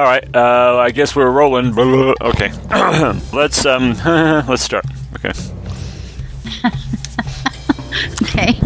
All 0.00 0.06
right. 0.06 0.24
Uh, 0.34 0.78
I 0.78 0.92
guess 0.92 1.14
we're 1.14 1.30
rolling. 1.30 1.74
Okay. 2.22 2.50
let's 3.34 3.66
um. 3.66 3.92
let's 4.48 4.62
start. 4.62 4.86
Okay. 5.16 5.32
Okay. 8.22 8.58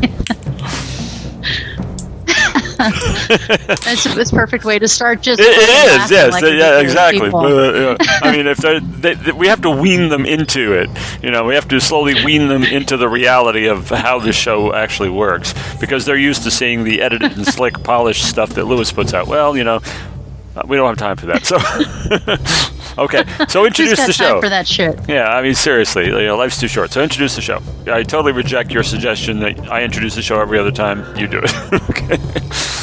that's 3.84 4.32
a 4.32 4.34
perfect 4.34 4.64
way 4.64 4.78
to 4.78 4.86
start. 4.86 5.22
Just 5.22 5.40
it, 5.40 5.46
it 5.46 6.02
is, 6.02 6.10
yes, 6.10 6.32
like 6.32 6.44
yeah, 6.44 6.78
exactly. 6.78 7.30
Uh, 7.32 7.96
I 8.22 8.36
mean, 8.36 8.46
if 8.46 8.58
they, 8.58 8.78
they, 8.78 9.32
we 9.32 9.48
have 9.48 9.62
to 9.62 9.70
wean 9.70 10.10
them 10.10 10.26
into 10.26 10.72
it, 10.72 10.88
you 11.22 11.30
know, 11.32 11.44
we 11.44 11.54
have 11.54 11.66
to 11.68 11.80
slowly 11.80 12.14
wean 12.24 12.46
them 12.46 12.62
into 12.62 12.96
the 12.96 13.08
reality 13.08 13.66
of 13.66 13.88
how 13.88 14.20
the 14.20 14.32
show 14.32 14.72
actually 14.72 15.10
works 15.10 15.54
because 15.80 16.04
they're 16.04 16.16
used 16.16 16.44
to 16.44 16.50
seeing 16.50 16.84
the 16.84 17.00
edited 17.00 17.32
and 17.32 17.46
slick, 17.46 17.82
polished 17.82 18.28
stuff 18.28 18.50
that 18.50 18.66
Lewis 18.66 18.92
puts 18.92 19.14
out. 19.14 19.26
Well, 19.26 19.56
you 19.56 19.64
know, 19.64 19.80
we 20.66 20.76
don't 20.76 20.86
have 20.86 20.96
time 20.96 21.16
for 21.16 21.26
that. 21.26 21.44
So, 21.44 21.56
okay. 23.04 23.24
So 23.48 23.66
introduce 23.66 24.06
the 24.06 24.12
show 24.12 24.40
for 24.40 24.48
that 24.48 24.66
shit. 24.66 24.98
Yeah, 25.08 25.28
I 25.28 25.42
mean 25.42 25.54
seriously, 25.54 26.06
you 26.06 26.12
know, 26.26 26.36
life's 26.36 26.60
too 26.60 26.68
short. 26.68 26.92
So 26.92 27.02
introduce 27.02 27.34
the 27.34 27.42
show. 27.42 27.60
I 27.86 28.02
totally 28.02 28.32
reject 28.32 28.70
your 28.70 28.82
suggestion 28.82 29.40
that 29.40 29.68
I 29.70 29.82
introduce 29.82 30.14
the 30.14 30.22
show 30.22 30.40
every 30.40 30.58
other 30.58 30.70
time 30.70 31.04
you 31.16 31.26
do 31.26 31.40
it. 31.42 31.82
okay. 31.90 32.18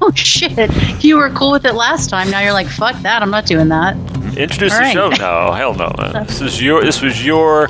Oh 0.00 0.10
shit! 0.14 1.04
You 1.04 1.16
were 1.16 1.30
cool 1.30 1.52
with 1.52 1.64
it 1.64 1.74
last 1.74 2.10
time. 2.10 2.30
Now 2.30 2.40
you're 2.40 2.52
like, 2.52 2.66
fuck 2.66 2.96
that. 3.02 3.22
I'm 3.22 3.30
not 3.30 3.46
doing 3.46 3.68
that. 3.68 3.94
Introduce 4.36 4.72
All 4.72 4.78
the 4.78 4.84
right. 4.84 4.92
show. 4.92 5.08
No, 5.10 5.52
hell 5.52 5.74
no. 5.74 5.92
Man. 5.98 6.26
This 6.26 6.40
is 6.40 6.62
your. 6.62 6.82
This 6.82 7.02
was 7.02 7.24
your. 7.24 7.68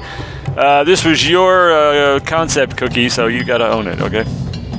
Uh, 0.56 0.84
this 0.84 1.04
was 1.04 1.28
your 1.28 1.72
uh, 1.72 2.20
concept 2.20 2.76
cookie, 2.76 3.08
so 3.08 3.26
you 3.26 3.44
got 3.44 3.58
to 3.58 3.68
own 3.68 3.86
it. 3.86 4.00
Okay. 4.00 4.24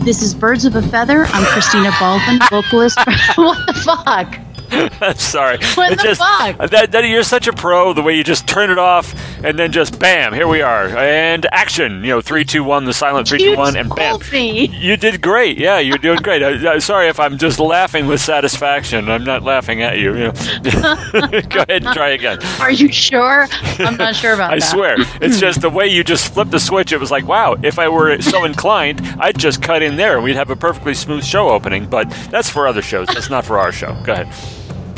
This 0.07 0.23
is 0.23 0.33
Birds 0.33 0.63
of 0.63 0.73
a 0.77 0.81
Feather. 0.81 1.25
I'm 1.25 1.43
Christina 1.47 1.91
Baldwin, 1.99 2.39
vocalist. 2.49 2.97
what 3.35 3.67
the 3.67 3.73
fuck? 3.73 4.46
I'm 4.71 5.15
sorry. 5.17 5.57
What 5.75 5.93
it's 5.93 6.01
the 6.01 6.09
just, 6.09 6.21
fuck? 6.21 6.59
Uh, 6.59 6.67
that, 6.67 6.91
that, 6.91 7.05
you're 7.05 7.23
such 7.23 7.47
a 7.47 7.53
pro. 7.53 7.93
The 7.93 8.01
way 8.01 8.15
you 8.15 8.23
just 8.23 8.47
turn 8.47 8.69
it 8.69 8.77
off 8.77 9.13
and 9.43 9.57
then 9.57 9.71
just 9.71 9.99
bam, 9.99 10.33
here 10.33 10.47
we 10.47 10.61
are, 10.61 10.87
and 10.97 11.45
action. 11.51 12.03
You 12.03 12.09
know, 12.11 12.21
three, 12.21 12.43
two, 12.43 12.63
one, 12.63 12.85
the 12.85 12.93
silent 12.93 13.27
three, 13.27 13.41
you 13.43 13.51
two, 13.51 13.57
one, 13.57 13.75
and 13.77 13.89
bam. 13.93 14.19
Me. 14.31 14.67
You 14.67 14.97
did 14.97 15.21
great. 15.21 15.57
Yeah, 15.57 15.79
you're 15.79 15.97
doing 15.97 16.19
great. 16.19 16.43
I, 16.43 16.73
I, 16.73 16.77
sorry 16.79 17.07
if 17.07 17.19
I'm 17.19 17.37
just 17.37 17.59
laughing 17.59 18.07
with 18.07 18.19
satisfaction. 18.21 19.09
I'm 19.09 19.23
not 19.23 19.43
laughing 19.43 19.81
at 19.81 19.99
you. 19.99 20.15
you 20.15 20.23
know. 20.25 20.31
Go 21.49 21.61
ahead 21.61 21.83
and 21.83 21.93
try 21.93 22.09
again. 22.09 22.39
Are 22.59 22.71
you 22.71 22.91
sure? 22.91 23.47
I'm 23.79 23.97
not 23.97 24.15
sure 24.15 24.33
about 24.33 24.51
I 24.53 24.59
that. 24.59 24.63
I 24.63 24.73
swear, 24.73 24.95
it's 25.21 25.39
just 25.39 25.61
the 25.61 25.69
way 25.69 25.87
you 25.87 26.03
just 26.03 26.33
flipped 26.33 26.51
the 26.51 26.59
switch. 26.59 26.91
It 26.91 26.99
was 26.99 27.11
like, 27.11 27.27
wow. 27.27 27.55
If 27.61 27.79
I 27.79 27.89
were 27.89 28.21
so 28.21 28.43
inclined, 28.43 29.01
I'd 29.19 29.37
just 29.37 29.61
cut 29.61 29.81
in 29.81 29.95
there 29.97 30.15
and 30.15 30.23
we'd 30.23 30.35
have 30.35 30.49
a 30.49 30.55
perfectly 30.55 30.93
smooth 30.93 31.23
show 31.23 31.49
opening. 31.49 31.87
But 31.87 32.09
that's 32.31 32.49
for 32.49 32.67
other 32.67 32.81
shows. 32.81 33.07
That's 33.07 33.29
not 33.29 33.45
for 33.45 33.59
our 33.59 33.71
show. 33.71 33.95
Go 34.03 34.13
ahead. 34.13 34.27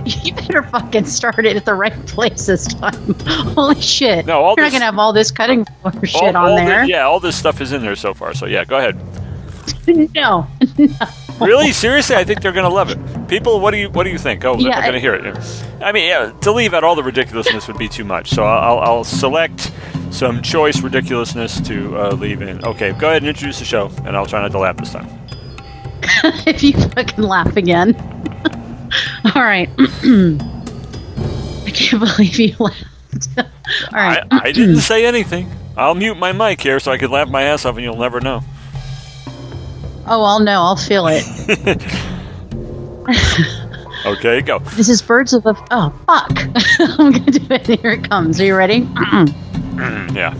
You 0.23 0.33
better 0.33 0.63
fucking 0.63 1.05
start 1.05 1.45
it 1.45 1.55
at 1.55 1.65
the 1.65 1.73
right 1.73 1.93
place 2.07 2.47
this 2.47 2.67
time. 2.67 3.13
Holy 3.27 3.79
shit. 3.79 4.25
No, 4.25 4.41
all 4.41 4.55
You're 4.57 4.65
this, 4.65 4.73
not 4.73 4.79
going 4.79 4.81
to 4.81 4.85
have 4.85 4.99
all 4.99 5.13
this 5.13 5.31
cutting 5.31 5.65
shit 6.03 6.15
all, 6.15 6.27
on 6.27 6.35
all 6.35 6.55
there. 6.55 6.81
The, 6.81 6.89
yeah, 6.89 7.03
all 7.03 7.19
this 7.19 7.37
stuff 7.37 7.61
is 7.61 7.71
in 7.71 7.81
there 7.81 7.95
so 7.95 8.13
far. 8.13 8.33
So, 8.33 8.45
yeah, 8.45 8.65
go 8.65 8.77
ahead. 8.77 8.97
no. 10.15 10.47
Really? 11.39 11.71
Seriously? 11.71 12.15
I 12.15 12.23
think 12.23 12.41
they're 12.41 12.51
going 12.51 12.67
to 12.67 12.73
love 12.73 12.89
it. 12.89 13.27
People, 13.27 13.59
what 13.59 13.71
do 13.71 13.77
you 13.77 13.89
what 13.91 14.03
do 14.03 14.09
you 14.09 14.17
think? 14.17 14.43
Oh, 14.43 14.57
yeah, 14.57 14.81
they're 14.81 14.91
going 14.91 14.93
to 14.93 14.99
hear 14.99 15.13
it. 15.13 15.37
I 15.81 15.91
mean, 15.91 16.07
yeah, 16.07 16.31
to 16.41 16.51
leave 16.51 16.73
out 16.73 16.83
all 16.83 16.95
the 16.95 17.03
ridiculousness 17.03 17.67
would 17.67 17.77
be 17.77 17.87
too 17.87 18.03
much. 18.03 18.29
So 18.29 18.43
I'll, 18.43 18.79
I'll 18.79 19.03
select 19.03 19.71
some 20.11 20.41
choice 20.41 20.81
ridiculousness 20.81 21.61
to 21.61 21.97
uh, 21.97 22.11
leave 22.11 22.41
in. 22.41 22.63
Okay, 22.65 22.91
go 22.93 23.07
ahead 23.07 23.21
and 23.21 23.27
introduce 23.27 23.59
the 23.59 23.65
show, 23.65 23.91
and 24.05 24.17
I'll 24.17 24.25
try 24.25 24.41
not 24.41 24.51
to 24.51 24.59
laugh 24.59 24.77
this 24.77 24.91
time. 24.91 25.07
if 26.45 26.63
you 26.63 26.73
fucking 26.73 27.23
laugh 27.23 27.55
again. 27.55 27.95
All 29.35 29.43
right. 29.43 29.69
I 29.79 31.71
can't 31.71 32.01
believe 32.17 32.39
you 32.39 32.55
laughed. 32.59 32.83
All 33.37 33.43
right. 33.93 34.23
I, 34.31 34.39
I 34.45 34.51
didn't 34.51 34.77
say 34.81 35.05
anything. 35.05 35.49
I'll 35.77 35.95
mute 35.95 36.15
my 36.15 36.31
mic 36.31 36.61
here 36.61 36.79
so 36.79 36.91
I 36.91 36.97
can 36.97 37.11
laugh 37.11 37.29
my 37.29 37.43
ass 37.43 37.65
off 37.65 37.75
and 37.75 37.83
you'll 37.83 37.97
never 37.97 38.19
know. 38.19 38.41
Oh, 40.07 40.23
I'll 40.23 40.39
know. 40.39 40.61
I'll 40.61 40.75
feel 40.75 41.05
it. 41.07 41.23
okay, 44.05 44.41
go. 44.41 44.59
This 44.59 44.89
is 44.89 45.01
Birds 45.01 45.33
of 45.33 45.45
a. 45.45 45.55
Oh, 45.71 45.93
fuck. 46.07 46.31
I'm 46.99 47.11
going 47.11 47.25
to 47.25 47.39
do 47.39 47.53
it. 47.53 47.67
Here 47.67 47.91
it 47.91 48.09
comes. 48.09 48.39
Are 48.41 48.45
you 48.45 48.55
ready? 48.55 48.87
Mm, 49.79 50.13
yeah. 50.13 50.35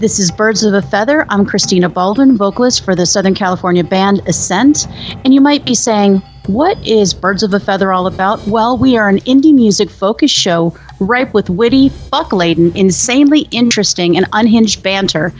This 0.00 0.18
is 0.18 0.32
Birds 0.32 0.64
of 0.64 0.74
a 0.74 0.82
Feather. 0.82 1.24
I'm 1.28 1.46
Christina 1.46 1.88
Baldwin, 1.88 2.36
vocalist 2.36 2.84
for 2.84 2.96
the 2.96 3.06
Southern 3.06 3.32
California 3.34 3.84
band 3.84 4.22
Ascent. 4.26 4.88
And 5.24 5.32
you 5.32 5.40
might 5.40 5.64
be 5.64 5.76
saying, 5.76 6.20
what 6.48 6.78
is 6.86 7.12
Birds 7.12 7.42
of 7.42 7.52
a 7.54 7.60
Feather 7.60 7.92
all 7.92 8.06
about? 8.06 8.46
Well, 8.46 8.78
we 8.78 8.96
are 8.96 9.08
an 9.08 9.18
indie 9.20 9.54
music 9.54 9.90
focused 9.90 10.34
show 10.34 10.76
ripe 11.00 11.34
with 11.34 11.50
witty, 11.50 11.88
fuck 11.88 12.32
laden, 12.32 12.76
insanely 12.76 13.48
interesting, 13.50 14.16
and 14.16 14.26
unhinged 14.32 14.82
banter. 14.82 15.32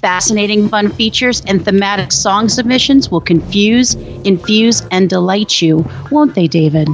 Fascinating 0.00 0.68
fun 0.68 0.90
features 0.90 1.42
and 1.46 1.64
thematic 1.64 2.12
song 2.12 2.48
submissions 2.48 3.10
will 3.10 3.20
confuse, 3.20 3.94
infuse, 4.24 4.82
and 4.90 5.10
delight 5.10 5.60
you, 5.60 5.88
won't 6.10 6.34
they, 6.34 6.46
David? 6.46 6.88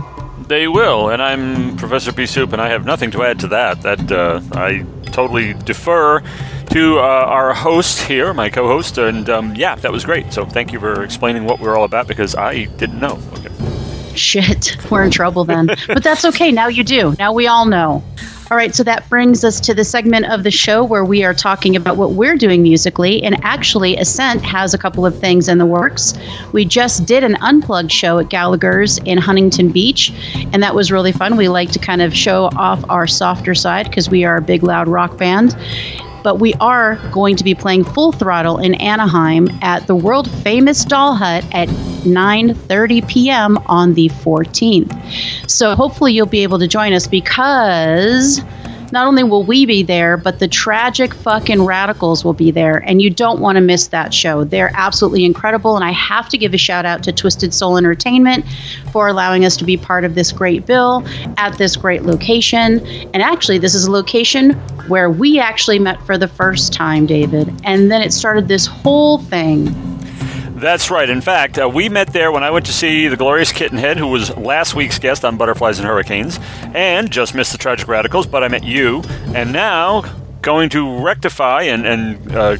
They 0.49 0.69
will, 0.69 1.10
and 1.10 1.21
I'm 1.21 1.76
Professor 1.76 2.12
P. 2.12 2.26
Soup, 2.26 2.53
and 2.53 2.62
I 2.62 2.69
have 2.69 2.84
nothing 2.84 3.10
to 3.12 3.25
add 3.25 3.41
to 3.41 3.49
that. 3.49 3.82
That 3.82 4.12
uh, 4.12 4.41
I 4.53 4.84
totally 5.06 5.55
defer 5.55 6.22
to 6.71 6.99
uh, 6.99 7.03
our 7.03 7.54
host 7.54 8.00
here, 8.03 8.32
my 8.34 8.50
co-host, 8.50 8.99
and 8.99 9.28
um, 9.31 9.54
yeah, 9.54 9.75
that 9.77 9.93
was 9.93 10.04
great. 10.04 10.32
So 10.32 10.44
thank 10.44 10.72
you 10.72 10.81
for 10.81 11.03
explaining 11.03 11.44
what 11.44 11.60
we're 11.60 11.77
all 11.77 11.84
about 11.84 12.09
because 12.09 12.34
I 12.34 12.65
didn't 12.65 13.00
know. 13.00 13.21
Okay. 13.34 14.15
Shit, 14.15 14.76
we're 14.91 15.05
in 15.05 15.10
trouble 15.10 15.44
then. 15.44 15.66
but 15.87 16.03
that's 16.03 16.25
okay. 16.25 16.53
Now 16.53 16.69
you 16.69 16.84
do. 16.84 17.15
Now 17.19 17.32
we 17.32 17.47
all 17.47 17.66
know. 17.66 18.03
All 18.49 18.56
right, 18.56 18.72
so 18.72 18.84
that 18.84 19.09
brings 19.09 19.43
us 19.43 19.59
to 19.62 19.75
the 19.75 19.82
segment 19.82 20.26
of 20.26 20.44
the 20.44 20.53
show 20.53 20.84
where 20.84 21.05
we 21.05 21.25
are 21.25 21.34
talking 21.34 21.75
about 21.75 21.97
what 21.97 22.12
we're 22.12 22.37
doing 22.37 22.62
musically. 22.62 23.21
And 23.25 23.37
actually, 23.43 23.97
Ascent 23.97 24.44
has 24.44 24.72
a 24.72 24.78
couple 24.78 25.05
of 25.05 25.19
things 25.19 25.49
in 25.49 25.59
the 25.59 25.66
works. 25.66 26.15
We 26.53 26.65
just 26.65 27.06
did 27.06 27.25
an 27.25 27.34
unplugged 27.41 27.91
show 27.91 28.19
at 28.21 28.28
Gallagher's 28.28 28.99
in 28.99 29.19
Huntington 29.19 29.72
Beach, 29.72 30.12
and 30.53 30.62
that 30.62 30.76
was 30.76 30.93
really 30.93 31.10
fun. 31.10 31.37
We 31.37 31.49
like 31.49 31.72
to 31.72 31.81
kind 31.81 32.00
of 32.00 32.15
show 32.15 32.44
off 32.56 32.84
our 32.88 33.09
softer 33.09 33.53
side 33.56 33.88
because 33.88 34.09
we 34.09 34.22
are 34.22 34.37
a 34.37 34.43
big, 34.43 34.62
loud 34.62 34.87
rock 34.87 35.19
band 35.19 35.56
but 36.26 36.41
we 36.41 36.54
are 36.54 36.97
going 37.12 37.37
to 37.37 37.44
be 37.44 37.54
playing 37.54 37.84
full 37.84 38.10
throttle 38.10 38.59
in 38.59 38.75
Anaheim 38.75 39.47
at 39.62 39.87
the 39.87 39.94
world 39.94 40.28
famous 40.42 40.84
Doll 40.84 41.14
Hut 41.14 41.44
at 41.53 41.69
9:30 41.69 43.06
p.m. 43.06 43.59
on 43.66 43.94
the 43.94 44.09
14th. 44.09 45.48
So 45.48 45.76
hopefully 45.76 46.14
you'll 46.14 46.26
be 46.26 46.42
able 46.42 46.59
to 46.59 46.66
join 46.66 46.92
us 46.94 47.06
because 47.06 48.42
not 48.93 49.07
only 49.07 49.23
will 49.23 49.43
we 49.43 49.67
be 49.67 49.83
there, 49.83 50.17
but 50.17 50.39
the 50.39 50.49
tragic 50.49 51.15
fucking 51.15 51.63
radicals 51.63 52.25
will 52.25 52.33
be 52.33 52.51
there, 52.51 52.79
and 52.79 53.03
you 53.03 53.11
don't 53.11 53.41
want 53.41 53.57
to 53.57 53.61
miss 53.61 53.89
that 53.89 54.13
show. 54.13 54.45
They're 54.45 54.73
absolutely 54.75 55.25
incredible, 55.25 55.77
and 55.77 55.85
I 55.85 55.93
have 55.93 56.29
to 56.31 56.39
give 56.39 56.55
a 56.55 56.59
shout 56.59 56.85
out 56.85 57.03
to 57.05 57.13
Twisted 57.13 57.53
Soul 57.53 57.77
Entertainment 57.77 58.45
for 58.93 59.09
allowing 59.09 59.45
us 59.45 59.57
to 59.59 59.65
be 59.65 59.77
part 59.77 60.05
of 60.05 60.15
this 60.15 60.33
great 60.33 60.67
bill 60.67 61.05
at 61.37 61.57
this 61.59 61.77
great 61.77 62.03
location. 62.03 62.81
And 63.15 63.23
actually, 63.23 63.59
this 63.59 63.75
is 63.75 63.87
a 63.87 63.91
location 63.91 64.53
where 64.89 65.11
we 65.11 65.39
actually 65.39 65.79
met 65.79 66.01
for 66.07 66.17
the 66.17 66.29
first 66.29 66.73
time, 66.73 67.07
David, 67.07 67.53
and 67.65 67.91
then 67.91 68.03
it 68.03 68.13
started 68.13 68.49
this 68.49 68.67
whole 68.67 69.19
thing. 69.19 69.96
That's 70.56 70.91
right. 70.91 71.09
In 71.09 71.21
fact, 71.21 71.59
uh, 71.59 71.69
we 71.69 71.91
met 71.91 72.15
there 72.15 72.33
when 72.33 72.43
I 72.43 72.50
went 72.50 72.65
to 72.65 72.72
see 72.72 73.09
the 73.09 73.17
Glorious 73.17 73.53
Kittenhead, 73.53 73.99
who 73.99 74.06
was 74.06 74.34
last 74.39 74.75
week's 74.75 74.99
guest 74.99 75.22
on 75.22 75.37
Butterflies 75.37 75.78
and 75.78 75.87
Hurricanes, 75.87 76.41
and 76.75 77.11
just 77.11 77.34
missed 77.34 77.53
the 77.53 77.59
Tragic 77.59 77.87
Radicals, 77.87 78.26
but 78.26 78.43
I 78.43 78.49
met 78.49 78.64
you, 78.64 79.03
and 79.35 79.53
now 79.53 80.03
going 80.41 80.70
to 80.70 80.99
rectify 81.05 81.64
and, 81.64 81.87
and 81.87 82.35
uh, 82.35 82.56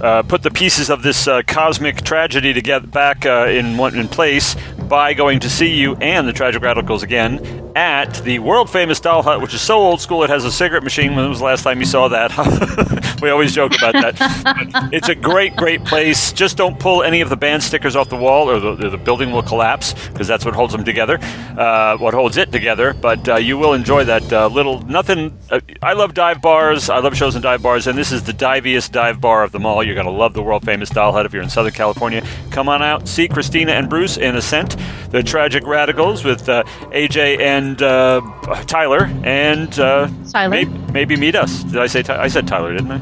uh, 0.00 0.22
put 0.22 0.44
the 0.44 0.52
pieces 0.52 0.88
of 0.88 1.02
this 1.02 1.26
uh, 1.26 1.42
cosmic 1.44 2.02
tragedy 2.02 2.52
together 2.52 2.86
back 2.86 3.26
uh, 3.26 3.46
in 3.48 3.76
one 3.76 3.96
in 3.96 4.06
place 4.06 4.54
by 4.92 5.14
going 5.14 5.40
to 5.40 5.48
see 5.48 5.74
you 5.74 5.96
and 6.02 6.28
the 6.28 6.34
Tragic 6.34 6.60
Radicals 6.60 7.02
again 7.02 7.62
at 7.74 8.12
the 8.24 8.38
world 8.38 8.68
famous 8.70 9.00
Doll 9.00 9.22
Hut, 9.22 9.40
which 9.40 9.54
is 9.54 9.60
so 9.60 9.78
old 9.78 10.00
school 10.00 10.22
it 10.24 10.30
has 10.30 10.44
a 10.44 10.52
cigarette 10.52 10.82
machine. 10.82 11.16
When 11.16 11.28
was 11.28 11.38
the 11.38 11.44
last 11.44 11.62
time 11.62 11.80
you 11.80 11.86
saw 11.86 12.08
that? 12.08 13.18
we 13.22 13.30
always 13.30 13.54
joke 13.54 13.72
about 13.74 13.94
that. 13.94 14.90
it's 14.92 15.08
a 15.08 15.14
great, 15.14 15.56
great 15.56 15.84
place. 15.84 16.32
Just 16.32 16.56
don't 16.56 16.78
pull 16.78 17.02
any 17.02 17.20
of 17.20 17.30
the 17.30 17.36
band 17.36 17.62
stickers 17.62 17.96
off 17.96 18.08
the 18.08 18.16
wall, 18.16 18.50
or 18.50 18.60
the, 18.60 18.90
the 18.90 18.98
building 18.98 19.30
will 19.30 19.42
collapse 19.42 19.94
because 20.08 20.28
that's 20.28 20.44
what 20.44 20.54
holds 20.54 20.72
them 20.72 20.84
together. 20.84 21.18
Uh, 21.56 21.96
what 21.96 22.12
holds 22.14 22.36
it 22.36 22.52
together. 22.52 22.92
But 22.92 23.28
uh, 23.28 23.36
you 23.36 23.56
will 23.56 23.72
enjoy 23.72 24.04
that 24.04 24.30
uh, 24.32 24.48
little 24.48 24.82
nothing. 24.82 25.38
Uh, 25.50 25.60
I 25.80 25.94
love 25.94 26.14
dive 26.14 26.42
bars. 26.42 26.90
I 26.90 26.98
love 26.98 27.16
shows 27.16 27.36
in 27.36 27.42
dive 27.42 27.62
bars, 27.62 27.86
and 27.86 27.96
this 27.96 28.12
is 28.12 28.24
the 28.24 28.32
diviest 28.32 28.92
dive 28.92 29.20
bar 29.20 29.42
of 29.42 29.52
them 29.52 29.64
all. 29.64 29.82
You're 29.82 29.94
going 29.94 30.06
to 30.06 30.12
love 30.12 30.34
the 30.34 30.42
world 30.42 30.64
famous 30.64 30.90
Doll 30.90 31.12
Hut 31.12 31.24
if 31.24 31.32
you're 31.32 31.42
in 31.42 31.50
Southern 31.50 31.72
California. 31.72 32.26
Come 32.50 32.68
on 32.68 32.82
out, 32.82 33.08
see 33.08 33.28
Christina 33.28 33.72
and 33.72 33.88
Bruce 33.88 34.18
in 34.18 34.36
Ascent, 34.36 34.76
the 35.10 35.22
Tragic 35.22 35.66
Radicals 35.66 36.24
with 36.24 36.48
uh, 36.48 36.64
AJ 36.90 37.40
and 37.40 37.82
uh, 37.82 38.20
Tyler, 38.66 39.10
and 39.24 39.78
uh, 39.78 40.08
Tyler. 40.30 40.50
Maybe, 40.50 40.70
maybe, 40.92 41.16
meet 41.16 41.34
us. 41.34 41.62
Did 41.64 41.78
I 41.78 41.86
say 41.86 42.02
I 42.08 42.28
said 42.28 42.46
Tyler? 42.46 42.72
Didn't 42.72 42.92
I? 42.92 43.00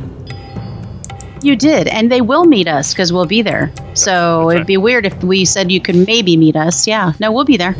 You 1.42 1.56
did, 1.56 1.88
and 1.88 2.12
they 2.12 2.20
will 2.20 2.44
meet 2.44 2.68
us 2.68 2.92
because 2.92 3.12
we'll 3.12 3.26
be 3.26 3.40
there. 3.42 3.72
So 3.94 4.50
it'd 4.50 4.66
be 4.66 4.76
weird 4.76 5.06
if 5.06 5.24
we 5.24 5.44
said 5.44 5.72
you 5.72 5.80
could 5.80 5.96
maybe 6.06 6.36
meet 6.36 6.56
us. 6.56 6.86
Yeah, 6.86 7.12
no, 7.18 7.32
we'll 7.32 7.44
be 7.44 7.56
there. 7.56 7.74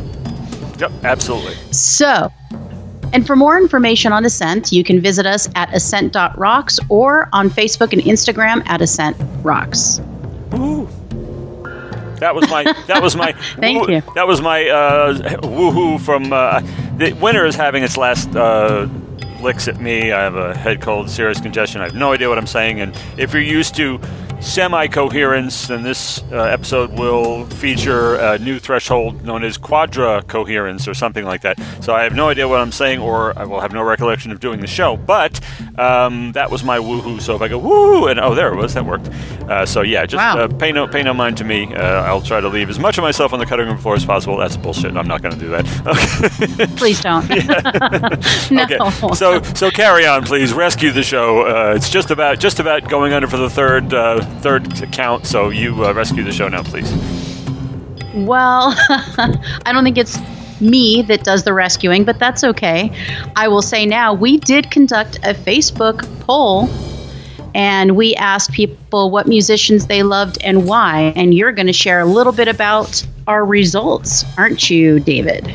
Yep, 0.78 0.92
absolutely. 1.04 1.54
So, 1.72 2.32
and 3.12 3.26
for 3.26 3.36
more 3.36 3.58
information 3.58 4.12
on 4.12 4.24
Ascent, 4.24 4.72
you 4.72 4.82
can 4.82 5.00
visit 5.00 5.26
us 5.26 5.46
at 5.56 5.74
ascent.rocks 5.74 6.78
or 6.88 7.28
on 7.34 7.50
Facebook 7.50 7.92
and 7.92 8.00
Instagram 8.02 8.66
at 8.66 8.80
Ascent 8.80 9.16
Rocks. 9.44 10.00
Ooh. 10.54 10.88
That 12.20 12.34
was 12.34 12.48
my. 12.48 12.64
That 12.86 13.02
was 13.02 13.16
my. 13.16 13.32
Thank 13.56 13.86
woo, 13.86 13.94
you. 13.94 14.02
That 14.14 14.26
was 14.26 14.40
my 14.40 14.68
uh, 14.68 15.14
woohoo 15.40 16.00
from. 16.00 16.32
Uh, 16.32 16.60
the 16.96 17.12
winter 17.14 17.46
is 17.46 17.54
having 17.54 17.82
its 17.82 17.96
last 17.96 18.34
uh, 18.36 18.88
licks 19.40 19.68
at 19.68 19.80
me. 19.80 20.12
I 20.12 20.22
have 20.22 20.36
a 20.36 20.56
head 20.56 20.80
cold, 20.80 21.10
serious 21.10 21.40
congestion. 21.40 21.80
I 21.80 21.84
have 21.84 21.94
no 21.94 22.12
idea 22.12 22.28
what 22.28 22.38
I'm 22.38 22.46
saying. 22.46 22.80
And 22.80 22.96
if 23.16 23.32
you're 23.32 23.42
used 23.42 23.74
to 23.76 23.98
semi 24.40 24.86
coherence, 24.88 25.66
then 25.68 25.82
this 25.82 26.22
uh, 26.32 26.36
episode 26.44 26.98
will 26.98 27.44
feature 27.46 28.14
a 28.16 28.38
new 28.38 28.58
threshold 28.58 29.24
known 29.24 29.44
as 29.44 29.58
quadra 29.58 30.22
coherence 30.22 30.88
or 30.88 30.94
something 30.94 31.24
like 31.24 31.42
that. 31.42 31.58
So 31.82 31.94
I 31.94 32.02
have 32.04 32.14
no 32.14 32.28
idea 32.28 32.48
what 32.48 32.60
I'm 32.60 32.72
saying, 32.72 33.00
or 33.00 33.38
I 33.38 33.44
will 33.44 33.60
have 33.60 33.72
no 33.72 33.82
recollection 33.82 34.32
of 34.32 34.40
doing 34.40 34.60
the 34.60 34.66
show. 34.66 34.96
But 34.96 35.40
um, 35.78 36.32
that 36.32 36.50
was 36.50 36.64
my 36.64 36.78
woohoo. 36.78 37.20
So 37.20 37.34
if 37.36 37.42
I 37.42 37.48
go 37.48 37.58
woo, 37.58 38.06
and 38.08 38.18
oh, 38.18 38.34
there 38.34 38.52
it 38.52 38.56
was, 38.56 38.74
that 38.74 38.84
worked. 38.84 39.08
Uh, 39.48 39.66
so 39.66 39.82
yeah, 39.82 40.06
just 40.06 40.20
Wow. 40.20 40.38
uh, 40.44 40.48
pay 40.48 40.70
no 40.72 40.86
pay 40.86 41.02
no 41.02 41.14
mind 41.14 41.36
to 41.38 41.44
me. 41.44 41.72
Uh, 41.74 42.02
I'll 42.02 42.20
try 42.22 42.40
to 42.40 42.48
leave 42.48 42.68
as 42.70 42.78
much 42.78 42.98
of 42.98 43.02
myself 43.02 43.32
on 43.32 43.38
the 43.38 43.46
cutting 43.46 43.66
room 43.66 43.78
floor 43.78 43.94
as 43.94 44.04
possible. 44.04 44.36
That's 44.36 44.56
bullshit. 44.56 44.86
And 44.86 44.98
I'm 44.98 45.08
not 45.08 45.22
going 45.22 45.34
to 45.34 45.40
do 45.40 45.48
that. 45.50 45.66
Okay. 45.90 46.66
Please 46.76 47.00
don't. 47.02 47.28
no. 48.50 48.62
Okay, 48.62 49.14
so 49.14 49.42
so 49.54 49.70
carry 49.70 50.06
on, 50.06 50.24
please. 50.24 50.52
Rescue 50.52 50.90
the 50.92 51.02
show. 51.02 51.46
Uh, 51.46 51.74
it's 51.74 51.88
just 51.90 52.10
about 52.10 52.38
just 52.38 52.60
about 52.60 52.88
going 52.88 53.12
under 53.12 53.26
for 53.26 53.36
the 53.36 53.50
third 53.50 53.92
uh, 53.92 54.20
third 54.40 54.72
count. 54.92 55.26
So 55.26 55.48
you 55.50 55.84
uh, 55.84 55.92
rescue 55.92 56.22
the 56.22 56.32
show 56.32 56.48
now, 56.48 56.62
please. 56.62 56.90
Well, 58.14 58.74
I 58.88 59.72
don't 59.72 59.84
think 59.84 59.98
it's 59.98 60.18
me 60.60 61.02
that 61.02 61.24
does 61.24 61.44
the 61.44 61.52
rescuing, 61.52 62.04
but 62.04 62.18
that's 62.18 62.44
okay. 62.44 62.92
I 63.36 63.48
will 63.48 63.62
say 63.62 63.86
now, 63.86 64.14
we 64.14 64.36
did 64.38 64.70
conduct 64.70 65.16
a 65.18 65.34
Facebook 65.34 66.02
poll 66.20 66.68
and 67.54 67.96
we 67.96 68.14
asked 68.16 68.52
people 68.52 69.10
what 69.10 69.26
musicians 69.26 69.86
they 69.86 70.02
loved 70.02 70.38
and 70.42 70.66
why. 70.66 71.12
And 71.16 71.34
you're 71.34 71.52
going 71.52 71.66
to 71.66 71.72
share 71.72 72.00
a 72.00 72.04
little 72.04 72.32
bit 72.32 72.48
about 72.48 73.04
our 73.26 73.44
results, 73.44 74.24
aren't 74.36 74.70
you, 74.70 75.00
David? 75.00 75.52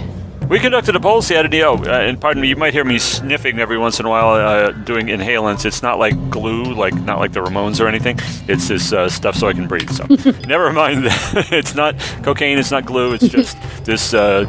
We 0.50 0.60
conducted 0.60 0.96
a 0.96 1.00
poll 1.00 1.24
Saturday. 1.24 1.64
Oh, 1.64 1.74
uh, 1.74 1.90
and 1.90 2.22
pardon 2.22 2.40
me, 2.40 2.50
you 2.50 2.56
might 2.56 2.72
hear 2.72 2.84
me 2.84 3.00
sniffing 3.00 3.58
every 3.58 3.80
once 3.80 4.00
in 4.00 4.06
a 4.06 4.10
while, 4.10 4.30
uh, 4.36 4.72
doing 4.72 5.08
inhalants. 5.08 5.66
It's 5.66 5.82
not 5.82 5.98
like 5.98 6.30
glue, 6.30 6.66
like 6.66 6.94
not 6.94 7.18
like 7.18 7.34
the 7.34 7.40
Ramones 7.40 7.82
or 7.82 7.88
anything. 7.88 8.20
It's 8.48 8.68
this 8.68 8.94
uh, 8.94 9.10
stuff 9.10 9.36
so 9.36 9.48
I 9.48 9.54
can 9.54 9.68
breathe. 9.68 9.90
So 9.90 10.06
never 10.48 10.72
mind. 10.72 11.06
that. 11.06 11.48
it's 11.52 11.74
not 11.74 11.98
cocaine. 12.22 12.60
It's 12.60 12.70
not 12.70 12.86
glue. 12.86 13.14
It's 13.14 13.28
just 13.28 13.58
this 13.86 14.14
uh, 14.14 14.46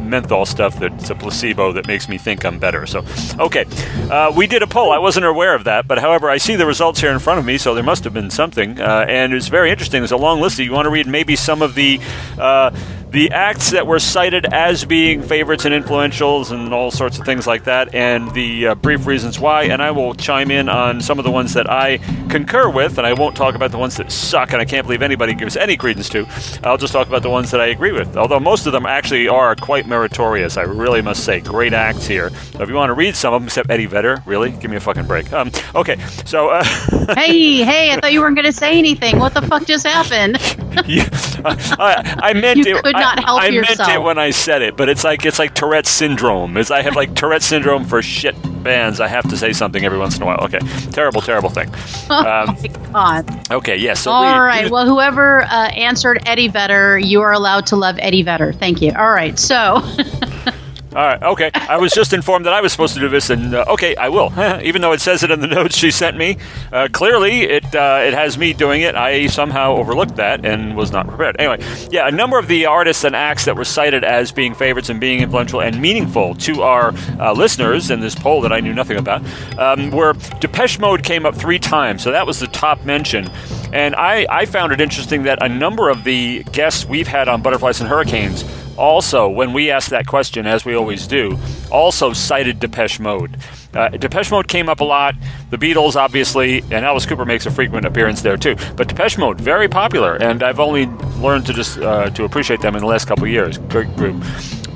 menthol 0.00 0.46
stuff 0.46 0.78
that's 0.78 1.10
a 1.10 1.14
placebo 1.14 1.72
that 1.72 1.86
makes 1.86 2.08
me 2.08 2.16
think 2.16 2.44
I'm 2.46 2.58
better. 2.58 2.86
So, 2.86 3.04
okay, 3.38 3.66
uh, 4.10 4.32
we 4.34 4.46
did 4.46 4.62
a 4.62 4.66
poll. 4.66 4.92
I 4.92 4.98
wasn't 4.98 5.26
aware 5.26 5.54
of 5.54 5.64
that, 5.64 5.86
but 5.86 5.98
however, 5.98 6.30
I 6.30 6.38
see 6.38 6.56
the 6.56 6.66
results 6.66 7.00
here 7.00 7.10
in 7.10 7.18
front 7.18 7.38
of 7.38 7.44
me, 7.44 7.58
so 7.58 7.74
there 7.74 7.84
must 7.84 8.04
have 8.04 8.14
been 8.14 8.30
something. 8.30 8.80
Uh, 8.80 9.04
and 9.08 9.34
it's 9.34 9.48
very 9.48 9.70
interesting. 9.70 10.00
There's 10.00 10.12
a 10.12 10.16
long 10.16 10.40
list. 10.40 10.58
You 10.58 10.72
want 10.72 10.86
to 10.86 10.90
read 10.90 11.06
maybe 11.06 11.36
some 11.36 11.60
of 11.60 11.74
the. 11.74 12.00
Uh, 12.38 12.70
the 13.14 13.30
acts 13.30 13.70
that 13.70 13.86
were 13.86 14.00
cited 14.00 14.44
as 14.52 14.84
being 14.84 15.22
favorites 15.22 15.64
and 15.64 15.72
influentials 15.72 16.50
and 16.50 16.74
all 16.74 16.90
sorts 16.90 17.16
of 17.16 17.24
things 17.24 17.46
like 17.46 17.62
that, 17.62 17.94
and 17.94 18.28
the 18.34 18.66
uh, 18.66 18.74
brief 18.74 19.06
reasons 19.06 19.38
why. 19.38 19.62
And 19.62 19.80
I 19.80 19.92
will 19.92 20.14
chime 20.14 20.50
in 20.50 20.68
on 20.68 21.00
some 21.00 21.20
of 21.20 21.24
the 21.24 21.30
ones 21.30 21.54
that 21.54 21.70
I 21.70 21.98
concur 22.28 22.68
with, 22.68 22.98
and 22.98 23.06
I 23.06 23.12
won't 23.12 23.36
talk 23.36 23.54
about 23.54 23.70
the 23.70 23.78
ones 23.78 23.98
that 23.98 24.10
suck 24.10 24.52
and 24.52 24.60
I 24.60 24.64
can't 24.64 24.84
believe 24.84 25.00
anybody 25.00 25.32
gives 25.32 25.56
any 25.56 25.76
credence 25.76 26.08
to. 26.08 26.26
I'll 26.64 26.76
just 26.76 26.92
talk 26.92 27.06
about 27.06 27.22
the 27.22 27.30
ones 27.30 27.52
that 27.52 27.60
I 27.60 27.66
agree 27.66 27.92
with, 27.92 28.16
although 28.16 28.40
most 28.40 28.66
of 28.66 28.72
them 28.72 28.84
actually 28.84 29.28
are 29.28 29.54
quite 29.54 29.86
meritorious. 29.86 30.56
I 30.56 30.62
really 30.62 31.00
must 31.00 31.22
say, 31.24 31.38
great 31.38 31.72
acts 31.72 32.08
here. 32.08 32.30
So 32.30 32.64
if 32.64 32.68
you 32.68 32.74
want 32.74 32.90
to 32.90 32.94
read 32.94 33.14
some 33.14 33.32
of 33.32 33.42
them, 33.42 33.46
except 33.46 33.70
Eddie 33.70 33.86
Vedder, 33.86 34.24
really, 34.26 34.50
give 34.50 34.72
me 34.72 34.76
a 34.76 34.80
fucking 34.80 35.06
break. 35.06 35.32
Um, 35.32 35.52
okay, 35.76 35.98
so. 36.24 36.48
Uh, 36.48 36.64
hey, 37.14 37.62
hey, 37.62 37.92
I 37.92 38.00
thought 38.00 38.12
you 38.12 38.22
weren't 38.22 38.34
going 38.34 38.46
to 38.46 38.52
say 38.52 38.76
anything. 38.76 39.20
What 39.20 39.34
the 39.34 39.42
fuck 39.42 39.66
just 39.66 39.86
happened? 39.86 40.38
Yeah, 40.86 41.08
I, 41.44 42.18
I 42.20 42.32
meant 42.32 42.58
You 42.58 42.76
it. 42.76 42.82
I- 43.04 43.22
help 43.24 43.42
I, 43.42 43.50
meant 43.50 43.80
it 43.80 44.02
when 44.02 44.18
I 44.18 44.30
said 44.30 44.62
it, 44.62 44.76
but 44.76 44.88
it's 44.88 45.04
like 45.04 45.24
it's 45.24 45.38
like 45.38 45.54
Tourette's 45.54 45.90
syndrome. 45.90 46.56
Is 46.56 46.70
I 46.70 46.82
have 46.82 46.96
like 46.96 47.14
Tourette's 47.14 47.46
syndrome 47.46 47.84
for 47.84 48.02
shit 48.02 48.34
bands. 48.62 49.00
I 49.00 49.08
have 49.08 49.28
to 49.30 49.36
say 49.36 49.52
something 49.52 49.84
every 49.84 49.98
once 49.98 50.16
in 50.16 50.22
a 50.22 50.26
while. 50.26 50.40
Okay, 50.44 50.58
terrible, 50.90 51.20
terrible 51.20 51.50
thing. 51.50 51.70
Um, 52.14 52.56
oh, 52.56 52.62
my 52.62 53.22
God. 53.22 53.50
okay, 53.50 53.76
yes. 53.76 54.00
so 54.00 54.10
All 54.10 54.22
read- 54.22 54.38
right. 54.46 54.70
Well, 54.70 54.86
whoever 54.86 55.42
uh, 55.42 55.68
answered 55.70 56.22
Eddie 56.26 56.48
Vedder, 56.48 56.98
you 56.98 57.20
are 57.22 57.32
allowed 57.32 57.66
to 57.66 57.76
love 57.76 57.96
Eddie 57.98 58.22
Vedder. 58.22 58.52
Thank 58.52 58.80
you. 58.80 58.92
All 58.96 59.10
right. 59.10 59.38
So, 59.38 59.82
All 60.94 61.04
right, 61.04 61.20
okay. 61.24 61.50
I 61.54 61.76
was 61.76 61.92
just 61.92 62.12
informed 62.12 62.46
that 62.46 62.52
I 62.52 62.60
was 62.60 62.70
supposed 62.70 62.94
to 62.94 63.00
do 63.00 63.08
this, 63.08 63.28
and 63.28 63.52
uh, 63.52 63.64
okay, 63.66 63.96
I 63.96 64.10
will. 64.10 64.32
Even 64.62 64.80
though 64.80 64.92
it 64.92 65.00
says 65.00 65.24
it 65.24 65.30
in 65.32 65.40
the 65.40 65.46
notes 65.58 65.76
she 65.76 65.90
sent 65.90 66.16
me, 66.16 66.36
uh, 66.72 66.86
clearly 66.92 67.42
it 67.42 67.64
uh, 67.74 67.98
it 68.02 68.14
has 68.14 68.38
me 68.38 68.52
doing 68.52 68.82
it. 68.82 68.94
I 68.94 69.26
somehow 69.26 69.74
overlooked 69.74 70.14
that 70.16 70.46
and 70.46 70.76
was 70.76 70.92
not 70.92 71.08
prepared. 71.08 71.34
Anyway, 71.40 71.58
yeah, 71.90 72.06
a 72.06 72.12
number 72.12 72.38
of 72.38 72.46
the 72.46 72.66
artists 72.66 73.02
and 73.02 73.16
acts 73.16 73.44
that 73.46 73.56
were 73.56 73.64
cited 73.64 74.04
as 74.04 74.30
being 74.30 74.54
favorites 74.54 74.88
and 74.88 75.00
being 75.00 75.20
influential 75.20 75.60
and 75.60 75.82
meaningful 75.82 76.36
to 76.36 76.62
our 76.62 76.94
uh, 77.18 77.32
listeners 77.32 77.90
in 77.90 77.98
this 77.98 78.14
poll 78.14 78.40
that 78.42 78.52
I 78.52 78.60
knew 78.60 78.72
nothing 78.72 78.96
about 78.96 79.20
um, 79.58 79.90
were 79.90 80.12
Depeche 80.38 80.78
Mode 80.78 81.02
came 81.02 81.26
up 81.26 81.34
three 81.34 81.58
times, 81.58 82.04
so 82.04 82.12
that 82.12 82.24
was 82.24 82.38
the 82.38 82.46
top 82.46 82.84
mention. 82.84 83.28
And 83.72 83.96
I, 83.96 84.26
I 84.30 84.44
found 84.44 84.72
it 84.72 84.80
interesting 84.80 85.24
that 85.24 85.42
a 85.42 85.48
number 85.48 85.88
of 85.88 86.04
the 86.04 86.44
guests 86.52 86.84
we've 86.84 87.08
had 87.08 87.26
on 87.26 87.42
Butterflies 87.42 87.80
and 87.80 87.88
Hurricanes 87.88 88.44
also, 88.76 89.28
when 89.28 89.52
we 89.52 89.70
asked 89.70 89.90
that 89.90 90.06
question, 90.06 90.46
as 90.46 90.64
we 90.64 90.74
always 90.74 91.06
do, 91.06 91.38
also 91.70 92.12
cited 92.12 92.60
Depeche 92.60 93.00
Mode. 93.00 93.36
Uh, 93.74 93.88
Depeche 93.88 94.30
Mode 94.30 94.48
came 94.48 94.68
up 94.68 94.80
a 94.80 94.84
lot. 94.84 95.14
The 95.50 95.58
Beatles, 95.58 95.96
obviously, 95.96 96.60
and 96.70 96.84
Alice 96.84 97.06
Cooper 97.06 97.24
makes 97.24 97.46
a 97.46 97.50
frequent 97.50 97.86
appearance 97.86 98.22
there 98.22 98.36
too. 98.36 98.56
But 98.76 98.88
Depeche 98.88 99.18
Mode, 99.18 99.40
very 99.40 99.68
popular, 99.68 100.14
and 100.16 100.42
I've 100.42 100.60
only 100.60 100.86
learned 101.20 101.46
to 101.46 101.52
just 101.52 101.78
uh, 101.78 102.10
to 102.10 102.24
appreciate 102.24 102.60
them 102.60 102.74
in 102.74 102.80
the 102.80 102.86
last 102.86 103.06
couple 103.06 103.26
years. 103.26 103.58
Great 103.58 103.94
group. 103.96 104.22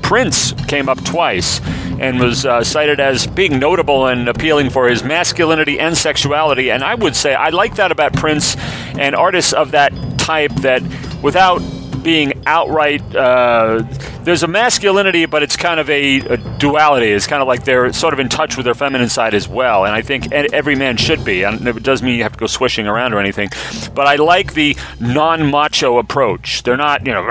Prince 0.01 0.53
came 0.67 0.89
up 0.89 1.03
twice 1.03 1.61
and 1.99 2.19
was 2.19 2.43
uh, 2.43 2.63
cited 2.63 2.99
as 2.99 3.27
being 3.27 3.59
notable 3.59 4.07
and 4.07 4.27
appealing 4.27 4.71
for 4.71 4.89
his 4.89 5.03
masculinity 5.03 5.79
and 5.79 5.95
sexuality. 5.95 6.71
And 6.71 6.83
I 6.83 6.95
would 6.95 7.15
say 7.15 7.35
I 7.35 7.49
like 7.49 7.75
that 7.75 7.91
about 7.91 8.13
Prince 8.13 8.55
and 8.97 9.13
artists 9.13 9.53
of 9.53 9.71
that 9.71 9.93
type 10.17 10.51
that 10.61 10.81
without 11.21 11.61
being 11.99 12.43
outright. 12.45 13.01
Uh, 13.15 13.83
there's 14.23 14.43
a 14.43 14.47
masculinity, 14.47 15.25
but 15.25 15.43
it's 15.43 15.55
kind 15.55 15.79
of 15.79 15.89
a, 15.89 16.17
a 16.21 16.37
duality. 16.57 17.07
It's 17.07 17.27
kind 17.27 17.41
of 17.41 17.47
like 17.47 17.63
they're 17.63 17.91
sort 17.93 18.13
of 18.13 18.19
in 18.19 18.29
touch 18.29 18.57
with 18.57 18.65
their 18.65 18.73
feminine 18.73 19.09
side 19.09 19.33
as 19.33 19.47
well, 19.47 19.85
and 19.85 19.93
I 19.93 20.01
think 20.01 20.31
every 20.31 20.75
man 20.75 20.97
should 20.97 21.23
be. 21.23 21.43
And 21.43 21.67
it 21.67 21.83
doesn't 21.83 22.05
mean 22.05 22.17
you 22.17 22.23
have 22.23 22.33
to 22.33 22.39
go 22.39 22.47
swishing 22.47 22.87
around 22.87 23.13
or 23.13 23.19
anything, 23.19 23.49
but 23.93 24.07
I 24.07 24.15
like 24.15 24.53
the 24.53 24.75
non-macho 24.99 25.97
approach. 25.97 26.63
They're 26.63 26.77
not, 26.77 27.05
you 27.05 27.13
know, 27.13 27.27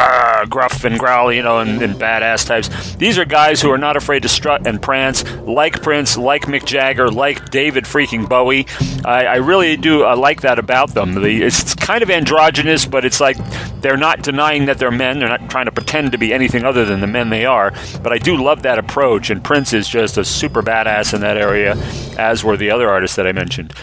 gruff 0.49 0.85
and 0.85 0.99
growly, 0.99 1.37
you 1.37 1.43
know, 1.43 1.59
and, 1.59 1.83
and 1.83 1.95
badass 1.95 2.47
types. 2.47 2.97
These 2.97 3.19
are 3.19 3.25
guys 3.25 3.61
who 3.61 3.71
are 3.71 3.79
not 3.79 3.97
afraid 3.97 4.23
to 4.23 4.29
strut 4.29 4.67
and 4.67 4.81
prance, 4.81 5.25
like 5.41 5.83
Prince, 5.83 6.17
like 6.17 6.47
Mick 6.47 6.65
Jagger, 6.65 7.11
like 7.11 7.51
David 7.51 7.85
freaking 7.85 8.29
Bowie. 8.29 8.67
I, 9.05 9.27
I 9.27 9.37
really 9.37 9.77
do 9.77 10.05
uh, 10.05 10.17
like 10.17 10.41
that 10.43 10.59
about 10.59 10.95
them. 10.95 11.15
The, 11.15 11.43
it's 11.43 11.75
kind 11.75 12.03
of 12.03 12.11
androgynous, 12.11 12.87
but 12.87 13.05
it's 13.05 13.21
like 13.21 13.37
they're 13.81 13.97
not 13.97 14.23
denying 14.23 14.58
that 14.67 14.79
they're 14.79 14.91
men. 14.91 15.19
They're 15.19 15.29
not 15.29 15.51
trying 15.51 15.67
to 15.67 15.73
pretend 15.73 16.13
to 16.13 16.19
be 16.19 16.33
anything 16.33 16.65
other 16.65 16.85
than 16.85 17.01
the 17.01 17.07
men 17.07 17.31
they 17.31 17.45
are. 17.45 17.73
But 18.03 18.13
I 18.13 18.19
do 18.19 18.37
love 18.43 18.63
that 18.63 18.79
approach, 18.79 19.31
and 19.31 19.43
Prince 19.43 19.73
is 19.73 19.89
just 19.89 20.19
a 20.19 20.25
super 20.25 20.63
badass 20.63 21.15
in 21.15 21.21
that 21.23 21.37
area, 21.37 21.77
as 22.19 22.45
were 22.45 22.57
the 22.57 22.71
other 22.71 22.89
artists 22.89 23.17
that 23.17 23.27
I 23.27 23.33
mentioned. 23.33 23.75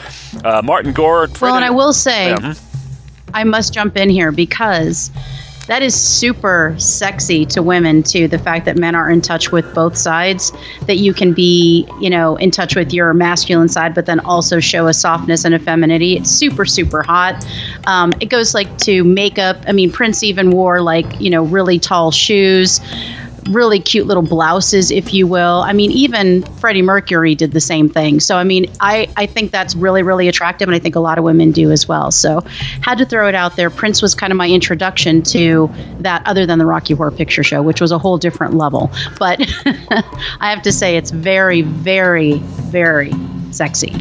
Uh, 0.43 0.61
Martin 0.63 0.93
Gore. 0.93 1.27
well, 1.41 1.55
and 1.55 1.65
I 1.65 1.69
will 1.71 1.93
say, 1.93 2.29
Yeah, 2.29 2.37
mhm. 2.37 2.61
I 3.33 3.43
must 3.43 3.73
jump 3.73 3.97
in 3.97 4.09
here 4.09 4.31
because 4.31 5.11
that 5.67 5.81
is 5.81 5.99
super 5.99 6.75
sexy 6.77 7.45
to 7.47 7.63
women 7.63 8.03
too. 8.03 8.27
The 8.27 8.37
fact 8.37 8.65
that 8.65 8.77
men 8.77 8.95
are 8.95 9.09
in 9.09 9.21
touch 9.21 9.51
with 9.51 9.73
both 9.73 9.97
sides, 9.97 10.51
that 10.87 10.97
you 10.97 11.13
can 11.13 11.33
be, 11.33 11.87
you 11.99 12.09
know, 12.09 12.35
in 12.35 12.51
touch 12.51 12.75
with 12.75 12.93
your 12.93 13.13
masculine 13.13 13.69
side, 13.69 13.95
but 13.95 14.05
then 14.05 14.19
also 14.19 14.59
show 14.59 14.87
a 14.87 14.93
softness 14.93 15.45
and 15.45 15.55
a 15.55 15.59
femininity. 15.59 16.17
It's 16.17 16.29
super, 16.29 16.65
super 16.65 17.03
hot. 17.03 17.45
Um, 17.87 18.13
it 18.19 18.27
goes 18.27 18.53
like 18.53 18.77
to 18.79 19.03
makeup. 19.03 19.57
I 19.67 19.71
mean, 19.71 19.91
Prince 19.91 20.23
even 20.23 20.51
wore 20.51 20.81
like, 20.81 21.19
you 21.19 21.29
know, 21.29 21.43
really 21.43 21.79
tall 21.79 22.11
shoes. 22.11 22.79
Really 23.49 23.79
cute 23.79 24.07
little 24.07 24.23
blouses, 24.23 24.91
if 24.91 25.13
you 25.13 25.27
will. 25.27 25.61
I 25.61 25.73
mean, 25.73 25.91
even 25.91 26.43
Freddie 26.57 26.81
Mercury 26.81 27.35
did 27.35 27.51
the 27.51 27.61
same 27.61 27.89
thing. 27.89 28.19
So, 28.19 28.37
I 28.37 28.43
mean, 28.43 28.71
I, 28.79 29.07
I 29.15 29.25
think 29.25 29.51
that's 29.51 29.75
really, 29.75 30.03
really 30.03 30.27
attractive, 30.27 30.67
and 30.67 30.75
I 30.75 30.79
think 30.79 30.95
a 30.95 30.99
lot 30.99 31.17
of 31.17 31.23
women 31.23 31.51
do 31.51 31.71
as 31.71 31.87
well. 31.87 32.11
So, 32.11 32.41
had 32.81 32.97
to 32.97 33.05
throw 33.05 33.27
it 33.27 33.35
out 33.35 33.55
there. 33.55 33.69
Prince 33.69 34.01
was 34.01 34.15
kind 34.15 34.31
of 34.31 34.37
my 34.37 34.49
introduction 34.49 35.21
to 35.23 35.69
that, 35.99 36.23
other 36.25 36.45
than 36.45 36.59
the 36.59 36.65
Rocky 36.65 36.95
Horror 36.95 37.11
Picture 37.11 37.43
Show, 37.43 37.61
which 37.61 37.81
was 37.81 37.91
a 37.91 37.99
whole 37.99 38.17
different 38.17 38.55
level. 38.55 38.91
But 39.19 39.39
I 39.65 40.49
have 40.49 40.63
to 40.63 40.71
say, 40.71 40.97
it's 40.97 41.11
very, 41.11 41.61
very, 41.61 42.39
very 42.39 43.13
sexy. 43.51 43.93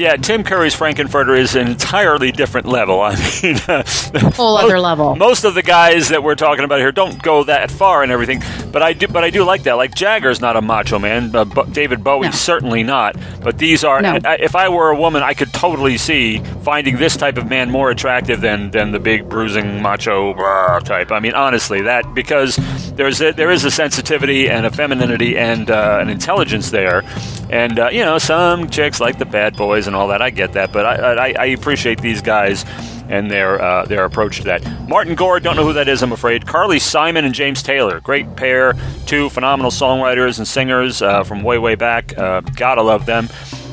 Yeah, 0.00 0.16
Tim 0.16 0.44
Curry's 0.44 0.74
Frank-N-Furter 0.74 1.38
is 1.38 1.54
an 1.54 1.68
entirely 1.68 2.32
different 2.32 2.66
level. 2.66 3.00
I 3.04 3.16
mean, 3.42 3.56
uh, 3.68 3.82
whole 4.30 4.54
most, 4.54 4.64
other 4.64 4.80
level. 4.80 5.14
Most 5.14 5.44
of 5.44 5.52
the 5.52 5.62
guys 5.62 6.08
that 6.08 6.22
we're 6.22 6.36
talking 6.36 6.64
about 6.64 6.78
here 6.78 6.90
don't 6.90 7.22
go 7.22 7.44
that 7.44 7.70
far 7.70 8.02
and 8.02 8.10
everything, 8.10 8.42
but 8.72 8.80
I 8.80 8.94
do. 8.94 9.08
But 9.08 9.24
I 9.24 9.30
do 9.30 9.44
like 9.44 9.64
that. 9.64 9.74
Like 9.74 9.94
Jagger's 9.94 10.40
not 10.40 10.56
a 10.56 10.62
macho 10.62 10.98
man. 10.98 11.36
Uh, 11.36 11.44
David 11.44 12.02
Bowie's 12.02 12.30
no. 12.30 12.36
certainly 12.36 12.82
not. 12.82 13.14
But 13.42 13.58
these 13.58 13.84
are. 13.84 14.00
No. 14.00 14.18
I, 14.24 14.36
if 14.36 14.56
I 14.56 14.70
were 14.70 14.88
a 14.88 14.96
woman, 14.96 15.22
I 15.22 15.34
could 15.34 15.52
totally 15.52 15.98
see 15.98 16.38
finding 16.38 16.96
this 16.96 17.18
type 17.18 17.36
of 17.36 17.50
man 17.50 17.70
more 17.70 17.90
attractive 17.90 18.40
than 18.40 18.70
than 18.70 18.92
the 18.92 19.00
big 19.00 19.28
bruising 19.28 19.82
macho 19.82 20.32
type. 20.80 21.12
I 21.12 21.20
mean, 21.20 21.34
honestly, 21.34 21.82
that 21.82 22.14
because 22.14 22.56
there's 22.94 23.20
a, 23.20 23.32
there 23.32 23.50
is 23.50 23.66
a 23.66 23.70
sensitivity 23.70 24.48
and 24.48 24.64
a 24.64 24.70
femininity 24.70 25.36
and 25.36 25.70
uh, 25.70 25.98
an 26.00 26.08
intelligence 26.08 26.70
there, 26.70 27.02
and 27.50 27.78
uh, 27.78 27.90
you 27.90 28.02
know 28.02 28.16
some 28.16 28.70
chicks 28.70 28.98
like 28.98 29.18
the 29.18 29.26
bad 29.26 29.58
boys 29.58 29.89
and 29.90 29.96
all 29.96 30.08
that. 30.08 30.22
I 30.22 30.30
get 30.30 30.52
that, 30.52 30.72
but 30.72 30.86
I, 30.86 31.30
I, 31.30 31.34
I 31.38 31.44
appreciate 31.46 32.00
these 32.00 32.22
guys 32.22 32.64
and 33.08 33.28
their 33.28 33.60
uh, 33.60 33.84
their 33.86 34.04
approach 34.04 34.38
to 34.38 34.44
that. 34.44 34.64
Martin 34.88 35.16
Gore, 35.16 35.40
don't 35.40 35.56
know 35.56 35.64
who 35.64 35.72
that 35.72 35.88
is, 35.88 36.00
I'm 36.00 36.12
afraid. 36.12 36.46
Carly 36.46 36.78
Simon 36.78 37.24
and 37.24 37.34
James 37.34 37.60
Taylor, 37.62 37.98
great 38.00 38.36
pair, 38.36 38.74
two 39.06 39.28
phenomenal 39.30 39.72
songwriters 39.72 40.38
and 40.38 40.46
singers 40.46 41.02
uh, 41.02 41.24
from 41.24 41.42
way 41.42 41.58
way 41.58 41.74
back. 41.74 42.16
Uh, 42.16 42.40
gotta 42.40 42.82
love 42.82 43.04
them. 43.06 43.28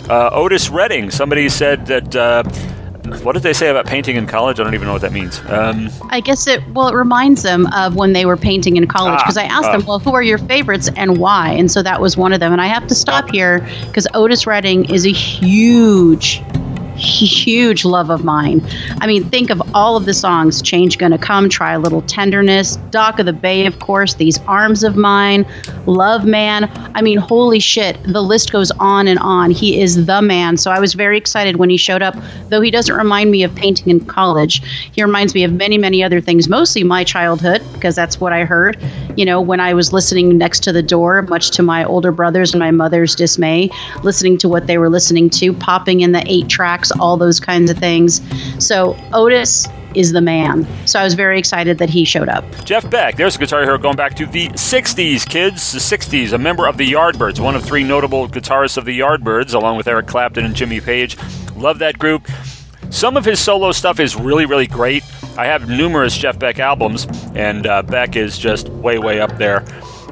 Uh, 0.09 0.29
Otis 0.31 0.69
Redding, 0.69 1.11
somebody 1.11 1.49
said 1.49 1.85
that. 1.85 2.15
Uh, 3.11 3.19
what 3.19 3.33
did 3.33 3.43
they 3.43 3.53
say 3.53 3.69
about 3.69 3.85
painting 3.85 4.15
in 4.15 4.27
college? 4.27 4.59
I 4.59 4.63
don't 4.63 4.73
even 4.73 4.87
know 4.87 4.93
what 4.93 5.01
that 5.01 5.11
means. 5.11 5.39
Um, 5.47 5.89
I 6.09 6.19
guess 6.19 6.47
it 6.47 6.65
well, 6.69 6.87
it 6.89 6.95
reminds 6.95 7.43
them 7.43 7.67
of 7.67 7.95
when 7.95 8.13
they 8.13 8.25
were 8.25 8.37
painting 8.37 8.77
in 8.77 8.87
college 8.87 9.19
because 9.19 9.37
ah, 9.37 9.41
I 9.41 9.45
asked 9.45 9.71
them, 9.71 9.81
uh. 9.81 9.85
well, 9.87 9.99
who 9.99 10.13
are 10.13 10.23
your 10.23 10.37
favorites 10.37 10.89
and 10.95 11.17
why? 11.17 11.51
And 11.51 11.71
so 11.71 11.81
that 11.83 12.01
was 12.01 12.17
one 12.17 12.33
of 12.33 12.39
them. 12.39 12.51
And 12.51 12.61
I 12.61 12.67
have 12.67 12.87
to 12.87 12.95
stop 12.95 13.29
here 13.29 13.67
because 13.87 14.07
Otis 14.13 14.47
Redding 14.47 14.93
is 14.93 15.05
a 15.05 15.11
huge 15.11 16.41
huge 16.97 17.85
love 17.85 18.09
of 18.09 18.23
mine. 18.23 18.61
I 18.99 19.07
mean, 19.07 19.23
think 19.29 19.49
of 19.49 19.61
all 19.73 19.95
of 19.95 20.05
the 20.05 20.13
songs 20.13 20.61
Change 20.61 20.97
Gonna 20.97 21.17
Come, 21.17 21.49
Try 21.49 21.73
a 21.73 21.79
Little 21.79 22.01
Tenderness, 22.03 22.75
Dock 22.91 23.19
of 23.19 23.25
the 23.25 23.33
Bay, 23.33 23.65
of 23.65 23.79
course, 23.79 24.15
These 24.15 24.39
Arms 24.47 24.83
of 24.83 24.95
Mine, 24.95 25.45
Love 25.85 26.25
Man. 26.25 26.69
I 26.95 27.01
mean, 27.01 27.17
holy 27.17 27.59
shit, 27.59 27.97
the 28.03 28.21
list 28.21 28.51
goes 28.51 28.71
on 28.71 29.07
and 29.07 29.19
on. 29.19 29.51
He 29.51 29.81
is 29.81 30.05
the 30.05 30.21
man. 30.21 30.57
So 30.57 30.71
I 30.71 30.79
was 30.79 30.93
very 30.93 31.17
excited 31.17 31.57
when 31.57 31.69
he 31.69 31.77
showed 31.77 32.01
up, 32.01 32.15
though 32.49 32.61
he 32.61 32.71
doesn't 32.71 32.95
remind 32.95 33.31
me 33.31 33.43
of 33.43 33.53
painting 33.55 33.89
in 33.89 34.05
college. 34.05 34.61
He 34.91 35.03
reminds 35.03 35.33
me 35.33 35.43
of 35.43 35.53
many, 35.53 35.77
many 35.77 36.03
other 36.03 36.21
things, 36.21 36.49
mostly 36.49 36.83
my 36.83 37.03
childhood, 37.03 37.61
because 37.73 37.95
that's 37.95 38.19
what 38.19 38.33
I 38.33 38.45
heard, 38.45 38.79
you 39.15 39.25
know, 39.25 39.41
when 39.41 39.59
I 39.59 39.73
was 39.73 39.93
listening 39.93 40.37
next 40.37 40.61
to 40.63 40.71
the 40.71 40.83
door, 40.83 41.21
much 41.23 41.51
to 41.51 41.63
my 41.63 41.83
older 41.83 42.11
brothers 42.11 42.53
and 42.53 42.59
my 42.59 42.71
mother's 42.71 43.15
dismay, 43.15 43.69
listening 44.03 44.37
to 44.39 44.49
what 44.49 44.67
they 44.67 44.77
were 44.77 44.89
listening 44.89 45.29
to, 45.31 45.53
popping 45.53 46.01
in 46.01 46.11
the 46.11 46.23
eight 46.25 46.49
tracks 46.49 46.86
all 46.91 47.17
those 47.17 47.39
kinds 47.39 47.69
of 47.71 47.77
things. 47.77 48.21
So 48.63 48.97
Otis 49.13 49.67
is 49.95 50.11
the 50.11 50.21
man. 50.21 50.67
So 50.85 50.99
I 50.99 51.03
was 51.03 51.15
very 51.15 51.39
excited 51.39 51.79
that 51.79 51.89
he 51.89 52.05
showed 52.05 52.29
up. 52.29 52.45
Jeff 52.63 52.89
Beck, 52.89 53.15
there's 53.15 53.35
a 53.35 53.39
guitar 53.39 53.63
hero 53.63 53.77
going 53.77 53.95
back 53.95 54.15
to 54.15 54.25
the 54.25 54.49
60s, 54.49 55.27
kids. 55.27 55.71
The 55.71 55.79
60s, 55.79 56.33
a 56.33 56.37
member 56.37 56.67
of 56.67 56.77
the 56.77 56.91
Yardbirds, 56.91 57.39
one 57.39 57.55
of 57.55 57.63
three 57.63 57.83
notable 57.83 58.27
guitarists 58.27 58.77
of 58.77 58.85
the 58.85 58.99
Yardbirds, 58.99 59.53
along 59.53 59.77
with 59.77 59.87
Eric 59.87 60.07
Clapton 60.07 60.45
and 60.45 60.55
Jimmy 60.55 60.79
Page. 60.79 61.17
Love 61.55 61.79
that 61.79 61.97
group. 61.97 62.27
Some 62.89 63.17
of 63.17 63.25
his 63.25 63.39
solo 63.39 63.71
stuff 63.71 63.99
is 63.99 64.15
really, 64.15 64.45
really 64.45 64.67
great. 64.67 65.03
I 65.37 65.45
have 65.45 65.67
numerous 65.67 66.17
Jeff 66.17 66.39
Beck 66.39 66.59
albums, 66.59 67.07
and 67.35 67.67
uh, 67.67 67.81
Beck 67.83 68.15
is 68.15 68.37
just 68.37 68.69
way, 68.69 68.97
way 68.97 69.19
up 69.19 69.37
there. 69.37 69.65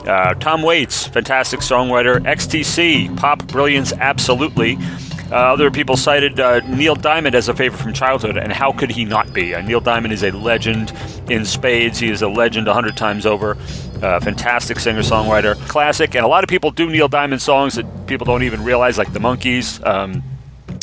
Uh, 0.07 0.33
Tom 0.35 0.61
Waits, 0.61 1.07
fantastic 1.07 1.61
songwriter. 1.61 2.19
XTC, 2.19 3.15
pop 3.17 3.45
brilliance, 3.47 3.91
absolutely. 3.93 4.77
Uh, 5.35 5.51
other 5.51 5.69
people 5.69 5.97
cited 5.97 6.39
uh, 6.39 6.61
Neil 6.61 6.95
Diamond 6.95 7.35
as 7.35 7.49
a 7.49 7.53
favorite 7.53 7.77
from 7.77 7.91
childhood, 7.91 8.37
and 8.37 8.53
how 8.53 8.71
could 8.71 8.89
he 8.89 9.03
not 9.03 9.33
be? 9.33 9.53
Uh, 9.53 9.59
Neil 9.59 9.81
Diamond 9.81 10.13
is 10.13 10.23
a 10.23 10.31
legend 10.31 10.93
in 11.29 11.43
spades. 11.43 11.99
He 11.99 12.09
is 12.09 12.21
a 12.21 12.29
legend 12.29 12.69
a 12.69 12.73
hundred 12.73 12.95
times 12.95 13.25
over. 13.25 13.55
Fantastic 13.99 14.79
singer 14.79 15.01
songwriter, 15.01 15.55
classic, 15.67 16.15
and 16.15 16.23
a 16.23 16.27
lot 16.29 16.45
of 16.45 16.49
people 16.49 16.71
do 16.71 16.89
Neil 16.89 17.09
Diamond 17.09 17.41
songs 17.41 17.75
that 17.75 18.07
people 18.07 18.23
don't 18.23 18.43
even 18.43 18.63
realize, 18.63 18.97
like 18.97 19.11
the 19.11 19.19
Monkees. 19.19 19.85
Um, 19.85 20.23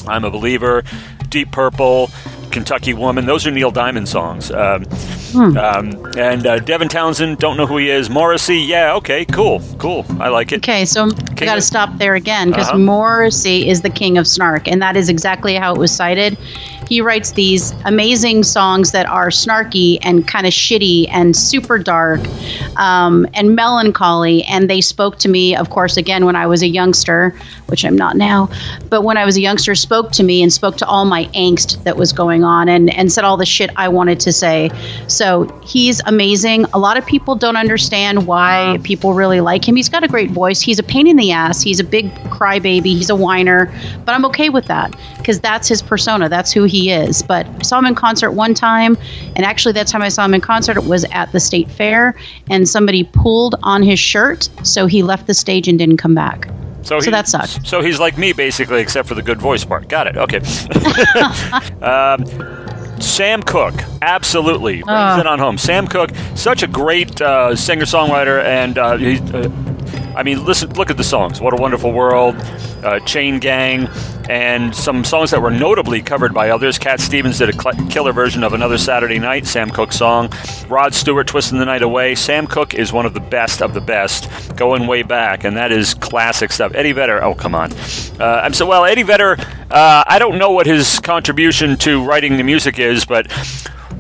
I'm 0.06 0.24
a 0.24 0.30
believer, 0.30 0.82
Deep 1.30 1.50
Purple, 1.50 2.10
Kentucky 2.52 2.94
Woman. 2.94 3.26
Those 3.26 3.46
are 3.46 3.50
Neil 3.50 3.70
Diamond 3.70 4.08
songs. 4.08 4.50
Um, 4.52 4.84
hmm. 4.84 5.56
um, 5.56 6.12
and 6.16 6.46
uh, 6.46 6.58
Devin 6.60 6.88
Townsend, 6.88 7.38
don't 7.38 7.56
know 7.56 7.66
who 7.66 7.78
he 7.78 7.90
is. 7.90 8.08
Morrissey, 8.08 8.58
yeah, 8.58 8.94
okay, 8.94 9.24
cool, 9.24 9.60
cool. 9.78 10.04
I 10.20 10.28
like 10.28 10.52
it. 10.52 10.58
Okay, 10.58 10.84
so 10.84 11.10
king 11.10 11.42
I 11.42 11.44
got 11.44 11.54
to 11.56 11.62
stop 11.62 11.98
there 11.98 12.14
again 12.14 12.50
because 12.50 12.68
uh-huh. 12.68 12.78
Morrissey 12.78 13.68
is 13.68 13.82
the 13.82 13.90
king 13.90 14.18
of 14.18 14.26
snark, 14.26 14.68
and 14.68 14.80
that 14.82 14.96
is 14.96 15.08
exactly 15.08 15.54
how 15.54 15.74
it 15.74 15.78
was 15.78 15.90
cited. 15.90 16.38
He 16.92 17.00
writes 17.00 17.32
these 17.32 17.72
amazing 17.86 18.42
songs 18.42 18.92
that 18.92 19.06
are 19.06 19.28
snarky 19.28 19.96
and 20.02 20.28
kind 20.28 20.46
of 20.46 20.52
shitty 20.52 21.08
and 21.10 21.34
super 21.34 21.78
dark 21.78 22.20
um, 22.76 23.26
and 23.32 23.56
melancholy, 23.56 24.42
and 24.42 24.68
they 24.68 24.82
spoke 24.82 25.18
to 25.20 25.30
me, 25.30 25.56
of 25.56 25.70
course, 25.70 25.96
again 25.96 26.26
when 26.26 26.36
I 26.36 26.46
was 26.46 26.62
a 26.62 26.66
youngster, 26.66 27.34
which 27.68 27.86
I'm 27.86 27.96
not 27.96 28.18
now, 28.18 28.50
but 28.90 29.04
when 29.04 29.16
I 29.16 29.24
was 29.24 29.38
a 29.38 29.40
youngster, 29.40 29.74
spoke 29.74 30.12
to 30.12 30.22
me 30.22 30.42
and 30.42 30.52
spoke 30.52 30.76
to 30.76 30.86
all 30.86 31.06
my 31.06 31.24
angst 31.28 31.82
that 31.84 31.96
was 31.96 32.12
going 32.12 32.44
on 32.44 32.68
and, 32.68 32.94
and 32.94 33.10
said 33.10 33.24
all 33.24 33.38
the 33.38 33.46
shit 33.46 33.70
I 33.76 33.88
wanted 33.88 34.20
to 34.20 34.30
say. 34.30 34.70
So 35.06 35.44
he's 35.64 36.02
amazing. 36.04 36.66
A 36.74 36.78
lot 36.78 36.98
of 36.98 37.06
people 37.06 37.36
don't 37.36 37.56
understand 37.56 38.26
why 38.26 38.78
people 38.82 39.14
really 39.14 39.40
like 39.40 39.66
him. 39.66 39.76
He's 39.76 39.88
got 39.88 40.04
a 40.04 40.08
great 40.08 40.30
voice. 40.30 40.60
He's 40.60 40.78
a 40.78 40.82
pain 40.82 41.06
in 41.06 41.16
the 41.16 41.32
ass. 41.32 41.62
He's 41.62 41.80
a 41.80 41.84
big 41.84 42.12
crybaby. 42.24 42.84
He's 42.84 43.08
a 43.08 43.16
whiner, 43.16 43.72
but 44.04 44.12
I'm 44.12 44.26
okay 44.26 44.50
with 44.50 44.66
that 44.66 44.94
because 45.16 45.40
that's 45.40 45.68
his 45.68 45.80
persona. 45.80 46.28
That's 46.28 46.52
who 46.52 46.64
he 46.64 46.81
is. 46.90 47.22
But 47.22 47.46
I 47.46 47.62
saw 47.62 47.78
him 47.78 47.86
in 47.86 47.94
concert 47.94 48.32
one 48.32 48.54
time, 48.54 48.96
and 49.36 49.44
actually, 49.44 49.72
that 49.72 49.86
time 49.86 50.02
I 50.02 50.08
saw 50.08 50.24
him 50.24 50.34
in 50.34 50.40
concert 50.40 50.82
was 50.84 51.04
at 51.12 51.32
the 51.32 51.40
state 51.40 51.70
fair, 51.70 52.14
and 52.50 52.68
somebody 52.68 53.04
pulled 53.04 53.54
on 53.62 53.82
his 53.82 53.98
shirt, 53.98 54.48
so 54.62 54.86
he 54.86 55.02
left 55.02 55.26
the 55.26 55.34
stage 55.34 55.68
and 55.68 55.78
didn't 55.78 55.98
come 55.98 56.14
back. 56.14 56.48
So, 56.82 56.98
so 56.98 57.04
he, 57.04 57.10
that 57.12 57.28
sucked. 57.28 57.66
So 57.66 57.80
he's 57.80 58.00
like 58.00 58.18
me, 58.18 58.32
basically, 58.32 58.80
except 58.80 59.08
for 59.08 59.14
the 59.14 59.22
good 59.22 59.40
voice 59.40 59.64
part. 59.64 59.88
Got 59.88 60.08
it. 60.08 60.16
Okay. 60.16 60.38
um, 61.82 62.24
Sam 63.00 63.42
Cooke, 63.42 63.80
absolutely 64.00 64.76
brings 64.76 64.88
uh. 64.88 65.18
it 65.20 65.26
on 65.26 65.38
home. 65.38 65.58
Sam 65.58 65.86
Cooke, 65.86 66.10
such 66.34 66.62
a 66.62 66.66
great 66.66 67.20
uh, 67.20 67.54
singer 67.56 67.84
songwriter, 67.84 68.42
and 68.42 68.78
uh, 68.78 68.96
he, 68.96 69.18
uh, 69.18 69.48
I 70.14 70.22
mean, 70.22 70.44
listen, 70.44 70.72
look 70.74 70.90
at 70.90 70.96
the 70.96 71.04
songs. 71.04 71.40
What 71.40 71.52
a 71.52 71.56
Wonderful 71.56 71.92
World, 71.92 72.36
uh, 72.84 73.00
Chain 73.00 73.38
Gang, 73.38 73.88
and 74.28 74.74
some 74.74 75.04
songs 75.04 75.30
that 75.30 75.40
were 75.40 75.50
notably 75.50 76.02
covered 76.02 76.32
by 76.34 76.50
others. 76.50 76.78
Cat 76.78 77.00
Stevens 77.00 77.38
did 77.38 77.48
a 77.48 77.52
cl- 77.52 77.88
killer 77.88 78.12
version 78.12 78.44
of 78.44 78.52
Another 78.52 78.78
Saturday 78.78 79.18
Night, 79.18 79.46
Sam 79.46 79.70
Cooke 79.70 79.92
song. 79.92 80.30
Rod 80.68 80.94
Stewart, 80.94 81.26
Twisting 81.26 81.58
the 81.58 81.64
Night 81.64 81.82
Away. 81.82 82.14
Sam 82.14 82.46
Cooke 82.46 82.74
is 82.74 82.92
one 82.92 83.06
of 83.06 83.14
the 83.14 83.20
best 83.20 83.62
of 83.62 83.74
the 83.74 83.80
best, 83.80 84.28
going 84.56 84.86
way 84.86 85.02
back, 85.02 85.44
and 85.44 85.56
that 85.56 85.72
is 85.72 85.94
classic 85.94 86.52
stuff. 86.52 86.72
Eddie 86.74 86.92
Vedder, 86.92 87.22
oh, 87.22 87.34
come 87.34 87.54
on. 87.54 87.72
Uh, 88.20 88.40
I'm 88.44 88.52
so, 88.54 88.66
well, 88.66 88.84
Eddie 88.84 89.02
Vedder, 89.02 89.36
uh, 89.70 90.04
I 90.06 90.18
don't 90.18 90.38
know 90.38 90.50
what 90.50 90.66
his 90.66 91.00
contribution 91.00 91.76
to 91.78 92.04
writing 92.04 92.36
the 92.36 92.44
music 92.44 92.78
is, 92.78 93.04
but 93.04 93.26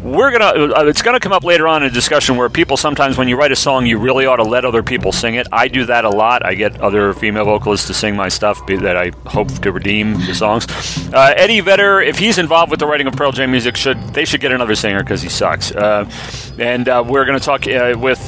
we're 0.02 0.32
gonna 0.32 0.74
uh, 0.74 0.84
it's 0.86 1.02
gonna 1.02 1.20
come 1.20 1.32
up 1.32 1.44
later 1.44 1.68
on 1.68 1.82
in 1.82 1.88
a 1.88 1.92
discussion 1.92 2.36
where 2.36 2.48
people 2.48 2.76
sometimes 2.76 3.16
when 3.16 3.28
you 3.28 3.36
write 3.36 3.52
a 3.52 3.56
song 3.56 3.86
you 3.86 3.98
really 3.98 4.26
ought 4.26 4.36
to 4.36 4.42
let 4.42 4.64
other 4.64 4.82
people 4.82 5.12
sing 5.12 5.36
it. 5.36 5.46
I 5.52 5.68
do 5.68 5.84
that 5.86 6.04
a 6.04 6.10
lot. 6.10 6.44
I 6.44 6.54
get 6.54 6.80
other 6.80 7.14
female 7.14 7.44
vocalists 7.44 7.86
to 7.86 7.94
sing 7.94 8.16
my 8.16 8.28
stuff 8.28 8.64
that 8.66 8.96
i 8.96 9.12
hope 9.28 9.48
to 9.48 9.70
redeem 9.70 10.14
the 10.14 10.34
songs. 10.34 10.66
Uh, 11.12 11.32
eddie 11.36 11.60
vedder 11.60 12.00
if 12.00 12.18
he's 12.18 12.38
involved 12.38 12.70
with 12.70 12.80
the 12.80 12.86
writing 12.86 13.06
of 13.06 13.14
pearl 13.14 13.32
jam 13.32 13.50
music 13.50 13.76
should 13.76 13.98
they 14.14 14.24
should 14.24 14.40
get 14.40 14.52
another 14.52 14.74
singer 14.74 15.00
because 15.00 15.22
he 15.22 15.28
sucks. 15.28 15.72
Uh, 15.72 16.10
and 16.58 16.88
uh, 16.88 17.04
we're 17.06 17.24
to 17.38 17.44
talk 17.44 17.66
uh, 17.66 17.94
with 17.96 18.18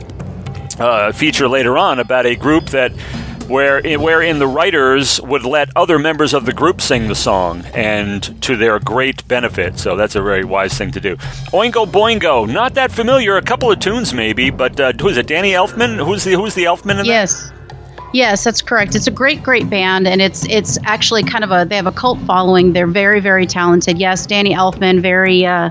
uh, 0.80 1.08
a 1.08 1.12
feature 1.12 1.48
later 1.48 1.76
on 1.76 1.98
about 1.98 2.26
a 2.26 2.36
group 2.36 2.66
that 2.66 2.92
where 3.48 3.80
wherein 3.98 4.38
the 4.38 4.46
writers 4.46 5.20
would 5.20 5.44
let 5.44 5.68
other 5.76 5.98
members 5.98 6.34
of 6.34 6.46
the 6.46 6.52
group 6.52 6.80
sing 6.80 7.08
the 7.08 7.14
song, 7.14 7.64
and 7.74 8.42
to 8.42 8.56
their 8.56 8.78
great 8.78 9.26
benefit. 9.28 9.78
So 9.78 9.96
that's 9.96 10.14
a 10.14 10.22
very 10.22 10.44
wise 10.44 10.74
thing 10.74 10.92
to 10.92 11.00
do. 11.00 11.16
Oingo 11.52 11.86
Boingo, 11.86 12.50
not 12.50 12.74
that 12.74 12.90
familiar. 12.90 13.36
A 13.36 13.42
couple 13.42 13.70
of 13.70 13.80
tunes 13.80 14.12
maybe, 14.14 14.50
but 14.50 14.78
uh, 14.78 14.92
who 14.92 15.08
is 15.08 15.16
it? 15.16 15.26
Danny 15.26 15.52
Elfman? 15.52 16.04
Who's 16.04 16.24
the 16.24 16.32
who's 16.32 16.54
the 16.54 16.64
Elfman 16.64 17.00
in 17.00 17.06
yes. 17.06 17.42
That? 17.42 17.50
Yes, 17.50 17.63
that's 18.44 18.62
correct. 18.62 18.94
It's 18.94 19.08
a 19.08 19.10
great, 19.10 19.42
great 19.42 19.68
band, 19.68 20.06
and 20.06 20.22
it's 20.22 20.46
it's 20.46 20.78
actually 20.84 21.24
kind 21.24 21.42
of 21.42 21.50
a 21.50 21.66
they 21.68 21.74
have 21.74 21.88
a 21.88 21.92
cult 21.92 22.20
following. 22.20 22.72
They're 22.72 22.86
very, 22.86 23.20
very 23.20 23.44
talented. 23.44 23.98
Yes, 23.98 24.24
Danny 24.24 24.54
Elfman, 24.54 25.00
very 25.00 25.44
uh, 25.44 25.70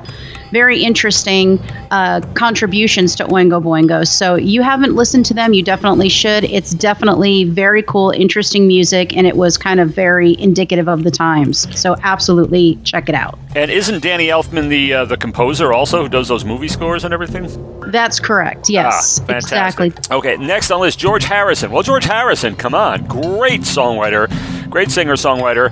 very 0.54 0.84
interesting 0.84 1.60
uh, 1.92 2.22
contributions 2.36 3.16
to 3.16 3.26
Oingo 3.26 3.62
Boingo. 3.62 4.08
So 4.08 4.36
you 4.36 4.62
haven't 4.62 4.96
listened 4.96 5.26
to 5.26 5.34
them, 5.34 5.54
you 5.54 5.64
definitely 5.64 6.10
should. 6.10 6.44
It's 6.44 6.72
definitely 6.72 7.44
very 7.46 7.82
cool, 7.82 8.12
interesting 8.12 8.68
music, 8.68 9.18
and 9.18 9.26
it 9.26 9.36
was 9.36 9.58
kind 9.58 9.80
of 9.80 9.90
very 9.90 10.40
indicative 10.40 10.88
of 10.88 11.04
the 11.04 11.12
times. 11.12 11.68
So 11.80 11.96
absolutely 12.04 12.80
check 12.84 13.10
it 13.10 13.16
out. 13.16 13.40
And 13.56 13.72
isn't 13.72 14.04
Danny 14.04 14.28
Elfman 14.28 14.70
the 14.70 14.94
uh, 14.94 15.06
the 15.06 15.18
composer 15.18 15.74
also 15.74 16.04
who 16.04 16.10
does 16.10 16.28
those 16.28 16.46
movie 16.46 16.68
scores 16.68 17.04
and 17.04 17.14
everything? 17.14 17.48
That's 17.92 18.20
correct. 18.20 18.70
Yes, 18.70 19.20
ah, 19.28 19.34
exactly. 19.34 19.92
Okay, 20.12 20.38
next 20.38 20.72
on 20.72 20.80
the 20.80 20.86
list, 20.86 21.00
George 21.00 21.24
Harrison. 21.24 21.72
Well, 21.72 21.84
George 21.84 22.06
Harrison, 22.06 22.33
come 22.58 22.74
on, 22.74 23.06
great 23.06 23.62
songwriter, 23.62 24.30
great 24.70 24.92
singer 24.92 25.14
songwriter. 25.14 25.72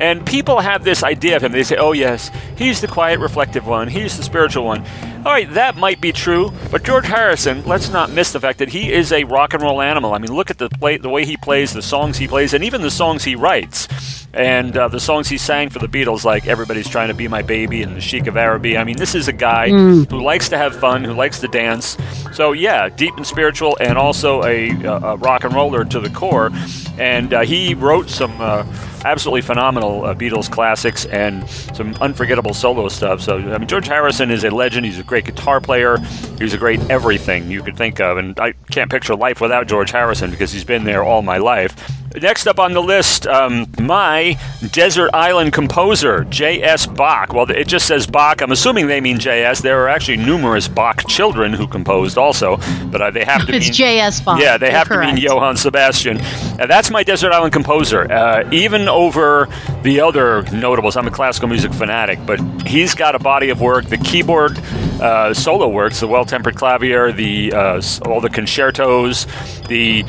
And 0.00 0.24
people 0.24 0.60
have 0.60 0.84
this 0.84 1.02
idea 1.02 1.36
of 1.36 1.42
him. 1.42 1.52
They 1.52 1.64
say, 1.64 1.76
oh, 1.76 1.92
yes, 1.92 2.30
he's 2.56 2.80
the 2.80 2.86
quiet, 2.86 3.20
reflective 3.20 3.66
one, 3.66 3.88
he's 3.88 4.16
the 4.16 4.22
spiritual 4.22 4.64
one. 4.64 4.84
All 5.26 5.32
right, 5.32 5.52
that 5.54 5.76
might 5.76 6.00
be 6.00 6.12
true, 6.12 6.52
but 6.70 6.84
George 6.84 7.04
Harrison, 7.04 7.64
let's 7.66 7.90
not 7.90 8.10
miss 8.10 8.32
the 8.32 8.40
fact 8.40 8.60
that 8.60 8.68
he 8.68 8.92
is 8.92 9.12
a 9.12 9.24
rock 9.24 9.52
and 9.52 9.62
roll 9.62 9.82
animal. 9.82 10.14
I 10.14 10.18
mean, 10.18 10.32
look 10.32 10.48
at 10.48 10.58
the 10.58 10.68
play, 10.68 10.96
the 10.96 11.08
way 11.08 11.24
he 11.24 11.36
plays, 11.36 11.72
the 11.72 11.82
songs 11.82 12.18
he 12.18 12.28
plays, 12.28 12.54
and 12.54 12.62
even 12.62 12.82
the 12.82 12.90
songs 12.90 13.24
he 13.24 13.34
writes, 13.34 13.88
and 14.32 14.76
uh, 14.76 14.86
the 14.86 15.00
songs 15.00 15.28
he 15.28 15.36
sang 15.36 15.70
for 15.70 15.80
the 15.80 15.88
Beatles, 15.88 16.24
like 16.24 16.46
"Everybody's 16.46 16.88
Trying 16.88 17.08
to 17.08 17.14
Be 17.14 17.26
My 17.26 17.42
Baby" 17.42 17.82
and 17.82 17.96
"The 17.96 18.00
Sheik 18.00 18.28
of 18.28 18.36
Araby." 18.36 18.78
I 18.78 18.84
mean, 18.84 18.96
this 18.96 19.16
is 19.16 19.26
a 19.26 19.32
guy 19.32 19.70
mm. 19.70 20.08
who 20.08 20.22
likes 20.22 20.48
to 20.50 20.56
have 20.56 20.74
fun, 20.76 21.02
who 21.02 21.14
likes 21.14 21.40
to 21.40 21.48
dance. 21.48 21.98
So 22.32 22.52
yeah, 22.52 22.88
deep 22.88 23.16
and 23.16 23.26
spiritual, 23.26 23.76
and 23.80 23.98
also 23.98 24.44
a, 24.44 24.70
a 24.84 25.16
rock 25.16 25.44
and 25.44 25.52
roller 25.52 25.84
to 25.84 25.98
the 26.00 26.10
core. 26.10 26.50
And 26.96 27.34
uh, 27.34 27.40
he 27.40 27.74
wrote 27.74 28.08
some 28.08 28.40
uh, 28.40 28.64
absolutely 29.04 29.42
phenomenal 29.42 30.04
uh, 30.04 30.14
Beatles 30.14 30.50
classics 30.50 31.06
and 31.06 31.48
some 31.48 31.94
unforgettable 31.96 32.54
solo 32.54 32.88
stuff. 32.88 33.20
So, 33.20 33.38
I 33.38 33.58
mean, 33.58 33.68
George 33.68 33.86
Harrison 33.86 34.30
is 34.30 34.44
a 34.44 34.50
legend. 34.50 34.86
He's 34.86 34.98
a 34.98 35.02
great 35.02 35.24
guitar 35.24 35.60
player. 35.60 35.98
He's 36.38 36.54
a 36.54 36.58
great 36.58 36.80
everything 36.90 37.50
you 37.50 37.62
could 37.62 37.76
think 37.76 38.00
of. 38.00 38.18
And 38.18 38.38
I 38.38 38.52
can't 38.70 38.90
picture 38.90 39.14
life 39.14 39.40
without 39.40 39.66
George 39.66 39.90
Harrison 39.90 40.30
because 40.30 40.52
he's 40.52 40.64
been 40.64 40.84
there 40.84 41.02
all 41.02 41.22
my 41.22 41.38
life. 41.38 41.76
Next 42.16 42.46
up 42.46 42.58
on 42.58 42.72
the 42.72 42.80
list, 42.82 43.26
um, 43.26 43.66
my 43.78 44.38
desert 44.72 45.10
island 45.12 45.52
composer, 45.52 46.24
J.S. 46.24 46.86
Bach. 46.86 47.32
Well, 47.32 47.48
it 47.50 47.68
just 47.68 47.86
says 47.86 48.06
Bach. 48.06 48.40
I'm 48.40 48.50
assuming 48.50 48.86
they 48.86 49.00
mean 49.00 49.18
J.S. 49.18 49.60
There 49.60 49.82
are 49.84 49.88
actually 49.88 50.16
numerous 50.16 50.68
Bach 50.68 51.06
children 51.06 51.52
who 51.52 51.66
composed 51.68 52.16
also, 52.16 52.56
but 52.90 53.02
uh, 53.02 53.10
they 53.10 53.24
have 53.24 53.46
to 53.46 53.54
it's 53.54 53.66
mean 53.66 53.72
J.S. 53.74 54.20
Bach. 54.20 54.40
Yeah, 54.40 54.56
they 54.56 54.66
You're 54.68 54.78
have 54.78 54.88
correct. 54.88 55.10
to 55.10 55.14
mean 55.14 55.22
Johann 55.22 55.56
Sebastian. 55.56 56.18
Uh, 56.58 56.66
that's 56.66 56.90
my 56.90 57.02
desert 57.04 57.32
island 57.32 57.52
composer. 57.52 58.10
Uh, 58.10 58.48
even 58.52 58.88
over 58.88 59.46
the 59.82 60.00
other 60.00 60.42
notables, 60.50 60.96
I'm 60.96 61.06
a 61.06 61.12
classical 61.12 61.48
music 61.48 61.72
fanatic, 61.74 62.18
but 62.26 62.40
he's 62.66 62.94
got 62.94 63.14
a 63.14 63.18
body 63.18 63.50
of 63.50 63.60
work. 63.60 63.84
The 63.84 63.98
keyboard 63.98 64.58
uh, 65.00 65.34
solo 65.34 65.68
works, 65.68 66.00
the 66.00 66.08
well-tempered 66.08 66.56
clavier, 66.56 67.12
the 67.12 67.52
uh, 67.52 67.82
all 68.06 68.20
the 68.20 68.30
concertos, 68.30 69.26
the 69.68 70.04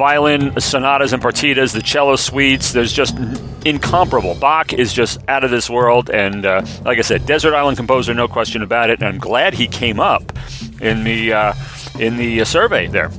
violin 0.00 0.58
sonatas 0.58 1.12
and 1.12 1.22
partitas, 1.22 1.74
the 1.74 1.82
cello 1.82 2.16
suites. 2.16 2.72
There's 2.72 2.90
just 2.90 3.14
incomparable. 3.66 4.34
Bach 4.34 4.72
is 4.72 4.94
just 4.94 5.20
out 5.28 5.44
of 5.44 5.50
this 5.50 5.68
world, 5.68 6.08
and 6.08 6.46
uh, 6.46 6.64
like 6.86 6.96
I 6.98 7.02
said, 7.02 7.26
desert 7.26 7.52
island 7.52 7.76
composer, 7.76 8.14
no 8.14 8.26
question 8.26 8.62
about 8.62 8.88
it. 8.88 9.00
And 9.00 9.08
I'm 9.08 9.18
glad 9.18 9.52
he 9.52 9.68
came 9.68 10.00
up 10.00 10.32
in 10.80 11.04
the 11.04 11.34
uh, 11.34 11.52
in 11.98 12.16
the 12.16 12.40
uh, 12.40 12.44
survey 12.46 12.86
there. 12.86 13.10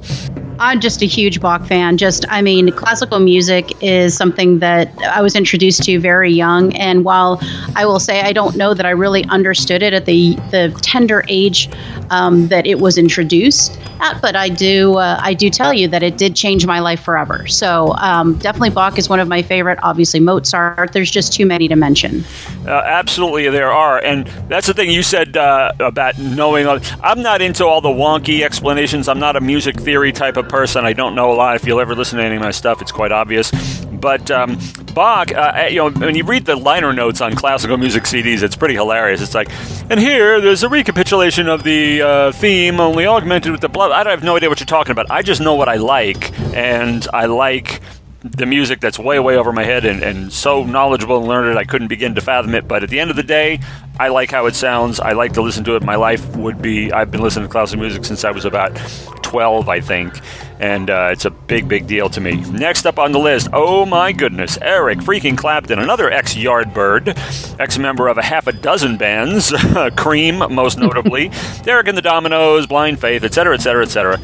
I'm 0.59 0.79
just 0.79 1.01
a 1.01 1.05
huge 1.05 1.39
Bach 1.39 1.65
fan. 1.65 1.97
Just, 1.97 2.25
I 2.29 2.41
mean, 2.41 2.71
classical 2.71 3.19
music 3.19 3.71
is 3.81 4.15
something 4.15 4.59
that 4.59 4.91
I 5.01 5.21
was 5.21 5.35
introduced 5.35 5.83
to 5.83 5.99
very 5.99 6.31
young. 6.31 6.75
And 6.75 7.03
while 7.03 7.41
I 7.75 7.85
will 7.85 7.99
say 7.99 8.21
I 8.21 8.33
don't 8.33 8.55
know 8.55 8.73
that 8.73 8.85
I 8.85 8.91
really 8.91 9.23
understood 9.25 9.81
it 9.81 9.93
at 9.93 10.05
the 10.05 10.35
the 10.51 10.77
tender 10.81 11.23
age 11.27 11.69
um, 12.09 12.47
that 12.49 12.65
it 12.67 12.79
was 12.79 12.97
introduced 12.97 13.79
at, 13.99 14.21
but 14.21 14.35
I 14.35 14.49
do 14.49 14.95
uh, 14.95 15.19
I 15.21 15.33
do 15.33 15.49
tell 15.49 15.73
you 15.73 15.87
that 15.87 16.03
it 16.03 16.17
did 16.17 16.35
change 16.35 16.65
my 16.65 16.79
life 16.79 17.01
forever. 17.01 17.47
So 17.47 17.93
um, 17.97 18.35
definitely 18.37 18.71
Bach 18.71 18.97
is 18.97 19.09
one 19.09 19.19
of 19.19 19.27
my 19.27 19.41
favorite. 19.41 19.79
Obviously 19.81 20.19
Mozart. 20.19 20.93
There's 20.93 21.11
just 21.11 21.33
too 21.33 21.45
many 21.45 21.67
to 21.67 21.75
mention. 21.75 22.23
Uh, 22.65 22.71
absolutely, 22.71 23.49
there 23.49 23.71
are, 23.71 23.97
and 24.03 24.27
that's 24.47 24.67
the 24.67 24.73
thing 24.73 24.91
you 24.91 25.03
said 25.03 25.37
uh, 25.37 25.71
about 25.79 26.17
knowing. 26.19 26.67
I'm 27.01 27.21
not 27.21 27.41
into 27.41 27.65
all 27.65 27.81
the 27.81 27.89
wonky 27.89 28.43
explanations. 28.43 29.07
I'm 29.07 29.19
not 29.19 29.35
a 29.35 29.41
music 29.41 29.79
theory 29.79 30.11
type 30.11 30.37
of 30.37 30.47
person. 30.51 30.85
I 30.85 30.93
don't 30.93 31.15
know 31.15 31.31
a 31.31 31.33
lot. 31.33 31.55
If 31.55 31.65
you'll 31.65 31.79
ever 31.79 31.95
listen 31.95 32.19
to 32.19 32.23
any 32.23 32.35
of 32.35 32.41
my 32.41 32.51
stuff, 32.51 32.81
it's 32.81 32.91
quite 32.91 33.13
obvious. 33.13 33.49
But 33.85 34.29
um, 34.29 34.59
Bach, 34.93 35.31
uh, 35.31 35.67
you 35.69 35.77
know, 35.77 35.89
when 35.89 36.15
you 36.15 36.25
read 36.25 36.45
the 36.45 36.55
liner 36.55 36.91
notes 36.91 37.21
on 37.21 37.35
classical 37.35 37.77
music 37.77 38.03
CDs, 38.03 38.43
it's 38.43 38.55
pretty 38.55 38.75
hilarious. 38.75 39.21
It's 39.21 39.33
like, 39.33 39.49
and 39.89 39.99
here 39.99 40.41
there's 40.41 40.63
a 40.63 40.69
recapitulation 40.69 41.47
of 41.47 41.63
the 41.63 42.01
uh, 42.01 42.31
theme, 42.33 42.79
only 42.79 43.05
augmented 43.05 43.51
with 43.51 43.61
the 43.61 43.69
blood. 43.69 43.91
I 43.91 44.09
have 44.09 44.23
no 44.23 44.35
idea 44.35 44.49
what 44.49 44.59
you're 44.59 44.65
talking 44.65 44.91
about. 44.91 45.09
I 45.09 45.21
just 45.21 45.39
know 45.39 45.55
what 45.55 45.69
I 45.69 45.75
like, 45.75 46.37
and 46.53 47.07
I 47.13 47.25
like 47.27 47.79
the 48.23 48.45
music 48.45 48.79
that's 48.79 48.99
way, 48.99 49.19
way 49.19 49.35
over 49.35 49.51
my 49.51 49.63
head 49.63 49.83
and, 49.83 50.03
and 50.03 50.31
so 50.31 50.63
knowledgeable 50.63 51.17
and 51.17 51.27
learned 51.27 51.57
I 51.57 51.63
couldn't 51.63 51.87
begin 51.87 52.13
to 52.15 52.21
fathom 52.21 52.53
it. 52.53 52.67
But 52.67 52.83
at 52.83 52.89
the 52.89 52.99
end 52.99 53.09
of 53.09 53.15
the 53.15 53.23
day, 53.23 53.59
I 53.99 54.09
like 54.09 54.29
how 54.29 54.45
it 54.45 54.55
sounds. 54.55 54.99
I 54.99 55.13
like 55.13 55.33
to 55.33 55.41
listen 55.41 55.63
to 55.65 55.75
it. 55.75 55.83
My 55.83 55.95
life 55.95 56.35
would 56.35 56.61
be, 56.61 56.91
I've 56.91 57.09
been 57.09 57.21
listening 57.21 57.47
to 57.47 57.51
classical 57.51 57.81
music 57.81 58.05
since 58.05 58.23
I 58.23 58.31
was 58.31 58.45
about 58.45 58.75
12, 59.23 59.69
I 59.69 59.79
think. 59.79 60.19
And 60.59 60.91
uh, 60.91 61.09
it's 61.11 61.25
a 61.25 61.31
big, 61.31 61.67
big 61.67 61.87
deal 61.87 62.09
to 62.09 62.21
me. 62.21 62.35
Next 62.51 62.85
up 62.85 62.99
on 62.99 63.11
the 63.11 63.17
list, 63.17 63.49
oh 63.53 63.87
my 63.87 64.11
goodness, 64.11 64.59
Eric 64.61 64.99
freaking 64.99 65.35
Clapton, 65.35 65.79
another 65.79 66.11
ex 66.11 66.35
Yardbird, 66.35 67.59
ex 67.59 67.79
member 67.79 68.07
of 68.07 68.19
a 68.19 68.23
half 68.23 68.45
a 68.45 68.51
dozen 68.51 68.97
bands, 68.97 69.51
Cream 69.97 70.37
most 70.53 70.77
notably, 70.77 71.31
Derek 71.63 71.87
and 71.87 71.97
the 71.97 72.03
Dominos, 72.03 72.67
Blind 72.67 73.01
Faith, 73.01 73.23
etc., 73.23 73.55
etc., 73.55 73.83
etc. 73.83 74.19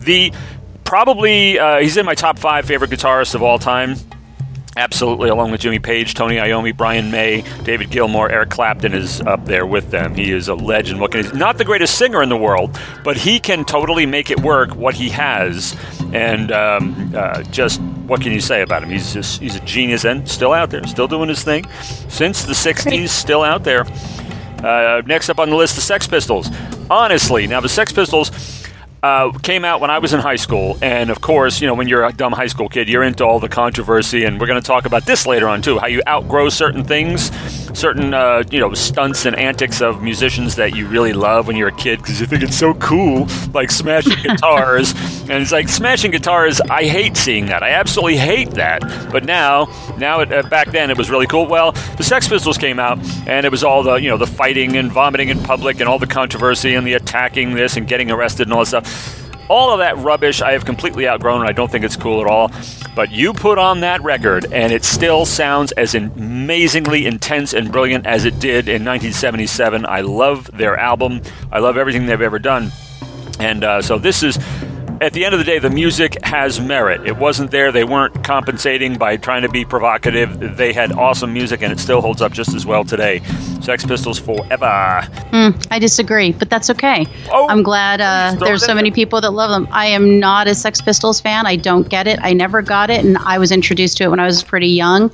The 0.00 0.32
probably 0.90 1.56
uh, 1.56 1.78
he's 1.78 1.96
in 1.96 2.04
my 2.04 2.16
top 2.16 2.36
five 2.36 2.66
favorite 2.66 2.90
guitarists 2.90 3.36
of 3.36 3.44
all 3.44 3.60
time. 3.60 3.94
Absolutely, 4.76 5.28
along 5.28 5.52
with 5.52 5.60
Jimmy 5.60 5.78
Page, 5.78 6.14
Tony 6.14 6.34
Iommi, 6.34 6.76
Brian 6.76 7.12
May, 7.12 7.44
David 7.62 7.90
Gilmour, 7.90 8.28
Eric 8.28 8.50
Clapton 8.50 8.92
is 8.92 9.20
up 9.20 9.44
there 9.44 9.64
with 9.64 9.92
them. 9.92 10.16
He 10.16 10.32
is 10.32 10.48
a 10.48 10.54
legend. 10.56 11.00
What 11.00 11.12
can 11.12 11.24
he, 11.24 11.38
not 11.38 11.58
the 11.58 11.64
greatest 11.64 11.96
singer 11.96 12.24
in 12.24 12.28
the 12.28 12.36
world, 12.36 12.76
but 13.04 13.16
he 13.16 13.38
can 13.38 13.64
totally 13.64 14.04
make 14.04 14.30
it 14.30 14.40
work 14.40 14.74
what 14.74 14.96
he 14.96 15.10
has. 15.10 15.76
And 16.12 16.50
um, 16.50 17.12
uh, 17.14 17.44
just 17.44 17.80
what 18.08 18.20
can 18.20 18.32
you 18.32 18.40
say 18.40 18.62
about 18.62 18.82
him? 18.82 18.90
He's 18.90 19.14
just 19.14 19.40
he's 19.40 19.54
a 19.54 19.60
genius 19.60 20.04
and 20.04 20.28
still 20.28 20.52
out 20.52 20.70
there, 20.70 20.84
still 20.88 21.06
doing 21.06 21.28
his 21.28 21.44
thing 21.44 21.68
since 22.08 22.42
the 22.42 22.52
'60s. 22.52 23.10
Still 23.10 23.44
out 23.44 23.62
there. 23.62 23.86
Uh, 24.64 25.02
next 25.06 25.28
up 25.28 25.38
on 25.38 25.50
the 25.50 25.56
list, 25.56 25.76
the 25.76 25.82
Sex 25.82 26.08
Pistols. 26.08 26.50
Honestly, 26.90 27.46
now 27.46 27.60
the 27.60 27.68
Sex 27.68 27.92
Pistols 27.92 28.59
uh, 29.02 29.32
came 29.38 29.64
out 29.64 29.80
when 29.80 29.90
I 29.90 29.98
was 29.98 30.12
in 30.12 30.20
high 30.20 30.36
school, 30.36 30.76
and 30.82 31.10
of 31.10 31.20
course, 31.20 31.60
you 31.60 31.66
know, 31.66 31.74
when 31.74 31.88
you're 31.88 32.04
a 32.04 32.12
dumb 32.12 32.32
high 32.32 32.48
school 32.48 32.68
kid, 32.68 32.88
you're 32.88 33.02
into 33.02 33.24
all 33.24 33.40
the 33.40 33.48
controversy, 33.48 34.24
and 34.24 34.38
we're 34.38 34.46
going 34.46 34.60
to 34.60 34.66
talk 34.66 34.84
about 34.84 35.06
this 35.06 35.26
later 35.26 35.48
on 35.48 35.62
too. 35.62 35.78
How 35.78 35.86
you 35.86 36.02
outgrow 36.06 36.50
certain 36.50 36.84
things, 36.84 37.30
certain 37.78 38.12
uh, 38.12 38.42
you 38.50 38.60
know 38.60 38.74
stunts 38.74 39.24
and 39.24 39.36
antics 39.36 39.80
of 39.80 40.02
musicians 40.02 40.56
that 40.56 40.74
you 40.74 40.86
really 40.86 41.14
love 41.14 41.46
when 41.46 41.56
you're 41.56 41.68
a 41.68 41.76
kid 41.76 42.00
because 42.00 42.20
you 42.20 42.26
think 42.26 42.42
it's 42.42 42.58
so 42.58 42.74
cool, 42.74 43.26
like 43.54 43.70
smashing 43.70 44.16
guitars, 44.22 44.92
and 45.22 45.42
it's 45.42 45.52
like 45.52 45.68
smashing 45.68 46.10
guitars. 46.10 46.60
I 46.60 46.84
hate 46.84 47.16
seeing 47.16 47.46
that. 47.46 47.62
I 47.62 47.70
absolutely 47.70 48.18
hate 48.18 48.50
that. 48.52 48.80
But 49.10 49.24
now, 49.24 49.66
now 49.96 50.20
it, 50.20 50.30
uh, 50.30 50.42
back 50.42 50.72
then 50.72 50.90
it 50.90 50.98
was 50.98 51.10
really 51.10 51.26
cool. 51.26 51.46
Well, 51.46 51.72
the 51.96 52.04
Sex 52.04 52.28
Pistols 52.28 52.58
came 52.58 52.78
out, 52.78 52.98
and 53.26 53.46
it 53.46 53.50
was 53.50 53.64
all 53.64 53.82
the 53.82 53.94
you 53.94 54.10
know 54.10 54.18
the 54.18 54.26
fighting 54.26 54.76
and 54.76 54.92
vomiting 54.92 55.30
in 55.30 55.42
public 55.42 55.80
and 55.80 55.88
all 55.88 55.98
the 55.98 56.06
controversy 56.06 56.74
and 56.74 56.86
the 56.86 56.92
attacking 56.92 57.54
this 57.54 57.78
and 57.78 57.88
getting 57.88 58.10
arrested 58.10 58.46
and 58.46 58.52
all 58.52 58.60
that 58.60 58.66
stuff. 58.66 58.89
All 59.48 59.72
of 59.72 59.78
that 59.80 59.98
rubbish 59.98 60.42
I 60.42 60.52
have 60.52 60.64
completely 60.64 61.08
outgrown, 61.08 61.40
and 61.40 61.48
I 61.48 61.52
don't 61.52 61.70
think 61.70 61.84
it's 61.84 61.96
cool 61.96 62.20
at 62.20 62.26
all. 62.28 62.52
But 62.94 63.10
you 63.10 63.32
put 63.32 63.58
on 63.58 63.80
that 63.80 64.00
record, 64.02 64.46
and 64.52 64.72
it 64.72 64.84
still 64.84 65.26
sounds 65.26 65.72
as 65.72 65.94
amazingly 65.94 67.06
intense 67.06 67.52
and 67.52 67.72
brilliant 67.72 68.06
as 68.06 68.24
it 68.24 68.38
did 68.38 68.68
in 68.68 68.84
1977. 68.84 69.86
I 69.86 70.02
love 70.02 70.48
their 70.56 70.76
album, 70.76 71.20
I 71.50 71.58
love 71.58 71.76
everything 71.76 72.06
they've 72.06 72.20
ever 72.20 72.38
done. 72.38 72.70
And 73.40 73.64
uh, 73.64 73.82
so 73.82 73.98
this 73.98 74.22
is 74.22 74.38
at 75.00 75.14
the 75.14 75.24
end 75.24 75.34
of 75.34 75.38
the 75.38 75.44
day, 75.44 75.58
the 75.58 75.70
music 75.70 76.22
has 76.22 76.60
merit. 76.60 77.06
It 77.06 77.16
wasn't 77.16 77.50
there. 77.50 77.72
They 77.72 77.84
weren't 77.84 78.22
compensating 78.22 78.98
by 78.98 79.16
trying 79.16 79.42
to 79.42 79.48
be 79.48 79.64
provocative. 79.64 80.56
They 80.58 80.74
had 80.74 80.92
awesome 80.92 81.32
music, 81.32 81.62
and 81.62 81.72
it 81.72 81.80
still 81.80 82.02
holds 82.02 82.20
up 82.20 82.32
just 82.32 82.54
as 82.54 82.66
well 82.66 82.84
today. 82.84 83.20
Sex 83.62 83.84
Pistols 83.86 84.18
forever. 84.18 85.00
Mm, 85.32 85.66
I 85.70 85.78
disagree, 85.78 86.32
but 86.32 86.50
that's 86.50 86.68
okay. 86.70 87.06
Oh, 87.32 87.48
I'm 87.48 87.62
glad 87.62 88.00
uh, 88.00 88.38
there's 88.38 88.64
so 88.64 88.74
many 88.74 88.90
people 88.90 89.22
that 89.22 89.30
love 89.30 89.50
them. 89.50 89.66
I 89.70 89.86
am 89.86 90.20
not 90.20 90.48
a 90.48 90.54
Sex 90.54 90.82
Pistols 90.82 91.20
fan. 91.20 91.46
I 91.46 91.56
don't 91.56 91.88
get 91.88 92.06
it. 92.06 92.18
I 92.22 92.34
never 92.34 92.60
got 92.60 92.90
it, 92.90 93.02
and 93.02 93.16
I 93.18 93.38
was 93.38 93.52
introduced 93.52 93.96
to 93.98 94.04
it 94.04 94.08
when 94.08 94.20
I 94.20 94.26
was 94.26 94.42
pretty 94.42 94.68
young. 94.68 95.10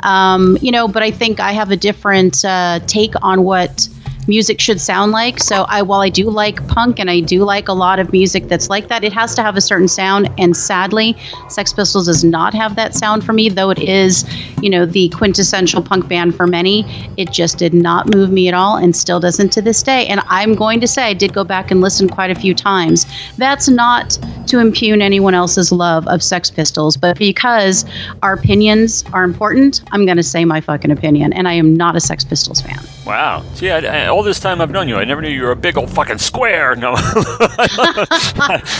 Um, 0.00 0.56
you 0.62 0.70
know, 0.70 0.88
but 0.88 1.02
I 1.02 1.10
think 1.10 1.40
I 1.40 1.52
have 1.52 1.70
a 1.70 1.76
different 1.76 2.42
uh, 2.42 2.80
take 2.86 3.12
on 3.22 3.44
what 3.44 3.88
music 4.26 4.60
should 4.60 4.80
sound 4.80 5.12
like. 5.12 5.38
So 5.40 5.64
I 5.68 5.82
while 5.82 6.00
I 6.00 6.08
do 6.08 6.30
like 6.30 6.66
punk 6.68 6.98
and 6.98 7.10
I 7.10 7.20
do 7.20 7.44
like 7.44 7.68
a 7.68 7.72
lot 7.72 7.98
of 7.98 8.12
music 8.12 8.48
that's 8.48 8.68
like 8.68 8.88
that, 8.88 9.04
it 9.04 9.12
has 9.12 9.34
to 9.36 9.42
have 9.42 9.56
a 9.56 9.60
certain 9.60 9.88
sound 9.88 10.30
and 10.38 10.56
sadly, 10.56 11.16
Sex 11.48 11.72
Pistols 11.72 12.06
does 12.06 12.24
not 12.24 12.54
have 12.54 12.76
that 12.76 12.94
sound 12.94 13.24
for 13.24 13.32
me, 13.32 13.48
though 13.48 13.70
it 13.70 13.78
is, 13.78 14.24
you 14.60 14.70
know, 14.70 14.86
the 14.86 15.08
quintessential 15.10 15.82
punk 15.82 16.08
band 16.08 16.34
for 16.34 16.46
many. 16.46 16.84
It 17.16 17.32
just 17.32 17.58
did 17.58 17.74
not 17.74 18.14
move 18.14 18.30
me 18.30 18.48
at 18.48 18.54
all 18.54 18.76
and 18.76 18.94
still 18.96 19.20
doesn't 19.20 19.50
to 19.50 19.62
this 19.62 19.82
day. 19.82 20.06
And 20.06 20.20
I'm 20.26 20.54
going 20.54 20.80
to 20.80 20.88
say 20.88 21.04
I 21.04 21.14
did 21.14 21.32
go 21.32 21.44
back 21.44 21.70
and 21.70 21.80
listen 21.80 22.08
quite 22.08 22.30
a 22.30 22.34
few 22.34 22.54
times. 22.54 23.06
That's 23.36 23.68
not 23.68 24.18
to 24.46 24.58
impugn 24.58 25.02
anyone 25.02 25.34
else's 25.34 25.72
love 25.72 26.06
of 26.08 26.22
Sex 26.22 26.50
Pistols, 26.50 26.96
but 26.96 27.18
because 27.18 27.84
our 28.22 28.34
opinions 28.34 29.04
are 29.12 29.24
important, 29.24 29.82
I'm 29.92 30.04
going 30.04 30.16
to 30.16 30.22
say 30.22 30.44
my 30.44 30.60
fucking 30.60 30.90
opinion 30.90 31.32
and 31.32 31.48
I 31.48 31.52
am 31.54 31.74
not 31.74 31.96
a 31.96 32.00
Sex 32.00 32.24
Pistols 32.24 32.60
fan. 32.60 32.80
Wow. 33.06 33.44
See, 33.54 33.70
I, 33.70 33.78
I, 33.78 34.06
all 34.08 34.24
this 34.24 34.40
time 34.40 34.60
I've 34.60 34.72
known 34.72 34.88
you, 34.88 34.96
I 34.96 35.04
never 35.04 35.22
knew 35.22 35.28
you 35.28 35.44
were 35.44 35.52
a 35.52 35.56
big 35.56 35.78
old 35.78 35.90
fucking 35.90 36.18
square. 36.18 36.74
No. 36.74 36.90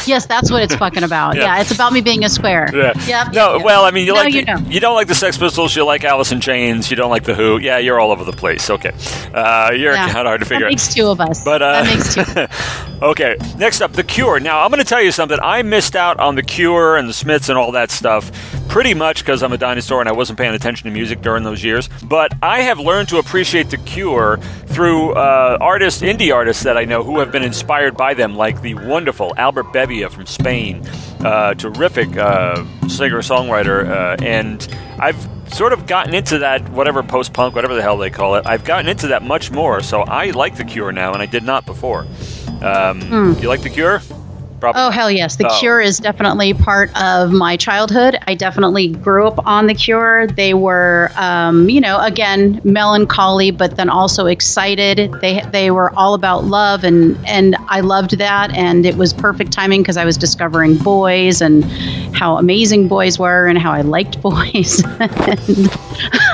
yes, 0.05 0.27
that's 0.27 0.51
what 0.51 0.65
it's 0.65 0.75
fucking 0.75 1.05
about. 1.05 1.37
Yeah. 1.37 1.43
yeah. 1.43 1.61
it's 1.61 1.71
about 1.71 1.93
me 1.93 2.01
being 2.01 2.25
a 2.25 2.29
square. 2.29 2.69
Yeah. 2.75 2.93
Yep, 3.07 3.35
no, 3.35 3.61
well, 3.63 3.85
I 3.85 3.93
mean, 3.93 4.05
you 4.05 4.15
no, 4.15 4.21
like 4.21 4.35
you, 4.35 4.45
know. 4.45 4.57
you 4.67 4.81
don't 4.81 4.97
like 4.97 5.07
the 5.07 5.15
Sex 5.15 5.39
Pistols, 5.39 5.77
you 5.77 5.85
like 5.85 6.03
Alice 6.03 6.33
in 6.33 6.41
Chains, 6.41 6.91
you 6.91 6.97
don't 6.97 7.11
like 7.11 7.23
the 7.23 7.35
Who. 7.35 7.59
Yeah, 7.59 7.79
you're 7.79 8.01
all 8.01 8.11
over 8.11 8.25
the 8.25 8.33
place. 8.33 8.69
Okay, 8.69 8.91
uh, 9.33 9.71
you're 9.73 9.93
yeah. 9.93 10.07
kind 10.07 10.27
of 10.27 10.27
hard 10.27 10.41
to 10.41 10.47
figure. 10.47 10.67
That 10.67 10.71
makes 10.71 10.93
two 10.93 11.07
of 11.07 11.21
us. 11.21 11.45
But 11.45 11.63
uh, 11.63 11.85
that 11.85 11.87
makes 11.87 12.15
two. 12.15 13.03
okay, 13.07 13.37
next 13.57 13.81
up, 13.81 13.93
The 13.93 14.03
Cure. 14.03 14.41
Now, 14.41 14.65
I'm 14.65 14.71
going 14.71 14.83
to 14.83 14.89
tell 14.89 15.03
you 15.03 15.13
something. 15.13 15.39
I 15.41 15.63
missed 15.63 15.95
out 15.95 16.19
on 16.19 16.35
The 16.35 16.43
Cure 16.43 16.97
and 16.97 17.09
the 17.09 17.13
Smiths 17.13 17.49
and 17.49 17.57
all 17.57 17.71
that 17.73 17.93
stuff 17.93 18.33
pretty 18.69 18.95
much 18.95 19.21
because 19.21 19.43
I'm 19.43 19.53
a 19.53 19.59
dinosaur 19.59 20.01
and 20.01 20.09
I 20.09 20.13
wasn't 20.13 20.39
paying 20.39 20.55
attention 20.55 20.85
to 20.87 20.91
music 20.91 21.23
during 21.23 21.45
those 21.45 21.63
years. 21.63 21.89
But 22.03 22.33
I 22.43 22.63
have 22.63 22.79
learned 22.79 23.09
to 23.11 23.19
appreciate 23.19 23.71
The 23.71 23.79
Cure 23.79 24.16
through 24.67 25.13
uh, 25.13 25.59
artists, 25.61 26.03
indie 26.03 26.35
artists 26.35 26.63
that 26.65 26.77
I 26.77 26.85
know 26.85 27.03
who 27.03 27.19
have 27.21 27.31
been 27.31 27.43
inspired 27.43 27.97
by 27.97 28.15
them, 28.15 28.37
like 28.37 28.63
the 28.63 28.75
wonderful 28.75 29.35
Albert 29.37 29.67
Bevia 29.73 30.11
from 30.11 30.27
Spain, 30.27 30.87
uh, 31.21 31.55
terrific 31.55 32.17
uh, 32.17 32.65
singer 32.89 33.19
songwriter, 33.19 33.89
uh, 33.89 34.25
and 34.25 34.67
I've 34.99 35.29
sort 35.53 35.73
of 35.73 35.87
gotten 35.87 36.15
into 36.15 36.39
that 36.39 36.69
whatever 36.71 37.03
post 37.03 37.33
punk, 37.33 37.55
whatever 37.55 37.75
the 37.75 37.83
hell 37.83 37.97
they 37.99 38.11
call 38.11 38.35
it. 38.37 38.47
I've 38.47 38.65
gotten 38.65 38.89
into 38.89 39.09
that 39.09 39.23
much 39.23 39.51
more, 39.51 39.81
so 39.81 40.03
I 40.03 40.31
like 40.31 40.57
The 40.57 40.65
Cure 40.65 40.93
now, 40.93 41.13
and 41.13 41.23
I 41.23 41.27
did 41.27 41.45
not 41.45 41.67
before. 41.67 42.01
Um, 42.01 43.01
mm. 43.01 43.43
You 43.43 43.49
like 43.49 43.63
The 43.63 43.71
Cure? 43.71 44.01
Probably. 44.61 44.81
Oh 44.81 44.91
hell 44.91 45.11
yes, 45.11 45.37
The 45.37 45.49
oh. 45.49 45.59
Cure 45.59 45.81
is 45.81 45.99
definitely 45.99 46.55
part 46.55 46.91
of 47.01 47.31
my 47.31 47.57
childhood. 47.57 48.19
I 48.27 48.35
definitely 48.35 48.89
grew 48.89 49.27
up 49.27 49.47
on 49.47 49.67
The 49.67 49.75
Cure. 49.75 50.27
They 50.29 50.55
were, 50.55 51.11
um, 51.17 51.69
you 51.69 51.81
know, 51.81 51.99
again 52.01 52.61
melancholy, 52.65 53.51
but 53.51 53.77
then 53.77 53.91
also 53.91 54.27
excited. 54.27 55.13
They 55.21 55.43
they 55.53 55.71
were 55.71 55.91
all 55.95 56.15
about 56.15 56.45
love, 56.45 56.85
and 56.85 57.19
and 57.27 57.57
I 57.69 57.81
loved 57.81 58.19
that, 58.19 58.55
and 58.55 58.87
it 58.87 58.97
was 58.97 59.13
perfect 59.13 59.53
timing 59.53 59.83
because 59.83 59.99
I 59.99 60.05
was 60.05 60.17
discovering 60.17 60.77
boys 60.79 61.43
and 61.43 61.65
how 62.15 62.39
amazing 62.39 62.89
boys 62.89 63.19
were, 63.19 63.47
and 63.47 63.59
how 63.59 63.73
I 63.73 63.83
liked 63.83 64.21
boys, 64.27 64.83
and, 65.01 65.71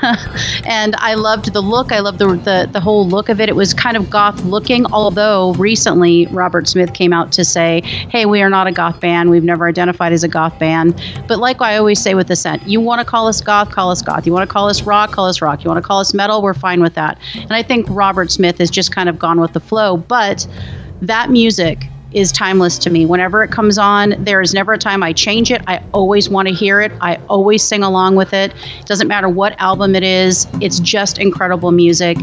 and 0.65 0.95
I 0.97 1.15
loved 1.15 1.53
the 1.53 1.61
look. 1.61 1.91
I 1.91 1.99
loved 1.99 2.19
the, 2.19 2.29
the 2.37 2.69
the 2.71 2.81
whole 2.81 3.07
look 3.07 3.29
of 3.29 3.41
it. 3.41 3.49
It 3.49 3.57
was 3.57 3.75
kind 3.75 3.97
of 3.97 4.09
goth 4.09 4.45
looking, 4.45 4.87
although 4.93 5.55
recently 5.55 6.27
Robert 6.27 6.69
Smith 6.69 6.95
came 6.95 7.13
out 7.13 7.33
to 7.33 7.45
say 7.45 7.83
hey, 8.13 8.27
we 8.27 8.43
are 8.43 8.51
not 8.51 8.67
a 8.67 8.73
goth 8.73 9.01
band. 9.01 9.31
We've 9.31 9.43
never 9.43 9.67
identified 9.67 10.13
as 10.13 10.23
a 10.23 10.29
goth 10.29 10.59
band. 10.59 11.03
But 11.27 11.39
like 11.39 11.63
I 11.63 11.79
always 11.79 11.99
say 11.99 12.15
with 12.15 12.31
Ascent, 12.31 12.63
you 12.69 12.79
want 12.79 12.99
to 12.99 13.07
call 13.07 13.27
us 13.27 13.41
goth, 13.41 13.71
call 13.71 13.91
us 13.91 14.03
goth. 14.03 14.27
You 14.27 14.35
want 14.35 14.47
to 14.47 14.53
call 14.53 14.69
us 14.69 14.83
rock, 14.83 15.13
call 15.13 15.27
us 15.27 15.41
rock. 15.41 15.65
You 15.65 15.71
want 15.71 15.83
to 15.83 15.87
call 15.89 15.99
us 15.99 16.13
metal, 16.13 16.43
we're 16.43 16.53
fine 16.53 16.83
with 16.83 16.93
that. 16.93 17.19
And 17.35 17.53
I 17.53 17.63
think 17.63 17.87
Robert 17.89 18.31
Smith 18.31 18.59
has 18.59 18.71
just 18.71 18.95
kind 18.95 19.09
of 19.09 19.19
gone 19.19 19.41
with 19.41 19.55
the 19.55 19.61
flow. 19.61 19.97
But 19.97 20.47
that 21.01 21.31
music 21.31 21.87
is 22.15 22.33
timeless 22.33 22.77
to 22.79 22.91
me. 22.91 23.07
Whenever 23.07 23.43
it 23.43 23.51
comes 23.51 23.79
on, 23.79 24.15
there 24.19 24.43
is 24.43 24.53
never 24.53 24.75
a 24.75 24.79
time 24.79 25.03
I 25.03 25.13
change 25.13 25.51
it. 25.51 25.63
I 25.67 25.83
always 25.93 26.29
want 26.29 26.49
to 26.49 26.55
hear 26.55 26.81
it. 26.81 26.93
I 27.01 27.17
always 27.29 27.63
sing 27.63 27.83
along 27.83 28.17
with 28.17 28.35
it. 28.35 28.43
it. 28.43 28.53
Doesn't 28.87 29.09
matter 29.09 29.29
what 29.29 29.59
album 29.59 29.95
it 29.95 30.03
is, 30.03 30.47
it's 30.61 30.81
just 30.81 31.19
incredible 31.19 31.73
music. 31.73 32.19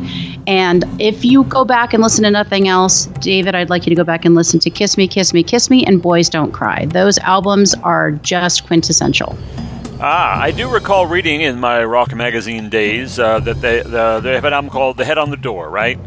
And 0.47 0.83
if 0.99 1.25
you 1.25 1.43
go 1.45 1.65
back 1.65 1.93
and 1.93 2.03
listen 2.03 2.23
to 2.23 2.31
nothing 2.31 2.67
else, 2.67 3.05
David, 3.21 3.55
I'd 3.55 3.69
like 3.69 3.85
you 3.85 3.89
to 3.89 3.95
go 3.95 4.03
back 4.03 4.25
and 4.25 4.35
listen 4.35 4.59
to 4.61 4.69
Kiss 4.69 4.97
Me, 4.97 5.07
Kiss 5.07 5.33
Me, 5.33 5.43
Kiss 5.43 5.69
Me, 5.69 5.85
and 5.85 6.01
Boys 6.01 6.29
Don't 6.29 6.51
Cry. 6.51 6.85
Those 6.85 7.17
albums 7.19 7.73
are 7.75 8.11
just 8.11 8.65
quintessential. 8.67 9.37
Ah, 10.01 10.39
I 10.39 10.51
do 10.51 10.69
recall 10.69 11.07
reading 11.07 11.41
in 11.41 11.59
my 11.59 11.83
rock 11.83 12.15
magazine 12.15 12.69
days 12.69 13.19
uh, 13.19 13.39
that 13.41 13.59
they, 13.59 13.81
the, 13.81 14.21
they 14.21 14.33
have 14.33 14.45
an 14.45 14.53
album 14.53 14.69
called 14.69 14.97
The 14.97 15.03
Head 15.03 15.17
on 15.17 15.29
the 15.29 15.37
Door, 15.37 15.71
right? 15.71 15.99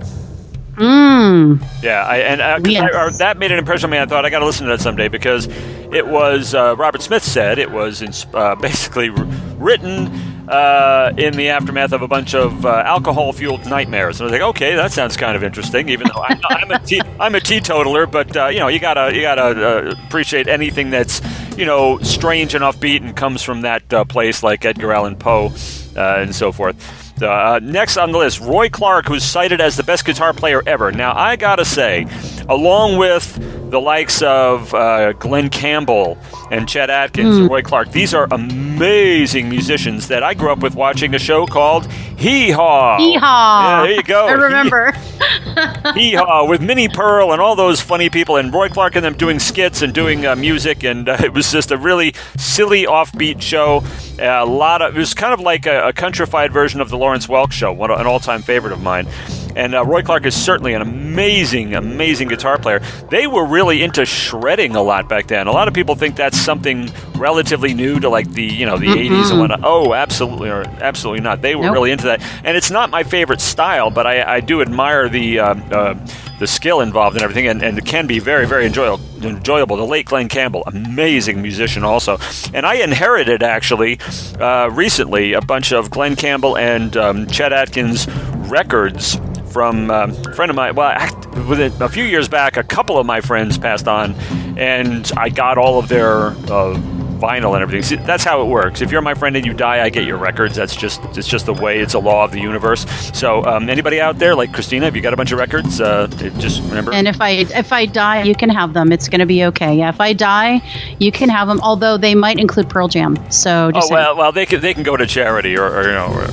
Mm. 0.74 1.62
Yeah, 1.82 2.04
I, 2.04 2.18
and 2.18 2.40
uh, 2.40 2.61
yes. 2.64 2.94
I, 2.94 3.11
that 3.18 3.38
made 3.38 3.52
an 3.52 3.58
impression 3.58 3.87
on 3.87 3.90
me. 3.90 3.98
I 3.98 4.06
thought 4.06 4.24
I 4.24 4.30
got 4.30 4.38
to 4.38 4.46
listen 4.46 4.66
to 4.66 4.72
that 4.72 4.80
someday 4.80 5.08
because 5.08 5.46
it 5.92 6.06
was 6.06 6.54
uh, 6.54 6.74
Robert 6.76 7.02
Smith 7.02 7.22
said 7.22 7.58
it 7.58 7.70
was 7.70 8.00
in, 8.00 8.12
uh, 8.35 8.54
basically 8.54 9.11
written 9.11 10.06
uh, 10.48 11.12
in 11.16 11.35
the 11.35 11.50
aftermath 11.50 11.92
of 11.92 12.02
a 12.02 12.08
bunch 12.08 12.35
of 12.35 12.64
uh, 12.64 12.82
alcohol-fueled 12.87 13.66
nightmares. 13.66 14.20
And 14.20 14.28
I 14.28 14.32
was 14.32 14.40
like, 14.40 14.48
okay, 14.56 14.74
that 14.74 14.92
sounds 14.92 15.16
kind 15.16 15.37
of 15.37 15.44
interesting. 15.44 15.88
Even 15.90 16.08
though 16.08 16.22
I'm, 16.22 16.40
I'm 16.44 16.70
a 16.70 16.78
te- 16.78 17.02
I'm 17.20 17.35
a 17.35 17.40
teetotaler, 17.40 18.06
but 18.06 18.35
uh, 18.37 18.46
you 18.46 18.58
know, 18.58 18.68
you 18.68 18.78
gotta 18.78 19.14
you 19.14 19.20
gotta 19.22 19.90
appreciate 20.06 20.48
anything 20.48 20.90
that's 20.90 21.20
you 21.56 21.66
know 21.66 21.98
strange 21.98 22.54
and 22.54 22.64
offbeat 22.64 23.02
and 23.02 23.14
comes 23.14 23.42
from 23.42 23.61
that 23.62 23.88
place 24.08 24.42
like 24.42 24.64
Edgar 24.64 24.92
Allan 24.92 25.16
Poe 25.16 25.52
and 25.94 26.35
so 26.35 26.50
forth. 26.50 27.01
Uh, 27.20 27.61
next 27.62 27.96
on 27.96 28.12
the 28.12 28.18
list, 28.18 28.40
Roy 28.40 28.68
Clark, 28.68 29.07
who's 29.07 29.25
cited 29.25 29.61
as 29.61 29.77
the 29.77 29.83
best 29.83 30.05
guitar 30.05 30.33
player 30.33 30.62
ever. 30.66 30.92
Now, 30.92 31.16
I 31.16 31.37
gotta 31.37 31.64
say, 31.64 32.07
along 32.48 32.96
with 32.96 33.38
the 33.72 33.81
likes 33.81 34.20
of 34.20 34.72
uh, 34.75 35.14
Glen 35.14 35.48
Campbell 35.48 36.18
and 36.51 36.68
Chet 36.68 36.90
Atkins 36.90 37.35
mm. 37.35 37.40
and 37.40 37.51
Roy 37.51 37.62
Clark. 37.62 37.90
These 37.90 38.12
are 38.12 38.29
amazing 38.31 39.48
musicians 39.48 40.09
that 40.09 40.22
I 40.22 40.35
grew 40.35 40.53
up 40.53 40.59
with 40.59 40.75
watching 40.75 41.14
a 41.14 41.18
show 41.18 41.46
called 41.46 41.90
Hee 41.90 42.51
Haw. 42.51 42.98
Hee 42.98 43.14
Haw. 43.14 43.62
Yeah, 43.64 43.83
there 43.83 43.96
you 43.96 44.03
go. 44.03 44.27
I 44.27 44.33
remember. 44.33 44.92
Hee 45.94 46.12
Haw 46.12 46.46
with 46.46 46.61
Minnie 46.61 46.90
Pearl 46.90 47.33
and 47.33 47.40
all 47.40 47.57
those 47.57 47.81
funny 47.81 48.11
people, 48.11 48.37
and 48.37 48.53
Roy 48.53 48.68
Clark 48.68 48.94
and 48.94 49.05
them 49.05 49.14
doing 49.14 49.38
skits 49.38 49.81
and 49.81 49.94
doing 49.94 50.27
uh, 50.27 50.37
music, 50.37 50.85
and 50.85 51.09
uh, 51.09 51.16
it 51.25 51.33
was 51.33 51.51
just 51.51 51.70
a 51.70 51.79
really 51.79 52.14
silly, 52.37 52.85
offbeat 52.85 53.40
show. 53.40 53.83
a 54.18 54.44
lot 54.44 54.83
of 54.83 54.94
it 54.94 54.98
was 54.98 55.14
kind 55.14 55.33
of 55.33 55.40
like 55.40 55.64
a, 55.64 55.88
a 55.88 55.92
countrified 55.94 56.53
version 56.53 56.83
of 56.83 56.90
the 56.90 56.98
Lawrence 56.98 57.12
Welk 57.27 57.53
show, 57.53 57.72
an 57.94 58.07
all-time 58.07 58.42
favorite 58.42 58.72
of 58.72 58.83
mine. 58.83 59.07
And 59.56 59.74
uh, 59.74 59.84
Roy 59.84 60.02
Clark 60.02 60.26
is 60.26 60.34
certainly 60.34 60.74
an 60.74 60.82
amazing, 60.82 61.74
amazing 61.74 62.28
guitar 62.28 62.58
player. 62.58 62.80
They 63.10 63.26
were 63.26 63.46
really 63.46 63.82
into 63.82 64.04
shredding 64.04 64.74
a 64.76 64.82
lot 64.82 65.08
back 65.08 65.26
then. 65.26 65.46
A 65.46 65.52
lot 65.52 65.68
of 65.68 65.74
people 65.74 65.94
think 65.94 66.16
that's 66.16 66.38
something 66.38 66.90
relatively 67.16 67.74
new 67.74 68.00
to 68.00 68.08
like 68.08 68.30
the 68.32 68.44
you 68.44 68.66
know 68.66 68.78
the 68.78 68.86
mm-hmm. 68.86 69.14
80s 69.14 69.30
and 69.30 69.40
whatnot. 69.40 69.60
Oh, 69.62 69.94
absolutely 69.94 70.50
or 70.50 70.62
absolutely 70.80 71.22
not. 71.22 71.42
They 71.42 71.54
were 71.54 71.64
nope. 71.64 71.74
really 71.74 71.90
into 71.92 72.04
that. 72.04 72.22
And 72.44 72.56
it's 72.56 72.70
not 72.70 72.90
my 72.90 73.02
favorite 73.02 73.40
style, 73.40 73.90
but 73.90 74.06
I, 74.06 74.36
I 74.36 74.40
do 74.40 74.62
admire 74.62 75.08
the. 75.08 75.40
Uh, 75.40 75.54
uh, 75.54 76.06
the 76.38 76.48
skill 76.48 76.80
involved 76.80 77.14
and 77.14 77.22
everything, 77.22 77.46
and, 77.46 77.62
and 77.62 77.78
it 77.78 77.84
can 77.84 78.08
be 78.08 78.18
very, 78.18 78.48
very 78.48 78.66
enjoyable. 78.66 79.00
Enjoyable. 79.22 79.76
The 79.76 79.86
late 79.86 80.06
Glen 80.06 80.28
Campbell, 80.28 80.64
amazing 80.66 81.40
musician, 81.40 81.84
also, 81.84 82.18
and 82.52 82.66
I 82.66 82.82
inherited 82.82 83.44
actually 83.44 84.00
uh, 84.40 84.68
recently 84.72 85.34
a 85.34 85.40
bunch 85.40 85.72
of 85.72 85.88
Glen 85.90 86.16
Campbell 86.16 86.58
and 86.58 86.96
um, 86.96 87.26
Chet 87.28 87.52
Atkins 87.52 88.08
records 88.50 89.20
from 89.52 89.90
um, 89.90 90.10
a 90.10 90.34
friend 90.34 90.50
of 90.50 90.56
mine. 90.56 90.74
Well, 90.74 90.96
a 90.96 91.88
few 91.88 92.04
years 92.04 92.28
back, 92.28 92.56
a 92.56 92.64
couple 92.64 92.98
of 92.98 93.06
my 93.06 93.20
friends 93.20 93.58
passed 93.58 93.86
on, 93.86 94.14
and 94.56 95.10
I 95.16 95.28
got 95.28 95.58
all 95.58 95.78
of 95.78 95.88
their 95.88 96.28
uh, 96.50 96.74
vinyl 97.22 97.54
and 97.54 97.62
everything. 97.62 97.82
See, 97.82 97.96
that's 97.96 98.24
how 98.24 98.42
it 98.42 98.46
works. 98.46 98.80
If 98.80 98.90
you're 98.90 99.00
my 99.00 99.14
friend 99.14 99.37
and 99.37 99.46
you 99.46 99.54
die, 99.54 99.82
I 99.82 99.88
get 99.88 100.04
your 100.04 100.18
records. 100.18 100.56
That's 100.56 100.74
just 100.74 101.00
it's 101.16 101.28
just 101.28 101.46
the 101.46 101.54
way. 101.54 101.80
It's 101.80 101.94
a 101.94 101.98
law 101.98 102.24
of 102.24 102.32
the 102.32 102.40
universe. 102.40 102.85
So 103.16 103.44
um, 103.44 103.70
anybody 103.70 104.00
out 104.00 104.18
there, 104.18 104.35
like 104.35 104.52
Christina, 104.52 104.87
if 104.87 104.96
you 104.96 105.02
got 105.02 105.14
a 105.14 105.16
bunch 105.16 105.32
of 105.32 105.38
records, 105.38 105.80
uh, 105.80 106.08
just 106.38 106.62
remember. 106.64 106.92
And 106.92 107.06
if 107.06 107.20
I 107.20 107.30
if 107.30 107.72
I 107.72 107.87
die, 107.87 108.22
you 108.24 108.35
can 108.35 108.50
have 108.50 108.72
them. 108.72 108.90
It's 108.90 109.08
going 109.08 109.20
to 109.20 109.26
be 109.26 109.44
okay. 109.44 109.76
Yeah, 109.76 109.90
if 109.90 110.00
I 110.00 110.12
die, 110.12 110.62
you 110.98 111.12
can 111.12 111.28
have 111.28 111.48
them. 111.48 111.61
Although 111.61 111.96
they 111.96 112.14
might 112.14 112.38
include 112.38 112.68
Pearl 112.68 112.88
Jam. 112.88 113.16
So 113.30 113.70
oh 113.74 113.88
well, 113.90 114.16
well 114.16 114.32
they 114.32 114.46
can 114.46 114.61
they 114.61 114.74
can 114.74 114.82
go 114.82 114.96
to 114.96 115.06
charity 115.06 115.56
or, 115.56 115.66
or 115.66 115.82
you 115.85 115.92
know. 115.92 116.08
Or, 116.12 116.26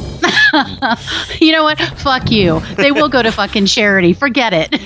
you 1.40 1.52
know 1.52 1.64
what? 1.64 1.80
Fuck 1.98 2.32
you. 2.32 2.60
They 2.76 2.92
will 2.92 3.10
go 3.10 3.22
to 3.22 3.32
fucking 3.32 3.68
charity. 3.68 4.14
Forget 4.14 4.54
it. 4.54 4.82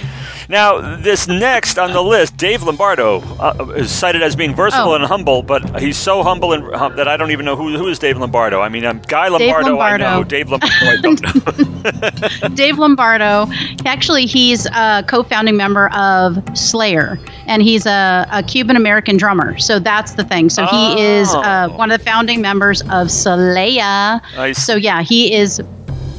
Now, 0.50 0.98
this 0.98 1.28
next 1.28 1.80
on 1.80 1.94
the 1.94 2.04
list, 2.04 2.38
Dave 2.38 2.64
Lombardo 2.64 3.22
uh, 3.40 3.74
is 3.76 3.92
cited 3.92 4.22
as 4.22 4.36
being 4.36 4.54
versatile 4.56 4.92
oh. 4.92 4.96
and 4.96 5.06
humble, 5.06 5.42
but 5.42 5.82
he's 5.94 6.02
so 6.02 6.24
humble 6.24 6.54
and 6.54 6.64
hum- 6.76 6.96
that 6.96 7.08
I 7.08 7.18
don't 7.18 7.30
even 7.32 7.46
know 7.46 7.56
who, 7.56 7.78
who 7.78 7.88
is 7.88 8.00
Dave 8.00 8.18
Lombardo. 8.18 8.62
I 8.62 8.70
mean, 8.70 8.84
um, 8.84 9.00
Guy 9.08 9.28
Lombardo, 9.28 9.70
Lombardo, 9.70 10.06
I 10.06 10.18
know. 10.18 10.24
Dave 10.24 10.50
Lombardo, 10.50 10.76
I 10.82 10.98
don't 10.98 12.42
know. 12.42 12.50
Dave 12.56 12.80
Lombardo, 12.80 13.48
actually, 13.86 14.26
he's 14.26 14.66
a 14.68 15.04
co-founding 15.08 15.56
member 15.56 15.90
of 15.90 16.42
Slayer, 16.58 17.20
and 17.46 17.62
he's 17.62 17.86
a, 17.86 18.28
a 18.32 18.42
Cuban 18.42 18.76
American 18.76 19.18
drummer. 19.18 19.58
So 19.60 19.78
that's 19.80 20.14
the 20.14 20.24
thing. 20.24 20.50
So 20.50 20.66
he 20.66 20.94
oh. 20.94 20.98
is 20.98 21.34
uh, 21.36 21.70
one 21.70 21.92
of 21.92 22.00
the 22.00 22.04
founding 22.04 22.42
members 22.42 22.82
of 22.90 23.12
Slayer. 23.12 24.20
So 24.54 24.76
yeah, 24.76 25.04
he 25.04 25.34
is 25.34 25.62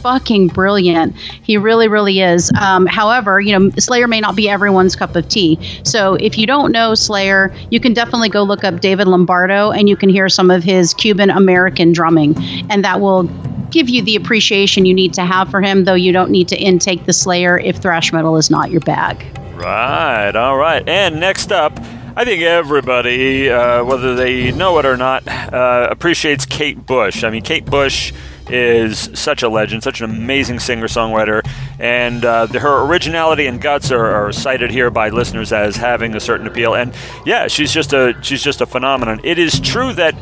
fucking 0.05 0.49
brilliant. 0.49 1.17
He 1.17 1.57
really, 1.57 1.89
really 1.89 2.21
is. 2.21 2.53
Um, 2.61 2.85
however, 2.85 3.41
you 3.41 3.59
know, 3.59 3.71
Slayer 3.79 4.07
may 4.07 4.21
not 4.21 4.37
be 4.37 4.51
everyone's 4.51 4.95
cup 4.95 5.17
of 5.17 5.27
tea. 5.31 5.59
So 5.83 6.17
if 6.17 6.37
you 6.37 6.47
don't 6.47 6.73
know 6.73 6.95
Slayer, 6.95 7.55
you 7.71 7.81
can 7.81 7.95
definitely 7.95 8.29
go 8.29 8.43
look 8.43 8.65
up 8.65 8.81
David 8.81 9.09
Lombardo 9.09 9.71
and 9.71 9.89
you 9.89 9.97
can 9.97 10.11
hear 10.11 10.29
some 10.29 10.51
of 10.51 10.63
his 10.63 10.93
Cuban 10.93 11.31
American 11.31 11.93
drumming, 11.93 12.37
and 12.69 12.85
that 12.85 13.01
will 13.01 13.23
give 13.71 13.89
you 13.89 14.03
the 14.03 14.15
appreciation 14.15 14.85
you 14.85 14.93
need 14.93 15.15
to 15.15 15.25
have 15.25 15.51
for 15.51 15.63
him. 15.63 15.85
Though 15.85 15.95
you 15.95 16.13
don't 16.13 16.31
need 16.31 16.49
to 16.49 16.57
intake 16.57 17.07
the 17.07 17.15
Slayer 17.15 17.59
if 17.59 17.77
thrash 17.77 18.13
metal 18.13 18.37
is 18.37 18.51
not 18.51 18.71
your 18.71 18.83
bag. 18.83 19.25
Right. 19.55 20.37
All 20.37 20.59
right. 20.59 20.87
And 20.87 21.19
next 21.19 21.51
up. 21.51 21.81
I 22.17 22.25
think 22.25 22.43
everybody, 22.43 23.51
uh, 23.51 23.83
whether 23.83 24.15
they 24.15 24.53
know 24.53 24.79
it 24.79 24.87
or 24.87 24.97
not, 24.97 25.27
uh, 25.27 25.89
appreciates 25.91 26.47
Kate 26.47 26.87
Bush. 26.87 27.25
I 27.25 27.31
mean, 27.31 27.43
Kate 27.43 27.65
Bush 27.65 28.13
is 28.49 29.11
such 29.15 29.43
a 29.43 29.49
legend, 29.49 29.83
such 29.83 30.01
an 30.01 30.11
amazing 30.11 30.59
singer 30.59 30.87
songwriter, 30.87 31.47
and 31.79 32.25
uh, 32.25 32.47
the, 32.47 32.61
her 32.61 32.85
originality 32.85 33.47
and 33.47 33.61
guts 33.61 33.91
are, 33.91 34.05
are, 34.05 34.33
cited 34.33 34.71
here 34.71 34.91
by 34.91 35.09
listeners 35.09 35.53
as 35.53 35.77
having 35.77 36.15
a 36.15 36.21
certain 36.21 36.47
appeal. 36.47 36.75
And 36.75 36.95
yeah, 37.25 37.47
she's 37.47 37.73
just 37.73 37.93
a 37.93 38.15
she's 38.23 38.43
just 38.43 38.61
a 38.61 38.67
phenomenon. 38.67 39.21
It 39.25 39.39
is 39.39 39.61
true 39.61 39.93
that 39.95 40.15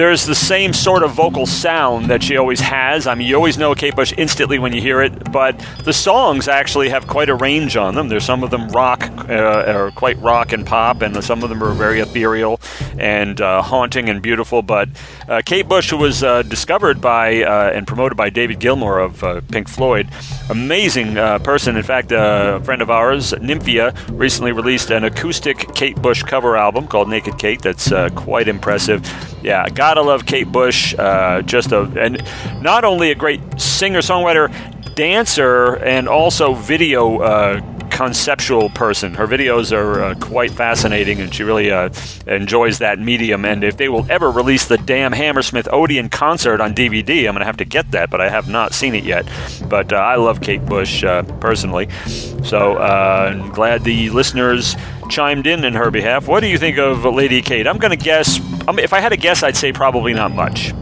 there's 0.00 0.24
the 0.24 0.34
same 0.34 0.72
sort 0.72 1.02
of 1.02 1.12
vocal 1.12 1.46
sound 1.46 2.06
that 2.06 2.22
she 2.22 2.36
always 2.36 2.60
has. 2.60 3.06
I 3.06 3.14
mean, 3.14 3.26
you 3.26 3.34
always 3.34 3.58
know 3.58 3.74
Kate 3.74 3.94
Bush 3.94 4.14
instantly 4.16 4.58
when 4.58 4.72
you 4.72 4.80
hear 4.80 5.02
it, 5.02 5.30
but 5.32 5.58
the 5.84 5.92
songs 5.92 6.48
actually 6.48 6.88
have 6.88 7.06
quite 7.06 7.28
a 7.28 7.34
range 7.34 7.76
on 7.76 7.94
them. 7.94 8.08
There's 8.08 8.24
some 8.24 8.44
of 8.44 8.50
them 8.50 8.68
rock, 8.68 9.02
uh, 9.28 9.64
or 9.66 9.90
quite 9.90 10.18
rock 10.20 10.52
and 10.52 10.64
pop, 10.64 11.02
and 11.02 11.22
some 11.24 11.42
of 11.42 11.48
them 11.48 11.62
are 11.62 11.72
very 11.72 12.00
ethereal 12.00 12.60
and 12.98 13.40
uh, 13.40 13.62
haunting 13.62 14.08
and 14.08 14.22
beautiful. 14.22 14.62
But 14.62 14.88
uh, 15.30 15.40
Kate 15.46 15.68
Bush, 15.68 15.92
was 15.92 16.24
uh, 16.24 16.42
discovered 16.42 17.00
by 17.00 17.44
uh, 17.44 17.70
and 17.70 17.86
promoted 17.86 18.16
by 18.16 18.30
David 18.30 18.58
Gilmour 18.58 18.98
of 18.98 19.22
uh, 19.22 19.40
Pink 19.52 19.68
Floyd, 19.68 20.08
amazing 20.50 21.14
person. 21.14 21.76
In 21.76 21.84
fact, 21.84 22.10
a 22.10 22.60
friend 22.64 22.82
of 22.82 22.90
ours, 22.90 23.32
Nymphia, 23.34 23.94
recently 24.10 24.50
released 24.50 24.90
an 24.90 25.04
acoustic 25.04 25.72
Kate 25.74 25.96
Bush 26.02 26.24
cover 26.24 26.56
album 26.56 26.88
called 26.88 27.08
Naked 27.08 27.38
Kate. 27.38 27.62
That's 27.62 27.90
quite 28.14 28.48
impressive. 28.48 29.06
Yeah, 29.42 29.68
gotta 29.68 30.02
love 30.02 30.26
Kate 30.26 30.50
Bush. 30.50 30.94
Uh, 30.98 31.42
just 31.42 31.70
a 31.72 31.82
and 31.98 32.22
not 32.60 32.84
only 32.84 33.12
a 33.12 33.14
great 33.14 33.40
singer 33.60 34.00
songwriter, 34.00 34.50
dancer, 34.96 35.76
and 35.76 36.08
also 36.08 36.54
video. 36.54 37.70
Conceptual 38.00 38.70
person. 38.70 39.12
Her 39.12 39.26
videos 39.26 39.76
are 39.76 40.02
uh, 40.02 40.14
quite 40.14 40.52
fascinating, 40.52 41.20
and 41.20 41.34
she 41.34 41.42
really 41.42 41.70
uh, 41.70 41.90
enjoys 42.26 42.78
that 42.78 42.98
medium. 42.98 43.44
And 43.44 43.62
if 43.62 43.76
they 43.76 43.90
will 43.90 44.10
ever 44.10 44.30
release 44.30 44.68
the 44.68 44.78
damn 44.78 45.12
Hammersmith 45.12 45.68
Odeon 45.70 46.08
concert 46.08 46.62
on 46.62 46.72
DVD, 46.74 47.28
I'm 47.28 47.34
going 47.34 47.40
to 47.40 47.44
have 47.44 47.58
to 47.58 47.66
get 47.66 47.90
that, 47.90 48.08
but 48.08 48.22
I 48.22 48.30
have 48.30 48.48
not 48.48 48.72
seen 48.72 48.94
it 48.94 49.04
yet. 49.04 49.28
But 49.68 49.92
uh, 49.92 49.96
I 49.96 50.16
love 50.16 50.40
Kate 50.40 50.64
Bush 50.64 51.04
uh, 51.04 51.24
personally, 51.40 51.90
so 52.42 52.78
uh, 52.78 53.34
I'm 53.34 53.50
glad 53.50 53.84
the 53.84 54.08
listeners 54.08 54.76
chimed 55.10 55.46
in 55.46 55.62
in 55.62 55.74
her 55.74 55.90
behalf. 55.90 56.26
What 56.26 56.40
do 56.40 56.46
you 56.46 56.56
think 56.56 56.78
of 56.78 57.04
Lady 57.04 57.42
Kate? 57.42 57.66
I'm 57.66 57.76
going 57.76 57.90
to 57.96 58.02
guess. 58.02 58.40
Mean, 58.40 58.78
if 58.78 58.94
I 58.94 59.00
had 59.00 59.12
a 59.12 59.18
guess, 59.18 59.42
I'd 59.42 59.58
say 59.58 59.74
probably 59.74 60.14
not 60.14 60.32
much. 60.32 60.72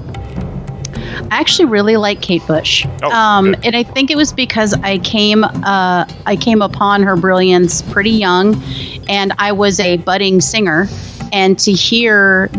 I 1.30 1.40
actually 1.40 1.66
really 1.66 1.96
like 1.96 2.20
Kate 2.22 2.46
Bush, 2.46 2.86
oh, 3.02 3.10
um, 3.10 3.54
and 3.64 3.76
I 3.76 3.82
think 3.82 4.10
it 4.10 4.16
was 4.16 4.32
because 4.32 4.74
I 4.74 4.98
came 4.98 5.44
uh, 5.44 6.06
I 6.26 6.36
came 6.36 6.62
upon 6.62 7.02
her 7.02 7.16
brilliance 7.16 7.82
pretty 7.82 8.10
young, 8.10 8.62
and 9.08 9.32
I 9.38 9.52
was 9.52 9.80
a 9.80 9.96
budding 9.98 10.40
singer, 10.40 10.88
and 11.32 11.58
to 11.60 11.72
hear 11.72 12.50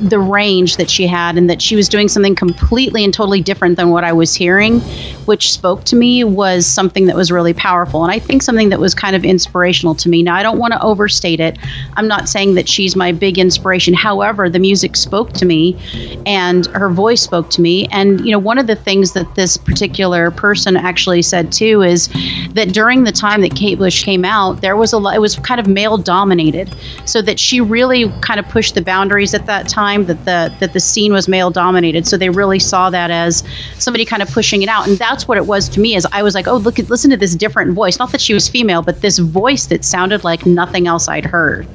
the 0.00 0.18
range 0.18 0.76
that 0.76 0.90
she 0.90 1.06
had 1.06 1.36
and 1.36 1.48
that 1.50 1.62
she 1.62 1.76
was 1.76 1.88
doing 1.88 2.08
something 2.08 2.34
completely 2.34 3.04
and 3.04 3.12
totally 3.12 3.40
different 3.40 3.76
than 3.76 3.90
what 3.90 4.04
I 4.04 4.12
was 4.12 4.34
hearing, 4.34 4.80
which 5.26 5.52
spoke 5.52 5.84
to 5.84 5.96
me, 5.96 6.24
was 6.24 6.66
something 6.66 7.06
that 7.06 7.16
was 7.16 7.30
really 7.30 7.54
powerful. 7.54 8.02
And 8.02 8.12
I 8.12 8.18
think 8.18 8.42
something 8.42 8.68
that 8.70 8.80
was 8.80 8.94
kind 8.94 9.14
of 9.16 9.24
inspirational 9.24 9.94
to 9.96 10.08
me. 10.08 10.22
Now, 10.22 10.34
I 10.34 10.42
don't 10.42 10.58
want 10.58 10.72
to 10.72 10.82
overstate 10.82 11.40
it. 11.40 11.58
I'm 11.96 12.08
not 12.08 12.28
saying 12.28 12.54
that 12.54 12.68
she's 12.68 12.96
my 12.96 13.12
big 13.12 13.38
inspiration. 13.38 13.94
However, 13.94 14.48
the 14.48 14.58
music 14.58 14.96
spoke 14.96 15.32
to 15.34 15.46
me 15.46 15.78
and 16.26 16.66
her 16.68 16.90
voice 16.90 17.22
spoke 17.22 17.50
to 17.50 17.60
me. 17.60 17.86
And, 17.92 18.24
you 18.24 18.32
know, 18.32 18.38
one 18.38 18.58
of 18.58 18.66
the 18.66 18.76
things 18.76 19.12
that 19.12 19.34
this 19.34 19.56
particular 19.56 20.30
person 20.30 20.76
actually 20.76 21.22
said 21.22 21.52
too 21.52 21.82
is 21.82 22.08
that 22.52 22.72
during 22.72 23.04
the 23.04 23.12
time 23.12 23.40
that 23.42 23.54
Kate 23.54 23.78
Bush 23.78 24.04
came 24.04 24.24
out, 24.24 24.60
there 24.60 24.76
was 24.76 24.92
a 24.92 24.98
lot, 24.98 25.14
it 25.14 25.20
was 25.20 25.36
kind 25.36 25.60
of 25.60 25.66
male 25.66 25.96
dominated. 25.96 26.74
So 27.04 27.22
that 27.22 27.38
she 27.38 27.60
really 27.60 28.06
kind 28.20 28.40
of 28.40 28.48
pushed 28.48 28.74
the 28.74 28.82
boundaries 28.82 29.34
at 29.34 29.46
that 29.46 29.68
time 29.68 30.06
that 30.06 30.24
the 30.24 30.54
that 30.60 30.72
the 30.72 30.80
scene 30.80 31.12
was 31.12 31.28
male 31.28 31.50
dominated. 31.50 32.06
So 32.06 32.16
they 32.16 32.30
really 32.30 32.58
saw 32.58 32.90
that 32.90 33.10
as 33.10 33.44
somebody 33.78 34.04
kind 34.04 34.22
of 34.22 34.30
pushing 34.30 34.62
it 34.62 34.68
out. 34.68 34.86
And 34.86 34.98
that's 34.98 35.28
what 35.28 35.38
it 35.38 35.46
was 35.46 35.68
to 35.70 35.80
me 35.80 35.96
is 35.96 36.06
I 36.12 36.22
was 36.22 36.34
like 36.34 36.46
oh 36.46 36.56
look 36.56 36.78
listen 36.78 37.10
to 37.10 37.16
this 37.16 37.34
different 37.34 37.74
voice. 37.74 37.98
Not 37.98 38.12
that 38.12 38.20
she 38.20 38.34
was 38.34 38.48
female 38.48 38.82
but 38.82 39.00
this 39.00 39.18
voice 39.18 39.66
that 39.66 39.84
sounded 39.84 40.24
like 40.24 40.46
nothing 40.46 40.86
else 40.86 41.08
I'd 41.08 41.24
heard. 41.24 41.66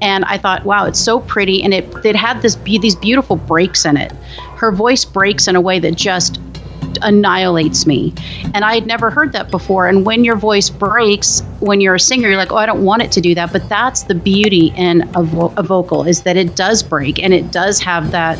And 0.00 0.24
I 0.24 0.38
thought 0.38 0.64
wow 0.64 0.86
it's 0.86 1.00
so 1.00 1.20
pretty. 1.20 1.62
And 1.62 1.72
it 1.74 2.04
it 2.04 2.16
had 2.16 2.42
this 2.42 2.56
these 2.56 2.96
beautiful 2.96 3.36
breaks 3.36 3.84
in 3.84 3.96
it. 3.96 4.12
Her 4.56 4.72
voice 4.72 5.04
breaks 5.04 5.48
in 5.48 5.56
a 5.56 5.60
way 5.60 5.78
that 5.80 5.94
just 5.96 6.40
annihilates 7.02 7.86
me. 7.86 8.12
And 8.54 8.64
I 8.64 8.74
had 8.74 8.86
never 8.86 9.10
heard 9.10 9.32
that 9.32 9.50
before. 9.50 9.86
And 9.86 10.04
when 10.04 10.24
your 10.24 10.36
voice 10.36 10.68
breaks, 10.68 11.40
when 11.60 11.80
you're 11.80 11.94
a 11.94 12.00
singer, 12.00 12.28
you're 12.28 12.36
like, 12.36 12.52
oh, 12.52 12.56
I 12.56 12.66
don't 12.66 12.84
want 12.84 13.02
it 13.02 13.12
to 13.12 13.20
do 13.20 13.34
that. 13.34 13.52
But 13.52 13.68
that's 13.68 14.02
the 14.04 14.14
beauty 14.14 14.72
in 14.76 15.02
a, 15.14 15.22
vo- 15.22 15.54
a 15.56 15.62
vocal 15.62 16.04
is 16.04 16.22
that 16.22 16.36
it 16.36 16.56
does 16.56 16.82
break 16.82 17.22
and 17.22 17.32
it 17.32 17.50
does 17.50 17.80
have 17.80 18.10
that 18.10 18.38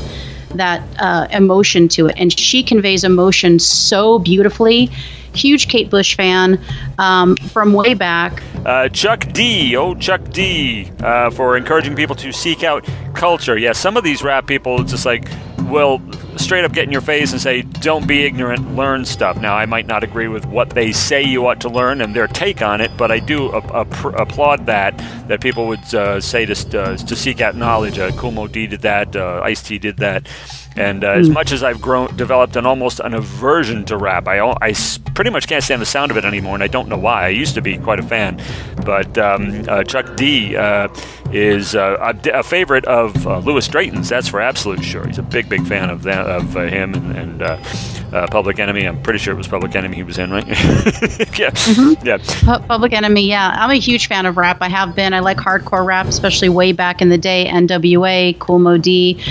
that 0.55 0.83
uh, 0.99 1.27
emotion 1.31 1.89
to 1.89 2.09
it. 2.09 2.15
And 2.19 2.39
she 2.39 2.63
conveys 2.63 3.05
emotion 3.05 3.59
so 3.59 4.19
beautifully. 4.19 4.91
Huge 5.35 5.69
Kate 5.69 5.89
Bush 5.89 6.15
fan 6.15 6.61
um, 6.99 7.37
from 7.37 7.73
way 7.73 7.95
back. 7.95 8.43
Uh, 8.67 8.91
Chuck 8.91 9.33
D, 9.33 9.75
oh 9.77 9.95
Chuck 9.95 10.21
D, 10.31 10.91
uh, 11.01 11.31
for 11.31 11.57
encouraging 11.57 11.97
people 11.97 12.15
to 12.17 12.33
seek 12.33 12.63
out 12.63 12.87
culture. 13.15 13.57
Yeah, 13.57 13.73
some 13.73 13.97
of 13.97 14.05
these 14.05 14.23
rap 14.23 14.47
people, 14.47 14.83
it's 14.83 14.91
just 14.91 15.07
like, 15.07 15.27
well, 15.73 16.03
straight 16.37 16.65
up 16.65 16.73
get 16.73 16.85
in 16.85 16.93
your 16.93 17.01
face 17.01 17.33
and 17.33 17.41
say, 17.41 17.63
don't 17.63 18.07
be 18.07 18.25
ignorant, 18.25 18.77
learn 18.77 19.07
stuff. 19.07 19.41
Now, 19.41 19.57
I 19.57 19.65
might 19.65 19.87
not 19.87 20.05
agree 20.05 20.29
with 20.29 20.45
what 20.45 20.71
they 20.71 20.93
say 20.93 21.23
you 21.23 21.47
ought 21.47 21.63
to 21.63 21.71
learn 21.71 22.03
and 22.03 22.15
their 22.15 22.29
take 22.29 22.61
on 22.61 22.83
it, 22.83 22.91
but 22.99 23.11
I 23.11 23.19
do 23.19 23.49
applaud 23.49 24.67
that, 24.67 24.97
that 25.29 25.41
people 25.41 25.67
would 25.69 25.95
uh, 25.95 26.21
say 26.21 26.45
to, 26.45 26.81
uh, 26.81 26.97
to 26.99 27.17
seek 27.17 27.41
out 27.41 27.57
knowledge. 27.57 27.99
Uh, 27.99 28.13
Moe 28.31 28.47
Dee 28.49 28.67
did 28.67 28.83
that, 28.83 29.17
uh, 29.17 29.41
Ice 29.43 29.63
T 29.63 29.79
did 29.79 29.97
that. 29.97 30.29
And 30.77 31.05
uh, 31.05 31.15
mm. 31.15 31.21
as 31.21 31.27
hmm. 31.29 31.35
much 31.35 31.53
as 31.53 31.63
I've 31.63 31.81
grown, 31.81 32.15
developed 32.17 32.57
an 32.57 32.67
almost 32.67 33.01
an 33.01 33.15
aversion 33.15 33.85
to 33.87 33.97
rap, 33.97 34.27
I, 34.29 34.41
I 34.41 34.75
pretty 35.15 35.31
much 35.31 35.47
can't 35.47 35.63
stand 35.63 35.83
the 35.83 35.87
sound 35.87 36.11
of 36.11 36.17
it 36.17 36.25
anymore, 36.25 36.55
and 36.55 36.63
I 36.63 36.69
don't 36.69 36.89
know 36.89 36.99
why. 36.99 37.25
I 37.25 37.29
used 37.29 37.55
to 37.55 37.63
be 37.63 37.77
quite 37.79 37.99
a 37.99 38.03
fan, 38.03 38.41
but 38.85 39.17
um, 39.19 39.65
uh, 39.69 39.85
Chuck 39.85 40.17
D 40.17 40.57
uh, 40.57 40.89
is 41.31 41.75
uh, 41.75 42.15
a, 42.25 42.39
a, 42.39 42.43
favorite 42.43 42.85
of 42.87 43.27
uh, 43.27 43.39
Louis 43.39 43.67
Drayton's. 43.69 44.09
That's 44.09 44.29
for 44.29 44.41
absolute 44.41 44.83
sure. 44.83 45.07
He's 45.07 45.19
a 45.19 45.23
big, 45.23 45.49
big 45.49 45.67
fan 45.67 45.91
of 45.91 46.03
that, 46.05 46.27
of 46.27 46.57
uh, 46.57 46.63
him 46.63 46.95
and, 46.95 47.43
and 47.43 48.31
Public 48.31 48.59
Enemy. 48.59 48.87
I'm 48.87 49.03
pretty 49.03 49.19
sure 49.19 49.35
it 49.35 49.37
was 49.37 49.49
Public 49.49 49.75
Enemy 49.75 49.97
he 49.97 50.03
was 50.03 50.19
in, 50.19 50.31
right? 50.31 50.47
yeah, 50.49 51.51
mm-hmm. 51.51 52.07
yeah. 52.07 52.59
Public 52.67 52.93
Enemy. 52.93 53.27
Yeah, 53.29 53.55
I'm 53.57 53.71
a 53.71 53.75
huge 53.75 54.09
fan 54.09 54.27
of 54.27 54.37
rap. 54.37 54.59
I 54.61 54.69
have 54.69 54.95
been. 54.95 55.13
I 55.13 55.21
like 55.21 55.37
hardcore 55.37 55.85
rap, 55.85 56.07
especially 56.07 56.49
way 56.49 56.73
back 56.73 57.03
in 57.03 57.11
the 57.11 57.19
day. 57.19 57.47
N.W.A., 57.47 58.35
Cool 58.39 58.59
Moe 58.59 58.79
Dee 58.79 59.23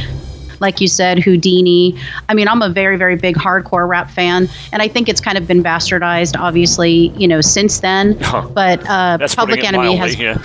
like 0.62 0.80
you 0.80 0.88
said, 0.88 1.20
Houdini. 1.20 1.98
I 2.30 2.34
mean, 2.34 2.48
I'm 2.48 2.62
a 2.62 2.70
very, 2.70 2.96
very 2.96 3.16
big 3.16 3.36
hardcore 3.36 3.88
rap 3.88 4.10
fan, 4.10 4.48
and 4.72 4.82
I 4.82 4.88
think 4.88 5.10
it's 5.10 5.20
kind 5.20 5.38
of 5.38 5.48
been 5.48 5.64
bastardized, 5.64 6.40
obviously, 6.40 7.10
you 7.18 7.28
know, 7.28 7.42
since 7.42 7.80
then. 7.80 8.18
Oh, 8.34 8.50
but 8.54 8.88
uh, 8.88 9.18
Public 9.36 9.62
Enemy 9.62 9.98
has. 9.98 10.18
Yeah. 10.18 10.38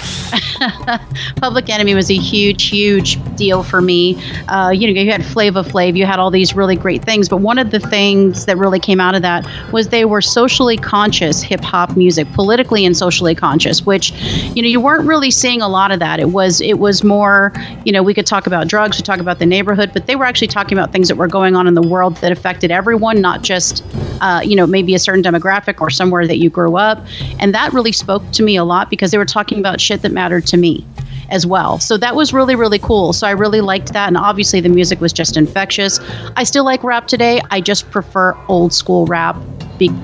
Public 1.37 1.68
Enemy 1.68 1.94
was 1.94 2.11
a 2.11 2.16
huge, 2.16 2.68
huge 2.68 3.16
deal 3.37 3.62
for 3.62 3.81
me. 3.81 4.20
Uh, 4.48 4.70
you 4.70 4.92
know, 4.92 5.00
you 5.00 5.12
had 5.12 5.24
Flavor 5.24 5.62
Flav, 5.62 5.96
you 5.96 6.05
had 6.05 6.18
all 6.18 6.33
these 6.33 6.57
really 6.57 6.74
great 6.74 7.05
things, 7.05 7.29
but 7.29 7.37
one 7.37 7.59
of 7.59 7.70
the 7.70 7.79
things 7.79 8.46
that 8.46 8.57
really 8.57 8.81
came 8.81 8.98
out 8.98 9.14
of 9.14 9.22
that 9.22 9.46
was 9.72 9.90
they 9.90 10.05
were 10.05 10.20
socially 10.20 10.76
conscious 10.76 11.42
hip 11.42 11.61
hop 11.61 11.96
music, 11.96 12.26
politically 12.33 12.85
and 12.85 12.96
socially 12.96 13.37
conscious, 13.37 13.87
which, 13.87 14.11
you 14.57 14.62
know, 14.62 14.68
you 14.68 14.81
weren't 14.81 15.07
really 15.07 15.31
seeing 15.31 15.62
a 15.62 15.68
lot 15.68 15.92
of 15.92 16.00
that. 16.00 16.18
It 16.18 16.31
was, 16.31 16.61
it 16.61 16.81
was 16.81 17.05
more, 17.05 17.52
you 17.85 17.92
know, 17.92 18.02
we 18.02 18.14
could 18.14 18.26
talk 18.26 18.48
about 18.48 18.66
drugs, 18.66 18.96
we 18.96 19.02
talk 19.02 19.20
about 19.20 19.38
the 19.38 19.46
neighborhood, 19.46 19.90
but 19.92 20.06
they 20.07 20.16
were 20.16 20.25
actually 20.25 20.49
talking 20.49 20.77
about 20.77 20.92
things 20.92 21.09
that 21.09 21.16
were 21.16 21.27
going 21.27 21.57
on 21.57 21.66
in 21.66 21.75
the 21.75 21.83
world 21.83 22.16
that 22.19 22.33
affected 22.33 22.71
everyone, 22.71 23.21
not 23.21 23.42
just, 23.42 23.85
uh, 24.21 24.40
you 24.45 24.57
know, 24.57 24.66
maybe 24.66 24.95
a 24.95 24.99
certain 24.99 25.23
demographic 25.23 25.81
or 25.81 25.90
somewhere 25.90 26.27
that 26.27 26.38
you 26.38 26.51
grew 26.51 26.77
up. 26.77 27.05
And 27.38 27.55
that 27.55 27.73
really 27.73 27.92
spoke 27.92 28.29
to 28.33 28.42
me 28.42 28.57
a 28.57 28.64
lot 28.64 28.90
because 28.90 29.11
they 29.11 29.19
were 29.19 29.25
talking 29.25 29.59
about 29.59 29.81
shit 29.81 30.03
that 30.03 30.12
mattered 30.12 30.47
to 30.47 30.57
me 30.57 30.87
as 31.29 31.47
well. 31.47 31.79
So 31.79 31.97
that 31.99 32.14
was 32.14 32.33
really, 32.33 32.55
really 32.55 32.79
cool. 32.79 33.12
So 33.12 33.27
I 33.27 33.33
really 33.33 33.61
liked 33.61 33.92
that. 33.92 34.09
And 34.09 34.16
obviously, 34.16 34.61
the 34.61 34.69
music 34.69 35.01
was 35.01 35.12
just 35.12 35.37
infectious. 35.37 36.01
I 36.37 36.45
still 36.45 36.64
like 36.64 36.85
rap 36.85 37.09
today. 37.09 37.40
I 37.51 37.61
just 37.61 37.90
prefer 37.90 38.37
old 38.49 38.73
school 38.73 39.07
rap 39.07 39.37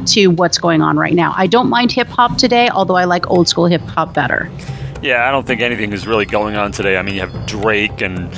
to 0.06 0.26
what's 0.28 0.58
going 0.58 0.82
on 0.82 0.98
right 0.98 1.14
now. 1.14 1.32
I 1.36 1.46
don't 1.46 1.68
mind 1.68 1.92
hip 1.92 2.08
hop 2.08 2.36
today, 2.36 2.68
although 2.68 2.96
I 2.96 3.04
like 3.04 3.30
old 3.30 3.48
school 3.48 3.66
hip 3.66 3.82
hop 3.82 4.14
better. 4.14 4.50
Yeah, 5.00 5.26
I 5.26 5.30
don't 5.30 5.46
think 5.46 5.60
anything 5.60 5.92
is 5.92 6.06
really 6.06 6.26
going 6.26 6.56
on 6.56 6.72
today. 6.72 6.96
I 6.96 7.02
mean, 7.02 7.14
you 7.14 7.20
have 7.20 7.46
Drake 7.46 8.02
and 8.02 8.30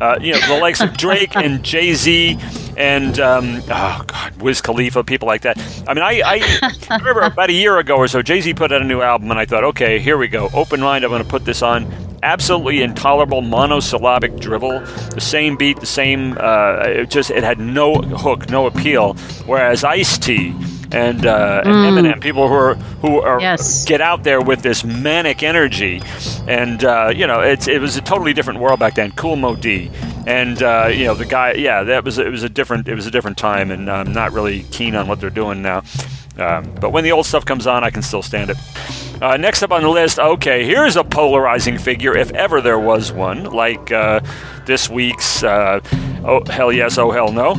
uh, 0.00 0.18
you 0.20 0.32
know, 0.32 0.40
the 0.48 0.58
likes 0.58 0.80
of 0.80 0.96
Drake 0.96 1.36
and 1.36 1.62
Jay 1.62 1.94
Z 1.94 2.38
and 2.76 3.20
um, 3.20 3.62
oh 3.68 4.02
god, 4.06 4.40
Wiz 4.40 4.62
Khalifa, 4.62 5.04
people 5.04 5.28
like 5.28 5.42
that. 5.42 5.58
I 5.86 5.92
mean, 5.92 6.02
I, 6.02 6.22
I, 6.24 6.70
I 6.88 6.96
remember 6.98 7.20
about 7.20 7.50
a 7.50 7.52
year 7.52 7.78
ago 7.78 7.96
or 7.96 8.08
so, 8.08 8.22
Jay 8.22 8.40
Z 8.40 8.54
put 8.54 8.72
out 8.72 8.80
a 8.80 8.84
new 8.84 9.02
album, 9.02 9.30
and 9.30 9.38
I 9.38 9.44
thought, 9.44 9.64
okay, 9.64 9.98
here 9.98 10.16
we 10.16 10.28
go, 10.28 10.48
open 10.54 10.80
mind. 10.80 11.04
I'm 11.04 11.10
going 11.10 11.22
to 11.22 11.28
put 11.28 11.44
this 11.44 11.62
on. 11.62 11.92
Absolutely 12.22 12.82
intolerable 12.82 13.40
monosyllabic 13.42 14.36
drivel, 14.36 14.80
the 15.14 15.20
same 15.20 15.56
beat, 15.56 15.80
the 15.80 15.86
same. 15.86 16.36
Uh, 16.38 16.82
it 16.86 17.10
just 17.10 17.30
it 17.30 17.42
had 17.42 17.58
no 17.58 17.94
hook, 17.94 18.50
no 18.50 18.66
appeal. 18.66 19.14
Whereas 19.46 19.84
Ice 19.84 20.18
T 20.18 20.54
and, 20.92 21.24
uh, 21.26 21.62
and 21.64 21.74
Eminem, 21.96 22.20
people 22.20 22.48
who 22.48 22.54
are 22.54 22.74
who 22.74 23.20
are 23.20 23.40
Yes. 23.40 23.84
get 23.84 24.00
out 24.00 24.24
there 24.24 24.40
with 24.40 24.62
this 24.62 24.84
manic 24.84 25.42
energy, 25.42 26.02
and 26.48 26.82
uh, 26.84 27.12
you 27.14 27.26
know, 27.26 27.40
it's 27.40 27.68
it 27.68 27.80
was 27.80 27.96
a 27.96 28.00
totally 28.00 28.32
different 28.32 28.60
world 28.60 28.80
back 28.80 28.94
then. 28.94 29.12
Cool 29.12 29.36
Moe 29.36 29.56
Dee, 29.56 29.90
and 30.26 30.62
uh, 30.62 30.88
you 30.92 31.04
know 31.04 31.14
the 31.14 31.24
guy, 31.26 31.52
yeah, 31.52 31.82
that 31.84 32.04
was 32.04 32.18
it 32.18 32.30
was 32.30 32.42
a 32.42 32.48
different 32.48 32.88
it 32.88 32.94
was 32.94 33.06
a 33.06 33.10
different 33.10 33.38
time, 33.38 33.70
and 33.70 33.90
I'm 33.90 34.12
not 34.12 34.32
really 34.32 34.64
keen 34.70 34.94
on 34.96 35.06
what 35.08 35.20
they're 35.20 35.30
doing 35.30 35.62
now. 35.62 35.82
Um, 36.38 36.72
but 36.80 36.90
when 36.92 37.04
the 37.04 37.12
old 37.12 37.26
stuff 37.26 37.44
comes 37.44 37.66
on, 37.66 37.84
I 37.84 37.90
can 37.90 38.02
still 38.02 38.22
stand 38.22 38.50
it. 38.50 38.56
Uh, 39.20 39.36
next 39.36 39.62
up 39.62 39.72
on 39.72 39.82
the 39.82 39.88
list, 39.90 40.18
okay, 40.18 40.64
here's 40.64 40.96
a 40.96 41.04
polarizing 41.04 41.76
figure, 41.76 42.16
if 42.16 42.30
ever 42.32 42.62
there 42.62 42.78
was 42.78 43.12
one, 43.12 43.44
like 43.44 43.92
uh, 43.92 44.20
this 44.64 44.88
week's 44.88 45.42
uh, 45.42 45.80
Oh 46.24 46.40
Hell 46.50 46.72
Yes, 46.72 46.96
Oh 46.96 47.10
Hell 47.10 47.30
No. 47.32 47.56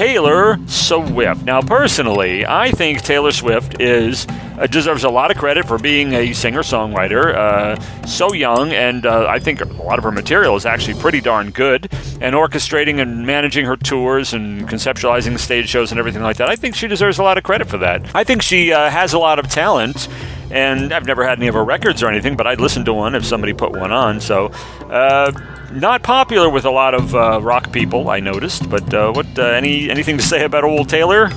Taylor 0.00 0.58
Swift. 0.66 1.44
Now, 1.44 1.60
personally, 1.60 2.46
I 2.46 2.70
think 2.70 3.02
Taylor 3.02 3.32
Swift 3.32 3.82
is 3.82 4.26
uh, 4.58 4.66
deserves 4.66 5.04
a 5.04 5.10
lot 5.10 5.30
of 5.30 5.36
credit 5.36 5.68
for 5.68 5.78
being 5.78 6.14
a 6.14 6.32
singer-songwriter. 6.32 7.34
Uh, 7.34 8.06
so 8.06 8.32
young, 8.32 8.72
and 8.72 9.04
uh, 9.04 9.26
I 9.28 9.38
think 9.38 9.60
a 9.60 9.66
lot 9.66 9.98
of 9.98 10.04
her 10.04 10.10
material 10.10 10.56
is 10.56 10.64
actually 10.64 10.98
pretty 10.98 11.20
darn 11.20 11.50
good. 11.50 11.92
And 12.22 12.34
orchestrating 12.34 12.98
and 12.98 13.26
managing 13.26 13.66
her 13.66 13.76
tours 13.76 14.32
and 14.32 14.66
conceptualizing 14.66 15.38
stage 15.38 15.68
shows 15.68 15.90
and 15.90 15.98
everything 15.98 16.22
like 16.22 16.38
that, 16.38 16.48
I 16.48 16.56
think 16.56 16.76
she 16.76 16.88
deserves 16.88 17.18
a 17.18 17.22
lot 17.22 17.36
of 17.36 17.44
credit 17.44 17.68
for 17.68 17.76
that. 17.76 18.16
I 18.16 18.24
think 18.24 18.40
she 18.40 18.72
uh, 18.72 18.88
has 18.88 19.12
a 19.12 19.18
lot 19.18 19.38
of 19.38 19.48
talent. 19.48 20.08
And 20.50 20.94
I've 20.94 21.06
never 21.06 21.24
had 21.24 21.38
any 21.38 21.46
of 21.46 21.54
her 21.54 21.62
records 21.62 22.02
or 22.02 22.08
anything, 22.08 22.36
but 22.36 22.46
I'd 22.46 22.58
listen 22.58 22.86
to 22.86 22.94
one 22.94 23.14
if 23.14 23.24
somebody 23.24 23.52
put 23.52 23.70
one 23.70 23.92
on. 23.92 24.20
So, 24.20 24.46
uh, 24.88 25.30
not 25.72 26.02
popular 26.02 26.48
with 26.50 26.64
a 26.64 26.70
lot 26.70 26.94
of 26.94 27.14
uh, 27.14 27.40
rock 27.40 27.72
people, 27.72 28.08
I 28.08 28.20
noticed. 28.20 28.68
But 28.68 28.92
uh, 28.92 29.12
what? 29.12 29.26
Uh, 29.38 29.42
any 29.42 29.90
anything 29.90 30.16
to 30.16 30.22
say 30.22 30.44
about 30.44 30.64
old 30.64 30.88
Taylor? 30.88 31.30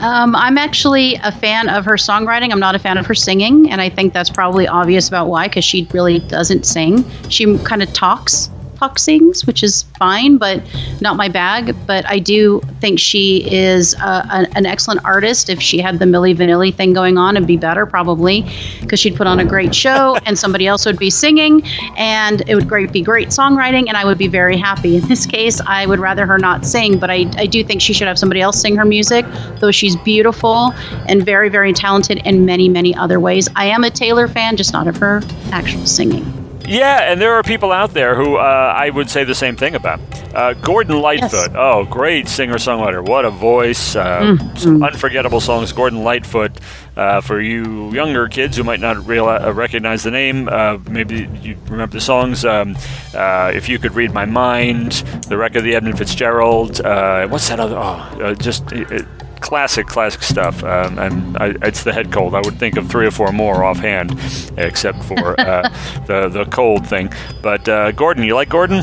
Um, 0.00 0.36
I'm 0.36 0.58
actually 0.58 1.14
a 1.22 1.32
fan 1.32 1.68
of 1.68 1.84
her 1.86 1.94
songwriting. 1.94 2.52
I'm 2.52 2.60
not 2.60 2.74
a 2.74 2.78
fan 2.78 2.98
of 2.98 3.06
her 3.06 3.14
singing, 3.14 3.70
and 3.70 3.80
I 3.80 3.88
think 3.88 4.12
that's 4.12 4.28
probably 4.28 4.68
obvious 4.68 5.08
about 5.08 5.28
why, 5.28 5.48
because 5.48 5.64
she 5.64 5.88
really 5.92 6.18
doesn't 6.18 6.66
sing. 6.66 7.04
She 7.30 7.56
kind 7.58 7.82
of 7.82 7.90
talks, 7.92 8.50
sings, 8.98 9.46
which 9.46 9.62
is 9.62 9.84
fine, 9.98 10.36
but 10.36 10.62
not 11.00 11.16
my 11.16 11.28
bag. 11.28 11.74
But 11.86 12.08
I 12.08 12.18
do 12.18 12.60
think 12.80 12.98
she 12.98 13.50
is 13.50 13.94
uh, 13.94 14.26
an, 14.30 14.46
an 14.56 14.66
excellent 14.66 15.04
artist. 15.04 15.48
If 15.48 15.60
she 15.60 15.78
had 15.78 15.98
the 15.98 16.04
Milli 16.04 16.34
Vanilli 16.34 16.74
thing 16.74 16.92
going 16.92 17.18
on, 17.18 17.36
it'd 17.36 17.46
be 17.46 17.56
better 17.56 17.86
probably, 17.86 18.46
because 18.80 19.00
she'd 19.00 19.16
put 19.16 19.26
on 19.26 19.40
a 19.40 19.44
great 19.44 19.74
show, 19.74 20.16
and 20.26 20.38
somebody 20.38 20.66
else 20.66 20.86
would 20.86 20.98
be 20.98 21.10
singing, 21.10 21.62
and 21.96 22.42
it 22.48 22.54
would 22.54 22.68
great 22.68 22.92
be 22.92 23.02
great 23.02 23.28
songwriting, 23.28 23.88
and 23.88 23.96
I 23.96 24.04
would 24.04 24.18
be 24.18 24.28
very 24.28 24.56
happy. 24.56 24.96
In 24.96 25.08
this 25.08 25.26
case, 25.26 25.60
I 25.66 25.86
would 25.86 25.98
rather 25.98 26.26
her 26.26 26.38
not 26.38 26.64
sing, 26.64 26.98
but 26.98 27.10
I, 27.10 27.26
I 27.36 27.46
do 27.46 27.64
think 27.64 27.80
she 27.80 27.92
should 27.92 28.08
have 28.08 28.18
somebody 28.18 28.40
else 28.40 28.60
sing 28.60 28.76
her 28.76 28.84
music, 28.84 29.24
though 29.60 29.70
she's 29.70 29.96
beautiful 29.96 30.72
and 31.06 31.24
very, 31.24 31.48
very 31.48 31.72
talented 31.72 32.18
in 32.24 32.44
many, 32.44 32.68
many 32.68 32.94
other 32.94 33.18
ways. 33.18 33.48
I 33.56 33.66
am 33.66 33.84
a 33.84 33.90
Taylor 33.90 34.28
fan, 34.28 34.56
just 34.56 34.72
not 34.72 34.86
of 34.86 34.96
her 34.96 35.22
actual 35.50 35.86
singing. 35.86 36.43
Yeah, 36.66 37.10
and 37.10 37.20
there 37.20 37.34
are 37.34 37.42
people 37.42 37.72
out 37.72 37.92
there 37.92 38.14
who 38.14 38.36
uh, 38.36 38.74
I 38.76 38.88
would 38.90 39.10
say 39.10 39.24
the 39.24 39.34
same 39.34 39.56
thing 39.56 39.74
about. 39.74 40.00
Uh, 40.34 40.54
Gordon 40.54 40.98
Lightfoot. 41.00 41.30
Yes. 41.32 41.54
Oh, 41.54 41.84
great 41.84 42.26
singer 42.28 42.54
songwriter. 42.54 43.06
What 43.06 43.24
a 43.24 43.30
voice. 43.30 43.94
Uh, 43.94 44.36
Some 44.56 44.82
unforgettable 44.82 45.40
songs. 45.40 45.72
Gordon 45.72 46.02
Lightfoot. 46.02 46.52
Uh, 46.96 47.20
for 47.20 47.40
you 47.40 47.92
younger 47.92 48.28
kids 48.28 48.56
who 48.56 48.62
might 48.62 48.78
not 48.78 48.96
uh, 48.98 49.52
recognize 49.52 50.04
the 50.04 50.12
name, 50.12 50.48
uh, 50.48 50.78
maybe 50.88 51.28
you 51.42 51.56
remember 51.68 51.92
the 51.94 52.00
songs. 52.00 52.44
Um, 52.44 52.76
uh, 53.14 53.50
if 53.52 53.68
you 53.68 53.80
could 53.80 53.94
read 53.94 54.12
my 54.14 54.24
mind, 54.24 54.92
the 55.28 55.36
record 55.36 55.58
of 55.58 55.64
the 55.64 55.74
Edmund 55.74 55.98
Fitzgerald. 55.98 56.80
Uh, 56.80 57.26
what's 57.28 57.48
that 57.48 57.58
other? 57.60 57.76
Oh, 57.76 58.22
uh, 58.22 58.34
just. 58.34 58.70
It, 58.72 58.90
it, 58.90 59.06
classic, 59.44 59.86
classic 59.86 60.22
stuff. 60.22 60.64
Um, 60.64 60.98
and 60.98 61.36
I, 61.36 61.54
it's 61.62 61.84
the 61.84 61.92
head 61.92 62.10
cold. 62.10 62.34
I 62.34 62.40
would 62.40 62.58
think 62.58 62.76
of 62.78 62.88
three 62.88 63.06
or 63.06 63.10
four 63.10 63.30
more 63.30 63.62
offhand, 63.62 64.18
except 64.56 65.04
for 65.04 65.38
uh, 65.38 65.68
the 66.06 66.28
the 66.28 66.46
cold 66.46 66.86
thing. 66.86 67.12
But 67.42 67.68
uh, 67.68 67.92
Gordon, 67.92 68.24
you 68.24 68.34
like 68.34 68.48
Gordon? 68.48 68.82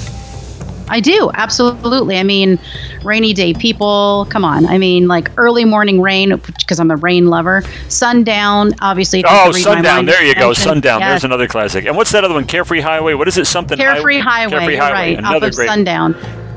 I 0.87 0.99
do, 0.99 1.31
absolutely. 1.33 2.17
I 2.17 2.23
mean, 2.23 2.59
rainy 3.01 3.33
day 3.33 3.53
people, 3.53 4.27
come 4.29 4.43
on. 4.43 4.65
I 4.65 4.77
mean, 4.77 5.07
like 5.07 5.31
early 5.37 5.63
morning 5.63 6.01
rain, 6.01 6.35
because 6.35 6.81
I'm 6.81 6.91
a 6.91 6.97
rain 6.97 7.27
lover. 7.27 7.63
Sundown, 7.87 8.73
obviously. 8.81 9.23
Oh, 9.25 9.51
to 9.51 9.57
read 9.57 9.65
my 9.65 9.73
Sundown. 9.73 10.05
There 10.05 10.23
you 10.23 10.35
go. 10.35 10.51
Sundown. 10.51 10.99
Yes. 10.99 11.09
There's 11.11 11.23
another 11.23 11.47
classic. 11.47 11.85
And 11.85 11.95
what's 11.95 12.11
that 12.11 12.25
other 12.25 12.33
one? 12.33 12.45
Carefree 12.45 12.81
Highway. 12.81 13.13
What 13.13 13.29
is 13.29 13.37
it? 13.37 13.45
Something 13.45 13.77
Carefree 13.77 14.19
Highway, 14.19 14.51
Carefree 14.51 14.75
Highway. 14.75 14.93
right, 14.93 15.17
Another 15.17 15.45
off 15.47 15.51
of 15.51 15.55
great. 15.55 15.69
Sundown. 15.69 16.13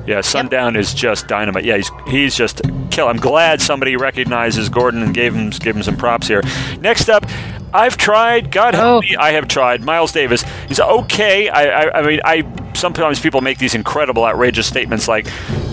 Yeah, 0.07 0.21
Sundown 0.21 0.77
is 0.77 0.93
just 0.95 1.29
dynamite. 1.29 1.65
Yeah, 1.65 1.77
he's 1.77 1.91
he's 2.07 2.37
just 2.37 2.61
kill. 2.91 3.09
I'm 3.09 3.17
glad 3.17 3.61
somebody 3.63 3.97
recognizes 3.97 4.69
Gordon 4.69 5.03
and 5.03 5.15
gave 5.15 5.35
him 5.35 5.51
gave 5.51 5.77
him 5.77 5.83
some 5.83 5.97
props 5.97 6.29
here. 6.29 6.43
Next 6.81 7.09
up, 7.09 7.25
I've 7.73 7.97
tried. 7.97 8.51
God 8.51 8.75
help 8.75 8.99
Oh. 9.05 9.09
me, 9.09 9.17
I 9.17 9.31
have 9.33 9.49
tried. 9.49 9.83
Miles 9.85 10.13
Davis. 10.13 10.45
He's 10.69 10.79
okay. 10.81 11.49
I, 11.49 11.65
I 11.85 11.99
I 12.01 12.07
mean 12.07 12.21
I 12.25 12.45
sometimes 12.75 13.19
people 13.21 13.41
make 13.41 13.59
these 13.59 13.75
incredible 13.75 14.25
outrageous 14.27 14.67
statements 14.67 15.09
like 15.09 15.27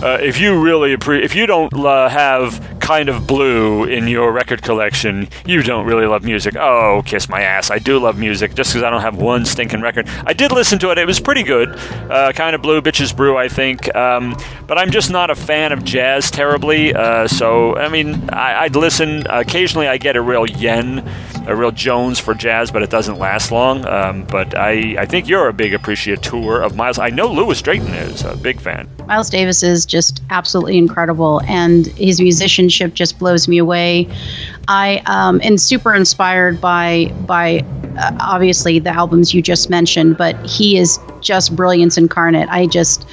uh, 0.04 0.18
if 0.22 0.40
you 0.40 0.60
really 0.62 0.96
appre- 0.96 1.24
if 1.24 1.36
you 1.36 1.46
don't 1.46 1.74
uh, 1.74 2.08
have 2.08 2.78
kind 2.82 3.08
of 3.08 3.26
blue 3.28 3.86
in 3.86 4.08
your 4.08 4.32
record 4.32 4.62
collection, 4.62 5.30
you 5.46 5.64
don't 5.64 5.86
really 5.86 6.06
love 6.06 6.24
music. 6.24 6.56
Oh, 6.56 7.02
kiss 7.06 7.30
my 7.30 7.42
ass. 7.42 7.72
I 7.72 7.80
do 7.80 8.00
love 8.00 8.18
music 8.18 8.56
just 8.56 8.72
because 8.72 8.84
I 8.84 8.90
don't 8.90 9.02
have 9.02 9.16
one 9.16 9.46
stinking 9.46 9.82
record. 9.82 10.10
I 10.26 10.34
did 10.34 10.52
listen 10.52 10.80
to 10.80 10.92
it. 10.92 10.98
It 10.98 11.06
was 11.06 11.20
pretty 11.20 11.44
good. 11.44 11.70
Uh, 12.10 12.32
kind 12.34 12.56
of 12.56 12.62
blue, 12.62 12.82
bitches 12.82 13.16
brew, 13.16 13.38
I 13.38 13.48
think. 13.48 13.94
Um, 13.96 14.36
but 14.68 14.78
I'm 14.78 14.92
just 14.92 15.10
not 15.12 15.30
a 15.30 15.36
fan 15.36 15.72
of 15.72 15.86
jazz 15.86 16.32
terribly. 16.32 16.94
Uh, 16.94 17.28
so, 17.28 17.76
I 17.78 17.88
mean, 17.88 18.30
I, 18.32 18.62
I'd 18.62 18.76
listen. 18.76 19.26
Occasionally, 19.30 19.88
I 19.88 19.98
get 19.98 20.16
a 20.16 20.22
real 20.22 20.48
yen, 20.48 21.08
a 21.48 21.56
real 21.56 21.72
Jones 21.72 22.20
for 22.20 22.34
jazz, 22.34 22.72
but 22.72 22.82
it 22.82 22.90
doesn't 22.90 23.20
last 23.20 23.52
long. 23.52 23.86
Um, 23.86 24.26
but 24.26 24.58
I, 24.58 24.96
I 24.98 25.06
think 25.06 25.28
you're 25.28 25.48
a 25.48 25.54
big 25.54 25.74
appreciator 25.74 26.62
of 26.62 26.76
Miles. 26.76 27.00
I 27.00 27.10
know 27.10 27.32
Lewis 27.32 27.62
Drayton 27.62 27.94
is 27.94 28.24
a 28.24 28.36
big 28.36 28.60
fan. 28.60 28.90
Miles 29.08 29.30
Davis 29.30 29.64
is 29.64 29.86
just 29.86 30.22
absolutely 30.30 30.78
incredible, 30.78 31.42
and 31.48 31.88
his 31.88 32.20
musicianship 32.72 32.96
just 32.96 33.20
blows 33.20 33.48
me 33.48 33.58
away. 33.58 34.08
I 34.68 35.02
um, 35.06 35.42
am 35.44 35.58
super 35.58 35.94
inspired 35.94 36.62
by 36.62 37.14
by 37.26 37.66
uh, 37.98 38.18
obviously 38.22 38.80
the 38.80 38.92
albums 38.92 39.34
you 39.34 39.42
just 39.42 39.70
mentioned, 39.70 40.18
but 40.18 40.36
he 40.46 40.78
is 40.78 40.98
just 41.20 41.56
brilliance 41.56 41.98
incarnate. 41.98 42.48
I 42.50 42.68
just 42.68 43.06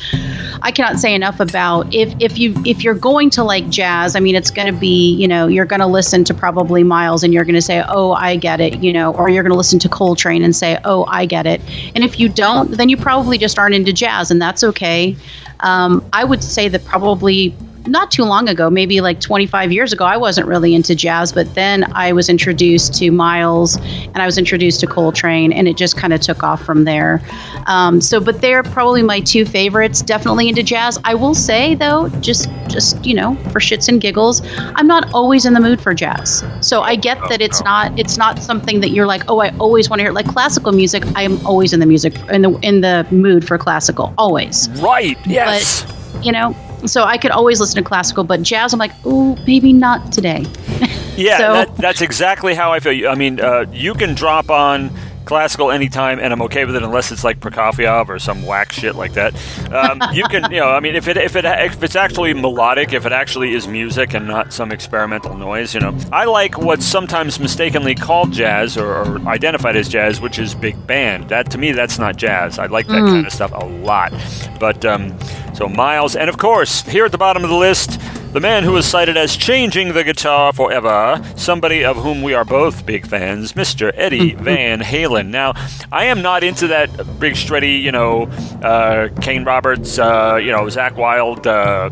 I 0.62 0.70
cannot 0.70 0.98
say 0.98 1.14
enough 1.14 1.40
about 1.40 1.92
if 1.92 2.14
if 2.20 2.38
you 2.38 2.54
if 2.64 2.84
you're 2.84 2.94
going 2.94 3.30
to 3.30 3.44
like 3.44 3.68
jazz, 3.70 4.14
I 4.14 4.20
mean 4.20 4.36
it's 4.36 4.50
going 4.50 4.72
to 4.72 4.78
be 4.78 5.14
you 5.14 5.26
know 5.26 5.48
you're 5.48 5.66
going 5.66 5.80
to 5.80 5.86
listen 5.86 6.22
to 6.24 6.34
probably 6.34 6.84
Miles 6.84 7.24
and 7.24 7.34
you're 7.34 7.44
going 7.44 7.54
to 7.54 7.62
say 7.62 7.82
oh 7.88 8.12
I 8.12 8.36
get 8.36 8.60
it 8.60 8.82
you 8.82 8.92
know 8.92 9.12
or 9.14 9.28
you're 9.28 9.42
going 9.42 9.52
to 9.52 9.58
listen 9.58 9.78
to 9.80 9.88
Coltrane 9.88 10.44
and 10.44 10.54
say 10.54 10.78
oh 10.84 11.04
I 11.06 11.26
get 11.26 11.46
it, 11.46 11.60
and 11.94 12.04
if 12.04 12.20
you 12.20 12.28
don't 12.28 12.70
then 12.72 12.88
you 12.88 12.96
probably 12.96 13.38
just 13.38 13.58
aren't 13.58 13.74
into 13.74 13.92
jazz 13.92 14.30
and 14.30 14.40
that's 14.40 14.62
okay. 14.62 15.16
Um, 15.60 16.08
I 16.12 16.22
would 16.22 16.44
say 16.44 16.68
that 16.68 16.84
probably 16.84 17.52
not 17.88 18.11
too 18.11 18.24
long 18.24 18.48
ago, 18.48 18.70
maybe 18.70 19.01
like 19.01 19.20
25 19.20 19.72
years 19.72 19.92
ago, 19.92 20.05
I 20.05 20.16
wasn't 20.16 20.46
really 20.46 20.74
into 20.74 20.94
jazz, 20.94 21.33
but 21.33 21.55
then 21.55 21.90
I 21.92 22.12
was 22.12 22.29
introduced 22.29 22.94
to 22.94 23.11
Miles 23.11 23.77
and 23.77 24.18
I 24.18 24.27
was 24.27 24.38
introduced 24.38 24.81
to 24.81 24.87
Coltrane, 24.87 25.53
and 25.53 25.66
it 25.66 25.77
just 25.77 25.96
kind 25.96 26.12
of 26.12 26.20
took 26.20 26.42
off 26.42 26.62
from 26.62 26.85
there. 26.85 27.20
Um, 27.66 28.01
so, 28.01 28.20
but 28.20 28.40
they're 28.40 28.62
probably 28.62 29.03
my 29.03 29.20
two 29.20 29.44
favorites. 29.44 30.03
Definitely 30.03 30.48
into 30.48 30.62
jazz. 30.62 30.98
I 31.05 31.14
will 31.14 31.35
say 31.35 31.74
though, 31.74 32.09
just 32.20 32.48
just 32.68 33.05
you 33.05 33.14
know, 33.14 33.35
for 33.51 33.61
shits 33.61 33.88
and 33.88 34.01
giggles, 34.01 34.42
I'm 34.57 34.87
not 34.87 35.12
always 35.14 35.46
in 35.46 35.55
the 35.55 35.61
mood 35.61 35.81
for 35.81 35.94
jazz. 35.94 36.44
So 36.61 36.83
I 36.83 36.96
get 36.96 37.18
that 37.29 37.40
it's 37.40 37.62
not 37.62 37.98
it's 37.98 38.18
not 38.18 38.38
something 38.38 38.81
that 38.81 38.90
you're 38.90 39.07
like, 39.07 39.22
oh, 39.29 39.40
I 39.40 39.51
always 39.59 39.88
want 39.88 40.01
to 40.01 40.05
hear 40.05 40.12
like 40.12 40.27
classical 40.27 40.72
music. 40.72 41.05
I 41.14 41.22
am 41.22 41.44
always 41.46 41.72
in 41.72 41.81
the 41.81 41.87
music 41.87 42.14
in 42.31 42.42
the 42.42 42.59
in 42.61 42.81
the 42.81 43.07
mood 43.11 43.46
for 43.46 43.59
classical, 43.59 44.12
always 44.18 44.68
Right. 44.81 45.18
Yes. 45.27 45.87
you 46.22 46.33
know 46.33 46.55
so 46.86 47.02
i 47.04 47.16
could 47.18 47.30
always 47.30 47.60
listen 47.60 47.76
to 47.82 47.88
classical 47.88 48.24
but 48.24 48.42
jazz 48.42 48.72
i'm 48.72 48.78
like 48.78 48.92
ooh 49.06 49.34
maybe 49.46 49.72
not 49.72 50.12
today 50.12 50.44
Yeah, 51.18 51.38
So- 51.38 51.52
that, 51.54 51.76
that's 51.78 52.00
exactly 52.00 52.54
how 52.54 52.72
I 52.72 52.78
feel. 52.78 53.08
I 53.08 53.16
mean, 53.16 53.40
uh, 53.40 53.64
you 53.72 53.92
can 53.94 54.14
drop 54.14 54.50
on 54.50 54.92
classical 55.28 55.70
anytime, 55.70 56.18
and 56.18 56.32
I'm 56.32 56.40
okay 56.42 56.64
with 56.64 56.74
it 56.74 56.82
unless 56.82 57.12
it's 57.12 57.22
like 57.22 57.38
Prokofiev 57.38 58.08
or 58.08 58.18
some 58.18 58.46
whack 58.46 58.72
shit 58.72 58.94
like 58.94 59.12
that. 59.12 59.34
Um, 59.70 60.00
you 60.14 60.24
can, 60.24 60.50
you 60.50 60.58
know, 60.58 60.70
I 60.70 60.80
mean, 60.80 60.96
if 60.96 61.06
it 61.06 61.18
if 61.18 61.36
it 61.36 61.44
if 61.44 61.82
it's 61.82 61.96
actually 61.96 62.32
melodic, 62.32 62.94
if 62.94 63.04
it 63.04 63.12
actually 63.12 63.52
is 63.52 63.68
music 63.68 64.14
and 64.14 64.26
not 64.26 64.54
some 64.54 64.72
experimental 64.72 65.36
noise, 65.36 65.74
you 65.74 65.80
know, 65.80 65.94
I 66.10 66.24
like 66.24 66.56
what's 66.56 66.86
sometimes 66.86 67.38
mistakenly 67.38 67.94
called 67.94 68.32
jazz 68.32 68.78
or, 68.78 68.88
or 68.88 69.18
identified 69.28 69.76
as 69.76 69.86
jazz, 69.86 70.18
which 70.18 70.38
is 70.38 70.54
big 70.54 70.86
band. 70.86 71.28
That 71.28 71.50
to 71.50 71.58
me, 71.58 71.72
that's 71.72 71.98
not 71.98 72.16
jazz. 72.16 72.59
I 72.59 72.66
like 72.66 72.86
that 72.86 73.00
kind 73.00 73.26
of 73.26 73.32
stuff 73.32 73.53
a 73.53 73.66
lot. 73.66 74.12
But 74.59 74.86
um, 74.86 75.14
so 75.55 75.68
Miles, 75.68 76.16
and 76.16 76.30
of 76.30 76.38
course, 76.38 76.80
here 76.82 77.05
at 77.05 77.12
the 77.12 77.18
bottom 77.18 77.44
of 77.44 77.50
the 77.50 77.57
list. 77.57 78.00
The 78.33 78.41
man 78.41 78.62
who 78.62 78.76
is 78.76 78.87
cited 78.87 79.16
as 79.16 79.37
changing 79.37 79.95
the 79.95 80.05
guitar 80.05 80.53
forever, 80.53 81.20
somebody 81.35 81.83
of 81.83 81.97
whom 81.97 82.22
we 82.22 82.35
are 82.35 82.45
both 82.45 82.85
big 82.85 83.07
fans, 83.07 83.55
Mr. 83.55 83.91
Eddie 83.95 84.35
Van 84.39 84.81
Halen. 84.81 85.29
Now, 85.29 85.55
I 85.91 86.05
am 86.05 86.20
not 86.20 86.45
into 86.45 86.66
that 86.68 87.18
big, 87.18 87.37
stretty, 87.37 87.72
you 87.72 87.91
know, 87.91 88.24
uh, 88.62 89.09
Kane 89.22 89.45
Roberts, 89.45 89.99
uh, 89.99 90.39
you 90.43 90.53
know, 90.53 90.64
Zakk 90.64 90.95
Wylde, 90.97 91.47
uh, 91.47 91.89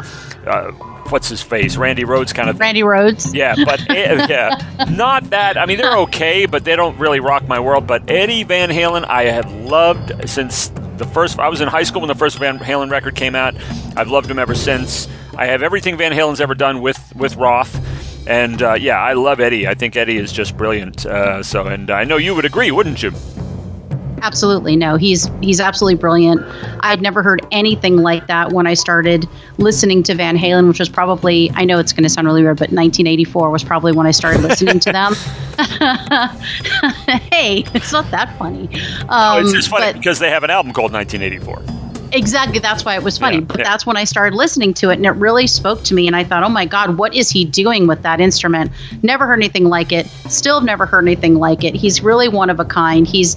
uh, 0.46 0.72
what's 1.08 1.28
his 1.30 1.40
face, 1.40 1.78
Randy 1.78 2.04
Rhoads 2.04 2.34
kind 2.34 2.50
of. 2.50 2.60
Randy 2.60 2.82
Rhoads. 2.82 3.34
Yeah, 3.34 3.54
but 3.64 3.80
eh, 3.90 4.26
yeah, 4.28 4.84
not 4.90 5.30
that. 5.30 5.56
I 5.56 5.64
mean, 5.64 5.78
they're 5.78 5.96
okay, 6.00 6.44
but 6.44 6.64
they 6.64 6.76
don't 6.76 6.98
really 6.98 7.18
rock 7.18 7.48
my 7.48 7.60
world. 7.60 7.86
But 7.86 8.10
Eddie 8.10 8.44
Van 8.44 8.68
Halen, 8.68 9.06
I 9.08 9.24
have 9.24 9.50
loved 9.52 10.28
since 10.28 10.68
the 10.98 11.06
first. 11.06 11.38
I 11.38 11.48
was 11.48 11.62
in 11.62 11.68
high 11.68 11.84
school 11.84 12.02
when 12.02 12.08
the 12.08 12.14
first 12.14 12.38
Van 12.38 12.58
Halen 12.58 12.90
record 12.90 13.16
came 13.16 13.34
out. 13.34 13.54
I've 13.96 14.08
loved 14.08 14.30
him 14.30 14.38
ever 14.38 14.54
since. 14.54 15.08
I 15.36 15.46
have 15.46 15.62
everything 15.62 15.96
Van 15.96 16.12
Halen's 16.12 16.40
ever 16.40 16.54
done 16.54 16.80
with 16.80 17.14
with 17.14 17.36
Roth. 17.36 17.80
And 18.26 18.60
uh, 18.62 18.74
yeah, 18.74 18.98
I 18.98 19.12
love 19.12 19.38
Eddie. 19.38 19.68
I 19.68 19.74
think 19.74 19.94
Eddie 19.96 20.16
is 20.16 20.32
just 20.32 20.56
brilliant. 20.56 21.06
Uh, 21.06 21.42
so, 21.42 21.66
and 21.66 21.90
I 21.90 22.04
know 22.04 22.16
you 22.16 22.34
would 22.34 22.44
agree, 22.44 22.70
wouldn't 22.72 23.02
you? 23.02 23.12
Absolutely 24.22 24.76
no. 24.76 24.96
He's 24.96 25.30
he's 25.42 25.60
absolutely 25.60 26.00
brilliant. 26.00 26.40
I'd 26.80 27.02
never 27.02 27.22
heard 27.22 27.46
anything 27.52 27.98
like 27.98 28.26
that 28.26 28.52
when 28.52 28.66
I 28.66 28.74
started 28.74 29.28
listening 29.58 30.02
to 30.04 30.14
Van 30.14 30.36
Halen, 30.36 30.66
which 30.66 30.80
was 30.80 30.88
probably 30.88 31.50
I 31.54 31.64
know 31.64 31.78
it's 31.78 31.92
going 31.92 32.02
to 32.02 32.08
sound 32.08 32.26
really 32.26 32.42
weird, 32.42 32.56
but 32.56 32.70
1984 32.70 33.50
was 33.50 33.62
probably 33.62 33.92
when 33.92 34.06
I 34.06 34.10
started 34.10 34.40
listening 34.40 34.80
to 34.80 34.90
them. 34.92 35.14
hey, 37.30 37.64
it's 37.74 37.92
not 37.92 38.10
that 38.10 38.36
funny. 38.38 38.68
Um, 39.08 39.38
no, 39.38 39.40
it's 39.42 39.52
just 39.52 39.68
funny 39.68 39.92
but, 39.92 39.96
because 39.96 40.18
they 40.18 40.30
have 40.30 40.42
an 40.42 40.50
album 40.50 40.72
called 40.72 40.92
1984. 40.92 41.85
Exactly. 42.16 42.58
That's 42.58 42.84
why 42.84 42.96
it 42.96 43.02
was 43.02 43.18
funny. 43.18 43.36
Yeah, 43.36 43.44
but 43.44 43.58
yeah. 43.58 43.64
that's 43.64 43.84
when 43.84 43.96
I 43.96 44.04
started 44.04 44.34
listening 44.34 44.72
to 44.74 44.90
it, 44.90 44.94
and 44.94 45.04
it 45.04 45.10
really 45.10 45.46
spoke 45.46 45.82
to 45.84 45.94
me. 45.94 46.06
And 46.06 46.16
I 46.16 46.24
thought, 46.24 46.42
oh 46.42 46.48
my 46.48 46.64
God, 46.64 46.96
what 46.96 47.14
is 47.14 47.30
he 47.30 47.44
doing 47.44 47.86
with 47.86 48.02
that 48.02 48.20
instrument? 48.20 48.72
Never 49.02 49.26
heard 49.26 49.38
anything 49.38 49.64
like 49.64 49.92
it. 49.92 50.06
Still 50.28 50.56
have 50.56 50.64
never 50.64 50.86
heard 50.86 51.04
anything 51.04 51.34
like 51.34 51.62
it. 51.62 51.74
He's 51.74 52.02
really 52.02 52.28
one 52.28 52.48
of 52.48 52.58
a 52.58 52.64
kind. 52.64 53.06
He's 53.06 53.36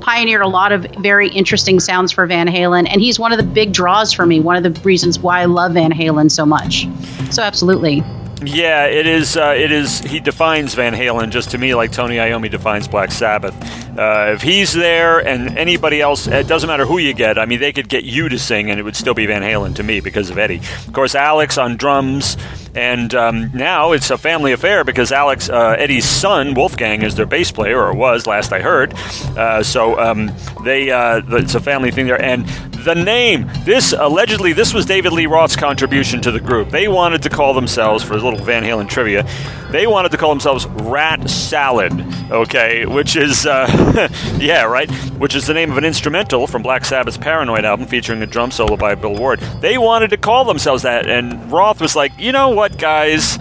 pioneered 0.00 0.42
a 0.42 0.48
lot 0.48 0.72
of 0.72 0.84
very 0.98 1.28
interesting 1.30 1.80
sounds 1.80 2.12
for 2.12 2.26
Van 2.26 2.46
Halen, 2.46 2.86
and 2.90 3.00
he's 3.00 3.18
one 3.18 3.32
of 3.32 3.38
the 3.38 3.44
big 3.44 3.72
draws 3.72 4.12
for 4.12 4.26
me. 4.26 4.40
One 4.40 4.56
of 4.56 4.62
the 4.62 4.80
reasons 4.82 5.18
why 5.18 5.40
I 5.40 5.46
love 5.46 5.72
Van 5.72 5.90
Halen 5.90 6.30
so 6.30 6.44
much. 6.44 6.86
So, 7.30 7.42
absolutely. 7.42 8.04
Yeah, 8.40 8.86
it 8.86 9.06
is. 9.06 9.36
Uh, 9.36 9.54
it 9.56 9.72
is. 9.72 9.98
He 10.00 10.20
defines 10.20 10.74
Van 10.74 10.94
Halen 10.94 11.30
just 11.30 11.50
to 11.50 11.58
me 11.58 11.74
like 11.74 11.90
Tony 11.90 12.16
Iommi 12.16 12.48
defines 12.48 12.86
Black 12.86 13.10
Sabbath. 13.10 13.54
Uh, 13.98 14.32
if 14.34 14.42
he's 14.42 14.72
there 14.72 15.18
and 15.18 15.58
anybody 15.58 16.00
else, 16.00 16.28
it 16.28 16.46
doesn't 16.46 16.68
matter 16.68 16.86
who 16.86 16.98
you 16.98 17.14
get. 17.14 17.36
I 17.36 17.46
mean, 17.46 17.58
they 17.58 17.72
could 17.72 17.88
get 17.88 18.04
you 18.04 18.28
to 18.28 18.38
sing, 18.38 18.70
and 18.70 18.78
it 18.78 18.84
would 18.84 18.94
still 18.94 19.14
be 19.14 19.26
Van 19.26 19.42
Halen 19.42 19.74
to 19.76 19.82
me 19.82 19.98
because 19.98 20.30
of 20.30 20.38
Eddie. 20.38 20.60
Of 20.86 20.92
course, 20.92 21.16
Alex 21.16 21.58
on 21.58 21.76
drums, 21.76 22.36
and 22.76 23.12
um, 23.12 23.50
now 23.54 23.90
it's 23.90 24.10
a 24.10 24.18
family 24.18 24.52
affair 24.52 24.84
because 24.84 25.10
Alex, 25.10 25.50
uh, 25.50 25.74
Eddie's 25.76 26.04
son, 26.04 26.54
Wolfgang, 26.54 27.02
is 27.02 27.16
their 27.16 27.26
bass 27.26 27.50
player, 27.50 27.82
or 27.82 27.92
was 27.92 28.28
last 28.28 28.52
I 28.52 28.60
heard. 28.60 28.94
Uh, 29.36 29.64
so 29.64 29.98
um, 29.98 30.30
they, 30.62 30.92
uh, 30.92 31.22
it's 31.30 31.56
a 31.56 31.60
family 31.60 31.90
thing 31.90 32.06
there, 32.06 32.22
and 32.22 32.46
the 32.84 32.94
name. 32.94 33.50
This 33.64 33.92
allegedly 33.92 34.52
this 34.52 34.72
was 34.72 34.86
David 34.86 35.12
Lee 35.12 35.26
Roth's 35.26 35.56
contribution 35.56 36.20
to 36.22 36.30
the 36.30 36.40
group. 36.40 36.70
They 36.70 36.88
wanted 36.88 37.22
to 37.22 37.28
call 37.28 37.52
themselves 37.52 38.04
for 38.04 38.18
little 38.30 38.44
Van 38.44 38.62
Halen 38.62 38.88
trivia. 38.88 39.26
They 39.70 39.86
wanted 39.86 40.10
to 40.10 40.16
call 40.16 40.30
themselves 40.30 40.66
Rat 40.66 41.28
Salad. 41.28 41.92
Okay, 42.30 42.86
which 42.86 43.16
is 43.16 43.46
uh, 43.46 44.08
yeah 44.38 44.64
right, 44.64 44.90
which 45.18 45.34
is 45.34 45.46
the 45.46 45.54
name 45.54 45.70
of 45.70 45.78
an 45.78 45.84
instrumental 45.84 46.46
from 46.46 46.62
Black 46.62 46.84
Sabbath's 46.84 47.18
Paranoid 47.18 47.64
album 47.64 47.86
featuring 47.86 48.22
a 48.22 48.26
drum 48.26 48.50
solo 48.50 48.76
by 48.76 48.94
Bill 48.94 49.14
Ward. 49.14 49.40
They 49.60 49.78
wanted 49.78 50.10
to 50.10 50.16
call 50.16 50.44
themselves 50.44 50.82
that, 50.82 51.06
and 51.06 51.50
Roth 51.50 51.80
was 51.80 51.96
like, 51.96 52.12
you 52.18 52.32
know 52.32 52.50
what, 52.50 52.78
guys 52.78 53.38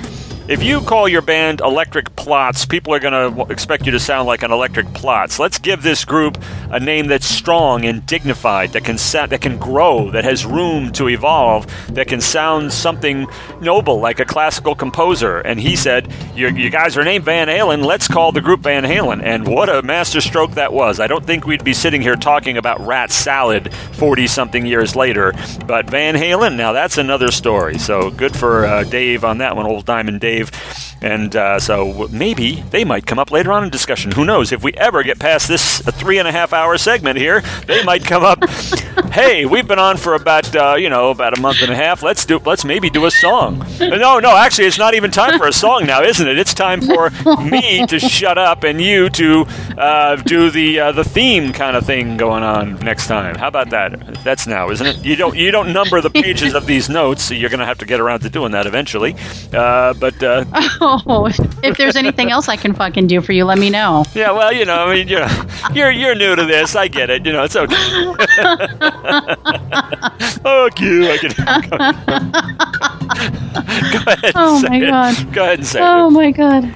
if 0.48 0.64
you 0.64 0.80
call 0.80 1.10
your 1.10 1.22
band 1.22 1.60
Electric 1.60 2.16
Plots, 2.16 2.66
people 2.66 2.94
are 2.94 3.00
going 3.00 3.36
to 3.36 3.52
expect 3.52 3.86
you 3.86 3.92
to 3.92 4.00
sound 4.00 4.28
like 4.28 4.44
an 4.44 4.52
Electric 4.52 4.94
Plots. 4.94 5.40
Let's 5.40 5.60
give 5.60 5.84
this 5.84 6.06
group 6.06 6.42
a 6.70 6.80
name 6.80 7.08
that's 7.08 7.26
strong 7.26 7.84
and 7.84 8.06
dignified, 8.06 8.72
that 8.72 8.86
can 8.86 8.96
that 9.30 9.42
can 9.42 9.58
grow, 9.58 10.10
that 10.12 10.24
has 10.24 10.46
room 10.46 10.92
to 10.94 11.10
evolve, 11.10 11.68
that 11.94 12.08
can 12.08 12.22
sound 12.22 12.72
something 12.72 13.28
noble 13.62 14.00
like 14.00 14.20
a 14.20 14.26
classical 14.26 14.74
composer. 14.74 15.40
And 15.40 15.60
he 15.60 15.76
said, 15.76 16.12
"You 16.36 16.70
guys 16.70 16.98
are 16.98 17.04
named 17.04 17.26
Van 17.26 17.48
Halen. 17.48 17.86
Let's 17.86 18.08
call 18.08 18.32
the 18.32 18.42
group 18.42 18.62
Van 18.62 18.84
Halen." 18.84 19.22
And 19.24 19.48
what 19.48 19.70
a 19.70 19.82
masterstroke 19.82 20.52
that 20.52 20.72
was! 20.72 21.00
I 21.00 21.08
don't 21.08 21.26
think 21.26 21.46
we'd 21.46 21.64
be 21.64 21.74
sitting 21.74 22.02
here 22.02 22.16
talking 22.16 22.58
about 22.58 22.86
Rat 22.86 23.12
Salad 23.12 23.74
40 23.94 24.28
something 24.28 24.66
years 24.66 24.96
later, 24.96 25.34
but 25.66 25.90
Van 25.90 26.16
Halen. 26.16 26.56
Now 26.56 26.72
that's 26.72 26.98
another 26.98 27.32
story. 27.32 27.78
So 27.78 28.12
good 28.12 28.36
for 28.36 28.66
uh, 28.66 28.84
Dave 28.86 29.26
on 29.26 29.40
that 29.40 29.56
one, 29.56 29.66
old 29.66 29.86
Diamond 29.86 30.22
Dave 30.22 30.37
and 31.02 31.36
uh, 31.36 31.60
so 31.60 32.08
maybe 32.12 32.64
they 32.72 32.84
might 32.84 33.06
come 33.06 33.20
up 33.20 33.32
later 33.32 33.52
on 33.52 33.64
in 33.64 33.70
discussion. 33.70 34.12
Who 34.12 34.26
knows? 34.26 34.52
If 34.52 34.64
we 34.64 34.74
ever 34.74 35.04
get 35.04 35.20
past 35.20 35.48
this 35.48 35.82
three 35.82 36.18
and 36.20 36.28
a 36.28 36.32
half 36.32 36.54
hour 36.54 36.78
segment 36.78 37.18
here, 37.18 37.42
they 37.66 37.84
might 37.84 38.04
come 38.04 38.24
up. 38.24 38.44
hey, 39.12 39.46
we've 39.46 39.68
been 39.68 39.80
on 39.80 39.98
for 39.98 40.14
about 40.14 40.56
uh, 40.56 40.76
you 40.78 40.90
know 40.90 41.12
about 41.12 41.38
a 41.38 41.42
month 41.42 41.62
and 41.62 41.72
a 41.72 41.76
half. 41.76 42.04
Let's 42.04 42.26
do 42.26 42.40
let's 42.46 42.66
maybe 42.66 42.90
do 42.90 43.06
a 43.06 43.12
song. 43.12 43.66
No, 43.80 44.20
no, 44.20 44.36
actually, 44.36 44.68
it's 44.68 44.78
not 44.78 44.94
even 44.94 45.12
time 45.12 45.38
for 45.38 45.48
a 45.48 45.54
song 45.54 45.86
now, 45.86 46.02
isn't 46.02 46.28
it? 46.28 46.38
It's 46.38 46.54
time 46.54 46.82
for 46.82 47.10
me 47.42 47.86
to 47.88 48.00
shut 48.00 48.38
up 48.38 48.64
and 48.64 48.82
you 48.82 49.10
to 49.10 49.46
uh, 49.78 50.16
do 50.18 50.50
the 50.50 50.80
uh, 50.80 50.92
the 50.92 51.04
theme 51.04 51.54
kind 51.54 51.76
of 51.76 51.86
thing 51.86 52.18
going 52.18 52.44
on 52.44 52.76
next 52.80 53.08
time. 53.08 53.36
How 53.36 53.48
about 53.48 53.70
that? 53.70 54.24
That's 54.24 54.48
now, 54.48 54.70
isn't 54.70 54.86
it? 54.86 55.06
You 55.06 55.16
don't 55.16 55.36
you 55.36 55.52
don't 55.52 55.74
number 55.74 56.02
the 56.02 56.10
pages 56.10 56.54
of 56.54 56.66
these 56.66 56.90
notes. 56.90 57.24
So 57.24 57.34
you're 57.34 57.50
going 57.50 57.60
to 57.60 57.66
have 57.66 57.78
to 57.80 57.86
get 57.86 58.00
around 58.00 58.22
to 58.22 58.30
doing 58.30 58.52
that 58.52 58.66
eventually. 58.66 59.16
Uh, 59.54 59.94
but 59.94 60.22
uh, 60.28 60.46
oh, 60.82 61.28
if 61.64 61.78
there's 61.78 61.96
anything 61.96 62.32
else 62.32 62.48
I 62.48 62.56
can 62.56 62.74
fucking 62.74 63.08
do 63.08 63.22
for 63.22 63.34
you, 63.34 63.46
let 63.46 63.58
me 63.58 63.70
know. 63.70 64.06
Yeah, 64.14 64.32
well, 64.32 64.54
you 64.54 64.66
know, 64.66 64.86
I 64.86 64.94
mean, 64.94 65.08
you're 65.08 65.28
you're 65.74 65.92
you're 65.92 66.16
new 66.16 66.36
to 66.36 66.46
this. 66.46 66.76
I 66.76 66.88
get 66.88 67.10
it. 67.10 67.26
You 67.26 67.34
know, 67.34 67.44
it's 67.44 67.56
okay. 67.56 67.76
oh, 70.46 70.70
cute. 70.76 71.10
I 71.10 71.18
can. 71.18 71.32
Go 73.92 74.00
ahead. 74.12 74.32
Oh 74.36 74.62
my 74.68 74.78
it. 74.78 74.88
god. 74.88 75.34
Go 75.34 75.44
ahead 75.44 75.60
and 75.60 75.68
say 75.68 75.80
oh 75.80 75.84
it. 75.84 75.88
Oh 75.88 76.10
my 76.10 76.32
god. 76.32 76.74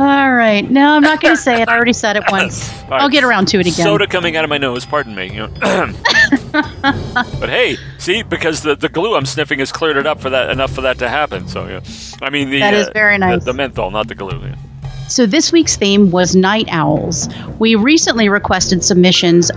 All 0.00 0.32
right. 0.32 0.68
No, 0.70 0.92
I'm 0.92 1.02
not 1.02 1.20
going 1.20 1.36
to 1.36 1.40
say 1.40 1.60
it. 1.60 1.68
I 1.68 1.76
already 1.76 1.92
said 1.92 2.16
it 2.16 2.24
once. 2.30 2.72
Right. 2.88 3.02
I'll 3.02 3.10
get 3.10 3.22
around 3.22 3.48
to 3.48 3.58
it 3.58 3.66
again. 3.66 3.84
Soda 3.84 4.06
coming 4.06 4.34
out 4.34 4.44
of 4.44 4.50
my 4.50 4.56
nose. 4.56 4.86
Pardon 4.86 5.14
me. 5.14 5.28
But 6.52 7.48
hey, 7.48 7.76
see, 7.98 8.22
because 8.22 8.62
the, 8.62 8.76
the 8.76 8.88
glue 8.88 9.14
I'm 9.14 9.26
sniffing 9.26 9.58
has 9.58 9.72
cleared 9.72 9.96
it 9.96 10.06
up 10.06 10.20
for 10.20 10.30
that 10.30 10.50
enough 10.50 10.72
for 10.72 10.82
that 10.82 10.98
to 10.98 11.08
happen. 11.08 11.48
So 11.48 11.66
yeah, 11.66 11.80
I 12.22 12.30
mean 12.30 12.50
the 12.50 12.60
that 12.60 12.74
is 12.74 12.88
uh, 12.88 12.92
very 12.92 13.18
nice. 13.18 13.44
The, 13.44 13.52
the, 13.52 13.56
menthol, 13.56 13.90
not 13.90 14.08
the 14.08 14.14
glue. 14.14 14.40
Yeah. 14.40 14.56
So 15.08 15.26
this 15.26 15.50
week's 15.52 15.76
theme 15.76 16.10
was 16.10 16.36
night 16.36 16.68
owls. 16.70 17.28
We 17.58 17.74
recently 17.74 18.28
requested 18.28 18.84
submissions 18.84 19.50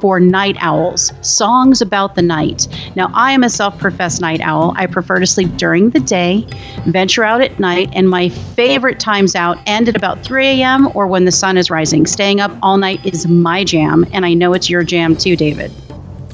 for 0.00 0.18
night 0.18 0.56
owls, 0.60 1.12
songs 1.20 1.82
about 1.82 2.14
the 2.14 2.22
night. 2.22 2.66
Now, 2.96 3.10
I 3.14 3.32
am 3.32 3.44
a 3.44 3.50
self 3.50 3.78
professed 3.78 4.20
night 4.20 4.40
owl. 4.40 4.72
I 4.76 4.86
prefer 4.86 5.20
to 5.20 5.26
sleep 5.26 5.56
during 5.56 5.90
the 5.90 6.00
day, 6.00 6.46
venture 6.86 7.22
out 7.22 7.40
at 7.40 7.60
night, 7.60 7.90
and 7.92 8.08
my 8.08 8.30
favorite 8.30 8.98
times 8.98 9.36
out 9.36 9.58
end 9.66 9.88
at 9.88 9.96
about 9.96 10.24
3 10.24 10.46
a.m. 10.46 10.88
or 10.94 11.06
when 11.06 11.24
the 11.24 11.32
sun 11.32 11.56
is 11.56 11.70
rising. 11.70 12.06
Staying 12.06 12.40
up 12.40 12.50
all 12.62 12.78
night 12.78 13.04
is 13.04 13.28
my 13.28 13.62
jam, 13.62 14.06
and 14.12 14.24
I 14.24 14.34
know 14.34 14.54
it's 14.54 14.70
your 14.70 14.82
jam 14.82 15.16
too, 15.16 15.36
David. 15.36 15.70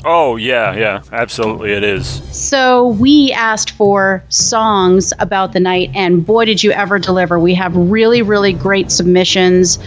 Oh, 0.09 0.37
yeah, 0.37 0.73
yeah, 0.77 1.03
absolutely 1.11 1.73
it 1.73 1.83
is. 1.83 2.07
So 2.31 2.91
we 2.91 3.33
asked 3.33 3.73
for 3.73 4.23
songs 4.29 5.13
about 5.19 5.53
the 5.53 5.59
night, 5.59 5.91
and 5.95 6.25
boy, 6.25 6.45
did 6.45 6.63
you 6.63 6.71
ever 6.71 7.01
deliver. 7.01 7.41
We 7.41 7.55
have 7.55 7.75
really, 7.75 8.23
really 8.23 8.53
great 8.53 8.93
submissions. 8.93 9.81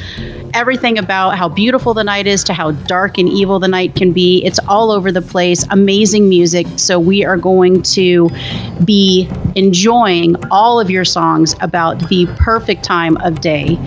Everything 0.53 0.97
about 0.97 1.37
how 1.37 1.47
beautiful 1.47 1.93
the 1.93 2.03
night 2.03 2.27
is 2.27 2.43
to 2.45 2.53
how 2.53 2.71
dark 2.71 3.17
and 3.17 3.29
evil 3.29 3.59
the 3.59 3.69
night 3.69 3.95
can 3.95 4.11
be. 4.11 4.43
It's 4.43 4.59
all 4.67 4.91
over 4.91 5.09
the 5.09 5.21
place. 5.21 5.65
Amazing 5.69 6.27
music. 6.27 6.67
So 6.75 6.99
we 6.99 7.23
are 7.23 7.37
going 7.37 7.81
to 7.83 8.29
be 8.83 9.29
enjoying 9.55 10.35
all 10.51 10.81
of 10.81 10.89
your 10.89 11.05
songs 11.05 11.55
about 11.61 12.09
the 12.09 12.25
perfect 12.37 12.83
time 12.83 13.15
of 13.17 13.39
day. 13.39 13.77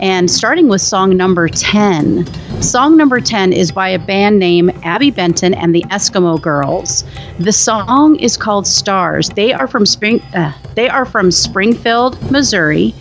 And 0.00 0.30
starting 0.30 0.68
with 0.68 0.80
song 0.80 1.16
number 1.16 1.48
10. 1.48 2.26
Song 2.62 2.96
number 2.96 3.20
10 3.20 3.52
is 3.52 3.72
by 3.72 3.88
a 3.88 3.98
band 3.98 4.38
named 4.38 4.72
Abby 4.84 5.10
Benton 5.10 5.54
and 5.54 5.74
the 5.74 5.82
Eskimo 5.90 6.40
Girls. 6.40 7.04
The 7.38 7.52
song 7.52 8.16
is 8.16 8.36
called 8.36 8.66
Stars. 8.66 9.28
They 9.30 9.52
are 9.52 9.66
from 9.66 9.86
Spring 9.86 10.20
uh, 10.34 10.52
they 10.74 10.88
are 10.88 11.04
from 11.04 11.32
Springfield, 11.32 12.30
Missouri. 12.30 12.94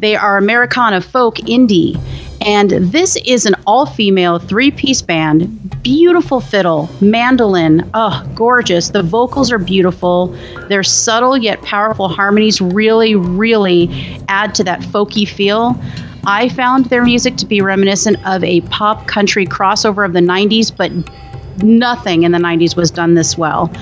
They 0.00 0.16
are 0.16 0.36
Americana 0.36 1.00
folk 1.00 1.36
indie. 1.36 1.98
And 2.44 2.70
this 2.70 3.16
is 3.24 3.46
an 3.46 3.54
all 3.66 3.86
female 3.86 4.38
three 4.38 4.70
piece 4.70 5.00
band. 5.00 5.82
Beautiful 5.82 6.40
fiddle, 6.40 6.90
mandolin, 7.00 7.90
oh, 7.94 8.22
gorgeous. 8.34 8.90
The 8.90 9.02
vocals 9.02 9.50
are 9.50 9.58
beautiful. 9.58 10.26
Their 10.68 10.82
subtle 10.82 11.38
yet 11.38 11.62
powerful 11.62 12.08
harmonies 12.08 12.60
really, 12.60 13.14
really 13.14 13.88
add 14.28 14.54
to 14.56 14.64
that 14.64 14.80
folky 14.80 15.26
feel. 15.26 15.80
I 16.26 16.48
found 16.48 16.86
their 16.86 17.04
music 17.04 17.36
to 17.36 17.46
be 17.46 17.60
reminiscent 17.60 18.24
of 18.26 18.42
a 18.44 18.62
pop 18.62 19.06
country 19.06 19.46
crossover 19.46 20.04
of 20.04 20.12
the 20.12 20.20
90s, 20.20 20.74
but 20.74 20.90
nothing 21.62 22.22
in 22.22 22.32
the 22.32 22.38
90s 22.38 22.76
was 22.76 22.90
done 22.90 23.14
this 23.14 23.36
well. 23.36 23.72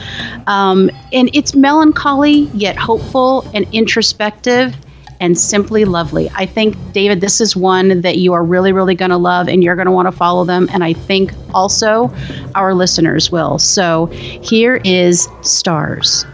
Um, 0.46 0.90
and 1.12 1.30
it's 1.32 1.54
melancholy, 1.54 2.50
yet 2.54 2.76
hopeful 2.76 3.48
and 3.54 3.66
introspective 3.72 4.74
and 5.20 5.38
simply 5.38 5.84
lovely. 5.84 6.28
I 6.34 6.46
think, 6.46 6.76
David, 6.92 7.20
this 7.20 7.40
is 7.40 7.54
one 7.54 8.00
that 8.00 8.18
you 8.18 8.32
are 8.32 8.42
really, 8.42 8.72
really 8.72 8.96
going 8.96 9.12
to 9.12 9.16
love 9.16 9.48
and 9.48 9.62
you're 9.62 9.76
going 9.76 9.86
to 9.86 9.92
want 9.92 10.06
to 10.06 10.12
follow 10.12 10.44
them. 10.44 10.68
And 10.72 10.82
I 10.82 10.94
think 10.94 11.32
also 11.54 12.12
our 12.56 12.74
listeners 12.74 13.30
will. 13.30 13.58
So 13.60 14.06
here 14.06 14.80
is 14.84 15.28
Stars. 15.42 16.26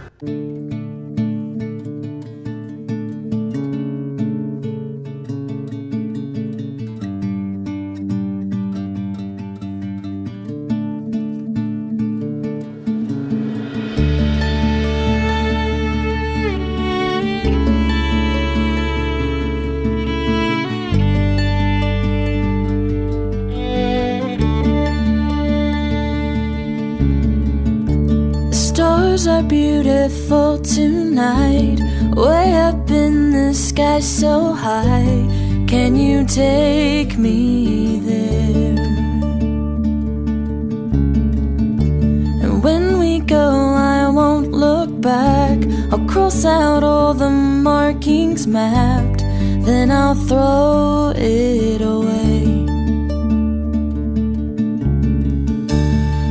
So 34.01 34.53
high. 34.53 35.27
Can 35.67 35.95
you 35.95 36.25
take 36.25 37.17
me 37.17 37.99
there? 37.99 38.83
And 42.43 42.63
when 42.63 42.99
we 42.99 43.19
go, 43.19 43.47
I 43.75 44.09
won't 44.09 44.51
look 44.51 44.89
back. 45.01 45.57
I'll 45.91 46.05
cross 46.07 46.45
out 46.45 46.83
all 46.83 47.13
the 47.13 47.29
markings 47.29 48.47
mapped, 48.47 49.21
then 49.67 49.91
I'll 49.91 50.15
throw 50.15 51.13
it 51.15 51.81
away. 51.81 52.43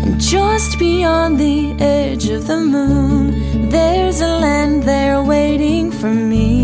And 0.04 0.20
just 0.20 0.78
beyond 0.78 1.38
the 1.38 1.72
edge 1.78 2.28
of 2.28 2.46
the 2.46 2.58
moon, 2.58 3.68
there's 3.68 4.20
a 4.20 4.38
land 4.38 4.84
there 4.84 5.22
waiting 5.22 5.92
for 5.92 6.12
me 6.12 6.57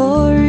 for 0.00 0.39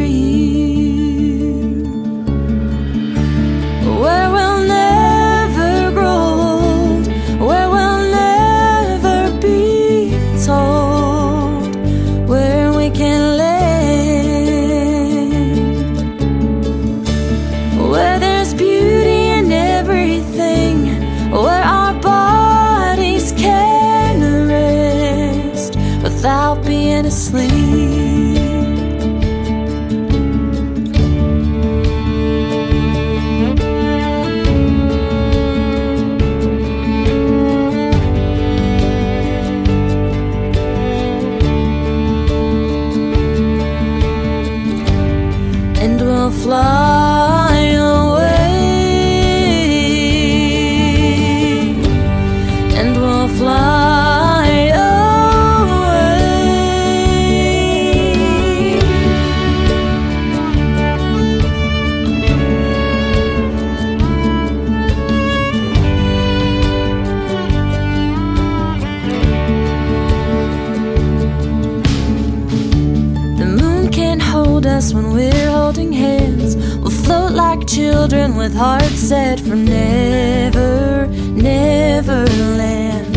like 77.62 77.70
children 77.70 78.34
with 78.34 78.54
hearts 78.54 78.98
set 78.98 79.38
for 79.38 79.54
never, 79.54 81.06
never 81.06 82.24
land. 82.58 83.16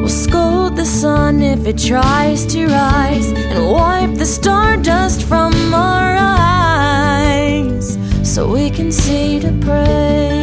We'll 0.00 0.08
scold 0.08 0.76
the 0.76 0.84
sun 0.84 1.42
if 1.42 1.66
it 1.66 1.78
tries 1.78 2.44
to 2.46 2.66
rise 2.66 3.30
and 3.30 3.70
wipe 3.70 4.14
the 4.18 4.26
stardust 4.26 5.22
from 5.22 5.52
our 5.74 6.16
eyes 6.18 7.96
so 8.24 8.52
we 8.52 8.70
can 8.70 8.90
see 8.90 9.38
to 9.38 9.52
pray 9.60 10.41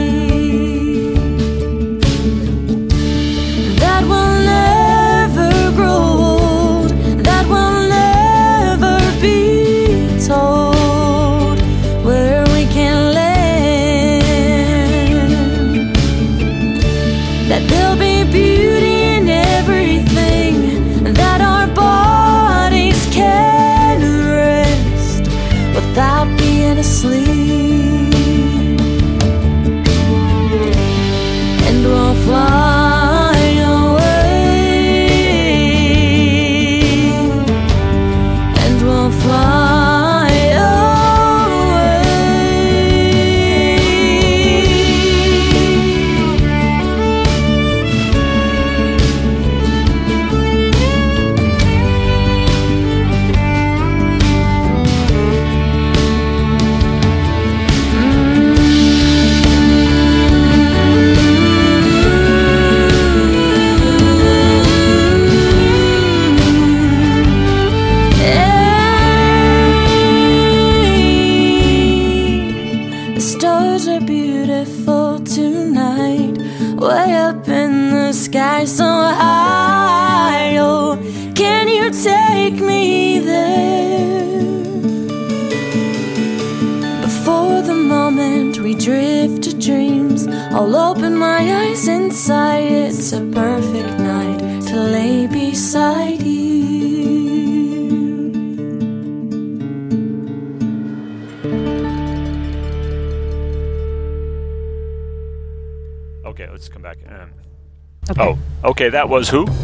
Okay. 108.69 108.89
That 108.89 109.09
was 109.09 109.29
who? 109.29 109.45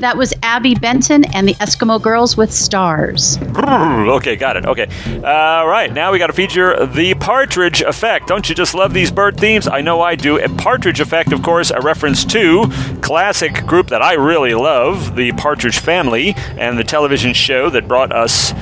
That 0.00 0.16
was 0.16 0.32
Abby 0.42 0.74
Benton 0.74 1.24
and 1.34 1.46
the 1.46 1.54
Eskimo 1.56 2.00
Girls 2.00 2.36
with 2.36 2.52
Stars. 2.52 3.38
Okay, 3.70 4.36
got 4.36 4.56
it. 4.56 4.66
Okay. 4.66 4.86
All 5.22 5.68
right, 5.68 5.92
now 5.92 6.10
we 6.10 6.18
got 6.18 6.26
to 6.26 6.32
feature 6.32 6.86
the 6.86 7.14
Partridge 7.14 7.82
Effect. 7.82 8.26
Don't 8.26 8.48
you 8.48 8.54
just 8.54 8.74
love 8.74 8.92
these 8.92 9.10
bird 9.10 9.38
themes? 9.38 9.68
I 9.68 9.80
know 9.80 10.00
I 10.00 10.16
do. 10.16 10.38
A 10.38 10.48
Partridge 10.48 11.00
Effect, 11.00 11.32
of 11.32 11.42
course, 11.42 11.70
a 11.70 11.80
reference 11.80 12.24
to 12.26 12.64
classic 13.02 13.66
group 13.66 13.88
that 13.88 14.02
I 14.02 14.14
really 14.14 14.54
love, 14.54 15.14
the 15.16 15.32
Partridge 15.32 15.78
Family, 15.78 16.34
and 16.56 16.78
the 16.78 16.84
television 16.84 17.32
show 17.32 17.70
that 17.70 17.86
brought 17.86 18.12
us. 18.12 18.52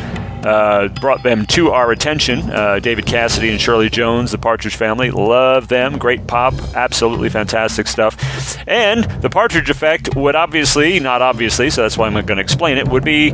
Uh, 0.49 0.89
brought 0.89 1.23
them 1.23 1.45
to 1.45 1.71
our 1.73 1.93
attention. 1.93 2.41
Uh, 2.51 2.79
David 2.79 3.05
Cassidy 3.05 3.51
and 3.51 3.61
Shirley 3.61 3.91
Jones, 3.91 4.31
the 4.31 4.39
Partridge 4.39 4.77
Family, 4.77 5.11
love 5.11 5.69
them. 5.69 5.99
Great 5.99 6.27
pop, 6.27 6.55
absolutely 6.75 7.29
fantastic 7.29 7.87
stuff. 7.87 8.17
And 8.67 9.05
the 9.21 9.29
Partridge 9.29 9.69
Effect 9.69 10.17
would 10.17 10.35
obviously, 10.35 11.01
not 11.01 11.21
obviously, 11.21 11.69
so 11.69 11.83
that's 11.83 11.99
why 11.99 12.07
I'm 12.07 12.15
going 12.15 12.27
to 12.37 12.41
explain 12.41 12.79
it, 12.79 12.89
would 12.89 13.05
be 13.05 13.33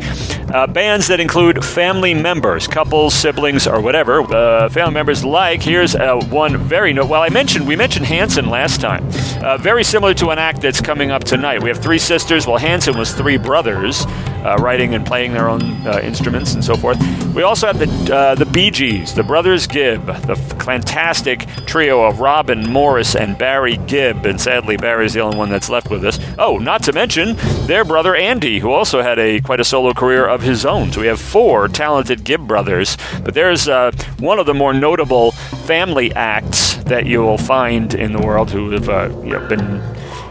uh, 0.53 0.67
bands 0.67 1.07
that 1.07 1.21
include 1.21 1.65
family 1.65 2.15
members, 2.15 2.67
couples, 2.67 3.15
siblings, 3.15 3.69
or 3.69 3.81
whatever. 3.81 4.23
Uh, 4.23 4.69
family 4.69 4.95
members 4.95 5.25
like, 5.25 5.63
here's 5.63 5.95
uh, 5.95 6.17
one 6.31 6.57
very, 6.57 6.93
no- 6.93 7.07
well, 7.07 7.23
I 7.23 7.29
mentioned, 7.29 7.69
we 7.69 7.77
mentioned 7.77 8.07
Hanson 8.07 8.51
last 8.51 8.81
time. 8.81 9.09
Uh, 9.41 9.57
very 9.57 9.85
similar 9.85 10.15
to 10.15 10.31
an 10.31 10.41
act 10.41 10.63
that's 10.63 10.81
coming 10.81 11.13
up 11.13 11.23
tonight. 11.23 11.63
We 11.63 11.69
have 11.69 11.79
three 11.79 12.01
sisters. 12.01 12.47
Well, 12.49 12.59
Hanson 12.59 12.99
was 12.99 13.15
three 13.15 13.37
brothers. 13.37 14.05
Uh, 14.45 14.57
writing 14.61 14.95
and 14.95 15.07
playing 15.07 15.33
their 15.33 15.49
own 15.49 15.63
uh, 15.87 16.01
instruments 16.03 16.53
and 16.53 16.63
so 16.63 16.77
forth. 16.77 16.99
We 17.35 17.43
also 17.43 17.67
have 17.67 17.79
the 17.79 18.15
uh, 18.15 18.35
the 18.35 18.45
Bee 18.45 18.71
Gees, 18.71 19.15
the 19.15 19.23
Brothers 19.23 19.67
Gibb, 19.67 20.05
the 20.27 20.37
fantastic 20.37 21.47
trio 21.67 22.03
of 22.03 22.21
Robin 22.21 22.71
Maurice 22.71 23.17
and 23.17 23.39
Barry 23.39 23.79
Gibb. 23.87 24.27
And 24.27 24.39
sadly, 24.41 24.77
Barry's 24.77 25.15
the 25.15 25.21
only 25.21 25.39
one 25.39 25.49
that's 25.49 25.71
left 25.71 25.89
with 25.91 26.05
us. 26.05 26.19
Oh, 26.39 26.59
not 26.59 26.83
to 26.85 26.93
mention 26.93 27.37
their 27.67 27.85
brother 27.85 28.15
Andy, 28.15 28.59
who 28.59 28.71
also 28.71 29.01
had 29.01 29.19
a 29.19 29.41
quite 29.41 29.61
a 29.61 29.65
solo 29.65 29.95
career 29.95 30.27
of 30.27 30.43
his 30.43 30.67
own. 30.67 30.93
So 30.93 31.01
we 31.01 31.07
have 31.07 31.21
four 31.21 31.67
talented 31.69 32.23
Gibb 32.23 32.47
brothers. 32.47 32.99
But 33.25 33.35
there's 33.35 33.67
uh, 33.67 33.93
one 34.19 34.39
of 34.39 34.47
the 34.47 34.55
more 34.55 34.75
notable 34.75 35.33
family 35.67 36.13
acts 36.15 36.75
that 36.85 37.07
you 37.07 37.23
will 37.23 37.39
find 37.39 37.95
in 37.95 38.13
the 38.13 38.21
world 38.21 38.51
who 38.51 38.71
have 38.71 38.89
uh, 38.89 39.09
you 39.25 39.33
know, 39.33 39.49
been 39.49 39.81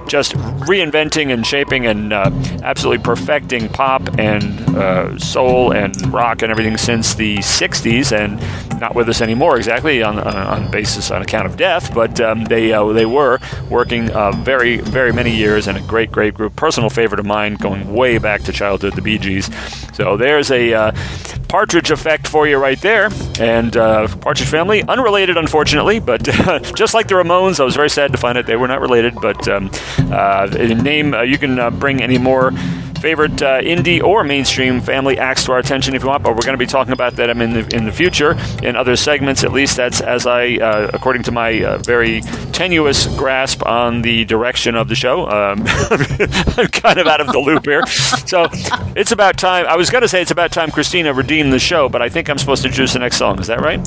just 0.07 0.33
reinventing 0.33 1.33
and 1.33 1.45
shaping 1.45 1.85
and 1.85 2.13
uh, 2.13 2.29
absolutely 2.63 3.03
perfecting 3.03 3.69
pop 3.69 4.01
and 4.19 4.59
uh, 4.75 5.17
soul 5.19 5.71
and 5.73 5.95
rock 6.13 6.41
and 6.41 6.51
everything 6.51 6.77
since 6.77 7.15
the 7.15 7.37
60s 7.37 8.11
and 8.11 8.39
not 8.79 8.95
with 8.95 9.09
us 9.09 9.21
anymore 9.21 9.57
exactly 9.57 10.03
on, 10.03 10.19
on, 10.19 10.69
basis 10.71 11.11
on 11.11 11.21
account 11.21 11.45
of 11.45 11.57
death 11.57 11.93
but 11.93 12.19
um, 12.19 12.45
they 12.45 12.73
uh, 12.73 12.85
they 12.87 13.05
were 13.05 13.39
working 13.69 14.09
uh, 14.11 14.31
very 14.31 14.77
very 14.77 15.11
many 15.11 15.35
years 15.35 15.67
and 15.67 15.77
a 15.77 15.81
great 15.81 16.11
great 16.11 16.33
group 16.33 16.55
personal 16.55 16.89
favorite 16.89 17.19
of 17.19 17.25
mine 17.25 17.55
going 17.55 17.93
way 17.93 18.17
back 18.17 18.41
to 18.41 18.51
childhood 18.51 18.93
the 18.93 19.01
Bee 19.01 19.17
Gees 19.17 19.49
so 19.93 20.17
there's 20.17 20.51
a 20.51 20.73
uh, 20.73 20.91
Partridge 21.53 21.91
effect 21.91 22.27
for 22.27 22.47
you 22.47 22.57
right 22.57 22.81
there. 22.81 23.11
And 23.39 23.77
uh, 23.77 24.07
Partridge 24.21 24.49
Family, 24.49 24.81
unrelated, 24.81 25.37
unfortunately, 25.37 25.99
but 25.99 26.23
just 26.75 26.95
like 26.95 27.07
the 27.07 27.13
Ramones, 27.13 27.59
I 27.59 27.63
was 27.63 27.75
very 27.75 27.91
sad 27.91 28.11
to 28.11 28.17
find 28.17 28.39
out 28.39 28.47
they 28.47 28.55
were 28.55 28.67
not 28.67 28.81
related. 28.81 29.13
But 29.21 29.47
um, 29.47 29.69
name, 29.99 31.13
uh, 31.13 31.21
you 31.21 31.37
can 31.37 31.59
uh, 31.59 31.69
bring 31.69 32.01
any 32.01 32.17
more 32.17 32.51
favorite 33.03 33.41
uh, 33.41 33.59
indie 33.59 34.01
or 34.01 34.23
mainstream 34.23 34.79
family 34.79 35.17
acts 35.17 35.43
to 35.43 35.51
our 35.51 35.59
attention 35.59 35.93
if 35.93 36.03
you 36.03 36.07
want, 36.07 36.23
but 36.23 36.31
we're 36.31 36.45
going 36.45 36.53
to 36.53 36.57
be 36.57 36.65
talking 36.65 36.93
about 36.93 37.17
that 37.17 37.29
in 37.29 37.37
the, 37.37 37.75
in 37.75 37.83
the 37.83 37.91
future 37.91 38.37
in 38.63 38.77
other 38.77 38.95
segments. 38.95 39.43
At 39.43 39.51
least 39.51 39.75
that's 39.75 39.99
as 39.99 40.25
I, 40.25 40.55
uh, 40.55 40.89
according 40.93 41.23
to 41.23 41.31
my 41.33 41.65
uh, 41.65 41.77
very 41.79 42.21
tenuous 42.53 43.07
grasp 43.17 43.65
on 43.65 44.03
the 44.03 44.23
direction 44.23 44.75
of 44.75 44.87
the 44.87 44.95
show. 44.95 45.27
Um, 45.27 45.65
I'm 46.57 46.67
kind 46.67 46.97
of 46.97 47.07
out 47.07 47.19
of 47.19 47.27
the 47.27 47.39
loop 47.39 47.65
here. 47.65 47.85
So 48.25 48.47
it's 48.95 49.11
about 49.11 49.37
time. 49.37 49.65
I 49.67 49.75
was 49.75 49.89
going 49.89 50.03
to 50.03 50.07
say 50.07 50.21
it's 50.21 50.31
about 50.31 50.53
time 50.53 50.71
Christina 50.71 51.13
redeemed 51.13 51.51
the 51.51 51.59
show, 51.59 51.89
but 51.89 52.01
I 52.01 52.07
think 52.07 52.29
I'm 52.29 52.37
supposed 52.37 52.63
to 52.63 52.69
choose 52.69 52.93
the 52.93 52.99
next 52.99 53.17
song. 53.17 53.37
Is 53.37 53.47
that 53.47 53.59
right? 53.59 53.85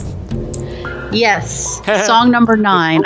Yes. 1.13 1.81
Song 2.07 2.31
number 2.31 2.57
nine. 2.57 3.03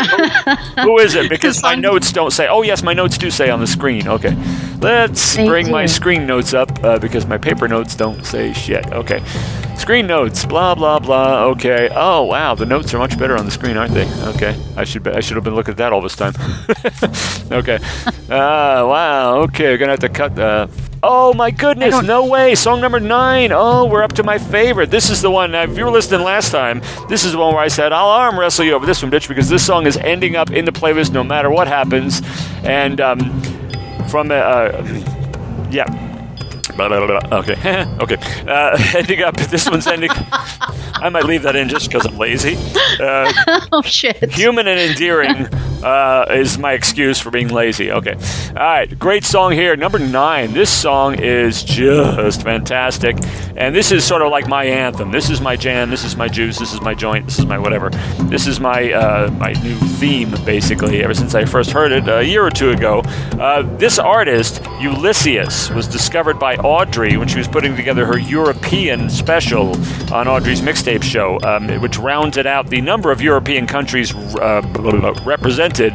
Who 0.82 0.98
is 0.98 1.14
it? 1.14 1.28
Because 1.40 1.62
my 1.62 1.74
notes 1.74 2.12
don't 2.12 2.32
say. 2.32 2.48
Oh, 2.48 2.62
yes, 2.62 2.82
my 2.82 2.92
notes 2.92 3.16
do 3.16 3.30
say 3.30 3.50
on 3.50 3.60
the 3.60 3.66
screen. 3.66 4.08
Okay. 4.08 4.36
Let's 4.80 5.36
They 5.36 5.46
bring 5.46 5.70
my 5.70 5.84
screen 5.84 6.26
notes 6.26 6.54
up 6.54 6.82
uh, 6.82 6.98
because 6.98 7.26
my 7.26 7.36
paper 7.36 7.68
notes 7.68 7.94
don't 7.94 8.24
say 8.24 8.52
shit. 8.54 8.86
Okay. 8.92 9.22
Screen 9.76 10.06
notes, 10.06 10.44
blah 10.44 10.74
blah 10.74 10.98
blah. 10.98 11.44
Okay. 11.46 11.88
Oh 11.92 12.24
wow, 12.24 12.54
the 12.54 12.66
notes 12.66 12.92
are 12.94 12.98
much 12.98 13.18
better 13.18 13.36
on 13.36 13.44
the 13.44 13.50
screen, 13.50 13.76
aren't 13.76 13.92
they? 13.92 14.06
Okay. 14.28 14.54
I 14.76 14.84
should 14.84 15.02
be, 15.02 15.10
I 15.10 15.20
should 15.20 15.36
have 15.36 15.44
been 15.44 15.54
looking 15.54 15.72
at 15.72 15.78
that 15.78 15.92
all 15.92 16.00
this 16.00 16.16
time. 16.16 16.34
okay. 17.52 17.78
Ah 18.30 18.86
wow. 18.86 19.36
Okay, 19.42 19.64
we're 19.64 19.78
gonna 19.78 19.92
have 19.92 20.00
to 20.00 20.08
cut. 20.08 20.38
Uh, 20.38 20.66
oh 21.02 21.34
my 21.34 21.50
goodness! 21.50 22.02
No 22.02 22.26
way. 22.26 22.54
Song 22.54 22.80
number 22.80 23.00
nine. 23.00 23.52
Oh, 23.52 23.86
we're 23.86 24.02
up 24.02 24.12
to 24.14 24.22
my 24.22 24.38
favorite. 24.38 24.90
This 24.90 25.08
is 25.08 25.22
the 25.22 25.30
one. 25.30 25.52
Now, 25.52 25.62
if 25.62 25.76
you 25.76 25.84
were 25.84 25.90
listening 25.90 26.22
last 26.22 26.50
time, 26.52 26.80
this 27.08 27.24
is 27.24 27.32
the 27.32 27.38
one 27.38 27.54
where 27.54 27.62
I 27.62 27.68
said 27.68 27.92
I'll 27.92 28.08
arm 28.08 28.38
wrestle 28.38 28.64
you 28.64 28.72
over 28.72 28.84
this 28.86 29.02
one, 29.02 29.10
bitch, 29.10 29.28
because 29.28 29.48
this 29.48 29.64
song 29.64 29.86
is 29.86 29.96
ending 29.98 30.36
up 30.36 30.50
in 30.50 30.64
the 30.64 30.72
playlist 30.72 31.12
no 31.12 31.24
matter 31.24 31.50
what 31.50 31.68
happens. 31.68 32.22
And 32.64 33.00
um, 33.00 33.18
from 34.10 34.30
uh, 34.32 34.34
uh, 34.34 35.68
yeah. 35.70 36.09
Blah, 36.76 36.88
blah, 36.88 37.06
blah. 37.06 37.38
Okay, 37.38 37.54
okay. 38.00 38.16
Uh, 38.46 38.78
ending 38.96 39.22
up, 39.22 39.36
this 39.36 39.68
one's 39.68 39.86
ending. 39.86 40.10
I 40.12 41.08
might 41.08 41.24
leave 41.24 41.42
that 41.42 41.56
in 41.56 41.68
just 41.68 41.88
because 41.90 42.06
I'm 42.06 42.18
lazy. 42.18 42.56
Uh, 43.00 43.32
oh 43.72 43.82
shit. 43.82 44.32
human 44.32 44.68
and 44.68 44.78
endearing 44.78 45.46
uh, 45.82 46.26
is 46.30 46.58
my 46.58 46.72
excuse 46.72 47.18
for 47.18 47.30
being 47.30 47.48
lazy. 47.48 47.90
Okay. 47.90 48.14
All 48.50 48.54
right. 48.54 48.98
Great 48.98 49.24
song 49.24 49.52
here. 49.52 49.76
Number 49.76 49.98
nine. 49.98 50.52
This 50.52 50.70
song 50.70 51.18
is 51.18 51.64
just 51.64 52.42
fantastic. 52.42 53.16
And 53.56 53.74
this 53.74 53.92
is 53.92 54.04
sort 54.04 54.22
of 54.22 54.30
like 54.30 54.46
my 54.46 54.64
anthem. 54.64 55.10
This 55.10 55.30
is 55.30 55.40
my 55.40 55.56
jam. 55.56 55.90
This 55.90 56.04
is 56.04 56.16
my 56.16 56.28
juice. 56.28 56.58
This 56.58 56.74
is 56.74 56.80
my 56.82 56.94
joint. 56.94 57.26
This 57.26 57.38
is 57.38 57.46
my 57.46 57.58
whatever. 57.58 57.90
This 58.24 58.46
is 58.46 58.60
my 58.60 58.92
uh, 58.92 59.30
my 59.32 59.52
new 59.52 59.74
theme, 59.74 60.30
basically, 60.44 61.02
ever 61.02 61.14
since 61.14 61.34
I 61.34 61.44
first 61.46 61.70
heard 61.70 61.92
it 61.92 62.08
a 62.08 62.22
year 62.24 62.44
or 62.44 62.50
two 62.50 62.70
ago. 62.70 63.00
Uh, 63.38 63.62
this 63.78 63.98
artist, 63.98 64.62
Ulisseus, 64.80 65.74
was 65.74 65.88
discovered 65.88 66.38
by 66.38 66.56
Audrey 66.64 67.16
when 67.16 67.28
she 67.28 67.38
was 67.38 67.48
putting 67.48 67.76
together 67.76 68.04
her 68.06 68.18
European 68.18 69.10
special 69.10 69.74
on 70.12 70.28
Audrey's 70.28 70.60
mixtape 70.60 71.02
show, 71.02 71.38
um, 71.42 71.68
which 71.80 71.98
rounded 71.98 72.46
out 72.46 72.68
the 72.68 72.80
number 72.80 73.10
of 73.10 73.20
European 73.20 73.66
countries 73.66 74.14
uh, 74.14 74.62
represented 75.24 75.92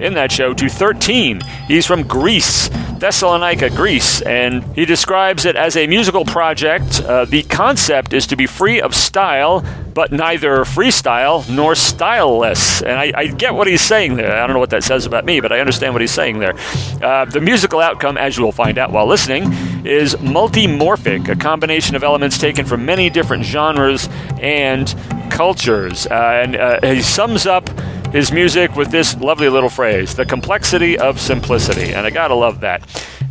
in 0.00 0.14
that 0.14 0.30
show 0.32 0.54
to 0.54 0.68
13. 0.68 1.40
He's 1.68 1.86
from 1.86 2.02
Greece, 2.02 2.68
Thessalonica, 2.98 3.70
Greece, 3.70 4.22
and 4.22 4.62
he 4.74 4.84
describes 4.86 5.44
it 5.44 5.54
as 5.54 5.76
a 5.76 5.86
musical 5.86 6.24
project. 6.24 7.00
Uh, 7.02 7.24
the 7.24 7.42
concept 7.44 8.12
is 8.12 8.26
to 8.28 8.36
be 8.36 8.46
free 8.46 8.80
of 8.80 8.94
style, 8.94 9.64
but 9.92 10.12
neither 10.12 10.64
freestyle 10.64 11.48
nor 11.48 11.72
styleless. 11.74 12.82
And 12.82 12.92
I, 12.98 13.12
I 13.14 13.26
get 13.26 13.54
what 13.54 13.66
he's 13.66 13.82
saying 13.82 14.16
there. 14.16 14.32
I 14.32 14.46
don't 14.46 14.54
know 14.54 14.60
what 14.60 14.70
that 14.70 14.84
says 14.84 15.04
about 15.04 15.24
me, 15.24 15.40
but 15.40 15.52
I 15.52 15.60
understand 15.60 15.94
what 15.94 16.00
he's 16.00 16.10
saying 16.10 16.38
there. 16.38 16.54
Uh, 17.02 17.26
the 17.26 17.40
musical 17.40 17.80
outcome, 17.80 18.16
as 18.16 18.36
you 18.38 18.44
will 18.44 18.52
find 18.52 18.78
out 18.78 18.90
while 18.92 19.06
listening, 19.06 19.52
is 19.84 20.14
multimorphic, 20.16 21.28
a 21.28 21.36
combination 21.36 21.96
of 21.96 22.02
elements 22.02 22.38
taken 22.38 22.64
from 22.64 22.84
many 22.84 23.10
different 23.10 23.44
genres 23.44 24.08
and 24.40 24.94
cultures. 25.30 26.06
Uh, 26.06 26.40
and 26.42 26.56
uh, 26.56 26.80
he 26.82 27.02
sums 27.02 27.46
up 27.46 27.68
his 28.12 28.32
music 28.32 28.74
with 28.76 28.90
this 28.90 29.16
lovely 29.16 29.48
little 29.48 29.68
phrase 29.68 30.14
the 30.14 30.24
complexity 30.24 30.98
of 30.98 31.20
simplicity. 31.20 31.92
And 31.92 32.06
I 32.06 32.10
gotta 32.10 32.34
love 32.34 32.60
that. 32.60 32.82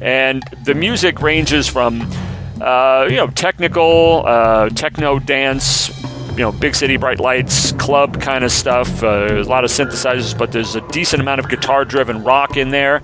And 0.01 0.43
the 0.63 0.73
music 0.73 1.21
ranges 1.21 1.67
from, 1.67 2.01
uh, 2.61 3.07
you 3.09 3.15
know, 3.15 3.27
technical, 3.27 4.23
uh, 4.25 4.69
techno 4.69 5.19
dance, 5.19 5.89
you 6.31 6.39
know, 6.39 6.51
big 6.51 6.75
city 6.75 6.97
bright 6.97 7.19
lights, 7.19 7.71
club 7.73 8.21
kind 8.21 8.43
of 8.43 8.51
stuff. 8.51 9.03
Uh, 9.03 9.27
a 9.31 9.43
lot 9.43 9.63
of 9.63 9.71
synthesizers, 9.71 10.37
but 10.37 10.51
there's 10.51 10.75
a 10.75 10.81
decent 10.89 11.21
amount 11.21 11.39
of 11.39 11.49
guitar 11.49 11.85
driven 11.85 12.23
rock 12.23 12.57
in 12.57 12.69
there. 12.69 13.01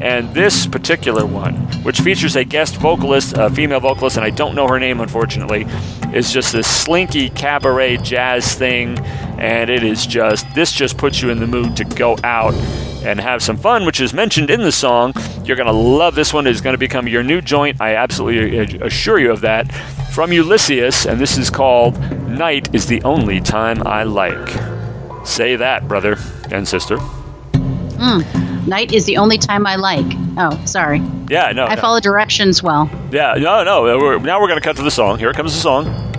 And 0.00 0.34
this 0.34 0.66
particular 0.66 1.24
one, 1.24 1.54
which 1.82 2.00
features 2.00 2.36
a 2.36 2.44
guest 2.44 2.76
vocalist, 2.76 3.34
a 3.36 3.48
female 3.48 3.80
vocalist, 3.80 4.16
and 4.16 4.24
I 4.24 4.30
don't 4.30 4.54
know 4.54 4.68
her 4.68 4.78
name 4.78 5.00
unfortunately, 5.00 5.66
is 6.12 6.32
just 6.32 6.52
this 6.52 6.66
slinky 6.66 7.30
cabaret 7.30 7.98
jazz 7.98 8.54
thing. 8.54 8.98
And 9.38 9.70
it 9.70 9.82
is 9.82 10.06
just, 10.06 10.52
this 10.54 10.72
just 10.72 10.98
puts 10.98 11.22
you 11.22 11.30
in 11.30 11.38
the 11.38 11.46
mood 11.46 11.76
to 11.76 11.84
go 11.84 12.16
out 12.22 12.54
and 13.04 13.20
have 13.20 13.42
some 13.42 13.56
fun, 13.56 13.84
which 13.84 14.00
is 14.00 14.14
mentioned 14.14 14.50
in 14.50 14.62
the 14.62 14.72
song. 14.72 15.12
You're 15.44 15.56
going 15.56 15.66
to 15.66 15.72
love 15.72 16.14
this 16.14 16.32
one. 16.32 16.46
It's 16.46 16.60
going 16.60 16.74
to 16.74 16.78
become 16.78 17.06
your 17.06 17.22
new 17.22 17.40
joint. 17.40 17.80
I 17.80 17.96
absolutely 17.96 18.78
assure 18.80 19.18
you 19.18 19.30
of 19.30 19.42
that. 19.42 19.72
From 20.12 20.30
Ulisseus, 20.30 21.10
and 21.10 21.20
this 21.20 21.36
is 21.36 21.50
called 21.50 21.98
Night 22.28 22.74
is 22.74 22.86
the 22.86 23.02
Only 23.02 23.40
Time 23.40 23.86
I 23.86 24.04
Like. 24.04 24.48
Say 25.26 25.56
that, 25.56 25.88
brother 25.88 26.16
and 26.50 26.66
sister. 26.68 26.98
Mm. 27.94 28.66
Night 28.66 28.92
is 28.92 29.04
the 29.04 29.18
only 29.18 29.38
time 29.38 29.66
I 29.66 29.76
like. 29.76 30.06
Oh, 30.36 30.60
sorry. 30.64 30.98
Yeah, 31.28 31.52
no. 31.52 31.64
I 31.64 31.74
no. 31.74 31.80
follow 31.80 32.00
directions 32.00 32.62
well. 32.62 32.90
Yeah, 33.10 33.34
no, 33.34 33.62
no. 33.64 33.82
We're, 33.82 34.18
now 34.18 34.40
we're 34.40 34.48
going 34.48 34.60
to 34.60 34.64
cut 34.64 34.76
to 34.76 34.82
the 34.82 34.90
song. 34.90 35.18
Here 35.18 35.32
comes 35.32 35.54
the 35.54 35.60
song. 35.60 36.13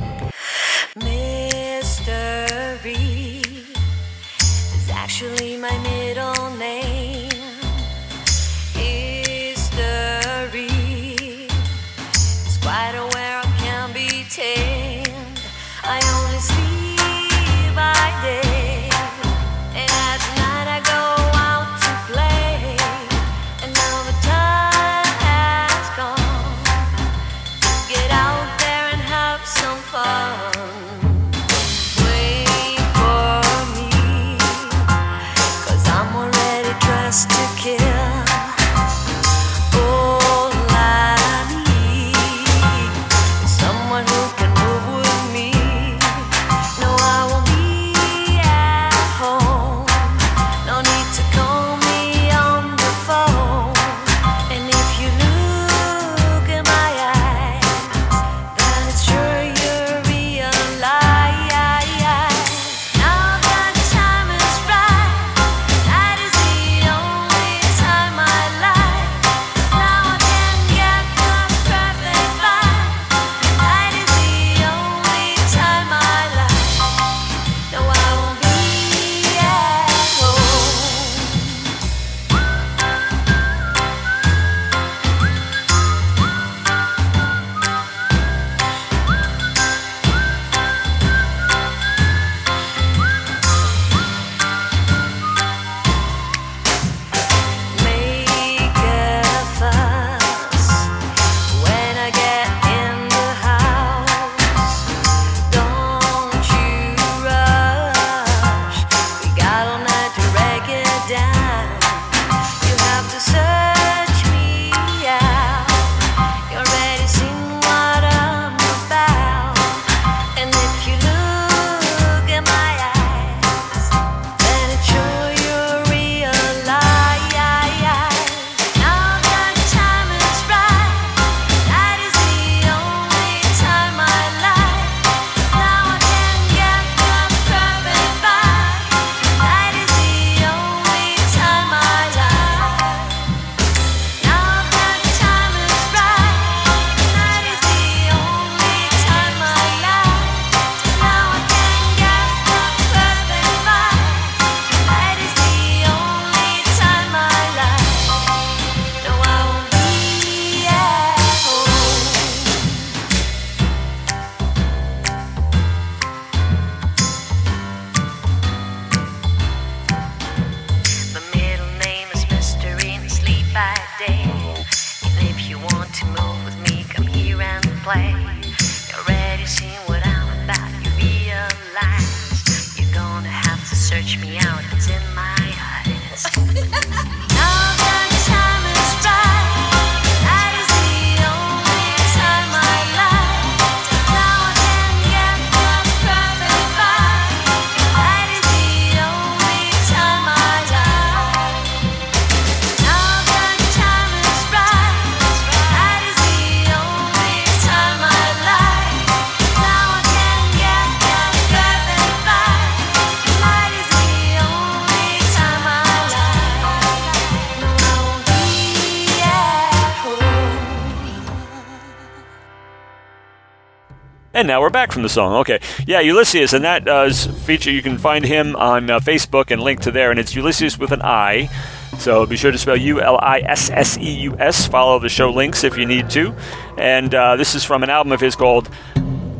Now 224.46 224.62
we're 224.62 224.70
back 224.70 224.92
from 224.92 225.02
the 225.02 225.10
song. 225.10 225.34
Okay, 225.38 225.60
yeah, 225.88 226.02
Ulisseus, 226.04 226.54
and 226.54 226.64
that 226.64 226.88
uh, 226.88 227.12
feature. 227.12 227.72
You 227.72 227.82
can 227.82 227.98
find 227.98 228.24
him 228.24 228.56
on 228.56 228.90
uh, 228.90 229.00
Facebook 229.00 229.50
and 229.50 229.62
link 229.62 229.80
to 229.82 229.92
there, 229.92 230.12
and 230.12 230.20
it's 230.20 230.36
Ulisseus 230.36 230.78
with 230.78 230.92
an 230.92 231.02
I. 231.02 231.50
So 231.98 232.26
be 232.26 232.38
sure 232.38 232.52
to 232.52 232.58
spell 232.58 232.78
U 232.78 233.02
L 233.02 233.18
I 233.22 233.40
S 233.40 233.70
S 233.70 233.98
E 233.98 234.12
U 234.22 234.36
S. 234.38 234.68
Follow 234.68 235.00
the 235.00 235.10
show 235.10 235.32
links 235.32 235.64
if 235.64 235.78
you 235.78 235.86
need 235.86 236.10
to. 236.12 236.36
And 236.78 237.14
uh, 237.16 237.38
this 237.38 237.56
is 237.56 237.64
from 237.64 237.84
an 237.84 237.90
album 237.90 238.12
of 238.12 238.22
his 238.22 238.36
called 238.36 238.70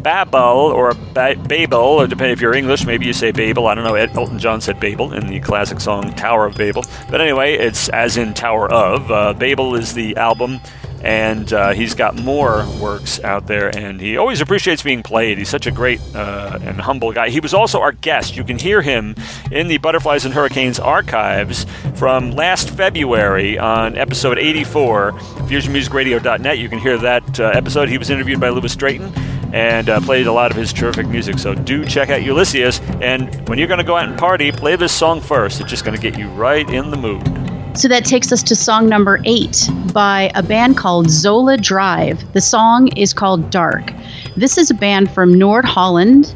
Babel 0.02 0.72
or 0.72 0.94
ba- 1.14 1.36
Babel, 1.48 1.80
or 1.80 2.08
depending 2.08 2.34
if 2.34 2.40
you're 2.42 2.54
English, 2.54 2.86
maybe 2.86 3.06
you 3.06 3.14
say 3.14 3.32
Babel. 3.32 3.68
I 3.68 3.76
don't 3.76 3.84
know. 3.84 3.96
Elton 3.96 4.40
John 4.40 4.62
said 4.62 4.80
Babel 4.80 5.14
in 5.14 5.28
the 5.28 5.40
classic 5.40 5.80
song 5.80 6.14
Tower 6.14 6.46
of 6.46 6.56
Babel. 6.56 6.86
But 7.10 7.22
anyway, 7.22 7.56
it's 7.56 7.90
as 7.90 8.16
in 8.16 8.34
Tower 8.34 8.72
of. 8.72 9.12
Uh, 9.12 9.34
Babel 9.34 9.76
is 9.76 9.94
the 9.94 10.16
album, 10.16 10.60
and 11.06 11.54
uh, 11.54 11.74
he's 11.74 11.94
got 11.94 12.16
more 12.16 12.66
works 12.82 13.20
out 13.24 13.46
there, 13.46 13.70
and 13.78 14.02
he 14.02 14.18
always 14.18 14.42
appreciates 14.42 14.82
being 14.82 15.04
played. 15.04 15.38
He's 15.38 15.50
such 15.50 15.68
a 15.68 15.72
great 15.72 16.02
uh, 16.16 16.58
and 16.64 16.82
humble 16.82 17.14
guy. 17.14 17.30
He 17.30 17.40
was 17.40 17.54
also 17.54 17.80
our 17.80 17.92
guest. 17.92 18.36
You 18.36 18.44
can 18.44 18.58
hear 18.58 18.82
him 18.82 19.16
in 19.52 19.68
the 19.68 19.78
Butterflies 19.78 20.26
and 20.26 20.34
Hurricanes 20.34 20.80
archives 20.80 21.68
from 21.94 22.32
last 22.32 22.72
February 22.72 23.60
on 23.60 23.96
episode 23.96 24.40
84, 24.40 25.12
FusionMusicRadio.net. 25.12 26.58
You 26.58 26.70
can 26.70 26.80
hear 26.80 26.98
that 26.98 27.40
uh, 27.40 27.52
episode. 27.54 27.88
He 27.88 28.00
was 28.00 28.10
interviewed 28.10 28.40
by 28.40 28.50
Louis 28.50 28.76
Drayton 28.76 29.14
and 29.54 29.90
uh, 29.90 30.02
played 30.02 30.26
a 30.26 30.34
lot 30.34 30.50
of 30.50 30.58
his 30.58 30.74
terrific 30.74 31.08
music. 31.08 31.38
So 31.38 31.54
do 31.54 31.86
check 31.86 32.10
out 32.10 32.22
Ulisseus. 32.22 32.82
And 33.02 33.48
when 33.48 33.60
you're 33.60 33.68
going 33.68 33.78
to 33.78 33.86
go 33.86 33.96
out 33.96 34.10
and 34.10 34.18
party, 34.18 34.52
play 34.52 34.76
this 34.76 34.92
song 34.92 35.22
first. 35.22 35.62
It's 35.62 35.70
just 35.70 35.86
going 35.86 35.96
to 35.96 36.02
get 36.02 36.18
you 36.18 36.28
right 36.30 36.68
in 36.68 36.90
the 36.90 36.98
mood. 36.98 37.45
So 37.76 37.90
that 37.90 38.06
takes 38.06 38.32
us 38.32 38.42
to 38.44 38.56
song 38.56 38.88
number 38.88 39.20
eight 39.26 39.70
by 39.92 40.32
a 40.34 40.42
band 40.42 40.78
called 40.78 41.10
Zola 41.10 41.58
Drive. 41.58 42.32
The 42.32 42.40
song 42.40 42.88
is 42.96 43.14
called 43.14 43.50
Dark. 43.50 43.92
This 44.38 44.58
is 44.58 44.72
a 44.72 44.74
band 44.74 45.12
from 45.12 45.34
Nord 45.34 45.66
Holland, 45.66 46.34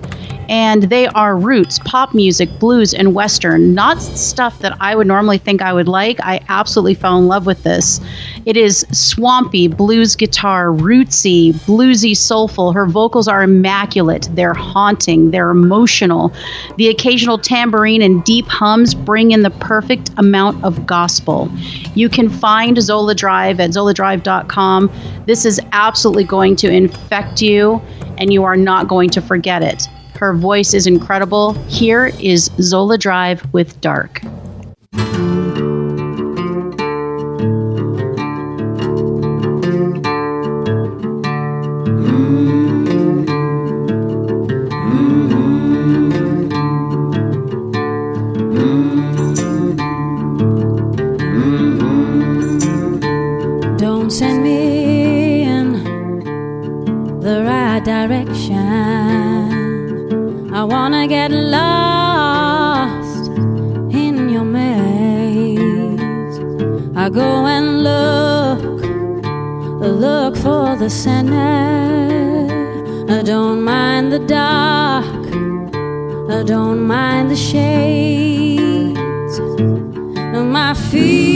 and 0.49 0.83
they 0.83 1.05
are 1.09 1.37
roots, 1.37 1.77
pop 1.85 2.15
music, 2.15 2.49
blues, 2.57 2.95
and 2.95 3.13
western. 3.13 3.75
Not 3.75 4.01
stuff 4.01 4.57
that 4.59 4.75
I 4.81 4.95
would 4.95 5.05
normally 5.05 5.37
think 5.37 5.61
I 5.61 5.71
would 5.71 5.87
like. 5.87 6.19
I 6.21 6.41
absolutely 6.49 6.95
fell 6.95 7.19
in 7.19 7.27
love 7.27 7.45
with 7.45 7.61
this. 7.61 8.01
It 8.47 8.57
is 8.57 8.83
swampy, 8.91 9.67
blues 9.67 10.15
guitar, 10.15 10.69
rootsy, 10.69 11.53
bluesy, 11.53 12.17
soulful. 12.17 12.73
Her 12.73 12.87
vocals 12.87 13.27
are 13.27 13.43
immaculate. 13.43 14.27
They're 14.31 14.55
haunting. 14.55 15.29
They're 15.29 15.51
emotional. 15.51 16.33
The 16.77 16.89
occasional 16.89 17.37
tambourine 17.37 18.01
and 18.01 18.23
deep 18.23 18.47
hums 18.47 18.95
bring 18.95 19.31
in 19.31 19.43
the 19.43 19.51
perfect 19.51 20.09
amount 20.17 20.63
of 20.63 20.87
gospel. 20.87 21.47
You 21.93 22.09
can 22.09 22.27
find 22.27 22.81
Zola 22.81 23.13
Drive 23.13 23.59
at 23.59 23.69
zoladrive.com. 23.69 24.91
This 25.27 25.45
is 25.45 25.61
absolutely 25.73 26.23
going 26.23 26.55
to 26.55 26.71
infect 26.71 27.39
you, 27.39 27.79
and 28.17 28.33
you 28.33 28.45
are 28.45 28.57
not 28.57 28.87
going 28.87 29.11
to 29.11 29.21
forget 29.21 29.61
it. 29.61 29.87
Her 30.19 30.33
voice 30.33 30.73
is 30.73 30.85
incredible. 30.85 31.53
Here 31.69 32.07
is 32.19 32.51
Zola 32.59 32.97
Drive 32.97 33.41
with 33.53 33.79
Dark. 33.79 34.21
I 67.09 67.11
go 67.11 67.47
and 67.47 67.83
look, 67.83 68.61
look 69.81 70.37
for 70.37 70.75
the 70.75 70.91
center. 70.91 72.45
I 73.09 73.23
don't 73.23 73.63
mind 73.63 74.11
the 74.13 74.19
dark, 74.19 75.05
I 76.29 76.43
don't 76.43 76.85
mind 76.85 77.31
the 77.31 77.35
shades. 77.35 78.59
My 80.55 80.75
feet, 80.75 81.28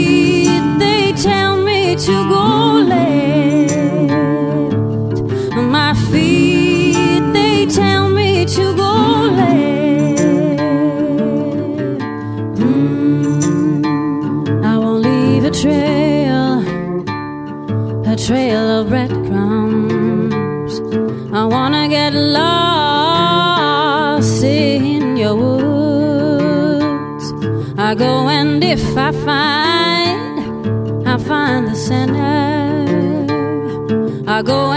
go 34.44 34.73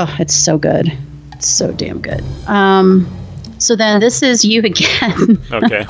oh, 0.00 0.16
it's 0.18 0.34
so 0.34 0.58
good. 0.58 0.92
It's 1.32 1.48
so 1.48 1.72
damn 1.72 2.00
good. 2.00 2.22
Um, 2.46 3.06
so 3.58 3.76
then 3.76 4.00
this 4.00 4.22
is 4.22 4.44
you 4.44 4.62
again. 4.64 5.38
Okay. 5.52 5.86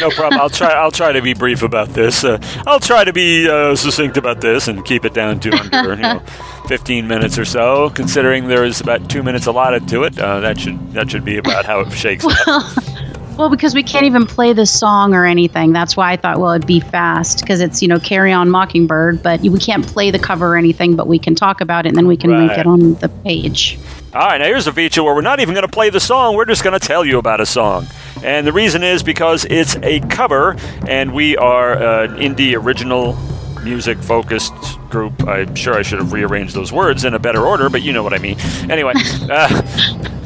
No 0.00 0.08
problem. 0.10 0.40
I'll 0.40 0.50
try. 0.50 0.72
I'll 0.72 0.90
try 0.90 1.12
to 1.12 1.20
be 1.20 1.34
brief 1.34 1.62
about 1.62 1.90
this. 1.90 2.24
Uh, 2.24 2.38
I'll 2.66 2.80
try 2.80 3.04
to 3.04 3.12
be 3.12 3.48
uh, 3.48 3.76
succinct 3.76 4.16
about 4.16 4.40
this 4.40 4.66
and 4.66 4.82
keep 4.84 5.04
it 5.04 5.12
down 5.12 5.40
to 5.40 5.52
under 5.52 5.94
you 5.94 6.00
know, 6.00 6.18
15 6.68 7.06
minutes 7.06 7.38
or 7.38 7.44
so. 7.44 7.90
Considering 7.90 8.48
there 8.48 8.64
is 8.64 8.80
about 8.80 9.10
two 9.10 9.22
minutes 9.22 9.46
allotted 9.46 9.86
to 9.88 10.04
it, 10.04 10.18
uh, 10.18 10.40
that 10.40 10.58
should 10.58 10.92
that 10.92 11.10
should 11.10 11.24
be 11.24 11.36
about 11.36 11.66
how 11.66 11.80
it 11.80 11.92
shakes 11.92 12.24
out. 12.46 12.64
Well, 13.36 13.50
because 13.50 13.74
we 13.74 13.82
can't 13.82 14.06
even 14.06 14.26
play 14.26 14.52
the 14.52 14.66
song 14.66 15.14
or 15.14 15.26
anything. 15.26 15.72
That's 15.72 15.96
why 15.96 16.12
I 16.12 16.16
thought, 16.16 16.38
well, 16.38 16.52
it'd 16.52 16.66
be 16.66 16.80
fast 16.80 17.40
because 17.40 17.60
it's 17.60 17.82
you 17.82 17.88
know 17.88 17.98
"Carry 17.98 18.32
On 18.32 18.50
Mockingbird," 18.50 19.22
but 19.22 19.40
we 19.40 19.58
can't 19.58 19.86
play 19.86 20.10
the 20.10 20.18
cover 20.18 20.54
or 20.54 20.56
anything. 20.56 20.96
But 20.96 21.06
we 21.06 21.18
can 21.18 21.34
talk 21.34 21.60
about 21.60 21.86
it, 21.86 21.90
and 21.90 21.96
then 21.96 22.06
we 22.06 22.16
can 22.16 22.30
link 22.30 22.52
it 22.52 22.66
on 22.66 22.94
the 22.94 23.08
page. 23.08 23.78
All 24.14 24.20
right, 24.20 24.38
now 24.38 24.44
here's 24.44 24.68
a 24.68 24.72
feature 24.72 25.02
where 25.02 25.14
we're 25.14 25.22
not 25.22 25.40
even 25.40 25.54
going 25.54 25.66
to 25.66 25.72
play 25.72 25.90
the 25.90 25.98
song. 25.98 26.36
We're 26.36 26.44
just 26.44 26.62
going 26.62 26.78
to 26.78 26.86
tell 26.86 27.04
you 27.04 27.18
about 27.18 27.40
a 27.40 27.46
song. 27.46 27.86
And 28.22 28.46
the 28.46 28.52
reason 28.52 28.84
is 28.84 29.02
because 29.02 29.44
it's 29.44 29.76
a 29.76 30.00
cover, 30.00 30.56
and 30.86 31.12
we 31.12 31.36
are 31.36 31.72
an 32.04 32.16
indie 32.18 32.56
original 32.56 33.18
music 33.64 33.98
focused 33.98 34.54
group. 34.90 35.26
I'm 35.26 35.54
sure 35.56 35.74
I 35.74 35.82
should 35.82 35.98
have 35.98 36.12
rearranged 36.12 36.54
those 36.54 36.70
words 36.70 37.04
in 37.04 37.14
a 37.14 37.18
better 37.18 37.44
order, 37.44 37.68
but 37.68 37.82
you 37.82 37.92
know 37.92 38.02
what 38.04 38.14
I 38.14 38.18
mean. 38.18 38.38
Anyway, 38.70 38.92
uh, 39.30 39.62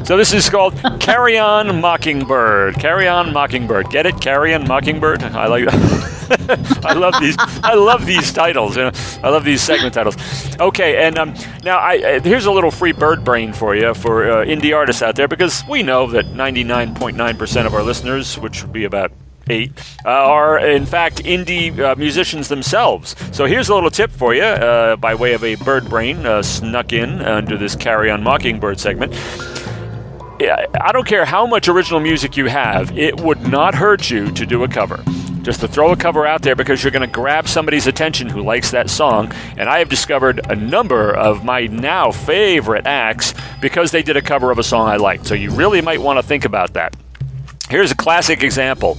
so 0.09 0.17
this 0.17 0.33
is 0.33 0.49
called 0.49 0.73
Carry 0.99 1.37
On 1.37 1.79
Mockingbird. 1.81 2.79
Carry 2.79 3.07
On 3.07 3.31
Mockingbird. 3.31 3.91
Get 3.91 4.07
it? 4.07 4.19
Carry 4.19 4.55
On 4.55 4.67
Mockingbird? 4.67 5.21
I 5.21 5.45
like 5.45 5.67
I 6.83 6.93
love 6.93 7.13
these. 7.19 7.35
I 7.37 7.75
love 7.75 8.07
these 8.07 8.33
titles. 8.33 8.75
You 8.75 8.85
know, 8.85 8.91
I 9.21 9.29
love 9.29 9.43
these 9.43 9.61
segment 9.61 9.93
titles. 9.93 10.17
Okay, 10.59 11.05
and 11.05 11.19
um, 11.19 11.35
now 11.63 11.77
I, 11.77 11.97
uh, 11.99 12.21
here's 12.21 12.47
a 12.47 12.51
little 12.51 12.71
free 12.71 12.91
bird 12.91 13.23
brain 13.23 13.53
for 13.53 13.75
you 13.75 13.93
for 13.93 14.31
uh, 14.31 14.45
indie 14.45 14.75
artists 14.75 15.03
out 15.03 15.15
there 15.15 15.27
because 15.27 15.63
we 15.69 15.83
know 15.83 16.07
that 16.07 16.25
99.9% 16.25 17.65
of 17.67 17.75
our 17.75 17.83
listeners, 17.83 18.39
which 18.39 18.63
would 18.63 18.73
be 18.73 18.85
about 18.85 19.11
eight, 19.47 19.71
uh, 20.05 20.09
are 20.09 20.57
in 20.57 20.87
fact 20.87 21.17
indie 21.17 21.77
uh, 21.77 21.93
musicians 21.97 22.47
themselves. 22.47 23.15
So 23.31 23.45
here's 23.45 23.69
a 23.69 23.75
little 23.75 23.91
tip 23.91 24.09
for 24.09 24.33
you 24.33 24.41
uh, 24.41 24.95
by 24.95 25.13
way 25.13 25.33
of 25.33 25.43
a 25.43 25.53
bird 25.53 25.87
brain 25.87 26.25
uh, 26.25 26.41
snuck 26.41 26.93
in 26.93 27.21
under 27.21 27.57
this 27.57 27.75
Carry 27.75 28.09
On 28.09 28.23
Mockingbird 28.23 28.79
segment. 28.79 29.13
I 30.41 30.91
don't 30.93 31.05
care 31.05 31.25
how 31.25 31.45
much 31.45 31.67
original 31.67 31.99
music 31.99 32.37
you 32.37 32.45
have, 32.45 32.97
it 32.97 33.19
would 33.19 33.41
not 33.41 33.75
hurt 33.75 34.09
you 34.09 34.31
to 34.31 34.45
do 34.45 34.63
a 34.63 34.67
cover. 34.67 35.03
Just 35.41 35.61
to 35.61 35.67
throw 35.67 35.91
a 35.91 35.97
cover 35.97 36.25
out 36.25 36.41
there 36.41 36.55
because 36.55 36.83
you're 36.83 36.91
going 36.91 37.07
to 37.07 37.13
grab 37.13 37.47
somebody's 37.47 37.87
attention 37.87 38.29
who 38.29 38.41
likes 38.41 38.71
that 38.71 38.89
song. 38.89 39.33
And 39.57 39.69
I 39.69 39.79
have 39.79 39.89
discovered 39.89 40.41
a 40.49 40.55
number 40.55 41.11
of 41.13 41.43
my 41.43 41.67
now 41.67 42.11
favorite 42.11 42.85
acts 42.85 43.33
because 43.61 43.91
they 43.91 44.03
did 44.03 44.17
a 44.17 44.21
cover 44.21 44.51
of 44.51 44.59
a 44.59 44.63
song 44.63 44.87
I 44.87 44.97
liked. 44.97 45.27
So 45.27 45.35
you 45.35 45.51
really 45.51 45.81
might 45.81 46.01
want 46.01 46.19
to 46.19 46.23
think 46.23 46.45
about 46.45 46.73
that. 46.73 46.95
Here's 47.69 47.91
a 47.91 47.95
classic 47.95 48.41
example 48.43 48.97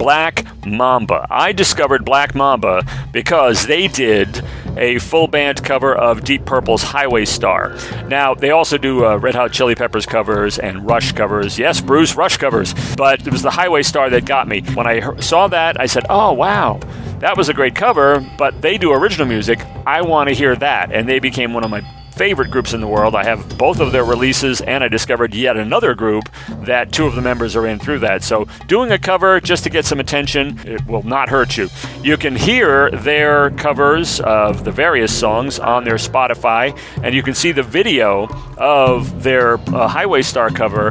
Black 0.00 0.46
Mamba. 0.64 1.26
I 1.28 1.52
discovered 1.52 2.06
Black 2.06 2.34
Mamba 2.34 2.82
because 3.12 3.66
they 3.66 3.86
did 3.86 4.42
a 4.78 4.98
full 4.98 5.26
band 5.26 5.62
cover 5.62 5.94
of 5.94 6.24
Deep 6.24 6.46
Purple's 6.46 6.82
Highway 6.82 7.26
Star. 7.26 7.76
Now, 8.08 8.32
they 8.32 8.50
also 8.50 8.78
do 8.78 9.04
uh, 9.04 9.16
Red 9.18 9.34
Hot 9.34 9.52
Chili 9.52 9.74
Peppers 9.74 10.06
covers 10.06 10.58
and 10.58 10.86
Rush 10.86 11.12
covers. 11.12 11.58
Yes, 11.58 11.82
Bruce, 11.82 12.16
Rush 12.16 12.38
covers. 12.38 12.72
But 12.96 13.26
it 13.26 13.30
was 13.30 13.42
the 13.42 13.50
Highway 13.50 13.82
Star 13.82 14.08
that 14.08 14.24
got 14.24 14.48
me. 14.48 14.62
When 14.72 14.86
I 14.86 15.00
he- 15.02 15.20
saw 15.20 15.48
that, 15.48 15.78
I 15.78 15.84
said, 15.84 16.06
oh, 16.08 16.32
wow. 16.32 16.80
That 17.18 17.36
was 17.36 17.50
a 17.50 17.54
great 17.54 17.74
cover, 17.74 18.26
but 18.38 18.62
they 18.62 18.78
do 18.78 18.92
original 18.92 19.26
music. 19.26 19.60
I 19.86 20.00
want 20.00 20.30
to 20.30 20.34
hear 20.34 20.56
that. 20.56 20.92
And 20.92 21.06
they 21.06 21.18
became 21.18 21.52
one 21.52 21.62
of 21.62 21.70
my 21.70 21.82
favorite 22.20 22.50
groups 22.50 22.74
in 22.74 22.82
the 22.82 22.86
world. 22.86 23.14
I 23.14 23.24
have 23.24 23.56
both 23.56 23.80
of 23.80 23.92
their 23.92 24.04
releases, 24.04 24.60
and 24.60 24.84
I 24.84 24.88
discovered 24.88 25.34
yet 25.34 25.56
another 25.56 25.94
group 25.94 26.28
that 26.64 26.92
two 26.92 27.06
of 27.06 27.14
the 27.14 27.22
members 27.22 27.56
are 27.56 27.66
in 27.66 27.78
through 27.78 28.00
that. 28.00 28.22
So, 28.22 28.46
doing 28.66 28.92
a 28.92 28.98
cover 28.98 29.40
just 29.40 29.64
to 29.64 29.70
get 29.70 29.86
some 29.86 30.00
attention, 30.00 30.60
it 30.66 30.86
will 30.86 31.02
not 31.02 31.30
hurt 31.30 31.56
you. 31.56 31.70
You 32.02 32.18
can 32.18 32.36
hear 32.36 32.90
their 32.90 33.52
covers 33.52 34.20
of 34.20 34.64
the 34.64 34.70
various 34.70 35.18
songs 35.18 35.58
on 35.58 35.84
their 35.84 35.94
Spotify, 35.94 36.78
and 37.02 37.14
you 37.14 37.22
can 37.22 37.32
see 37.32 37.52
the 37.52 37.62
video 37.62 38.28
of 38.58 39.22
their 39.22 39.54
uh, 39.54 39.88
Highway 39.88 40.20
Star 40.20 40.50
cover 40.50 40.88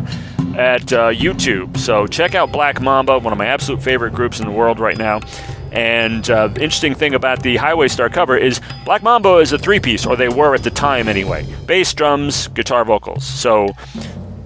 at 0.57 0.91
uh, 0.91 1.11
YouTube. 1.11 1.77
So, 1.77 2.07
check 2.07 2.34
out 2.34 2.51
Black 2.51 2.82
Mamba, 2.82 3.19
one 3.19 3.34
of 3.34 3.38
my 3.38 3.45
absolute 3.45 3.84
favorite 3.84 4.15
groups 4.15 4.39
in 4.39 4.47
the 4.47 4.51
world 4.51 4.80
right 4.80 4.97
now. 4.97 5.19
And 5.72 6.30
uh, 6.30 6.49
interesting 6.55 6.95
thing 6.95 7.13
about 7.13 7.43
the 7.43 7.57
Highway 7.57 7.88
Star 7.88 8.09
cover 8.09 8.38
is 8.38 8.61
Black 8.86 9.03
Mamba 9.03 9.38
is 9.38 9.51
a 9.53 9.57
three 9.57 9.80
piece, 9.80 10.05
or 10.05 10.15
they 10.15 10.30
were 10.30 10.55
at 10.55 10.63
the 10.63 10.72
time 10.72 11.07
anyway 11.07 11.45
bass, 11.65 11.93
drums, 11.93 12.47
guitar, 12.49 12.84
vocals. 12.84 13.24
So 13.24 13.70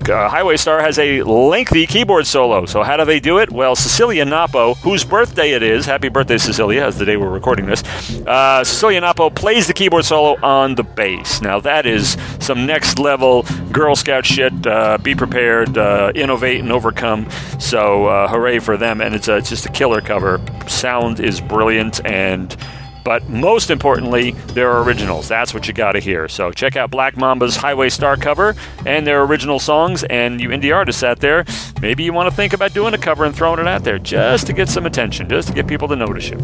uh, 0.09 0.29
Highway 0.29 0.57
Star 0.57 0.81
has 0.81 0.99
a 0.99 1.21
lengthy 1.23 1.85
keyboard 1.85 2.27
solo. 2.27 2.65
So 2.65 2.83
how 2.83 2.97
do 2.97 3.05
they 3.05 3.19
do 3.19 3.39
it? 3.39 3.51
Well, 3.51 3.75
Cecilia 3.75 4.25
Napo, 4.25 4.75
whose 4.75 5.03
birthday 5.03 5.51
it 5.51 5.63
is, 5.63 5.85
happy 5.85 6.09
birthday, 6.09 6.37
Cecilia, 6.37 6.83
as 6.83 6.97
the 6.97 7.05
day 7.05 7.17
we're 7.17 7.29
recording 7.29 7.65
this, 7.65 7.83
uh, 8.27 8.63
Cecilia 8.63 9.01
Napo 9.01 9.29
plays 9.29 9.67
the 9.67 9.73
keyboard 9.73 10.05
solo 10.05 10.39
on 10.41 10.75
the 10.75 10.83
bass. 10.83 11.41
Now 11.41 11.59
that 11.61 11.85
is 11.85 12.17
some 12.39 12.65
next 12.65 12.99
level 12.99 13.43
Girl 13.71 13.95
Scout 13.95 14.25
shit. 14.25 14.65
Uh, 14.65 14.97
be 14.97 15.15
prepared, 15.15 15.77
uh, 15.77 16.11
innovate, 16.15 16.59
and 16.59 16.71
overcome. 16.71 17.29
So 17.59 18.05
uh, 18.05 18.27
hooray 18.27 18.59
for 18.59 18.77
them! 18.77 19.01
And 19.01 19.15
it's, 19.15 19.27
a, 19.27 19.37
it's 19.37 19.49
just 19.49 19.65
a 19.65 19.71
killer 19.71 20.01
cover. 20.01 20.39
Sound 20.67 21.19
is 21.19 21.41
brilliant 21.41 22.05
and. 22.05 22.55
But 23.03 23.27
most 23.29 23.69
importantly, 23.69 24.31
they're 24.31 24.81
originals. 24.81 25.27
That's 25.27 25.53
what 25.53 25.67
you 25.67 25.73
got 25.73 25.93
to 25.93 25.99
hear. 25.99 26.27
So 26.27 26.51
check 26.51 26.75
out 26.75 26.91
Black 26.91 27.15
Mamba's 27.15 27.55
Highway 27.55 27.89
Star 27.89 28.17
cover 28.17 28.55
and 28.85 29.05
their 29.05 29.23
original 29.23 29.59
songs. 29.59 30.03
And 30.05 30.39
you 30.39 30.49
indie 30.49 30.73
artists 30.73 31.03
out 31.03 31.19
there, 31.19 31.45
maybe 31.81 32.03
you 32.03 32.13
want 32.13 32.29
to 32.29 32.35
think 32.35 32.53
about 32.53 32.73
doing 32.73 32.93
a 32.93 32.97
cover 32.97 33.25
and 33.25 33.35
throwing 33.35 33.59
it 33.59 33.67
out 33.67 33.83
there 33.83 33.99
just 33.99 34.47
to 34.47 34.53
get 34.53 34.69
some 34.69 34.85
attention, 34.85 35.29
just 35.29 35.49
to 35.49 35.53
get 35.53 35.67
people 35.67 35.87
to 35.87 35.95
notice 35.95 36.29
you. 36.29 36.37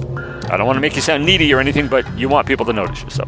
I 0.49 0.57
don't 0.57 0.65
want 0.65 0.77
to 0.77 0.81
make 0.81 0.95
you 0.95 1.01
sound 1.01 1.25
needy 1.25 1.53
or 1.53 1.59
anything, 1.59 1.87
but 1.87 2.05
you 2.17 2.27
want 2.29 2.47
people 2.47 2.65
to 2.65 2.73
notice 2.73 3.03
you. 3.03 3.09
So 3.09 3.27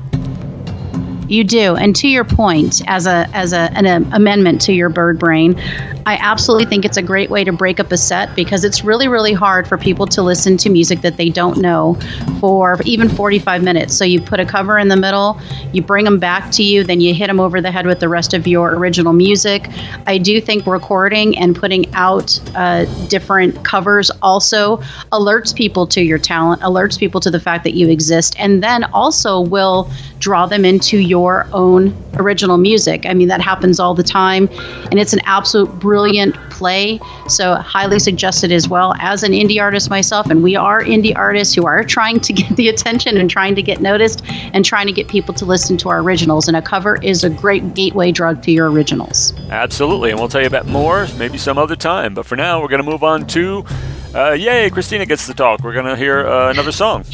You 1.31 1.45
do, 1.45 1.77
and 1.77 1.95
to 1.95 2.09
your 2.09 2.25
point, 2.25 2.81
as 2.87 3.07
a 3.07 3.25
as 3.31 3.53
a, 3.53 3.71
an 3.73 3.87
um, 3.87 4.11
amendment 4.11 4.59
to 4.63 4.73
your 4.73 4.89
bird 4.89 5.17
brain, 5.17 5.57
I 6.05 6.17
absolutely 6.17 6.65
think 6.65 6.83
it's 6.83 6.97
a 6.97 7.01
great 7.01 7.29
way 7.29 7.45
to 7.45 7.53
break 7.53 7.79
up 7.79 7.89
a 7.93 7.97
set 7.97 8.35
because 8.35 8.65
it's 8.65 8.83
really 8.83 9.07
really 9.07 9.31
hard 9.31 9.65
for 9.65 9.77
people 9.77 10.05
to 10.07 10.21
listen 10.21 10.57
to 10.57 10.69
music 10.69 10.99
that 11.03 11.15
they 11.15 11.29
don't 11.29 11.59
know 11.59 11.97
for 12.41 12.81
even 12.83 13.07
45 13.07 13.63
minutes. 13.63 13.95
So 13.95 14.03
you 14.03 14.19
put 14.19 14.41
a 14.41 14.45
cover 14.45 14.77
in 14.77 14.89
the 14.89 14.97
middle, 14.97 15.39
you 15.71 15.81
bring 15.81 16.03
them 16.03 16.19
back 16.19 16.51
to 16.51 16.63
you, 16.63 16.83
then 16.83 16.99
you 16.99 17.13
hit 17.13 17.27
them 17.27 17.39
over 17.39 17.61
the 17.61 17.71
head 17.71 17.85
with 17.85 18.01
the 18.01 18.09
rest 18.09 18.33
of 18.33 18.45
your 18.45 18.75
original 18.75 19.13
music. 19.13 19.69
I 20.07 20.17
do 20.17 20.41
think 20.41 20.67
recording 20.67 21.37
and 21.37 21.55
putting 21.55 21.93
out 21.93 22.41
uh, 22.55 22.83
different 23.07 23.63
covers 23.63 24.11
also 24.21 24.77
alerts 25.13 25.55
people 25.55 25.87
to 25.87 26.01
your 26.01 26.17
talent, 26.17 26.61
alerts 26.61 26.99
people 26.99 27.21
to 27.21 27.31
the 27.31 27.39
fact 27.39 27.63
that 27.63 27.73
you 27.73 27.87
exist, 27.87 28.35
and 28.37 28.61
then 28.61 28.83
also 28.83 29.39
will 29.39 29.89
draw 30.19 30.45
them 30.45 30.65
into 30.65 30.97
your 30.97 31.20
own 31.51 31.95
original 32.15 32.57
music. 32.57 33.05
I 33.05 33.13
mean, 33.13 33.27
that 33.27 33.41
happens 33.41 33.79
all 33.79 33.93
the 33.93 34.03
time, 34.03 34.49
and 34.89 34.99
it's 34.99 35.13
an 35.13 35.21
absolute 35.25 35.71
brilliant 35.79 36.35
play. 36.49 36.99
So, 37.27 37.55
highly 37.55 37.99
suggested 37.99 38.51
as 38.51 38.67
well. 38.67 38.93
As 38.99 39.23
an 39.23 39.31
indie 39.31 39.61
artist 39.61 39.89
myself, 39.89 40.29
and 40.29 40.43
we 40.43 40.55
are 40.55 40.83
indie 40.83 41.15
artists 41.15 41.53
who 41.53 41.65
are 41.65 41.83
trying 41.83 42.19
to 42.21 42.33
get 42.33 42.55
the 42.55 42.67
attention 42.69 43.17
and 43.17 43.29
trying 43.29 43.55
to 43.55 43.61
get 43.61 43.81
noticed 43.81 44.23
and 44.53 44.63
trying 44.65 44.87
to 44.87 44.93
get 44.93 45.07
people 45.07 45.33
to 45.35 45.45
listen 45.45 45.77
to 45.77 45.89
our 45.89 45.99
originals. 45.99 46.47
And 46.47 46.57
a 46.57 46.61
cover 46.61 47.01
is 47.03 47.23
a 47.23 47.29
great 47.29 47.73
gateway 47.73 48.11
drug 48.11 48.41
to 48.43 48.51
your 48.51 48.69
originals. 48.71 49.33
absolutely, 49.49 50.11
and 50.11 50.19
we'll 50.19 50.29
tell 50.29 50.41
you 50.41 50.47
about 50.47 50.67
more 50.67 51.07
maybe 51.17 51.37
some 51.37 51.57
other 51.57 51.75
time. 51.75 52.13
But 52.13 52.25
for 52.25 52.35
now, 52.35 52.61
we're 52.61 52.67
going 52.67 52.83
to 52.83 52.89
move 52.89 53.03
on 53.03 53.27
to. 53.27 53.65
Uh, 54.13 54.31
yay, 54.31 54.69
Christina 54.69 55.05
gets 55.05 55.25
to 55.27 55.33
talk. 55.33 55.61
We're 55.61 55.73
going 55.73 55.85
to 55.85 55.95
hear 55.95 56.27
uh, 56.27 56.49
another 56.49 56.73
song. 56.73 57.05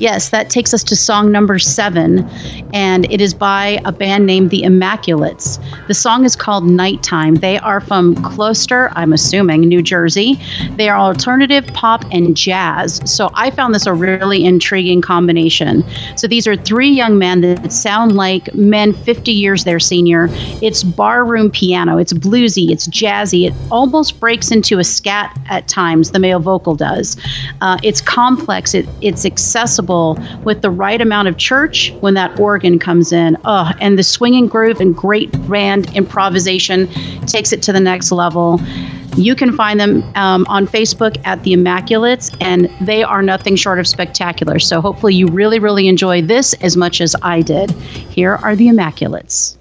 Yes, 0.00 0.30
that 0.30 0.48
takes 0.48 0.72
us 0.72 0.82
to 0.84 0.96
song 0.96 1.30
number 1.30 1.58
seven, 1.58 2.26
and 2.72 3.04
it 3.12 3.20
is 3.20 3.34
by 3.34 3.82
a 3.84 3.92
band 3.92 4.24
named 4.24 4.48
The 4.48 4.62
Immaculates. 4.62 5.60
The 5.88 5.94
song 5.94 6.24
is 6.24 6.34
called 6.34 6.64
Nighttime. 6.64 7.34
They 7.34 7.58
are 7.58 7.82
from 7.82 8.14
Closter, 8.14 8.90
I'm 8.96 9.12
assuming, 9.12 9.60
New 9.60 9.82
Jersey. 9.82 10.40
They 10.76 10.88
are 10.88 10.96
alternative 10.96 11.66
pop 11.74 12.06
and 12.12 12.34
jazz. 12.34 13.02
So 13.04 13.28
I 13.34 13.50
found 13.50 13.74
this 13.74 13.84
a 13.84 13.92
really 13.92 14.42
intriguing 14.42 15.02
combination. 15.02 15.84
So 16.16 16.26
these 16.26 16.46
are 16.46 16.56
three 16.56 16.88
young 16.88 17.18
men 17.18 17.42
that 17.42 17.70
sound 17.70 18.16
like 18.16 18.54
men 18.54 18.94
50 18.94 19.32
years 19.32 19.64
their 19.64 19.78
senior. 19.78 20.28
It's 20.62 20.82
barroom 20.82 21.50
piano, 21.50 21.98
it's 21.98 22.14
bluesy, 22.14 22.70
it's 22.70 22.88
jazzy, 22.88 23.48
it 23.48 23.54
almost 23.70 24.18
breaks 24.18 24.50
into 24.50 24.78
a 24.78 24.84
scat 24.84 25.38
at 25.50 25.68
times, 25.68 26.12
the 26.12 26.18
male 26.18 26.40
vocal 26.40 26.74
does. 26.74 27.18
Uh, 27.60 27.76
it's 27.82 28.00
complex, 28.00 28.72
it, 28.72 28.88
it's 29.02 29.26
accessible 29.26 29.89
with 30.44 30.62
the 30.62 30.70
right 30.70 31.00
amount 31.00 31.28
of 31.28 31.36
church 31.36 31.92
when 32.00 32.14
that 32.14 32.38
organ 32.38 32.78
comes 32.78 33.12
in. 33.12 33.36
Oh, 33.44 33.70
and 33.80 33.98
the 33.98 34.02
swinging 34.02 34.46
groove 34.46 34.80
and 34.80 34.96
great 34.96 35.30
band 35.48 35.94
improvisation 35.96 36.88
takes 37.26 37.52
it 37.52 37.62
to 37.62 37.72
the 37.72 37.80
next 37.80 38.12
level. 38.12 38.60
You 39.16 39.34
can 39.34 39.52
find 39.56 39.80
them 39.80 40.04
um, 40.14 40.46
on 40.48 40.66
Facebook 40.66 41.20
at 41.26 41.42
The 41.42 41.52
Immaculates, 41.52 42.30
and 42.40 42.70
they 42.80 43.02
are 43.02 43.22
nothing 43.22 43.56
short 43.56 43.80
of 43.80 43.86
spectacular. 43.86 44.58
So 44.60 44.80
hopefully, 44.80 45.14
you 45.14 45.26
really, 45.26 45.58
really 45.58 45.88
enjoy 45.88 46.22
this 46.22 46.54
as 46.54 46.76
much 46.76 47.00
as 47.00 47.16
I 47.20 47.42
did. 47.42 47.70
Here 47.72 48.36
are 48.36 48.54
The 48.54 48.68
Immaculates. 48.68 49.58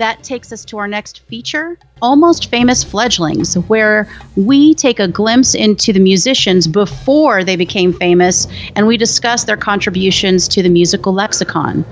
That 0.00 0.22
takes 0.22 0.50
us 0.50 0.64
to 0.64 0.78
our 0.78 0.88
next 0.88 1.20
feature, 1.28 1.78
Almost 2.00 2.50
Famous 2.50 2.82
Fledglings, 2.82 3.54
where 3.68 4.08
we 4.34 4.72
take 4.72 4.98
a 4.98 5.06
glimpse 5.06 5.54
into 5.54 5.92
the 5.92 6.00
musicians 6.00 6.66
before 6.66 7.44
they 7.44 7.54
became 7.54 7.92
famous 7.92 8.46
and 8.74 8.86
we 8.86 8.96
discuss 8.96 9.44
their 9.44 9.58
contributions 9.58 10.48
to 10.48 10.62
the 10.62 10.70
musical 10.70 11.12
lexicon. 11.12 11.84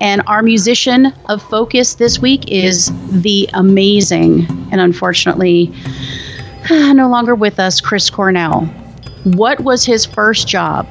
And 0.00 0.22
our 0.26 0.42
musician 0.42 1.12
of 1.28 1.42
focus 1.42 1.96
this 1.96 2.18
week 2.18 2.50
is 2.50 2.90
the 3.20 3.46
amazing 3.52 4.46
and 4.72 4.80
unfortunately 4.80 5.70
no 6.70 7.10
longer 7.10 7.34
with 7.34 7.60
us, 7.60 7.82
Chris 7.82 8.08
Cornell. 8.08 8.62
What 9.24 9.60
was 9.60 9.84
his 9.84 10.06
first 10.06 10.48
job? 10.48 10.88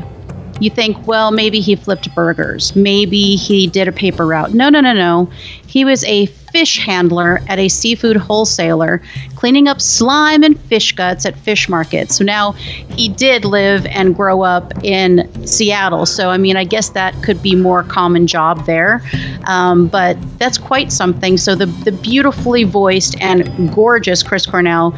You 0.59 0.69
think, 0.69 1.07
well, 1.07 1.31
maybe 1.31 1.61
he 1.61 1.75
flipped 1.75 2.13
burgers. 2.13 2.75
Maybe 2.75 3.37
he 3.37 3.65
did 3.65 3.87
a 3.87 3.93
paper 3.93 4.27
route. 4.27 4.53
No, 4.53 4.69
no, 4.69 4.81
no, 4.81 4.93
no. 4.93 5.31
He 5.65 5.85
was 5.85 6.03
a 6.03 6.25
fish 6.51 6.77
handler 6.77 7.43
at 7.47 7.59
a 7.59 7.67
seafood 7.69 8.17
wholesaler, 8.17 9.01
cleaning 9.39 9.69
up 9.69 9.79
slime 9.79 10.43
and 10.43 10.59
fish 10.59 10.91
guts 10.91 11.25
at 11.25 11.33
fish 11.33 11.69
markets. 11.69 12.17
So 12.17 12.25
now 12.25 12.51
he 12.51 13.07
did 13.07 13.45
live 13.45 13.85
and 13.85 14.13
grow 14.13 14.41
up 14.41 14.83
in 14.83 15.47
Seattle. 15.47 16.05
So, 16.05 16.29
I 16.29 16.37
mean, 16.37 16.57
I 16.57 16.65
guess 16.65 16.89
that 16.89 17.15
could 17.23 17.41
be 17.41 17.55
more 17.55 17.83
common 17.83 18.27
job 18.27 18.65
there. 18.65 19.01
Um, 19.45 19.87
but 19.87 20.17
that's 20.39 20.57
quite 20.57 20.91
something. 20.91 21.37
So, 21.37 21.55
the, 21.55 21.67
the 21.67 21.93
beautifully 21.93 22.65
voiced 22.65 23.15
and 23.21 23.73
gorgeous 23.73 24.23
Chris 24.23 24.45
Cornell 24.45 24.93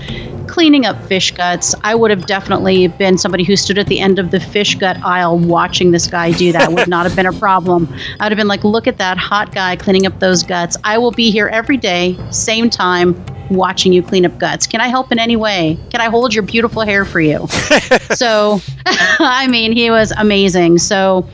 cleaning 0.47 0.87
up 0.87 0.99
fish 1.05 1.29
guts. 1.31 1.75
I 1.83 1.93
would 1.93 2.09
have 2.09 2.25
definitely 2.25 2.87
been 2.87 3.19
somebody 3.19 3.43
who 3.43 3.55
stood 3.55 3.77
at 3.77 3.85
the 3.85 3.99
end 3.99 4.17
of 4.17 4.31
the 4.31 4.39
fish 4.39 4.73
gut 4.73 4.97
aisle 5.03 5.37
watching 5.37 5.91
this 5.91 6.07
guy 6.07 6.31
do 6.31 6.51
that. 6.51 6.73
Would 6.73 6.87
not 6.87 7.05
have 7.05 7.15
been 7.15 7.27
a 7.27 7.33
problem. 7.33 7.87
I 8.19 8.25
would 8.25 8.31
have 8.31 8.37
been 8.37 8.47
like, 8.47 8.63
look 8.63 8.87
at 8.87 8.97
that 8.97 9.19
hot 9.19 9.53
guy 9.53 9.75
cleaning 9.75 10.07
up 10.07 10.19
those 10.19 10.41
guts. 10.41 10.77
I 10.83 10.97
will 10.97 11.11
be 11.11 11.29
here 11.29 11.47
every 11.47 11.77
day, 11.77 12.17
same 12.31 12.71
time, 12.71 13.23
watching 13.55 13.93
you 13.93 14.01
clean 14.01 14.25
up 14.25 14.37
guts. 14.37 14.67
Can 14.67 14.81
I 14.81 14.87
help 14.87 15.11
in 15.11 15.19
any 15.19 15.35
way? 15.35 15.77
Can 15.89 16.01
I 16.01 16.09
hold 16.09 16.33
your 16.33 16.43
beautiful 16.43 16.83
hair 16.83 17.05
for 17.05 17.19
you? 17.19 17.47
so, 18.15 18.61
I 18.85 19.47
mean, 19.47 19.71
he 19.71 19.89
was 19.89 20.11
amazing. 20.11 20.79
So, 20.79 21.27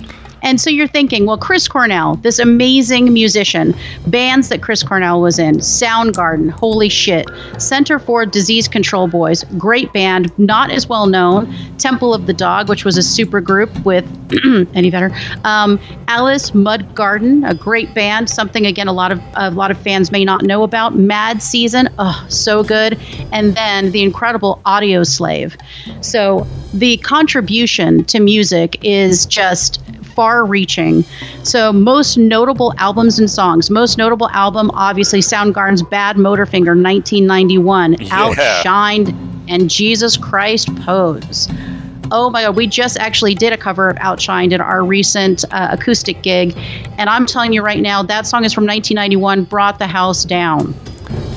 And 0.47 0.61
so 0.61 0.69
you're 0.69 0.87
thinking, 0.87 1.25
well, 1.25 1.37
Chris 1.37 1.67
Cornell, 1.67 2.15
this 2.15 2.39
amazing 2.39 3.11
musician, 3.11 3.75
bands 4.07 4.47
that 4.47 4.61
Chris 4.61 4.81
Cornell 4.81 5.19
was 5.19 5.39
in, 5.39 5.57
Soundgarden, 5.57 6.51
holy 6.51 6.87
shit, 6.87 7.29
Center 7.57 7.99
for 7.99 8.25
Disease 8.25 8.69
Control 8.69 9.09
Boys, 9.09 9.43
great 9.57 9.91
band, 9.91 10.31
not 10.39 10.71
as 10.71 10.87
well 10.87 11.05
known, 11.05 11.53
Temple 11.77 12.13
of 12.13 12.27
the 12.27 12.33
Dog, 12.33 12.69
which 12.69 12.85
was 12.85 12.97
a 12.97 13.03
super 13.03 13.41
group 13.41 13.69
with 13.83 14.05
any 14.73 14.89
better, 14.89 15.11
um, 15.43 15.81
Alice 16.07 16.51
Mudgarden, 16.51 17.45
a 17.45 17.53
great 17.53 17.93
band, 17.93 18.29
something 18.29 18.65
again 18.65 18.87
a 18.87 18.93
lot 18.93 19.11
of 19.11 19.21
a 19.33 19.51
lot 19.51 19.69
of 19.69 19.77
fans 19.77 20.13
may 20.13 20.23
not 20.23 20.43
know 20.43 20.63
about. 20.63 20.95
Mad 20.95 21.41
Season, 21.41 21.89
oh, 21.99 22.25
so 22.29 22.63
good, 22.63 22.97
and 23.33 23.53
then 23.53 23.91
the 23.91 24.01
incredible 24.01 24.61
Audioslave. 24.65 25.59
So 26.01 26.47
the 26.73 26.95
contribution 26.97 28.05
to 28.05 28.21
music 28.21 28.77
is 28.83 29.25
just 29.25 29.81
far 30.17 30.43
reaching. 30.45 31.05
So, 31.43 31.71
most 31.71 32.17
notable 32.17 32.73
albums 32.79 33.19
and 33.19 33.29
songs. 33.29 33.69
Most 33.69 33.99
notable 33.99 34.29
album, 34.29 34.71
obviously, 34.73 35.19
Soundgarden's 35.19 35.83
Bad 35.83 36.15
Motorfinger, 36.15 36.73
1991, 36.73 37.93
Yeah. 37.93 38.07
Outshined, 38.09 39.09
and 39.47 39.69
Jesus 39.69 40.17
Christ 40.17 40.75
Pose. 40.77 41.47
Oh 42.11 42.31
my 42.31 42.41
God, 42.41 42.55
we 42.55 42.65
just 42.65 42.97
actually 42.97 43.35
did 43.35 43.53
a 43.53 43.57
cover 43.57 43.89
of 43.89 43.97
Outshined 43.97 44.53
in 44.53 44.59
our 44.59 44.83
recent 44.83 45.45
uh, 45.51 45.67
acoustic 45.71 46.23
gig. 46.23 46.57
And 46.97 47.11
I'm 47.11 47.27
telling 47.27 47.53
you 47.53 47.61
right 47.61 47.79
now, 47.79 48.01
that 48.01 48.25
song 48.25 48.43
is 48.43 48.53
from 48.53 48.65
1991, 48.65 49.43
Brought 49.43 49.77
the 49.77 49.87
House 49.87 50.25
Down. 50.25 50.73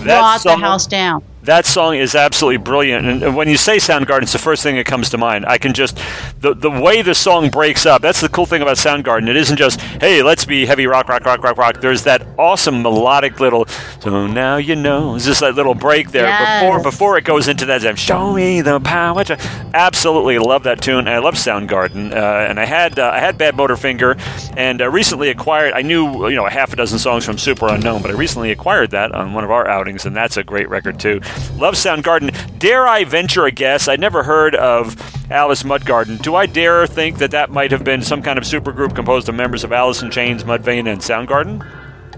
Brought 0.03 0.43
the 0.43 0.57
House 0.57 0.87
Down. 0.87 1.23
That 1.45 1.65
song 1.65 1.97
is 1.97 2.15
absolutely 2.15 2.59
brilliant, 2.59 3.07
and- 3.07 3.35
when 3.35 3.49
you 3.49 3.57
say 3.57 3.77
Soundgarden, 3.79 4.23
it's 4.25 4.33
the 4.33 4.39
first 4.39 4.63
thing 4.63 4.77
that 4.77 4.85
comes 4.85 5.09
to 5.11 5.19
mind. 5.19 5.47
I 5.47 5.57
can 5.57 5.73
just 5.73 5.99
the 6.41 6.55
the 6.55 6.71
way 6.71 7.01
the 7.03 7.15
song 7.15 7.49
breaks 7.49 7.87
up. 7.87 8.03
That's 8.03 8.21
the 8.21 8.29
cool 8.29 8.45
thing 8.47 8.61
about 8.61 8.77
Soundgarden. 8.77 9.27
It 9.29 9.37
isn't 9.37 9.57
just 9.57 9.81
hey, 10.03 10.23
let's 10.23 10.45
be 10.45 10.67
heavy 10.67 10.87
rock, 10.87 11.09
rock, 11.09 11.25
rock, 11.25 11.43
rock, 11.43 11.57
rock. 11.57 11.81
There's 11.81 12.05
that 12.05 12.27
awesome 12.39 12.83
melodic 12.83 13.41
little. 13.41 13.67
So 14.01 14.27
now 14.27 14.57
you 14.59 14.77
know. 14.77 15.15
It's 15.17 15.25
just 15.25 15.41
that 15.41 15.55
little 15.55 15.75
break 15.75 16.11
there 16.11 16.27
Yes. 16.27 16.63
before 16.63 16.83
before 16.83 17.17
it 17.19 17.25
goes 17.25 17.49
into 17.49 17.65
that. 17.67 17.81
Show 17.99 18.33
me 18.35 18.61
the 18.61 18.79
power. 18.81 19.25
to-" 19.25 19.39
Absolutely 19.73 20.39
love 20.39 20.65
that 20.65 20.83
tune. 20.83 21.09
I 21.09 21.19
love 21.19 21.35
Soundgarden, 21.37 22.13
uh, 22.13 22.49
and 22.51 22.61
I 22.61 22.67
had 22.67 22.99
uh, 22.99 23.11
I 23.15 23.19
had 23.21 23.39
Bad 23.39 23.55
Motorfinger, 23.57 24.19
and 24.59 24.83
uh, 24.83 24.91
recently 24.91 25.31
acquired. 25.31 25.73
I 25.73 25.81
knew 25.83 26.29
you 26.29 26.37
know 26.37 26.47
a 26.47 26.51
half 26.51 26.73
a 26.73 26.77
dozen 26.77 26.99
songs 26.99 27.25
from 27.25 27.37
Superunknown, 27.37 28.03
but 28.03 28.11
I 28.11 28.15
recently 28.15 28.51
acquired 28.51 28.91
that 28.91 29.13
on 29.13 29.33
one 29.33 29.45
of 29.45 29.51
our 29.51 29.67
outings, 29.67 30.05
and 30.05 30.15
that's 30.15 30.37
a 30.37 30.45
great 30.45 30.69
record 30.69 31.01
too. 31.01 31.21
Love 31.57 31.75
Soundgarden. 31.75 32.59
Dare 32.59 32.87
I 32.87 33.05
venture 33.05 33.47
a 33.47 33.51
guess? 33.51 33.89
I'd 33.89 34.01
never 34.01 34.23
heard 34.23 34.55
of 34.55 34.97
Alice 35.31 35.63
Mudgarden. 35.63 36.21
Do 36.23 36.35
I 36.35 36.47
dare 36.47 36.87
think 36.87 37.19
that 37.19 37.31
that 37.33 37.51
might 37.51 37.71
have 37.71 37.85
been 37.85 38.03
some 38.03 38.23
kind 38.23 38.39
of 38.39 38.45
supergroup 38.45 38.95
composed 38.95 39.29
of 39.29 39.35
members 39.35 39.65
of 39.65 39.73
Alice 39.73 40.03
in 40.03 40.11
Chains, 40.11 40.45
Mudvayne, 40.45 40.91
and 40.91 41.01
Soundgarden? 41.01 41.67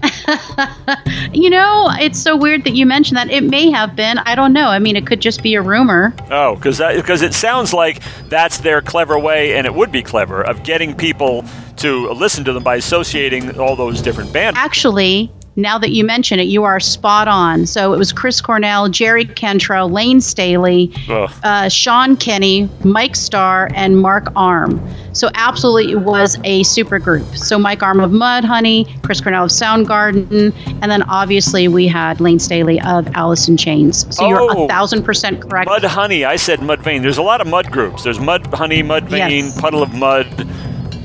You 1.33 1.49
know, 1.49 1.89
it's 1.93 2.19
so 2.19 2.37
weird 2.37 2.63
that 2.65 2.75
you 2.75 2.85
mentioned 2.85 3.17
that. 3.17 3.31
It 3.31 3.41
may 3.41 3.71
have 3.71 3.95
been. 3.95 4.19
I 4.19 4.35
don't 4.35 4.53
know. 4.53 4.67
I 4.67 4.77
mean, 4.77 4.95
it 4.95 5.07
could 5.07 5.19
just 5.19 5.41
be 5.41 5.55
a 5.55 5.61
rumor. 5.63 6.13
Oh, 6.29 6.55
because 6.55 6.77
because 6.77 7.23
it 7.23 7.33
sounds 7.33 7.73
like 7.73 8.01
that's 8.29 8.59
their 8.59 8.81
clever 8.81 9.17
way, 9.17 9.55
and 9.55 9.65
it 9.65 9.73
would 9.73 9.91
be 9.91 10.03
clever 10.03 10.43
of 10.43 10.63
getting 10.63 10.95
people 10.95 11.43
to 11.77 12.09
listen 12.11 12.43
to 12.45 12.53
them 12.53 12.63
by 12.63 12.75
associating 12.75 13.59
all 13.59 13.75
those 13.75 14.01
different 14.01 14.31
bands. 14.31 14.57
Actually, 14.59 15.31
now 15.55 15.77
that 15.77 15.91
you 15.91 16.03
mention 16.03 16.39
it, 16.39 16.43
you 16.47 16.63
are 16.63 16.79
spot 16.79 17.27
on. 17.27 17.65
So 17.65 17.93
it 17.93 17.97
was 17.97 18.11
Chris 18.11 18.41
Cornell, 18.41 18.89
Jerry 18.89 19.25
Cantrell, 19.25 19.89
Layne 19.89 20.19
Staley, 20.21 20.91
uh, 21.09 21.69
Sean 21.69 22.17
Kinney, 22.17 22.69
Mike 22.83 23.15
Starr, 23.15 23.69
and 23.75 23.99
Mark 23.99 24.27
Arm. 24.35 24.81
So 25.13 25.29
absolutely, 25.35 25.91
it 25.91 25.99
was 25.99 26.39
a 26.43 26.63
super 26.63 26.97
group. 26.97 27.27
So 27.37 27.59
Mike 27.59 27.83
Arm 27.83 27.99
of 27.99 28.09
Mudhoney, 28.09 29.01
Chris 29.03 29.21
Cornell 29.21 29.43
of 29.43 29.51
Soundgarden, 29.51 30.53
and 30.81 30.91
then 30.91 31.03
obviously 31.03 31.67
we 31.67 31.87
had 31.87 32.19
Layne 32.19 32.39
Staley 32.39 32.81
of 32.81 33.07
Alice 33.13 33.47
in 33.47 33.55
Chains. 33.55 34.07
So 34.15 34.27
you're 34.27 34.41
Oh. 34.41 34.65
a 34.65 34.67
thousand 34.67 35.03
percent 35.03 35.41
correct. 35.47 35.69
Mudhoney, 35.69 36.25
I 36.25 36.35
said 36.35 36.59
Mudvayne. 36.61 37.03
There's 37.03 37.19
a 37.19 37.21
lot 37.23 37.41
of 37.41 37.47
mud 37.47 37.71
groups. 37.71 38.03
There's 38.03 38.17
Mudhoney, 38.17 38.83
Mudvayne, 38.83 39.41
Yes. 39.43 39.61
Puddle 39.61 39.83
of 39.83 39.93
Mud. 39.93 40.47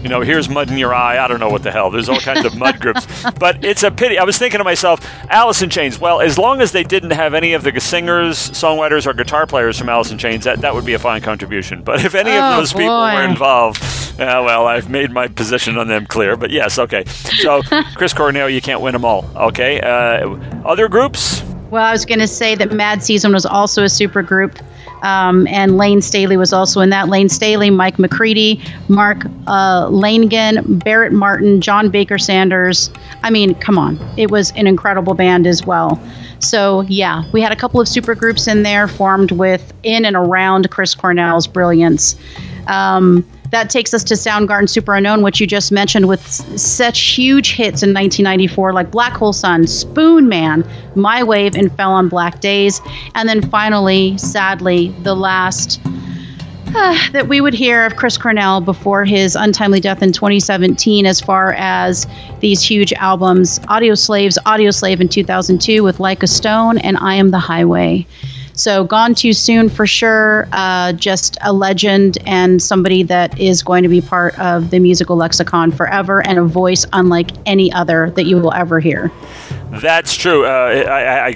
You 0.02 0.08
know, 0.08 0.20
here's 0.20 0.48
mud 0.48 0.70
in 0.70 0.78
your 0.78 0.94
eye. 0.94 1.18
I 1.22 1.26
don't 1.26 1.40
know 1.40 1.48
what 1.48 1.62
the 1.64 1.72
hell. 1.72 1.90
There's 1.90 2.08
all 2.08 2.20
kinds 2.20 2.44
of 2.44 2.56
mud 2.56 2.80
groups. 2.80 3.06
But 3.38 3.64
it's 3.64 3.82
a 3.82 3.90
pity. 3.90 4.16
I 4.18 4.24
was 4.24 4.38
thinking 4.38 4.58
to 4.58 4.64
myself, 4.64 5.00
Alice 5.30 5.60
in 5.60 5.70
Chains. 5.70 5.98
Well, 5.98 6.20
as 6.20 6.38
long 6.38 6.60
as 6.60 6.70
they 6.72 6.84
didn't 6.84 7.10
have 7.10 7.34
any 7.34 7.52
of 7.52 7.64
the 7.64 7.78
singers, 7.80 8.36
songwriters, 8.50 9.06
or 9.06 9.12
guitar 9.12 9.46
players 9.46 9.76
from 9.78 9.88
Alice 9.88 10.10
in 10.12 10.18
Chains, 10.18 10.44
that, 10.44 10.60
that 10.60 10.72
would 10.74 10.84
be 10.86 10.94
a 10.94 10.98
fine 11.00 11.20
contribution. 11.20 11.82
But 11.82 12.04
if 12.04 12.14
any 12.14 12.30
Oh, 12.30 12.40
of 12.52 12.56
those 12.58 12.72
people 12.72 12.88
were 12.96 13.24
involved, 13.24 13.82
uh, 14.20 14.42
well, 14.44 14.66
I've 14.66 14.88
made 14.88 15.10
my 15.10 15.26
position 15.26 15.76
on 15.78 15.88
them 15.88 16.06
clear. 16.06 16.36
But 16.36 16.50
yes, 16.50 16.78
okay. 16.78 17.04
So, 17.06 17.62
Chris 17.96 18.12
Cornell, 18.14 18.48
you 18.48 18.60
can't 18.60 18.80
win 18.80 18.92
them 18.92 19.04
all. 19.04 19.28
Okay. 19.34 19.80
Uh, 19.80 20.36
other 20.64 20.88
groups? 20.88 21.42
Well, 21.70 21.84
I 21.84 21.90
was 21.92 22.06
going 22.06 22.20
to 22.20 22.26
say 22.28 22.54
that 22.54 22.72
Mad 22.72 23.02
Season 23.02 23.32
was 23.32 23.44
also 23.44 23.82
a 23.82 23.88
super 23.90 24.22
group, 24.22 24.58
um, 25.02 25.46
and 25.48 25.76
Layne 25.76 26.00
Staley 26.00 26.36
was 26.36 26.52
also 26.52 26.80
in 26.80 26.90
that. 26.90 27.08
Layne 27.08 27.28
Staley, 27.28 27.70
Mike 27.70 27.98
McCready, 27.98 28.60
Mark 28.88 29.24
uh, 29.46 29.86
Lanegan, 29.86 30.82
Barrett 30.84 31.12
Martin, 31.12 31.60
John 31.60 31.90
Baker 31.90 32.18
Saunders. 32.18 32.90
I 33.22 33.30
mean, 33.30 33.54
come 33.56 33.78
on. 33.78 33.98
It 34.16 34.30
was 34.30 34.52
an 34.52 34.66
incredible 34.66 35.14
band 35.14 35.46
as 35.46 35.64
well. 35.64 36.00
So, 36.40 36.82
yeah, 36.82 37.24
we 37.32 37.40
had 37.40 37.52
a 37.52 37.56
couple 37.56 37.80
of 37.80 37.88
super 37.88 38.14
groups 38.14 38.46
in 38.46 38.62
there 38.62 38.86
formed 38.86 39.32
with 39.32 39.72
in 39.82 40.04
and 40.04 40.16
around 40.16 40.70
Chris 40.70 40.94
Cornell's 40.94 41.46
brilliance. 41.46 42.16
Um, 42.68 43.26
that 43.50 43.70
takes 43.70 43.94
us 43.94 44.04
to 44.04 44.14
Soundgarden 44.14 44.68
Superunknown, 44.68 45.22
which 45.22 45.40
you 45.40 45.46
just 45.46 45.72
mentioned, 45.72 46.08
with 46.08 46.26
such 46.58 47.00
huge 47.00 47.52
hits 47.54 47.82
in 47.82 47.94
1994 47.94 48.72
like 48.72 48.90
Black 48.90 49.14
Hole 49.14 49.32
Sun, 49.32 49.62
Spoonman, 49.64 50.68
My 50.94 51.22
Wave, 51.22 51.54
and 51.54 51.74
Fell 51.76 51.92
on 51.92 52.08
Black 52.08 52.40
Days. 52.40 52.80
And 53.14 53.28
then 53.28 53.42
finally, 53.42 54.18
sadly, 54.18 54.88
the 55.02 55.14
last 55.14 55.80
uh, 56.74 56.98
that 57.12 57.28
we 57.28 57.40
would 57.40 57.54
hear 57.54 57.86
of 57.86 57.96
Chris 57.96 58.18
Cornell 58.18 58.60
before 58.60 59.04
his 59.04 59.34
untimely 59.34 59.80
death 59.80 60.02
in 60.02 60.12
2017, 60.12 61.06
as 61.06 61.20
far 61.20 61.54
as 61.54 62.06
these 62.40 62.62
huge 62.62 62.92
albums 62.94 63.58
Audioslaves, 63.60 64.36
Audio 64.44 64.70
Slave 64.70 65.00
in 65.00 65.08
2002 65.08 65.82
with 65.82 65.98
Like 65.98 66.22
a 66.22 66.26
Stone, 66.26 66.78
and 66.78 66.98
I 66.98 67.14
Am 67.14 67.30
the 67.30 67.38
Highway. 67.38 68.06
So, 68.58 68.82
gone 68.82 69.14
too 69.14 69.32
soon 69.32 69.68
for 69.68 69.86
sure. 69.86 70.48
Uh, 70.50 70.92
just 70.92 71.38
a 71.42 71.52
legend 71.52 72.18
and 72.26 72.60
somebody 72.60 73.04
that 73.04 73.38
is 73.38 73.62
going 73.62 73.84
to 73.84 73.88
be 73.88 74.00
part 74.00 74.36
of 74.38 74.70
the 74.70 74.80
musical 74.80 75.14
lexicon 75.16 75.70
forever 75.70 76.26
and 76.26 76.38
a 76.38 76.44
voice 76.44 76.84
unlike 76.92 77.30
any 77.46 77.72
other 77.72 78.10
that 78.16 78.24
you 78.24 78.36
will 78.36 78.52
ever 78.52 78.80
hear. 78.80 79.12
That's 79.70 80.16
true. 80.16 80.44
Uh, 80.44 80.84
I, 80.88 81.26
I, 81.26 81.32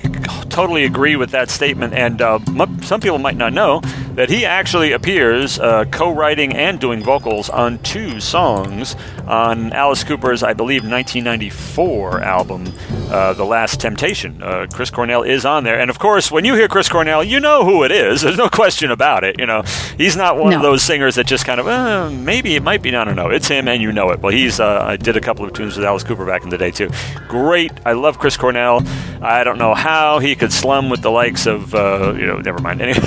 totally 0.48 0.84
agree 0.84 1.16
with 1.16 1.30
that 1.30 1.48
statement. 1.48 1.94
And 1.94 2.20
uh, 2.20 2.38
mu- 2.50 2.82
some 2.82 3.00
people 3.00 3.18
might 3.18 3.36
not 3.36 3.52
know 3.52 3.80
that 4.14 4.28
he 4.28 4.44
actually 4.44 4.92
appears 4.92 5.58
uh, 5.58 5.84
co-writing 5.86 6.54
and 6.54 6.78
doing 6.80 7.02
vocals 7.02 7.48
on 7.48 7.78
two 7.80 8.20
songs 8.20 8.94
on 9.26 9.72
Alice 9.72 10.04
Cooper's, 10.04 10.42
I 10.42 10.52
believe, 10.52 10.82
1994 10.82 12.20
album, 12.22 12.72
uh, 13.10 13.32
"The 13.34 13.44
Last 13.44 13.80
Temptation." 13.80 14.42
Uh, 14.42 14.66
Chris 14.72 14.90
Cornell 14.90 15.22
is 15.22 15.44
on 15.44 15.64
there, 15.64 15.78
and 15.78 15.90
of 15.90 15.98
course, 15.98 16.30
when 16.30 16.44
you 16.44 16.54
hear 16.54 16.68
Chris 16.68 16.88
Cornell, 16.88 17.22
you 17.24 17.40
know 17.40 17.64
who 17.64 17.84
it 17.84 17.92
is. 17.92 18.20
There's 18.22 18.36
no 18.36 18.48
question 18.48 18.90
about 18.90 19.24
it. 19.24 19.38
You 19.38 19.46
know, 19.46 19.62
he's 19.96 20.16
not 20.16 20.36
one 20.36 20.52
of 20.52 20.62
those 20.62 20.82
singers 20.82 21.14
that 21.14 21.26
just 21.26 21.44
kind 21.44 21.60
of 21.60 21.66
uh, 21.66 22.10
maybe 22.10 22.54
it 22.54 22.62
might 22.62 22.82
be. 22.82 22.90
No, 22.90 23.04
no, 23.04 23.14
no. 23.14 23.30
It's 23.30 23.48
him, 23.48 23.68
and 23.68 23.80
you 23.80 23.92
know 23.92 24.10
it. 24.10 24.20
Well, 24.20 24.32
he's 24.32 24.60
uh, 24.60 24.82
I 24.84 24.96
did 24.96 25.16
a 25.16 25.20
couple 25.20 25.44
of 25.44 25.52
tunes 25.52 25.76
with 25.76 25.84
Alice 25.84 26.02
Cooper 26.04 26.26
back 26.26 26.42
in 26.42 26.50
the 26.50 26.58
day 26.58 26.70
too. 26.70 26.90
Great. 27.28 27.72
I 27.86 27.92
love 27.92 28.18
Chris 28.18 28.36
Cornell. 28.36 28.82
I 29.22 29.44
don't 29.44 29.58
know 29.58 29.74
how 29.74 30.18
he 30.18 30.34
could 30.34 30.52
slum 30.52 30.90
with 30.90 31.02
the 31.02 31.10
likes 31.10 31.46
of 31.46 31.74
uh, 31.74 32.14
you 32.16 32.26
know. 32.26 32.38
Never 32.38 32.60
mind. 32.60 32.82
Anyway, 32.82 32.98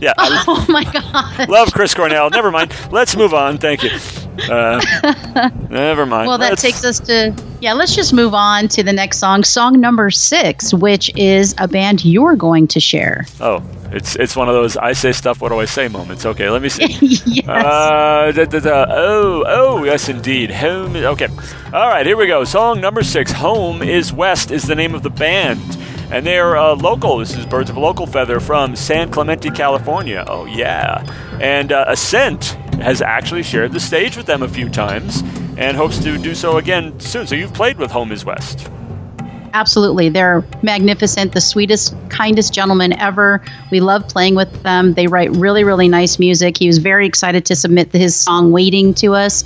yeah, 0.00 0.12
I 0.32 0.44
Oh 0.48 0.66
my 0.68 0.84
God. 0.84 1.48
love 1.48 1.72
Chris 1.72 1.94
Cornell. 1.94 2.30
Never 2.30 2.50
mind. 2.50 2.74
Let's 2.90 3.16
move 3.16 3.34
on. 3.34 3.58
Thank 3.58 3.82
you. 3.82 3.90
Uh, 4.52 4.80
never 5.70 6.04
mind. 6.06 6.28
Well, 6.28 6.38
that 6.38 6.50
Let's- 6.50 6.62
takes 6.62 6.84
us 6.84 7.00
to, 7.00 7.34
yeah, 7.60 7.72
let's 7.72 7.94
just 7.96 8.12
move 8.12 8.34
on 8.34 8.68
to 8.68 8.82
the 8.82 8.92
next 8.92 9.18
song, 9.18 9.44
song 9.44 9.80
number 9.80 10.10
six, 10.10 10.74
which 10.74 11.14
is 11.16 11.54
a 11.58 11.66
band 11.68 12.04
you're 12.04 12.36
going 12.36 12.66
to 12.68 12.80
share. 12.80 13.24
Oh, 13.40 13.62
it's 13.92 14.16
it's 14.16 14.34
one 14.36 14.48
of 14.48 14.54
those 14.54 14.76
I 14.76 14.92
say 14.92 15.12
stuff. 15.12 15.40
What 15.40 15.50
do 15.50 15.58
I 15.60 15.64
say 15.64 15.88
moments? 15.88 16.26
Okay, 16.26 16.50
let 16.50 16.60
me 16.60 16.68
see. 16.68 16.86
yes. 17.24 17.48
Uh, 17.48 18.32
da, 18.34 18.44
da, 18.44 18.58
da. 18.58 18.86
Oh, 18.90 19.44
oh, 19.46 19.84
yes, 19.84 20.08
indeed. 20.08 20.50
Home. 20.50 20.96
Okay. 20.96 21.28
All 21.72 21.88
right, 21.88 22.04
here 22.04 22.16
we 22.16 22.26
go. 22.26 22.44
Song 22.44 22.80
number 22.80 23.02
six. 23.02 23.30
Home 23.32 23.82
is 23.82 24.12
West 24.12 24.50
is 24.50 24.64
the 24.64 24.74
name 24.74 24.94
of 24.94 25.02
the 25.02 25.10
band. 25.10 25.60
And 26.10 26.24
they're 26.24 26.56
uh, 26.56 26.76
local. 26.76 27.18
This 27.18 27.36
is 27.36 27.44
Birds 27.46 27.68
of 27.68 27.76
a 27.76 27.80
Local 27.80 28.06
Feather 28.06 28.38
from 28.38 28.76
San 28.76 29.10
Clemente, 29.10 29.50
California. 29.50 30.24
Oh, 30.26 30.44
yeah. 30.46 31.04
And 31.40 31.72
uh, 31.72 31.86
Ascent 31.88 32.44
has 32.80 33.02
actually 33.02 33.42
shared 33.42 33.72
the 33.72 33.80
stage 33.80 34.16
with 34.16 34.26
them 34.26 34.42
a 34.42 34.48
few 34.48 34.68
times 34.68 35.22
and 35.56 35.76
hopes 35.76 35.98
to 36.04 36.16
do 36.18 36.34
so 36.34 36.58
again 36.58 36.98
soon. 37.00 37.26
So 37.26 37.34
you've 37.34 37.54
played 37.54 37.78
with 37.78 37.90
Home 37.90 38.12
is 38.12 38.24
West. 38.24 38.70
Absolutely. 39.56 40.10
They're 40.10 40.44
magnificent, 40.62 41.32
the 41.32 41.40
sweetest, 41.40 41.94
kindest 42.10 42.52
gentlemen 42.52 42.92
ever. 43.00 43.42
We 43.70 43.80
love 43.80 44.06
playing 44.06 44.34
with 44.34 44.62
them. 44.62 44.92
They 44.92 45.06
write 45.06 45.30
really, 45.30 45.64
really 45.64 45.88
nice 45.88 46.18
music. 46.18 46.58
He 46.58 46.66
was 46.66 46.76
very 46.76 47.06
excited 47.06 47.46
to 47.46 47.56
submit 47.56 47.90
his 47.90 48.14
song 48.14 48.52
Waiting 48.52 48.92
to 48.94 49.14
us. 49.14 49.44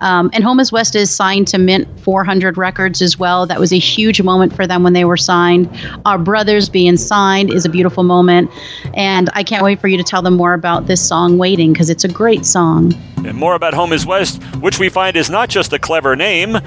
Um, 0.00 0.30
and 0.32 0.42
Home 0.42 0.60
is 0.60 0.72
West 0.72 0.96
is 0.96 1.10
signed 1.10 1.46
to 1.48 1.58
Mint 1.58 1.86
400 2.00 2.56
Records 2.56 3.02
as 3.02 3.18
well. 3.18 3.46
That 3.46 3.60
was 3.60 3.72
a 3.72 3.78
huge 3.78 4.22
moment 4.22 4.56
for 4.56 4.66
them 4.66 4.82
when 4.82 4.94
they 4.94 5.04
were 5.04 5.18
signed. 5.18 5.68
Our 6.06 6.18
brothers 6.18 6.70
being 6.70 6.96
signed 6.96 7.52
is 7.52 7.66
a 7.66 7.68
beautiful 7.68 8.02
moment. 8.02 8.50
And 8.94 9.28
I 9.34 9.42
can't 9.42 9.62
wait 9.62 9.78
for 9.78 9.88
you 9.88 9.98
to 9.98 10.04
tell 10.04 10.22
them 10.22 10.34
more 10.34 10.54
about 10.54 10.86
this 10.86 11.06
song 11.06 11.36
Waiting 11.36 11.72
because 11.72 11.90
it's 11.90 12.04
a 12.04 12.08
great 12.08 12.46
song. 12.46 12.94
And 13.26 13.36
more 13.36 13.54
about 13.54 13.74
Home 13.74 13.92
is 13.92 14.06
West, 14.06 14.42
which 14.56 14.78
we 14.78 14.88
find 14.88 15.14
is 15.16 15.28
not 15.28 15.50
just 15.50 15.74
a 15.74 15.78
clever 15.78 16.16
name, 16.16 16.56
uh, 16.56 16.60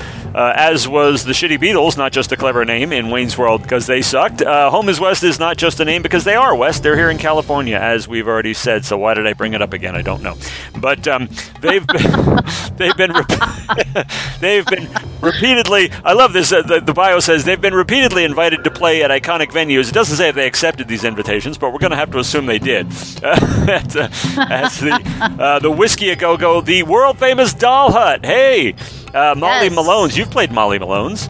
as 0.55 0.87
was 0.87 1.25
the 1.25 1.31
Shitty 1.31 1.57
Beatles, 1.57 1.97
not 1.97 2.11
just 2.11 2.31
a 2.31 2.37
clever 2.37 2.63
name 2.63 2.82
in 2.91 3.09
Wayne's 3.09 3.37
World 3.37 3.61
because 3.61 3.87
they 3.87 4.01
sucked. 4.01 4.41
Uh, 4.41 4.69
Home 4.69 4.89
is 4.89 4.99
West 4.99 5.23
is 5.23 5.39
not 5.39 5.57
just 5.57 5.79
a 5.79 5.85
name 5.85 6.01
because 6.01 6.23
they 6.23 6.35
are 6.35 6.55
West. 6.55 6.83
They're 6.83 6.97
here 6.97 7.09
in 7.09 7.17
California, 7.17 7.77
as 7.77 8.07
we've 8.07 8.27
already 8.27 8.53
said. 8.53 8.83
So 8.83 8.97
why 8.97 9.13
did 9.13 9.25
I 9.27 9.33
bring 9.33 9.53
it 9.53 9.61
up 9.61 9.73
again? 9.73 9.95
I 9.95 10.01
don't 10.01 10.21
know. 10.23 10.35
But 10.77 11.07
um, 11.07 11.29
they've 11.61 11.85
been, 11.85 12.39
they've 12.77 12.97
been 12.97 13.13
rep- 13.13 14.09
they've 14.39 14.65
been 14.65 14.89
repeatedly. 15.21 15.91
I 16.03 16.13
love 16.13 16.33
this. 16.33 16.51
Uh, 16.51 16.63
the, 16.63 16.79
the 16.81 16.93
bio 16.93 17.19
says 17.19 17.45
they've 17.45 17.61
been 17.61 17.73
repeatedly 17.73 18.23
invited 18.23 18.63
to 18.63 18.71
play 18.71 19.03
at 19.03 19.11
iconic 19.11 19.51
venues. 19.51 19.87
It 19.89 19.93
doesn't 19.93 20.17
say 20.17 20.29
if 20.29 20.35
they 20.35 20.47
accepted 20.47 20.87
these 20.87 21.03
invitations, 21.03 21.57
but 21.57 21.71
we're 21.71 21.79
going 21.79 21.91
to 21.91 21.97
have 21.97 22.11
to 22.11 22.19
assume 22.19 22.45
they 22.47 22.59
did. 22.59 22.87
at, 23.23 23.95
uh, 23.95 24.09
as 24.49 24.79
the 24.79 25.37
uh, 25.39 25.59
the 25.59 25.71
Whisky 25.71 26.09
a 26.09 26.15
Go 26.15 26.37
Go, 26.37 26.61
the 26.61 26.83
world 26.83 27.19
famous 27.19 27.53
Doll 27.53 27.91
Hut. 27.91 28.25
Hey, 28.25 28.73
uh, 29.13 29.35
Molly 29.37 29.67
Yes. 29.67 29.73
Malone's. 29.75 30.17
You've 30.17 30.31
played 30.31 30.51
Molly 30.51 30.79
Malone's 30.79 31.29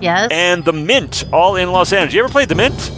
Yes. 0.00 0.28
and 0.30 0.64
the 0.64 0.72
Mint, 0.72 1.24
all 1.32 1.56
in 1.56 1.70
Los 1.72 1.92
Angeles. 1.92 2.14
You 2.14 2.24
ever 2.24 2.32
played 2.32 2.48
the 2.48 2.54
Mint? 2.54 2.92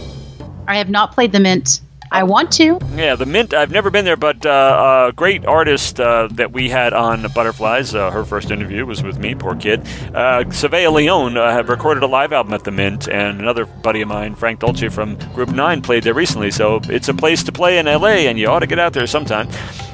I 0.67 0.77
have 0.77 0.89
not 0.89 1.13
played 1.13 1.31
the 1.31 1.39
Mint. 1.39 1.81
I 2.13 2.23
want 2.23 2.51
to. 2.53 2.77
Yeah, 2.93 3.15
the 3.15 3.25
Mint. 3.25 3.53
I've 3.53 3.71
never 3.71 3.89
been 3.89 4.03
there, 4.03 4.17
but 4.17 4.45
uh, 4.45 5.07
a 5.09 5.13
great 5.13 5.45
artist 5.45 5.97
uh, 5.97 6.27
that 6.33 6.51
we 6.51 6.67
had 6.67 6.91
on 6.91 7.25
Butterflies. 7.33 7.95
Uh, 7.95 8.11
her 8.11 8.25
first 8.25 8.51
interview 8.51 8.85
was 8.85 9.01
with 9.01 9.17
me, 9.17 9.33
poor 9.33 9.55
kid. 9.55 9.79
Uh, 10.13 10.43
Savea 10.49 10.91
Leone 10.91 11.37
uh, 11.37 11.49
have 11.51 11.69
recorded 11.69 12.03
a 12.03 12.07
live 12.07 12.33
album 12.33 12.53
at 12.53 12.65
the 12.65 12.71
Mint, 12.71 13.07
and 13.07 13.39
another 13.39 13.63
buddy 13.65 14.01
of 14.01 14.09
mine, 14.09 14.35
Frank 14.35 14.59
Dolce 14.59 14.89
from 14.89 15.15
Group 15.33 15.51
Nine, 15.51 15.81
played 15.81 16.03
there 16.03 16.13
recently. 16.13 16.51
So 16.51 16.81
it's 16.89 17.07
a 17.07 17.13
place 17.13 17.43
to 17.43 17.53
play 17.53 17.77
in 17.77 17.85
LA, 17.85 18.27
and 18.27 18.37
you 18.37 18.47
ought 18.49 18.59
to 18.59 18.67
get 18.67 18.77
out 18.77 18.91
there 18.91 19.07
sometime. 19.07 19.47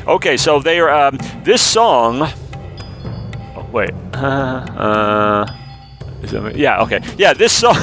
Okay, 0.07 0.37
so 0.37 0.59
they 0.59 0.79
are. 0.79 0.89
Um, 0.89 1.19
this 1.43 1.61
song. 1.61 2.23
Oh, 3.55 3.67
wait. 3.71 3.91
Uh, 4.17 4.65
uh, 5.45 5.66
yeah. 6.55 6.81
Okay. 6.83 7.01
Yeah. 7.17 7.33
This 7.33 7.53
song. 7.53 7.75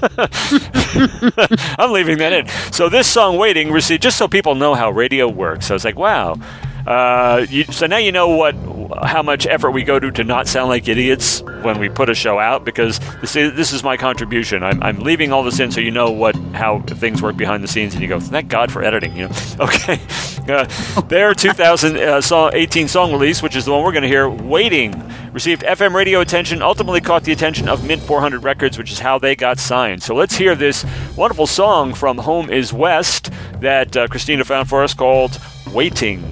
I'm 1.78 1.90
leaving 1.90 2.18
that 2.18 2.32
in. 2.32 2.48
So 2.72 2.88
this 2.88 3.08
song, 3.08 3.36
"Waiting," 3.36 3.72
received 3.72 4.02
just 4.02 4.16
so 4.16 4.28
people 4.28 4.54
know 4.54 4.74
how 4.74 4.90
radio 4.90 5.28
works. 5.28 5.70
I 5.70 5.74
was 5.74 5.84
like, 5.84 5.98
wow. 5.98 6.36
Uh, 6.88 7.44
you, 7.50 7.64
so 7.64 7.86
now 7.86 7.98
you 7.98 8.10
know 8.10 8.28
what 8.28 8.54
how 9.04 9.22
much 9.22 9.46
effort 9.46 9.72
we 9.72 9.82
go 9.82 10.00
to 10.00 10.10
to 10.10 10.24
not 10.24 10.48
sound 10.48 10.70
like 10.70 10.88
idiots 10.88 11.42
when 11.60 11.78
we 11.78 11.86
put 11.90 12.08
a 12.08 12.14
show 12.14 12.38
out 12.38 12.64
because 12.64 12.98
this 13.20 13.36
is, 13.36 13.54
this 13.54 13.72
is 13.74 13.84
my 13.84 13.98
contribution. 13.98 14.62
I'm, 14.62 14.82
I'm 14.82 15.00
leaving 15.00 15.30
all 15.30 15.42
this 15.42 15.60
in 15.60 15.70
so 15.70 15.82
you 15.82 15.90
know 15.90 16.10
what 16.10 16.34
how 16.54 16.80
things 16.80 17.20
work 17.20 17.36
behind 17.36 17.62
the 17.62 17.68
scenes 17.68 17.92
and 17.92 18.02
you 18.02 18.08
go 18.08 18.18
thank 18.18 18.48
God 18.48 18.72
for 18.72 18.82
editing. 18.82 19.14
You 19.14 19.28
know, 19.28 19.34
okay. 19.60 20.00
Uh, 20.48 20.64
their 21.02 21.34
2018 21.34 22.88
song 22.88 23.12
release, 23.12 23.42
which 23.42 23.54
is 23.54 23.66
the 23.66 23.70
one 23.70 23.84
we're 23.84 23.92
going 23.92 24.00
to 24.00 24.08
hear, 24.08 24.30
"Waiting," 24.30 24.94
received 25.34 25.64
FM 25.64 25.94
radio 25.94 26.20
attention. 26.20 26.62
Ultimately, 26.62 27.02
caught 27.02 27.24
the 27.24 27.32
attention 27.32 27.68
of 27.68 27.86
Mint 27.86 28.00
400 28.00 28.42
Records, 28.42 28.78
which 28.78 28.90
is 28.90 29.00
how 29.00 29.18
they 29.18 29.36
got 29.36 29.58
signed. 29.58 30.02
So 30.02 30.14
let's 30.14 30.36
hear 30.36 30.54
this 30.54 30.86
wonderful 31.14 31.46
song 31.46 31.92
from 31.92 32.16
Home 32.16 32.48
Is 32.48 32.72
West 32.72 33.30
that 33.60 33.94
uh, 33.94 34.06
Christina 34.08 34.42
found 34.46 34.70
for 34.70 34.82
us 34.82 34.94
called. 34.94 35.38
Waiting, 35.74 36.22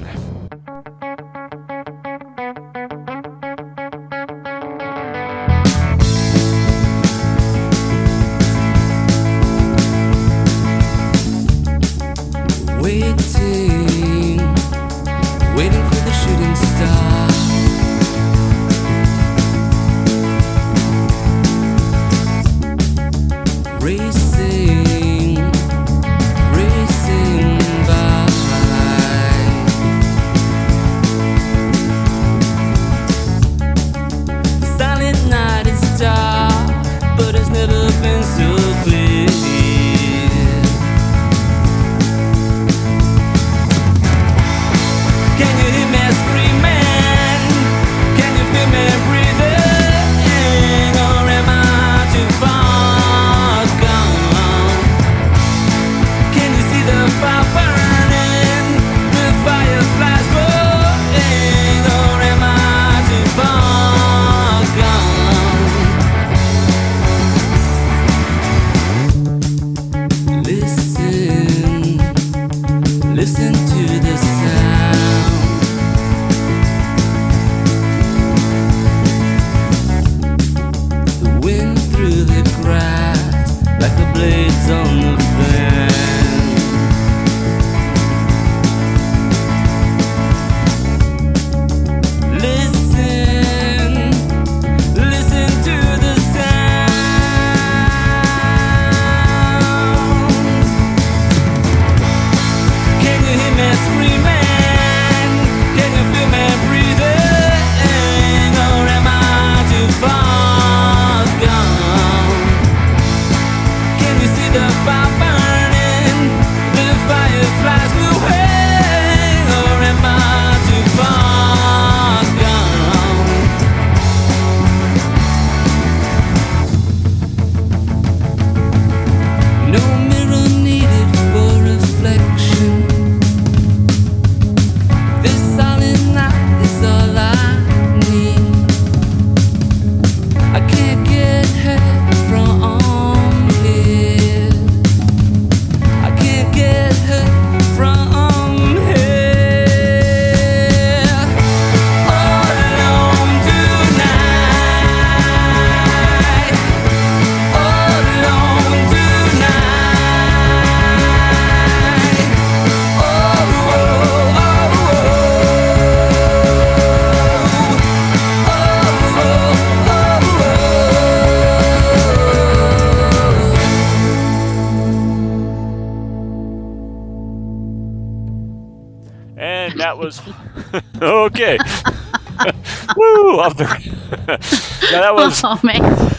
that 185.06 185.14
was 185.14 185.40
Oh 185.44 185.56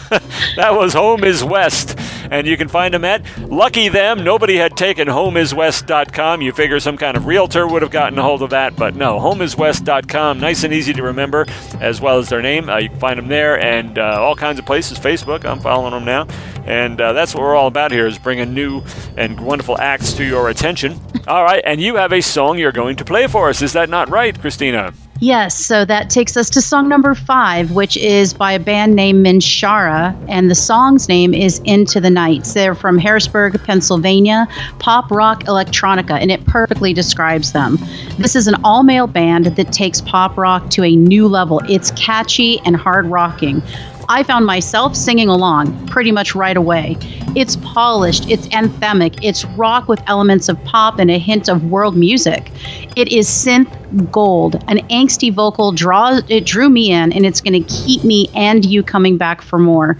that 0.56 0.74
was 0.74 0.94
Home 0.94 1.22
is 1.24 1.44
West. 1.44 1.98
And 2.30 2.46
you 2.46 2.56
can 2.56 2.68
find 2.68 2.92
them 2.94 3.04
at 3.04 3.22
Lucky 3.38 3.88
Them. 3.88 4.24
Nobody 4.24 4.56
had 4.56 4.76
taken 4.76 5.08
homeiswest.com. 5.08 6.42
You 6.42 6.52
figure 6.52 6.80
some 6.80 6.96
kind 6.96 7.16
of 7.16 7.26
realtor 7.26 7.66
would 7.66 7.82
have 7.82 7.90
gotten 7.90 8.18
a 8.18 8.22
hold 8.22 8.42
of 8.42 8.50
that, 8.50 8.76
but 8.76 8.94
no, 8.94 9.18
homeiswest.com. 9.18 10.40
Nice 10.40 10.64
and 10.64 10.72
easy 10.72 10.92
to 10.94 11.02
remember, 11.02 11.46
as 11.80 12.00
well 12.00 12.18
as 12.18 12.28
their 12.28 12.42
name. 12.42 12.68
Uh, 12.68 12.78
you 12.78 12.88
can 12.88 12.98
find 12.98 13.18
them 13.18 13.28
there 13.28 13.58
and 13.62 13.98
uh, 13.98 14.22
all 14.22 14.34
kinds 14.34 14.58
of 14.58 14.66
places. 14.66 14.98
Facebook, 14.98 15.44
I'm 15.44 15.60
following 15.60 15.92
them 15.92 16.04
now. 16.04 16.26
And 16.64 17.00
uh, 17.00 17.12
that's 17.12 17.34
what 17.34 17.42
we're 17.42 17.54
all 17.54 17.66
about 17.66 17.92
here 17.92 18.06
is 18.06 18.18
bringing 18.18 18.52
new 18.52 18.82
and 19.16 19.40
wonderful 19.40 19.78
acts 19.78 20.12
to 20.14 20.24
your 20.24 20.48
attention. 20.50 21.00
All 21.26 21.42
right, 21.42 21.62
and 21.64 21.80
you 21.80 21.96
have 21.96 22.12
a 22.12 22.20
song 22.20 22.58
you're 22.58 22.72
going 22.72 22.96
to 22.96 23.04
play 23.06 23.26
for 23.26 23.48
us. 23.48 23.62
Is 23.62 23.72
that 23.72 23.88
not 23.88 24.10
right, 24.10 24.38
Christina? 24.38 24.92
Yes, 25.20 25.58
so 25.58 25.84
that 25.84 26.10
takes 26.10 26.36
us 26.36 26.48
to 26.50 26.62
song 26.62 26.88
number 26.88 27.12
five, 27.12 27.72
which 27.72 27.96
is 27.96 28.32
by 28.32 28.52
a 28.52 28.60
band 28.60 28.94
named 28.94 29.26
Minshara, 29.26 30.16
and 30.28 30.48
the 30.48 30.54
song's 30.54 31.08
name 31.08 31.34
is 31.34 31.60
Into 31.64 32.00
the 32.00 32.08
Nights. 32.08 32.54
They're 32.54 32.76
from 32.76 32.98
Harrisburg, 32.98 33.60
Pennsylvania, 33.64 34.46
pop 34.78 35.10
rock 35.10 35.42
electronica, 35.44 36.12
and 36.20 36.30
it 36.30 36.46
perfectly 36.46 36.94
describes 36.94 37.50
them. 37.50 37.78
This 38.18 38.36
is 38.36 38.46
an 38.46 38.54
all 38.62 38.84
male 38.84 39.08
band 39.08 39.46
that 39.46 39.72
takes 39.72 40.00
pop 40.00 40.36
rock 40.36 40.70
to 40.70 40.84
a 40.84 40.94
new 40.94 41.26
level. 41.26 41.62
It's 41.68 41.90
catchy 41.92 42.60
and 42.60 42.76
hard 42.76 43.06
rocking. 43.06 43.60
I 44.10 44.22
found 44.22 44.46
myself 44.46 44.96
singing 44.96 45.28
along 45.28 45.86
pretty 45.86 46.12
much 46.12 46.34
right 46.34 46.56
away. 46.56 46.96
It's 47.36 47.56
polished, 47.56 48.30
it's 48.30 48.48
anthemic, 48.48 49.18
it's 49.22 49.44
rock 49.44 49.86
with 49.86 50.02
elements 50.06 50.48
of 50.48 50.62
pop 50.64 50.98
and 50.98 51.10
a 51.10 51.18
hint 51.18 51.48
of 51.48 51.64
world 51.64 51.94
music. 51.94 52.50
It 52.96 53.08
is 53.08 53.28
synth 53.28 54.10
gold. 54.10 54.64
An 54.68 54.78
angsty 54.88 55.32
vocal 55.32 55.72
draws 55.72 56.22
it 56.28 56.46
drew 56.46 56.70
me 56.70 56.90
in 56.90 57.12
and 57.12 57.26
it's 57.26 57.42
going 57.42 57.62
to 57.62 57.68
keep 57.68 58.02
me 58.02 58.28
and 58.34 58.64
you 58.64 58.82
coming 58.82 59.18
back 59.18 59.42
for 59.42 59.58
more. 59.58 59.98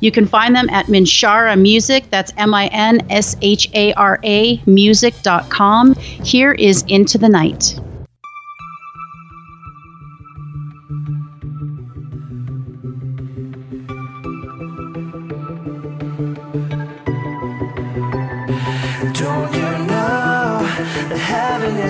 You 0.00 0.10
can 0.10 0.26
find 0.26 0.56
them 0.56 0.70
at 0.70 0.86
Minshara 0.86 1.60
Music, 1.60 2.04
that's 2.08 2.32
M 2.38 2.54
I 2.54 2.68
N 2.68 3.00
S 3.10 3.36
H 3.42 3.68
A 3.74 3.92
R 3.94 4.18
A 4.24 4.60
music.com. 4.64 5.94
Here 5.94 6.52
is 6.52 6.82
Into 6.88 7.18
the 7.18 7.28
Night. 7.28 7.78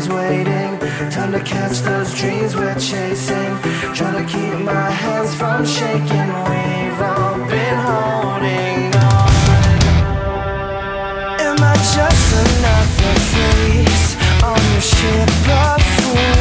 Is 0.01 0.09
waiting? 0.09 0.78
Time 1.10 1.32
to 1.32 1.40
catch 1.40 1.78
those 1.81 2.14
dreams 2.14 2.55
we're 2.56 2.78
chasing. 2.78 3.52
Trying 3.94 4.18
to 4.20 4.27
keep 4.32 4.64
my 4.64 4.90
hands 5.02 5.35
from 5.35 5.64
shaking. 5.64 6.31
We've 6.48 7.01
all 7.10 7.36
been 7.52 7.78
holding 7.89 8.94
on. 9.10 9.31
Am 11.47 11.59
I 11.72 11.74
just 11.94 12.28
another 12.44 13.14
face 13.35 14.09
on 14.51 14.60
your 14.72 14.85
ship 14.94 15.31
of 15.64 15.82
fools? 15.97 16.40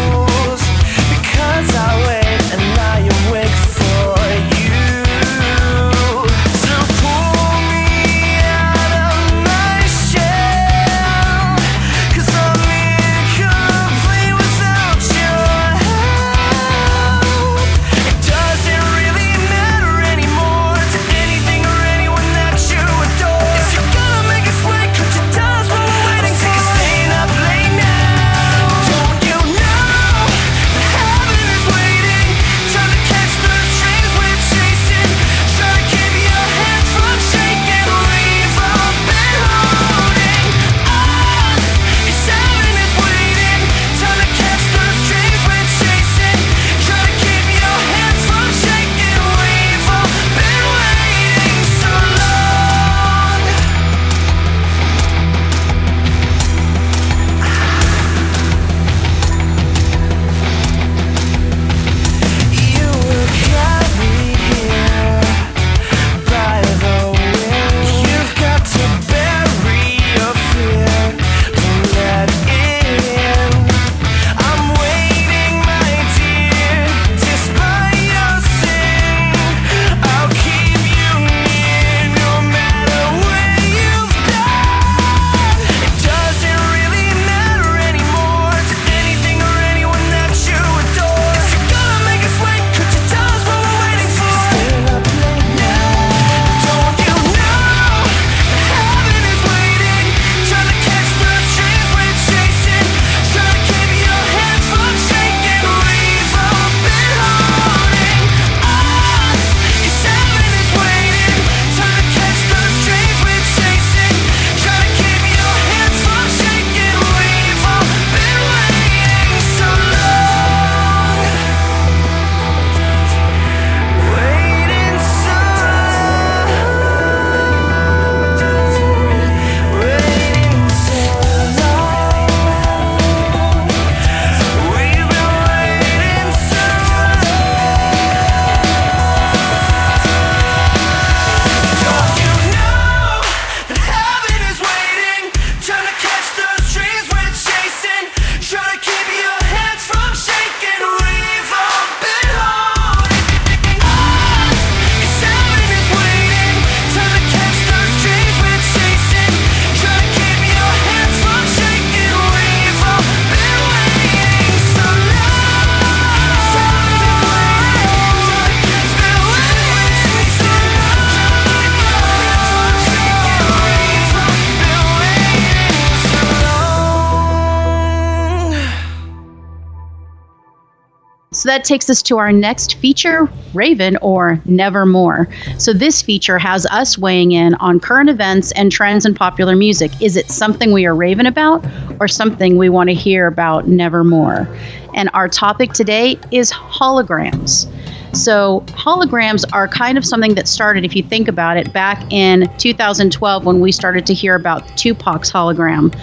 That 181.60 181.66
takes 181.66 181.90
us 181.90 182.02
to 182.02 182.18
our 182.18 182.32
next 182.32 182.76
feature, 182.76 183.30
Raven 183.54 183.98
or 184.02 184.42
Nevermore. 184.46 185.28
So 185.58 185.74
this 185.74 186.02
feature 186.02 186.40
has 186.40 186.66
us 186.68 186.98
weighing 186.98 187.34
in 187.34 187.56
on 187.56 187.82
current 187.82 188.10
events 188.10 188.54
and 188.54 188.72
trends 188.72 189.06
in 189.06 189.14
popular 189.14 189.58
music. 189.58 189.92
Is 190.02 190.16
it 190.16 190.30
something 190.30 190.72
we 190.72 190.86
are 190.86 190.96
raving 190.96 191.26
about 191.26 191.66
or 192.00 192.08
something 192.08 192.56
we 192.56 192.70
want 192.70 192.90
to 192.92 192.96
hear 192.96 193.28
about 193.28 193.68
Nevermore? 193.68 194.48
And 194.94 195.10
our 195.14 195.28
topic 195.28 195.74
today 195.74 196.18
is 196.32 196.50
holograms. 196.50 197.70
So, 198.14 198.62
holograms 198.70 199.46
are 199.54 199.68
kind 199.68 199.98
of 199.98 200.04
something 200.04 200.34
that 200.34 200.48
started, 200.48 200.84
if 200.84 200.96
you 200.96 201.04
think 201.04 201.28
about 201.28 201.58
it, 201.58 201.72
back 201.72 202.12
in 202.12 202.50
2012 202.58 203.46
when 203.46 203.60
we 203.60 203.72
started 203.72 204.08
to 204.08 204.16
hear 204.16 204.34
about 204.34 204.68
Tupac's 204.78 205.32
hologram. 205.32 205.94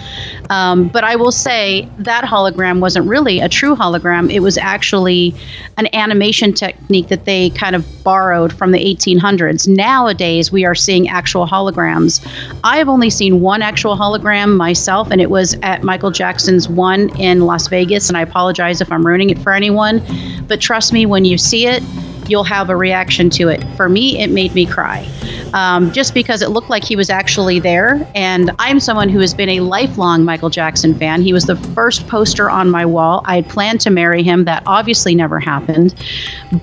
Um, 0.49 0.87
but 0.87 1.03
I 1.03 1.15
will 1.15 1.31
say 1.31 1.89
that 1.99 2.23
hologram 2.23 2.79
wasn't 2.79 3.07
really 3.07 3.39
a 3.39 3.49
true 3.49 3.75
hologram. 3.75 4.31
It 4.31 4.39
was 4.39 4.57
actually 4.57 5.35
an 5.77 5.93
animation 5.93 6.53
technique 6.53 7.09
that 7.09 7.25
they 7.25 7.49
kind 7.49 7.75
of 7.75 7.85
borrowed 8.03 8.53
from 8.53 8.71
the 8.71 8.79
1800s. 8.79 9.67
Nowadays, 9.67 10.51
we 10.51 10.65
are 10.65 10.75
seeing 10.75 11.09
actual 11.09 11.45
holograms. 11.45 12.25
I 12.63 12.77
have 12.77 12.89
only 12.89 13.09
seen 13.09 13.41
one 13.41 13.61
actual 13.61 13.97
hologram 13.97 14.55
myself, 14.55 15.11
and 15.11 15.19
it 15.19 15.29
was 15.29 15.55
at 15.63 15.83
Michael 15.83 16.11
Jackson's 16.11 16.69
one 16.69 17.09
in 17.19 17.41
Las 17.41 17.67
Vegas. 17.67 18.07
And 18.07 18.17
I 18.17 18.21
apologize 18.21 18.81
if 18.81 18.91
I'm 18.91 19.05
ruining 19.05 19.29
it 19.29 19.39
for 19.39 19.53
anyone. 19.53 20.01
But 20.47 20.61
trust 20.61 20.93
me, 20.93 21.05
when 21.05 21.25
you 21.25 21.37
see 21.37 21.67
it, 21.67 21.83
you'll 22.29 22.43
have 22.43 22.69
a 22.69 22.75
reaction 22.75 23.29
to 23.31 23.49
it. 23.49 23.63
For 23.75 23.89
me, 23.89 24.19
it 24.19 24.29
made 24.29 24.53
me 24.53 24.65
cry 24.65 25.07
um, 25.53 25.91
just 25.91 26.13
because 26.13 26.41
it 26.41 26.49
looked 26.49 26.69
like 26.69 26.83
he 26.83 26.95
was 26.95 27.09
actually 27.09 27.59
there. 27.59 28.07
And 28.15 28.51
I'm 28.59 28.79
someone 28.79 29.09
who 29.09 29.19
has 29.19 29.33
been 29.33 29.49
a 29.49 29.59
lifelong 29.61 30.23
Michael 30.23 30.49
Jackson 30.49 30.93
fan. 30.93 31.21
He 31.21 31.33
was 31.33 31.45
the 31.45 31.55
first 31.55 32.07
poster 32.07 32.49
on 32.49 32.69
my 32.69 32.85
wall. 32.85 33.21
I 33.25 33.35
had 33.35 33.49
planned 33.49 33.81
to 33.81 33.89
marry 33.89 34.23
him. 34.23 34.45
That 34.45 34.63
obviously 34.65 35.15
never 35.15 35.39
happened. 35.39 35.95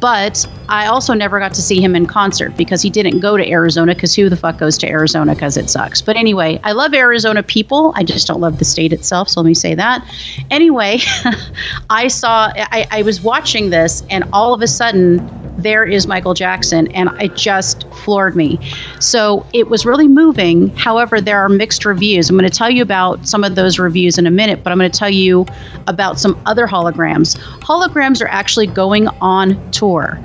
But 0.01 0.47
I 0.69 0.87
also 0.87 1.15
never 1.15 1.39
got 1.39 1.55
to 1.55 1.63
see 1.63 1.81
him 1.81 1.95
in 1.95 2.07
concert 2.07 2.57
because 2.57 2.83
he 2.83 2.91
didn't 2.91 3.21
go 3.21 3.37
to 3.37 3.49
Arizona 3.49 3.95
because 3.95 4.15
who 4.15 4.29
the 4.29 4.37
fuck 4.37 4.59
goes 4.59 4.79
to 4.79 4.89
Arizona 4.89 5.35
because 5.35 5.57
it 5.57 5.69
sucks. 5.69 6.01
But 6.01 6.17
anyway, 6.17 6.61
I 6.65 6.73
love 6.73 6.95
Arizona 6.95 7.43
people. 7.43 7.93
I 7.97 8.05
just 8.05 8.27
don't 8.27 8.41
love 8.41 8.59
the 8.59 8.65
state 8.65 8.93
itself. 8.93 9.29
So 9.29 9.41
let 9.41 9.47
me 9.47 9.55
say 9.55 9.75
that. 9.75 10.07
Anyway, 10.51 11.01
I 11.91 12.09
saw, 12.09 12.51
I, 12.55 12.87
I 12.91 13.03
was 13.03 13.21
watching 13.21 13.71
this 13.71 14.03
and 14.11 14.25
all 14.33 14.55
of 14.55 14.63
a 14.63 14.69
sudden, 14.69 15.31
there 15.57 15.85
is 15.85 16.07
Michael 16.07 16.35
Jackson, 16.35 16.89
and 16.89 17.11
it 17.21 17.37
just 17.37 17.89
floored 17.93 18.37
me. 18.37 18.59
So 19.01 19.47
it 19.53 19.69
was 19.69 19.87
really 19.87 20.09
moving. 20.09 20.69
However, 20.77 21.21
there 21.21 21.41
are 21.41 21.49
mixed 21.49 21.85
reviews. 21.85 22.31
I'm 22.31 22.37
going 22.37 22.49
to 22.49 22.57
tell 22.57 22.71
you 22.71 22.83
about 22.83 23.27
some 23.27 23.45
of 23.45 23.55
those 23.55 23.79
reviews 23.79 24.19
in 24.19 24.27
a 24.27 24.31
minute, 24.31 24.63
but 24.63 24.73
I'm 24.73 24.79
going 24.79 24.91
to 24.91 24.99
tell 24.99 25.11
you 25.11 25.47
about 25.87 26.19
some 26.19 26.41
other 26.47 26.67
holograms. 26.67 27.37
Holograms 27.61 28.21
are 28.23 28.29
actually 28.29 28.67
going 28.67 29.09
on 29.21 29.71
tour. 29.71 30.19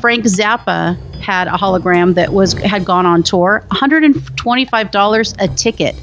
Frank 0.00 0.24
Zappa 0.24 0.96
had 1.20 1.48
a 1.48 1.52
hologram 1.52 2.14
that 2.14 2.32
was 2.32 2.52
had 2.54 2.84
gone 2.84 3.06
on 3.06 3.22
tour, 3.22 3.64
$125 3.70 5.34
a 5.38 5.48
ticket. 5.48 5.94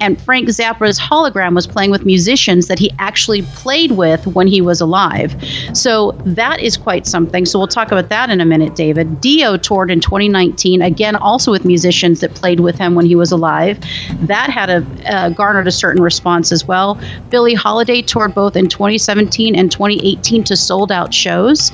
And 0.00 0.20
Frank 0.20 0.48
Zappa's 0.48 0.98
hologram 0.98 1.54
was 1.54 1.66
playing 1.66 1.90
with 1.90 2.04
musicians 2.04 2.68
that 2.68 2.78
he 2.78 2.90
actually 2.98 3.42
played 3.42 3.92
with 3.92 4.26
when 4.26 4.46
he 4.46 4.60
was 4.60 4.80
alive. 4.80 5.34
So 5.72 6.12
that 6.24 6.60
is 6.60 6.76
quite 6.76 7.06
something. 7.06 7.46
So 7.46 7.58
we'll 7.58 7.68
talk 7.68 7.88
about 7.92 8.08
that 8.08 8.30
in 8.30 8.40
a 8.40 8.44
minute, 8.44 8.74
David. 8.74 9.20
Dio 9.20 9.56
toured 9.56 9.90
in 9.90 10.00
2019, 10.00 10.82
again 10.82 11.16
also 11.16 11.50
with 11.50 11.64
musicians 11.64 12.20
that 12.20 12.34
played 12.34 12.60
with 12.60 12.78
him 12.78 12.94
when 12.94 13.06
he 13.06 13.14
was 13.14 13.32
alive. 13.32 13.78
That 14.20 14.50
had 14.50 14.70
a 14.70 14.86
uh, 15.06 15.28
garnered 15.30 15.66
a 15.66 15.72
certain 15.72 16.02
response 16.02 16.52
as 16.52 16.66
well. 16.66 17.00
Billie 17.30 17.54
Holiday 17.54 18.02
toured 18.02 18.34
both 18.34 18.56
in 18.56 18.68
2017 18.68 19.54
and 19.54 19.70
2018 19.70 20.44
to 20.44 20.56
sold 20.56 20.92
out 20.92 21.12
shows. 21.12 21.72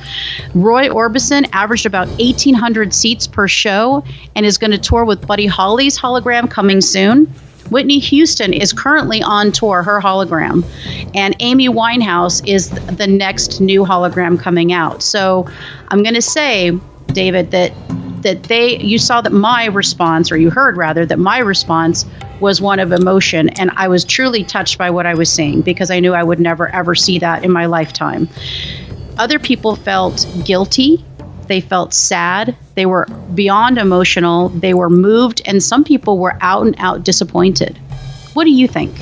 Roy 0.55 0.89
Orbison 0.89 1.49
averaged 1.53 1.87
about 1.87 2.09
1,800 2.19 2.86
seats 2.95 3.27
per 3.27 3.49
show 3.49 4.05
and 4.35 4.47
is 4.47 4.59
going 4.59 4.71
to 4.71 4.79
tour 4.79 5.05
with 5.05 5.27
Buddy 5.27 5.47
Holly's 5.47 5.99
hologram 5.99 6.51
coming 6.51 6.81
soon. 6.81 7.33
Whitney 7.71 7.99
Houston 7.99 8.53
is 8.53 8.73
currently 8.73 9.23
on 9.23 9.53
tour, 9.53 9.83
her 9.83 10.01
hologram, 10.01 10.65
and 11.15 11.35
Amy 11.41 11.69
Winehouse 11.69 12.47
is 12.47 12.71
the 12.71 13.07
next 13.07 13.61
new 13.61 13.85
hologram 13.85 14.39
coming 14.39 14.73
out. 14.73 15.03
So 15.03 15.49
I'm 15.89 16.03
going 16.03 16.15
to 16.15 16.23
say, 16.23 16.79
David, 17.09 17.51
that 17.51 17.73
that 18.23 18.45
they 18.45 18.79
you 18.79 18.99
saw 18.99 19.21
that 19.21 19.33
my 19.33 19.67
response, 19.67 20.33
or 20.33 20.37
you 20.37 20.51
heard 20.51 20.77
rather, 20.77 21.07
that 21.07 21.19
my 21.19 21.39
response 21.39 22.07
was 22.41 22.61
one 22.61 22.79
of 22.79 22.93
emotion, 22.93 23.49
and 23.51 23.71
I 23.77 23.89
was 23.89 24.05
truly 24.05 24.45
touched 24.45 24.79
by 24.79 24.91
what 24.91 25.07
I 25.07 25.15
was 25.15 25.31
seeing 25.31 25.63
because 25.63 25.91
I 25.91 26.01
knew 26.01 26.15
I 26.15 26.23
would 26.23 26.41
never 26.41 26.69
ever 26.69 26.95
see 26.95 27.19
that 27.19 27.45
in 27.45 27.51
my 27.51 27.67
lifetime. 27.67 28.29
Other 29.19 29.39
people 29.39 29.77
felt 29.77 30.27
guilty 30.45 31.03
they 31.49 31.61
felt 31.61 31.95
sad. 31.95 32.57
They 32.75 32.87
were 32.87 33.07
beyond 33.35 33.79
emotional. 33.79 34.49
They 34.51 34.75
were 34.75 34.91
moved, 34.91 35.43
and 35.47 35.63
some 35.63 35.85
people 35.85 36.19
were 36.19 36.37
out 36.41 36.67
and 36.67 36.75
out 36.79 37.05
disappointed. 37.05 37.79
What 38.37 38.45
do 38.45 38.51
you 38.51 38.69
think? 38.69 38.95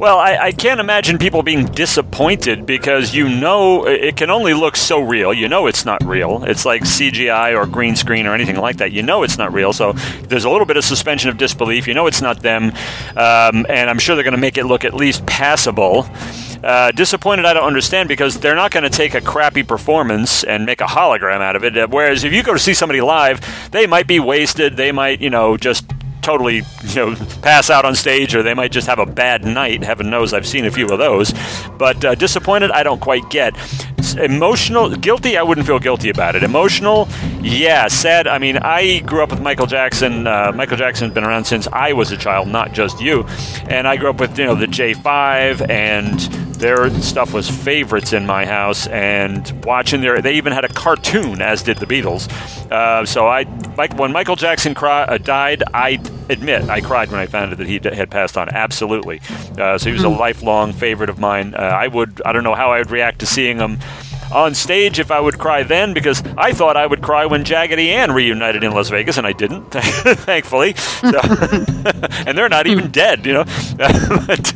Well, 0.00 0.18
I, 0.18 0.36
I 0.36 0.50
can't 0.50 0.80
imagine 0.80 1.16
people 1.16 1.44
being 1.44 1.66
disappointed 1.66 2.66
because 2.66 3.14
you 3.14 3.28
know 3.28 3.86
it 3.86 4.16
can 4.16 4.30
only 4.30 4.52
look 4.52 4.74
so 4.74 4.98
real. 4.98 5.32
You 5.32 5.46
know 5.46 5.68
it's 5.68 5.84
not 5.84 6.02
real. 6.04 6.42
It's 6.42 6.64
like 6.64 6.82
CGI 6.82 7.56
or 7.56 7.66
green 7.66 7.94
screen 7.94 8.26
or 8.26 8.34
anything 8.34 8.56
like 8.56 8.78
that. 8.78 8.90
You 8.90 9.04
know 9.04 9.22
it's 9.22 9.38
not 9.38 9.52
real. 9.52 9.72
So 9.72 9.92
there's 10.24 10.44
a 10.44 10.50
little 10.50 10.66
bit 10.66 10.76
of 10.76 10.84
suspension 10.84 11.30
of 11.30 11.38
disbelief. 11.38 11.86
You 11.86 11.94
know 11.94 12.08
it's 12.08 12.20
not 12.20 12.42
them. 12.42 12.72
Um, 13.14 13.64
and 13.68 13.88
I'm 13.88 14.00
sure 14.00 14.16
they're 14.16 14.24
going 14.24 14.34
to 14.34 14.40
make 14.40 14.58
it 14.58 14.64
look 14.64 14.84
at 14.84 14.92
least 14.92 15.24
passable. 15.24 16.08
Uh, 16.64 16.90
disappointed, 16.90 17.44
I 17.44 17.52
don't 17.52 17.68
understand 17.68 18.08
because 18.08 18.40
they're 18.40 18.56
not 18.56 18.72
going 18.72 18.82
to 18.82 18.90
take 18.90 19.14
a 19.14 19.20
crappy 19.20 19.62
performance 19.62 20.42
and 20.42 20.66
make 20.66 20.80
a 20.80 20.86
hologram 20.86 21.42
out 21.42 21.54
of 21.54 21.62
it. 21.62 21.90
Whereas 21.90 22.24
if 22.24 22.32
you 22.32 22.42
go 22.42 22.54
to 22.54 22.58
see 22.58 22.74
somebody 22.74 23.00
live, 23.00 23.40
they 23.70 23.86
might 23.86 24.08
be 24.08 24.18
wasted. 24.18 24.76
They 24.76 24.90
might, 24.90 25.20
you 25.20 25.30
know, 25.30 25.56
just 25.56 25.86
totally, 26.22 26.62
you 26.84 26.94
know, 26.94 27.14
pass 27.42 27.70
out 27.70 27.84
on 27.84 27.94
stage, 27.94 28.34
or 28.34 28.42
they 28.42 28.54
might 28.54 28.72
just 28.72 28.86
have 28.86 28.98
a 28.98 29.06
bad 29.06 29.44
night. 29.44 29.82
Heaven 29.82 30.10
knows, 30.10 30.32
I've 30.32 30.46
seen 30.46 30.64
a 30.66 30.70
few 30.70 30.88
of 30.88 30.98
those. 30.98 31.32
But 31.78 32.04
uh, 32.04 32.14
disappointed, 32.14 32.70
I 32.70 32.82
don't 32.82 33.00
quite 33.00 33.28
get. 33.30 33.54
Emotional, 34.16 34.90
guilty, 34.90 35.36
I 35.36 35.42
wouldn't 35.42 35.66
feel 35.66 35.78
guilty 35.78 36.10
about 36.10 36.34
it. 36.34 36.42
Emotional, 36.42 37.08
yeah. 37.40 37.86
Sad. 37.86 38.26
I 38.26 38.38
mean, 38.38 38.56
I 38.58 39.00
grew 39.00 39.22
up 39.22 39.30
with 39.30 39.40
Michael 39.40 39.66
Jackson. 39.66 40.26
Uh, 40.26 40.52
Michael 40.54 40.76
Jackson's 40.76 41.14
been 41.14 41.24
around 41.24 41.44
since 41.44 41.68
I 41.68 41.92
was 41.92 42.10
a 42.10 42.16
child, 42.16 42.48
not 42.48 42.72
just 42.72 43.00
you. 43.00 43.24
And 43.68 43.86
I 43.86 43.96
grew 43.96 44.10
up 44.10 44.18
with, 44.18 44.38
you 44.38 44.46
know, 44.46 44.54
the 44.54 44.66
J5 44.66 45.68
and 45.68 46.49
their 46.60 46.90
stuff 47.00 47.32
was 47.32 47.50
favorites 47.50 48.12
in 48.12 48.26
my 48.26 48.44
house 48.44 48.86
and 48.88 49.64
watching 49.64 50.02
their 50.02 50.20
they 50.20 50.34
even 50.34 50.52
had 50.52 50.64
a 50.64 50.68
cartoon 50.68 51.40
as 51.40 51.62
did 51.62 51.78
the 51.78 51.86
beatles. 51.86 52.28
Uh, 52.70 53.04
so 53.06 53.26
i 53.26 53.42
like 53.76 53.94
when 53.98 54.12
michael 54.12 54.36
jackson 54.36 54.74
cry, 54.74 55.02
uh, 55.04 55.18
died 55.18 55.62
i 55.74 55.98
admit 56.28 56.62
i 56.68 56.80
cried 56.80 57.10
when 57.10 57.18
i 57.18 57.26
found 57.26 57.50
out 57.50 57.58
that 57.58 57.66
he 57.66 57.78
d- 57.78 57.94
had 57.94 58.10
passed 58.10 58.36
on 58.36 58.48
absolutely. 58.50 59.20
Uh, 59.58 59.78
so 59.78 59.86
he 59.86 59.92
was 59.92 60.04
a 60.04 60.08
lifelong 60.08 60.72
favorite 60.72 61.10
of 61.10 61.18
mine. 61.18 61.54
Uh, 61.54 61.58
i 61.58 61.88
would 61.88 62.20
i 62.24 62.32
don't 62.32 62.44
know 62.44 62.54
how 62.54 62.70
i 62.70 62.78
would 62.78 62.90
react 62.90 63.18
to 63.20 63.26
seeing 63.26 63.58
him 63.58 63.78
on 64.32 64.54
stage 64.54 64.98
if 64.98 65.10
I 65.10 65.20
would 65.20 65.38
cry 65.38 65.62
then 65.62 65.92
because 65.94 66.22
I 66.36 66.52
thought 66.52 66.76
I 66.76 66.86
would 66.86 67.02
cry 67.02 67.26
when 67.26 67.44
Jaggedy 67.44 67.88
Ann 67.88 68.12
reunited 68.12 68.64
in 68.64 68.72
Las 68.72 68.88
Vegas 68.88 69.18
and 69.18 69.26
I 69.26 69.32
didn't, 69.32 69.64
thankfully. 69.70 70.74
So, 70.74 71.20
and 72.26 72.36
they're 72.36 72.48
not 72.48 72.66
even 72.66 72.90
dead, 72.90 73.26
you 73.26 73.32
know. 73.32 73.44
but, 73.76 74.54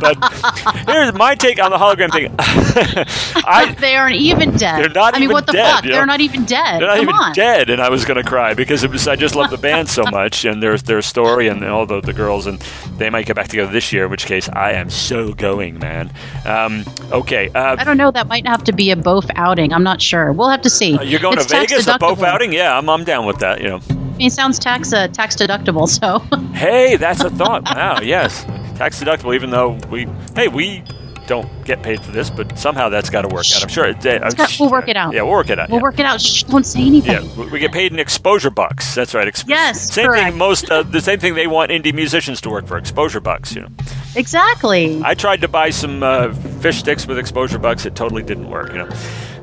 but 0.00 0.84
here's 0.86 1.14
my 1.14 1.34
take 1.34 1.62
on 1.62 1.70
the 1.70 1.78
hologram 1.78 2.10
thing. 2.12 2.34
I, 2.38 3.74
they 3.78 3.96
aren't 3.96 4.16
even 4.16 4.56
dead. 4.56 4.80
They're 4.80 4.88
not 4.88 5.16
I 5.16 5.20
mean, 5.20 5.30
what 5.30 5.46
the 5.46 5.52
dead, 5.52 5.70
fuck? 5.72 5.84
you 5.84 5.90
know? 5.90 5.96
They're 5.96 6.06
not 6.06 6.20
even 6.20 6.44
dead. 6.44 6.80
they're 6.80 6.88
not 6.88 6.96
Come 6.96 7.02
even 7.02 7.14
on. 7.14 7.32
dead, 7.32 7.70
and 7.70 7.80
I 7.80 7.90
was 7.90 8.04
going 8.04 8.22
to 8.22 8.28
cry 8.28 8.54
because 8.54 8.84
it 8.84 8.90
was 8.90 9.08
I 9.08 9.16
just 9.16 9.34
love 9.34 9.50
the 9.50 9.58
band 9.58 9.88
so 9.88 10.04
much 10.04 10.44
and 10.44 10.62
their 10.62 10.76
their 10.78 11.02
story 11.02 11.48
and 11.48 11.64
all 11.64 11.86
the, 11.86 12.00
the 12.00 12.12
girls 12.12 12.46
and 12.46 12.58
they 12.96 13.10
might 13.10 13.26
get 13.26 13.36
back 13.36 13.48
together 13.48 13.72
this 13.72 13.92
year, 13.92 14.04
in 14.04 14.10
which 14.10 14.26
case 14.26 14.48
I 14.48 14.72
am 14.72 14.90
so 14.90 15.32
going, 15.32 15.78
man. 15.78 16.12
Um, 16.44 16.84
okay, 17.12 17.48
uh, 17.50 17.76
I 17.78 17.84
don't 17.84 17.96
know. 17.96 18.10
That 18.10 18.26
might 18.26 18.46
have 18.46 18.64
to 18.64 18.67
be 18.72 18.90
a 18.90 18.96
both 18.96 19.30
outing. 19.34 19.72
I'm 19.72 19.82
not 19.82 20.00
sure. 20.00 20.32
We'll 20.32 20.48
have 20.48 20.62
to 20.62 20.70
see. 20.70 20.96
Uh, 20.96 21.02
you're 21.02 21.20
going 21.20 21.38
It's 21.38 21.46
to 21.46 21.56
Vegas, 21.56 21.86
a 21.86 21.98
both 21.98 22.22
outing? 22.22 22.52
Yeah, 22.52 22.76
I'm, 22.76 22.88
I'm 22.88 23.04
down 23.04 23.26
with 23.26 23.38
that. 23.38 23.60
You 23.60 23.68
know, 23.68 23.80
it 24.18 24.32
sounds 24.32 24.58
tax 24.58 24.92
uh, 24.92 25.08
tax 25.08 25.36
deductible. 25.36 25.88
So 25.88 26.18
hey, 26.52 26.96
that's 26.96 27.20
a 27.20 27.30
thought. 27.30 27.64
Wow, 27.64 28.00
yes, 28.00 28.44
tax 28.76 29.02
deductible. 29.02 29.34
Even 29.34 29.50
though 29.50 29.78
we, 29.90 30.06
hey, 30.34 30.48
we 30.48 30.82
don't 31.28 31.48
get 31.64 31.82
paid 31.82 32.02
for 32.02 32.10
this, 32.10 32.30
but 32.30 32.58
somehow 32.58 32.88
that's 32.88 33.10
got 33.10 33.22
to 33.22 33.28
work 33.28 33.44
out. 33.54 33.62
I'm 33.62 33.68
sure. 33.68 33.86
It, 33.86 34.04
uh, 34.04 34.30
got- 34.30 34.56
we'll 34.58 34.70
work 34.70 34.88
it 34.88 34.96
out. 34.96 35.12
Yeah, 35.14 35.22
we'll 35.22 35.32
work 35.32 35.50
it 35.50 35.58
out. 35.58 35.68
we'll 35.68 35.78
yeah. 35.78 35.82
work 35.82 35.98
it 36.00 36.06
out. 36.06 36.20
Shh, 36.20 36.42
don't 36.44 36.64
say 36.66 36.80
anything. 36.80 37.12
Yeah, 37.24 37.44
we- 37.44 37.60
get 37.60 37.70
paid 37.72 37.92
in 37.92 37.98
exposure 38.00 38.50
bucks. 38.50 38.94
That's 38.94 39.14
right. 39.14 39.28
Ex- 39.28 39.44
Yes, 39.46 39.92
same 39.92 40.06
correct. 40.06 40.30
thing. 40.30 40.38
Most 40.38 40.70
uh, 40.70 40.82
the 40.82 41.00
same 41.00 41.20
thing 41.20 41.34
they 41.34 41.46
want 41.46 41.70
indie 41.70 41.94
musicians 41.94 42.40
to 42.40 42.50
work 42.50 42.66
for 42.66 42.76
exposure 42.78 43.20
bucks. 43.20 43.54
You 43.54 43.62
know, 43.62 43.68
Exactly. 44.16 45.00
I 45.04 45.14
tried 45.14 45.42
to 45.42 45.48
buy 45.48 45.70
some 45.70 46.02
uh, 46.02 46.32
fish 46.60 46.78
sticks 46.78 47.06
with 47.06 47.18
exposure 47.18 47.58
bucks. 47.58 47.86
It 47.86 47.94
totally 47.94 48.22
didn't 48.22 48.50
work. 48.50 48.72
You 48.72 48.78
know, 48.78 48.88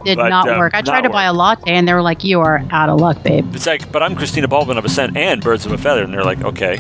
Did 0.04 0.18
but, 0.18 0.30
not 0.30 0.50
um, 0.50 0.58
work. 0.60 0.74
I 0.74 0.82
tried 0.82 1.02
to 1.02 1.10
buy 1.10 1.24
a 1.26 1.34
latte, 1.34 1.72
and 1.72 1.88
they 1.88 1.94
were 1.94 2.02
like, 2.02 2.24
"You 2.24 2.40
are 2.42 2.64
out 2.72 2.90
of 2.90 3.00
luck, 3.00 3.24
babe." 3.24 3.56
it's 3.56 3.66
like, 3.68 3.92
but 3.92 4.02
I'm 4.04 4.16
Christina 4.16 4.48
Baldwin 4.48 4.78
of 4.78 4.86
Ascent 4.86 5.16
and 5.16 5.42
Birds 5.42 5.66
of 5.66 5.72
a 5.72 5.78
Feather, 5.78 6.04
and 6.04 6.14
they're 6.14 6.24
like, 6.24 6.42
okay, 6.44 6.80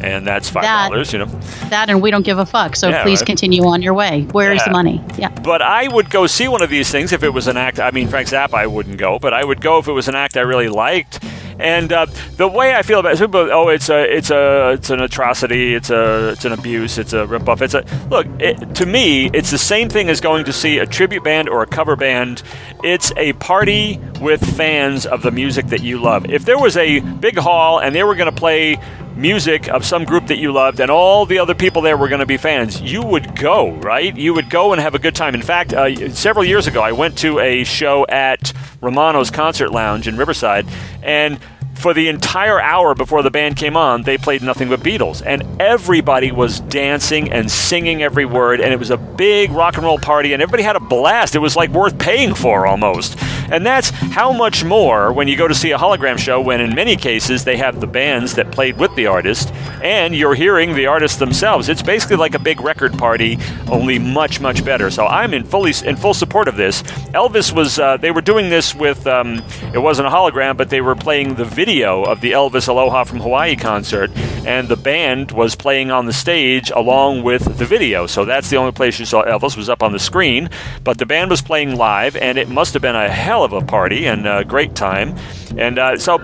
and 0.00 0.26
that's 0.26 0.48
five 0.48 0.62
That- 0.64 0.90
dollars. 0.90 1.12
You 1.12 1.20
know, 1.20 1.26
That 1.70 1.88
and 1.90 2.00
we 2.02 2.10
don't 2.10 2.24
give 2.24 2.38
a 2.38 2.46
fuck. 2.46 2.76
So 2.76 2.88
Yeah, 2.88 3.02
please 3.02 3.20
right. 3.20 3.26
continue 3.26 3.64
on 3.66 3.82
your 3.82 3.94
way. 3.94 4.26
Where 4.32 4.52
is 4.52 4.60
Yeah. 4.62 4.64
the 4.66 4.70
money? 4.72 5.00
Yeah. 5.18 5.28
but 5.42 5.62
I 5.62 5.88
would 5.88 6.10
go 6.10 6.26
see 6.26 6.48
one 6.48 6.62
of 6.62 6.70
these 6.70 6.90
things 6.90 7.12
if 7.12 7.22
it 7.22 7.32
was 7.32 7.46
an 7.46 7.56
act. 7.56 7.78
I 7.80 7.90
mean, 7.92 8.08
Frank 8.08 8.28
Zappa, 8.28 8.54
I 8.54 8.66
wouldn't 8.66 8.98
go, 8.98 9.18
but 9.18 9.32
I 9.32 9.44
would 9.44 9.60
go 9.60 9.78
if 9.78 9.86
it 9.88 9.92
was 9.92 10.08
an 10.08 10.14
act 10.16 10.36
I 10.36 10.40
really 10.40 10.68
liked. 10.68 11.22
And 11.58 11.90
uh, 11.90 12.04
the 12.36 12.46
way 12.48 12.74
I 12.74 12.82
feel 12.82 12.98
about 12.98 13.18
it, 13.18 13.32
oh, 13.34 13.68
it's 13.68 13.88
a, 13.88 14.02
it's 14.14 14.30
a, 14.30 14.72
it's 14.72 14.90
an 14.90 15.00
atrocity, 15.00 15.74
it's 15.74 15.88
a, 15.88 16.30
it's 16.32 16.44
an 16.44 16.52
abuse, 16.52 16.98
it's 16.98 17.14
a 17.14 17.24
ripoff. 17.26 17.62
It's 17.62 17.72
a 17.72 17.82
look. 18.10 18.26
It, 18.38 18.74
to 18.74 18.84
me, 18.84 19.30
it's 19.32 19.50
the 19.50 19.56
same 19.58 19.88
thing 19.88 20.10
as 20.10 20.20
going 20.20 20.44
to 20.44 20.52
see 20.52 20.78
a 20.78 20.86
tribute 20.86 21.24
band 21.24 21.48
or 21.48 21.62
a 21.62 21.66
cover 21.66 21.96
band. 21.96 22.42
It's 22.84 23.10
a 23.16 23.32
party 23.34 23.98
with 24.20 24.44
fans 24.56 25.06
of 25.06 25.22
the 25.22 25.30
music 25.30 25.68
that 25.68 25.82
you 25.82 25.98
love. 25.98 26.28
If 26.30 26.44
there 26.44 26.58
was 26.58 26.76
a 26.76 27.00
big 27.00 27.38
hall 27.38 27.78
and 27.78 27.94
they 27.94 28.02
were 28.04 28.16
going 28.16 28.30
to 28.30 28.38
play 28.38 28.76
music 29.16 29.68
of 29.68 29.84
some 29.84 30.04
group 30.04 30.26
that 30.26 30.36
you 30.36 30.52
loved 30.52 30.80
and 30.80 30.90
all 30.90 31.26
the 31.26 31.38
other 31.38 31.54
people 31.54 31.82
there 31.82 31.96
were 31.96 32.08
going 32.08 32.20
to 32.20 32.26
be 32.26 32.36
fans, 32.36 32.80
you 32.80 33.02
would 33.02 33.34
go, 33.34 33.70
right? 33.70 34.16
You 34.16 34.34
would 34.34 34.50
go 34.50 34.72
and 34.72 34.80
have 34.80 34.94
a 34.94 34.98
good 34.98 35.14
time. 35.14 35.34
In 35.34 35.42
fact, 35.42 35.72
uh, 35.72 36.10
several 36.10 36.44
years 36.44 36.66
ago, 36.66 36.82
I 36.82 36.92
went 36.92 37.18
to 37.18 37.40
a 37.40 37.64
show 37.64 38.06
at 38.08 38.52
Romano's 38.80 39.30
Concert 39.30 39.70
Lounge 39.70 40.06
in 40.06 40.16
Riverside, 40.16 40.66
and 41.02 41.40
for 41.76 41.92
the 41.92 42.08
entire 42.08 42.60
hour 42.60 42.94
before 42.94 43.22
the 43.22 43.30
band 43.30 43.56
came 43.56 43.76
on, 43.76 44.02
they 44.02 44.16
played 44.18 44.42
nothing 44.42 44.68
but 44.68 44.80
Beatles. 44.80 45.22
And 45.24 45.60
everybody 45.60 46.32
was 46.32 46.60
dancing 46.60 47.32
and 47.32 47.50
singing 47.50 48.02
every 48.02 48.24
word, 48.24 48.60
and 48.60 48.72
it 48.72 48.78
was 48.78 48.90
a 48.90 48.96
big 48.96 49.50
rock 49.52 49.76
and 49.76 49.84
roll 49.84 49.98
party, 49.98 50.32
and 50.32 50.42
everybody 50.42 50.62
had 50.62 50.76
a 50.76 50.80
blast. 50.80 51.34
It 51.34 51.40
was 51.40 51.54
like 51.54 51.70
worth 51.70 51.98
paying 51.98 52.34
for 52.34 52.66
almost. 52.66 53.18
And 53.50 53.64
that's 53.64 53.90
how 53.90 54.32
much 54.32 54.64
more 54.64 55.12
when 55.12 55.28
you 55.28 55.36
go 55.36 55.48
to 55.48 55.54
see 55.54 55.72
a 55.72 55.78
hologram 55.78 56.18
show, 56.18 56.40
when 56.40 56.60
in 56.60 56.74
many 56.74 56.96
cases 56.96 57.44
they 57.44 57.56
have 57.56 57.80
the 57.80 57.86
bands 57.86 58.34
that 58.34 58.52
played 58.52 58.78
with 58.78 58.94
the 58.94 59.06
artist, 59.06 59.52
and 59.82 60.14
you're 60.14 60.34
hearing 60.34 60.74
the 60.74 60.86
artists 60.86 61.18
themselves. 61.18 61.68
It's 61.68 61.82
basically 61.82 62.16
like 62.16 62.34
a 62.34 62.38
big 62.38 62.60
record 62.60 62.96
party, 62.98 63.38
only 63.70 63.98
much, 63.98 64.40
much 64.40 64.64
better. 64.64 64.90
So 64.90 65.06
I'm 65.06 65.34
in 65.34 65.44
fully 65.44 65.72
in 65.84 65.96
full 65.96 66.14
support 66.14 66.48
of 66.48 66.56
this. 66.56 66.82
Elvis 67.12 67.54
was 67.54 67.78
uh, 67.78 67.96
they 67.96 68.10
were 68.10 68.20
doing 68.20 68.48
this 68.48 68.74
with 68.74 69.06
um, 69.06 69.42
it 69.74 69.78
wasn't 69.78 70.08
a 70.08 70.10
hologram, 70.10 70.56
but 70.56 70.70
they 70.70 70.80
were 70.80 70.94
playing 70.94 71.34
the 71.34 71.44
video 71.44 72.02
of 72.02 72.20
the 72.20 72.32
Elvis 72.32 72.68
Aloha 72.68 73.04
from 73.04 73.20
Hawaii 73.20 73.56
concert, 73.56 74.10
and 74.46 74.68
the 74.68 74.76
band 74.76 75.32
was 75.32 75.54
playing 75.54 75.90
on 75.90 76.06
the 76.06 76.12
stage 76.12 76.70
along 76.70 77.22
with 77.22 77.58
the 77.58 77.64
video. 77.64 78.06
So 78.06 78.24
that's 78.24 78.50
the 78.50 78.56
only 78.56 78.72
place 78.72 78.98
you 78.98 79.04
saw 79.06 79.24
Elvis 79.24 79.56
was 79.56 79.68
up 79.68 79.82
on 79.82 79.92
the 79.92 79.98
screen, 79.98 80.50
but 80.84 80.98
the 80.98 81.06
band 81.06 81.30
was 81.30 81.42
playing 81.42 81.76
live, 81.76 82.16
and 82.16 82.38
it 82.38 82.48
must 82.48 82.72
have 82.74 82.82
been 82.82 82.96
a 82.96 83.08
hell 83.08 83.44
of 83.44 83.52
a 83.52 83.60
party 83.60 84.06
and 84.06 84.26
a 84.26 84.44
great 84.44 84.74
time. 84.74 85.16
And 85.56 85.78
uh, 85.78 85.96
so, 85.98 86.18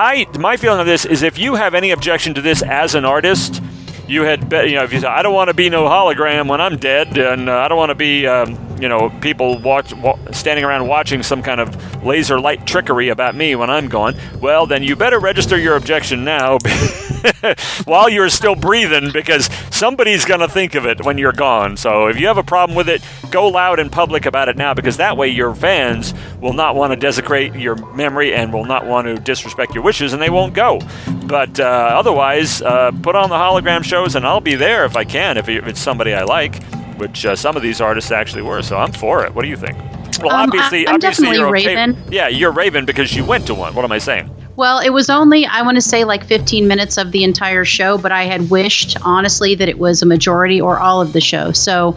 I 0.00 0.26
my 0.38 0.56
feeling 0.56 0.80
of 0.80 0.86
this 0.86 1.04
is 1.04 1.22
if 1.22 1.36
you 1.36 1.56
have 1.56 1.74
any 1.74 1.90
objection 1.90 2.32
to 2.32 2.40
this 2.40 2.62
as 2.62 2.94
an 2.94 3.04
artist 3.04 3.62
you 4.08 4.22
had 4.22 4.48
bet 4.48 4.70
you 4.70 4.76
know 4.76 4.84
if 4.84 4.94
you 4.94 5.00
say 5.00 5.06
I 5.06 5.20
don't 5.20 5.34
want 5.34 5.48
to 5.48 5.54
be 5.54 5.68
no 5.68 5.84
hologram 5.84 6.48
when 6.48 6.58
I'm 6.58 6.78
dead 6.78 7.18
and 7.18 7.50
uh, 7.50 7.58
I 7.58 7.68
don't 7.68 7.76
want 7.76 7.90
to 7.90 7.94
be 7.94 8.26
um, 8.26 8.54
you 8.80 8.88
know 8.88 9.10
people 9.20 9.58
watch 9.58 9.94
wa- 9.94 10.18
standing 10.32 10.64
around 10.64 10.86
watching 10.88 11.22
some 11.22 11.42
kind 11.42 11.60
of 11.60 12.04
laser 12.04 12.40
light 12.40 12.66
trickery 12.66 13.08
about 13.08 13.34
me 13.34 13.54
when 13.54 13.70
I'm 13.70 13.88
gone. 13.88 14.16
Well 14.40 14.66
then 14.66 14.82
you 14.82 14.96
better 14.96 15.18
register 15.18 15.58
your 15.58 15.76
objection 15.76 16.24
now 16.24 16.58
while 17.84 18.08
you're 18.08 18.30
still 18.30 18.54
breathing 18.54 19.10
because 19.12 19.46
somebody's 19.70 20.24
going 20.24 20.40
to 20.40 20.48
think 20.48 20.74
of 20.74 20.86
it 20.86 21.04
when 21.04 21.18
you're 21.18 21.32
gone. 21.32 21.76
So 21.76 22.06
if 22.06 22.18
you 22.18 22.26
have 22.26 22.38
a 22.38 22.42
problem 22.42 22.76
with 22.76 22.88
it 22.88 23.02
go 23.30 23.48
loud 23.48 23.78
in 23.78 23.90
public 23.90 24.26
about 24.26 24.48
it 24.48 24.56
now 24.56 24.74
because 24.74 24.96
that 24.96 25.16
way 25.16 25.28
your 25.28 25.54
fans 25.54 26.14
will 26.40 26.52
not 26.52 26.74
want 26.74 26.92
to 26.92 26.96
desecrate 26.96 27.54
your 27.54 27.76
memory 27.94 28.34
and 28.34 28.52
will 28.52 28.64
not 28.64 28.86
want 28.86 29.06
to 29.06 29.14
disrespect 29.16 29.74
your 29.74 29.84
wishes 29.84 30.12
and 30.12 30.20
they 30.22 30.30
won't 30.30 30.54
go. 30.54 30.80
But 31.26 31.60
uh, 31.60 31.64
otherwise 31.64 32.62
uh, 32.62 32.90
put 33.02 33.14
on 33.14 33.28
the 33.28 33.36
hologram 33.36 33.84
shows 33.84 34.16
and 34.16 34.26
I'll 34.26 34.40
be 34.40 34.54
there 34.54 34.84
if 34.84 34.96
I 34.96 35.04
can 35.04 35.36
if 35.36 35.48
it's 35.48 35.80
somebody 35.80 36.14
I 36.14 36.24
like 36.24 36.60
which 37.00 37.26
uh, 37.26 37.34
some 37.34 37.56
of 37.56 37.62
these 37.62 37.80
artists 37.80 38.10
actually 38.10 38.42
were 38.42 38.62
so 38.62 38.76
I'm 38.76 38.92
for 38.92 39.24
it 39.24 39.34
what 39.34 39.42
do 39.42 39.48
you 39.48 39.56
think 39.56 39.76
well 40.22 40.30
Um, 40.30 40.42
obviously 40.50 40.86
I'm 40.86 40.94
obviously 40.96 41.28
definitely 41.28 41.38
you're 41.38 41.56
okay. 41.56 41.66
Raven. 41.86 42.04
yeah 42.12 42.28
you're 42.28 42.52
Raven 42.52 42.84
because 42.84 43.14
you 43.16 43.24
went 43.24 43.46
to 43.46 43.54
one 43.54 43.74
what 43.74 43.84
am 43.84 43.92
I 43.92 43.98
saying 43.98 44.30
Well, 44.60 44.80
it 44.80 44.90
was 44.90 45.08
only, 45.08 45.46
I 45.46 45.62
want 45.62 45.76
to 45.76 45.80
say, 45.80 46.04
like 46.04 46.22
15 46.22 46.68
minutes 46.68 46.98
of 46.98 47.12
the 47.12 47.24
entire 47.24 47.64
show, 47.64 47.96
but 47.96 48.12
I 48.12 48.24
had 48.24 48.50
wished, 48.50 48.94
honestly, 49.00 49.54
that 49.54 49.70
it 49.70 49.78
was 49.78 50.02
a 50.02 50.06
majority 50.06 50.60
or 50.60 50.78
all 50.78 51.00
of 51.00 51.14
the 51.14 51.20
show. 51.22 51.52
So 51.52 51.92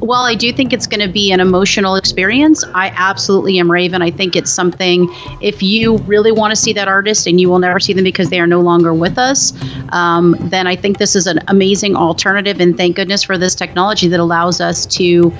while 0.00 0.24
I 0.24 0.34
do 0.34 0.52
think 0.52 0.72
it's 0.72 0.88
going 0.88 1.06
to 1.06 1.12
be 1.12 1.30
an 1.30 1.38
emotional 1.38 1.94
experience, 1.94 2.64
I 2.74 2.92
absolutely 2.96 3.60
am 3.60 3.70
Raven. 3.70 4.02
I 4.02 4.10
think 4.10 4.34
it's 4.34 4.50
something, 4.50 5.06
if 5.40 5.62
you 5.62 5.98
really 6.08 6.32
want 6.32 6.50
to 6.50 6.56
see 6.56 6.72
that 6.72 6.88
artist 6.88 7.28
and 7.28 7.40
you 7.40 7.48
will 7.48 7.60
never 7.60 7.78
see 7.78 7.92
them 7.92 8.02
because 8.02 8.30
they 8.30 8.40
are 8.40 8.48
no 8.48 8.62
longer 8.62 8.92
with 8.92 9.16
us, 9.16 9.52
um, 9.90 10.34
then 10.40 10.66
I 10.66 10.74
think 10.74 10.98
this 10.98 11.14
is 11.14 11.28
an 11.28 11.38
amazing 11.46 11.94
alternative. 11.94 12.58
And 12.58 12.76
thank 12.76 12.96
goodness 12.96 13.22
for 13.22 13.38
this 13.38 13.54
technology 13.54 14.08
that 14.08 14.18
allows 14.18 14.60
us 14.60 14.86
to 14.86 15.30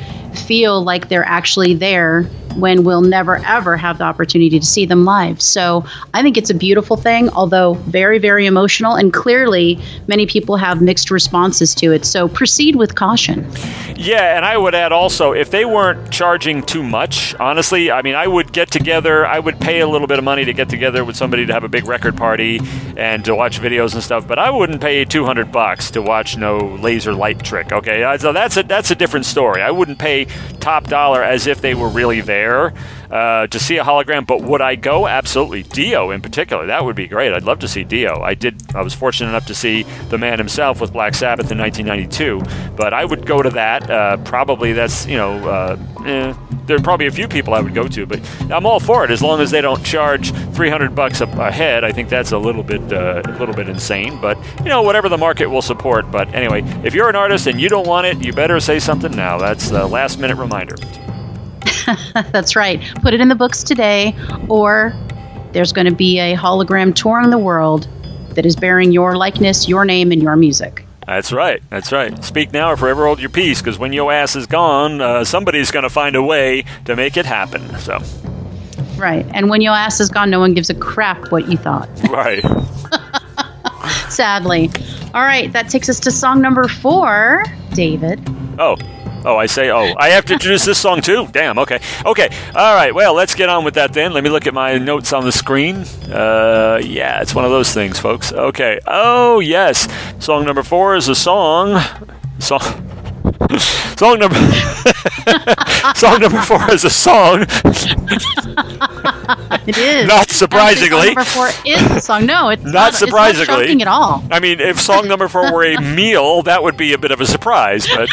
feel 0.46 0.84
like 0.84 1.08
they're 1.08 1.26
actually 1.26 1.74
there 1.74 2.30
when 2.60 2.84
we'll 2.84 3.00
never 3.00 3.36
ever 3.46 3.76
have 3.76 3.98
the 3.98 4.04
opportunity 4.04 4.58
to 4.58 4.66
see 4.66 4.86
them 4.86 5.04
live. 5.04 5.40
So 5.40 5.84
I 6.14 6.22
think 6.22 6.36
it's 6.36 6.50
a 6.50 6.54
beautiful 6.54 6.96
thing, 6.96 7.30
although 7.30 7.74
very, 7.74 8.18
very 8.18 8.46
emotional. 8.46 8.94
And 8.94 9.12
clearly, 9.12 9.78
many 10.06 10.26
people 10.26 10.56
have 10.56 10.80
mixed 10.80 11.10
responses 11.10 11.74
to 11.76 11.92
it. 11.92 12.04
So 12.04 12.28
proceed 12.28 12.76
with 12.76 12.94
caution. 12.94 13.50
Yeah, 13.96 14.36
and 14.36 14.44
I 14.44 14.56
would 14.56 14.74
add 14.74 14.92
also, 14.92 15.32
if 15.32 15.50
they 15.50 15.64
weren't 15.64 16.10
charging 16.12 16.62
too 16.62 16.82
much, 16.82 17.34
honestly, 17.36 17.90
I 17.90 18.02
mean, 18.02 18.14
I 18.14 18.26
would 18.26 18.52
get 18.52 18.70
together, 18.70 19.26
I 19.26 19.38
would 19.38 19.60
pay 19.60 19.80
a 19.80 19.88
little 19.88 20.06
bit 20.06 20.18
of 20.18 20.24
money 20.24 20.44
to 20.44 20.52
get 20.52 20.68
together 20.68 21.04
with 21.04 21.16
somebody 21.16 21.46
to 21.46 21.52
have 21.52 21.64
a 21.64 21.68
big 21.68 21.86
record 21.86 22.16
party 22.16 22.60
and 22.96 23.24
to 23.24 23.34
watch 23.34 23.60
videos 23.60 23.94
and 23.94 24.02
stuff, 24.02 24.26
but 24.26 24.38
I 24.38 24.50
wouldn't 24.50 24.80
pay 24.80 25.04
200 25.04 25.50
bucks 25.50 25.90
to 25.92 26.02
watch 26.02 26.36
no 26.36 26.58
laser 26.80 27.12
light 27.14 27.42
trick, 27.42 27.72
okay? 27.72 28.02
Uh, 28.04 28.18
So 28.18 28.32
that's 28.32 28.56
a, 28.56 28.62
that's 28.62 28.90
a 28.90 28.94
different 28.94 29.26
story. 29.26 29.62
I 29.62 29.70
wouldn't 29.70 29.98
pay 29.98 30.26
top 30.60 30.84
dollar 30.84 31.22
as 31.22 31.46
if 31.46 31.60
they 31.60 31.74
were 31.74 31.88
really 31.88 32.20
there 32.20 32.47
uh, 33.10 33.46
to 33.46 33.58
see 33.58 33.78
a 33.78 33.84
hologram, 33.84 34.26
but 34.26 34.42
would 34.42 34.60
I 34.60 34.74
go? 34.74 35.06
Absolutely. 35.06 35.62
Dio 35.62 36.10
in 36.10 36.20
particular, 36.20 36.66
that 36.66 36.84
would 36.84 36.96
be 36.96 37.06
great. 37.06 37.32
I'd 37.32 37.44
love 37.44 37.58
to 37.60 37.68
see 37.68 37.84
Dio. 37.84 38.20
I 38.22 38.34
did, 38.34 38.74
I 38.74 38.82
was 38.82 38.94
fortunate 38.94 39.30
enough 39.30 39.46
to 39.46 39.54
see 39.54 39.84
the 40.08 40.18
man 40.18 40.38
himself 40.38 40.80
with 40.80 40.92
Black 40.92 41.14
Sabbath 41.14 41.50
in 41.50 41.58
1992, 41.58 42.74
but 42.76 42.92
I 42.92 43.04
would 43.04 43.26
go 43.26 43.42
to 43.42 43.50
that. 43.50 43.90
Uh, 43.90 44.16
probably 44.18 44.72
that's, 44.72 45.06
you 45.06 45.16
know, 45.16 45.36
uh, 45.48 45.76
eh, 46.04 46.34
there 46.66 46.76
are 46.76 46.82
probably 46.82 47.06
a 47.06 47.10
few 47.10 47.26
people 47.26 47.54
I 47.54 47.60
would 47.60 47.74
go 47.74 47.88
to, 47.88 48.06
but 48.06 48.20
I'm 48.50 48.66
all 48.66 48.78
for 48.78 49.04
it 49.04 49.10
as 49.10 49.22
long 49.22 49.40
as 49.40 49.50
they 49.50 49.60
don't 49.60 49.82
charge 49.84 50.32
300 50.32 50.94
bucks 50.94 51.20
a, 51.20 51.24
a 51.24 51.50
head. 51.50 51.82
I 51.82 51.92
think 51.92 52.08
that's 52.08 52.32
a 52.32 52.38
little 52.38 52.62
bit 52.62 52.80
uh, 52.92 53.22
a 53.24 53.38
little 53.38 53.54
bit 53.54 53.68
insane, 53.68 54.20
but 54.20 54.38
you 54.58 54.68
know 54.68 54.82
whatever 54.82 55.08
the 55.08 55.18
market 55.18 55.46
will 55.46 55.62
support. 55.62 56.10
But 56.10 56.32
anyway, 56.34 56.62
if 56.84 56.94
you're 56.94 57.08
an 57.08 57.16
artist 57.16 57.46
and 57.46 57.60
you 57.60 57.68
don't 57.68 57.86
want 57.86 58.06
it, 58.06 58.22
you 58.22 58.32
better 58.32 58.60
say 58.60 58.78
something 58.78 59.12
now. 59.12 59.38
That's 59.38 59.70
the 59.70 59.86
last 59.86 60.18
minute 60.18 60.36
reminder. 60.36 60.76
That's 62.32 62.56
right. 62.56 62.80
Put 63.02 63.14
it 63.14 63.20
in 63.20 63.28
the 63.28 63.34
books 63.34 63.62
today, 63.62 64.14
or 64.48 64.92
there's 65.52 65.72
going 65.72 65.86
to 65.86 65.94
be 65.94 66.18
a 66.18 66.36
hologram 66.36 66.94
touring 66.94 67.30
the 67.30 67.38
world 67.38 67.88
that 68.30 68.46
is 68.46 68.56
bearing 68.56 68.92
your 68.92 69.16
likeness, 69.16 69.68
your 69.68 69.84
name, 69.84 70.12
and 70.12 70.22
your 70.22 70.36
music. 70.36 70.84
That's 71.06 71.32
right. 71.32 71.62
That's 71.70 71.90
right. 71.90 72.22
Speak 72.22 72.52
now 72.52 72.70
or 72.70 72.76
forever 72.76 73.06
hold 73.06 73.20
your 73.20 73.30
peace, 73.30 73.60
because 73.60 73.78
when 73.78 73.92
your 73.92 74.12
ass 74.12 74.36
is 74.36 74.46
gone, 74.46 75.00
uh, 75.00 75.24
somebody's 75.24 75.70
going 75.70 75.84
to 75.84 75.90
find 75.90 76.16
a 76.16 76.22
way 76.22 76.64
to 76.84 76.94
make 76.96 77.16
it 77.16 77.24
happen. 77.24 77.78
So, 77.78 78.02
Right. 78.98 79.24
And 79.32 79.48
when 79.48 79.60
your 79.60 79.74
ass 79.74 80.00
is 80.00 80.10
gone, 80.10 80.28
no 80.28 80.40
one 80.40 80.54
gives 80.54 80.70
a 80.70 80.74
crap 80.74 81.30
what 81.30 81.48
you 81.48 81.56
thought. 81.56 81.88
right. 82.10 82.44
Sadly. 84.10 84.70
All 85.14 85.22
right. 85.22 85.52
That 85.52 85.68
takes 85.70 85.88
us 85.88 86.00
to 86.00 86.10
song 86.10 86.40
number 86.40 86.66
four, 86.66 87.44
David. 87.72 88.20
Oh. 88.58 88.76
Oh, 89.24 89.36
I 89.36 89.46
say, 89.46 89.70
oh, 89.70 89.94
I 89.96 90.10
have 90.10 90.24
to 90.26 90.32
introduce 90.32 90.64
this 90.64 90.78
song 90.78 91.00
too? 91.00 91.26
Damn, 91.32 91.58
okay. 91.58 91.80
Okay, 92.06 92.28
all 92.54 92.74
right, 92.74 92.94
well, 92.94 93.14
let's 93.14 93.34
get 93.34 93.48
on 93.48 93.64
with 93.64 93.74
that 93.74 93.92
then. 93.92 94.12
Let 94.12 94.24
me 94.24 94.30
look 94.30 94.46
at 94.46 94.54
my 94.54 94.78
notes 94.78 95.12
on 95.12 95.24
the 95.24 95.32
screen. 95.32 95.78
Uh, 96.10 96.80
yeah, 96.82 97.20
it's 97.20 97.34
one 97.34 97.44
of 97.44 97.50
those 97.50 97.72
things, 97.72 97.98
folks. 97.98 98.32
Okay, 98.32 98.80
oh, 98.86 99.40
yes. 99.40 99.88
Song 100.18 100.44
number 100.44 100.62
four 100.62 100.96
is 100.96 101.08
a 101.08 101.14
song. 101.14 101.82
Song. 102.38 102.84
Song 103.98 104.18
number 104.18 104.36
song 105.94 106.20
number 106.20 106.40
four 106.42 106.70
is 106.72 106.84
a 106.84 106.90
song. 106.90 107.42
It 109.66 109.76
is. 109.76 110.06
Not 110.06 110.28
surprisingly. 110.30 110.88
Song 110.88 111.14
number 111.14 111.24
four 111.24 111.48
is 111.64 111.88
the 111.88 112.00
song. 112.00 112.26
No, 112.26 112.48
it's 112.48 112.62
Not 112.62 112.72
not, 112.72 112.94
surprisingly. 112.94 113.64
It's 113.66 113.74
not 113.74 113.82
at 113.82 113.88
all. 113.88 114.24
I 114.30 114.40
mean, 114.40 114.60
if 114.60 114.80
song 114.80 115.08
number 115.08 115.28
four 115.28 115.52
were 115.52 115.64
a 115.64 115.80
meal, 115.94 116.42
that 116.42 116.62
would 116.62 116.76
be 116.76 116.92
a 116.92 116.98
bit 116.98 117.10
of 117.10 117.20
a 117.20 117.26
surprise. 117.26 117.86
But 117.88 118.08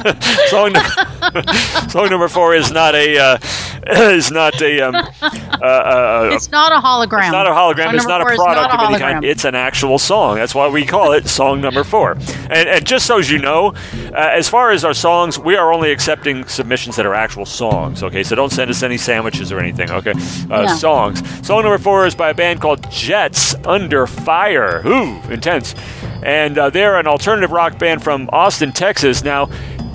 song, 0.48 0.72
num- 0.72 1.44
song 1.88 2.10
number 2.10 2.28
four 2.28 2.54
is 2.54 2.70
not 2.70 2.94
a 2.94 3.18
uh, 3.18 3.38
is 3.86 4.30
not 4.30 4.60
a. 4.60 4.80
Um, 4.80 4.94
uh, 4.94 5.64
uh, 5.64 6.30
It's 6.32 6.50
not 6.50 6.72
a 6.72 6.76
hologram. 6.76 7.22
it's 7.24 7.32
not 7.32 7.46
a 7.46 7.50
hologram. 7.50 7.86
Song 7.86 7.94
It's 7.94 8.06
not 8.06 8.20
a 8.20 8.24
product 8.24 8.72
not 8.72 8.74
of 8.74 8.90
any 8.90 8.98
kind. 8.98 9.24
It's 9.24 9.44
an 9.44 9.54
actual 9.54 9.98
song. 9.98 10.36
That's 10.36 10.54
why 10.54 10.68
we 10.68 10.84
call 10.84 11.12
it 11.12 11.26
song 11.28 11.60
number 11.60 11.84
four. 11.84 12.12
And, 12.50 12.68
and 12.68 12.86
just 12.86 13.06
so 13.06 13.18
as 13.18 13.30
you 13.30 13.38
know, 13.38 13.68
uh, 13.68 14.14
as 14.14 14.48
far 14.48 14.70
as 14.70 14.84
our 14.84 14.94
songs, 14.94 15.38
we 15.38 15.56
are 15.56 15.72
only 15.72 15.92
accepting 15.92 16.46
submissions 16.46 16.96
that 16.96 17.06
are 17.06 17.14
actual 17.14 17.46
songs. 17.46 18.02
Okay, 18.02 18.22
so 18.22 18.34
don't 18.36 18.50
send 18.52 18.70
us 18.70 18.82
any 18.82 18.96
sandwiches 18.98 19.50
or 19.52 19.58
anything. 19.58 19.90
Okay, 19.90 20.12
uh, 20.50 20.74
songs. 20.76 21.22
Song 21.46 21.62
number 21.62 21.78
four 21.78 22.06
is 22.06 22.14
by 22.14 22.30
a 22.30 22.34
band 22.34 22.60
called 22.60 22.90
Jets 22.90 23.54
Under 23.66 24.06
Fire. 24.06 24.86
Ooh, 24.86 25.20
intense. 25.30 25.74
And 26.22 26.58
uh, 26.58 26.68
they're 26.68 26.98
an 26.98 27.06
alternative 27.06 27.50
rock 27.50 27.78
band 27.78 28.02
from 28.04 28.28
Austin, 28.32 28.72
Texas. 28.72 29.24
Now. 29.24 29.48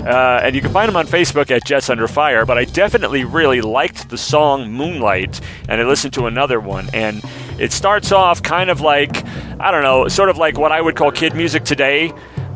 Uh, 0.06 0.40
and 0.42 0.54
you 0.54 0.62
can 0.62 0.70
find 0.70 0.88
them 0.88 0.96
on 0.96 1.06
Facebook 1.06 1.50
at 1.50 1.64
Jets 1.64 1.90
Under 1.90 2.06
Fire. 2.06 2.46
But 2.46 2.58
I 2.58 2.64
definitely 2.64 3.24
really 3.24 3.60
liked 3.60 4.08
the 4.08 4.18
song 4.18 4.70
Moonlight, 4.72 5.40
and 5.68 5.80
I 5.80 5.84
listened 5.84 6.14
to 6.14 6.26
another 6.26 6.60
one, 6.60 6.88
and 6.94 7.22
it 7.58 7.72
starts 7.72 8.12
off 8.12 8.42
kind 8.42 8.70
of 8.70 8.80
like 8.80 9.24
I 9.58 9.70
don't 9.70 9.82
know, 9.82 10.06
sort 10.08 10.28
of 10.28 10.36
like 10.36 10.58
what 10.58 10.70
I 10.70 10.80
would 10.80 10.96
call 10.96 11.10
kid 11.10 11.34
music 11.34 11.64
today, 11.64 12.12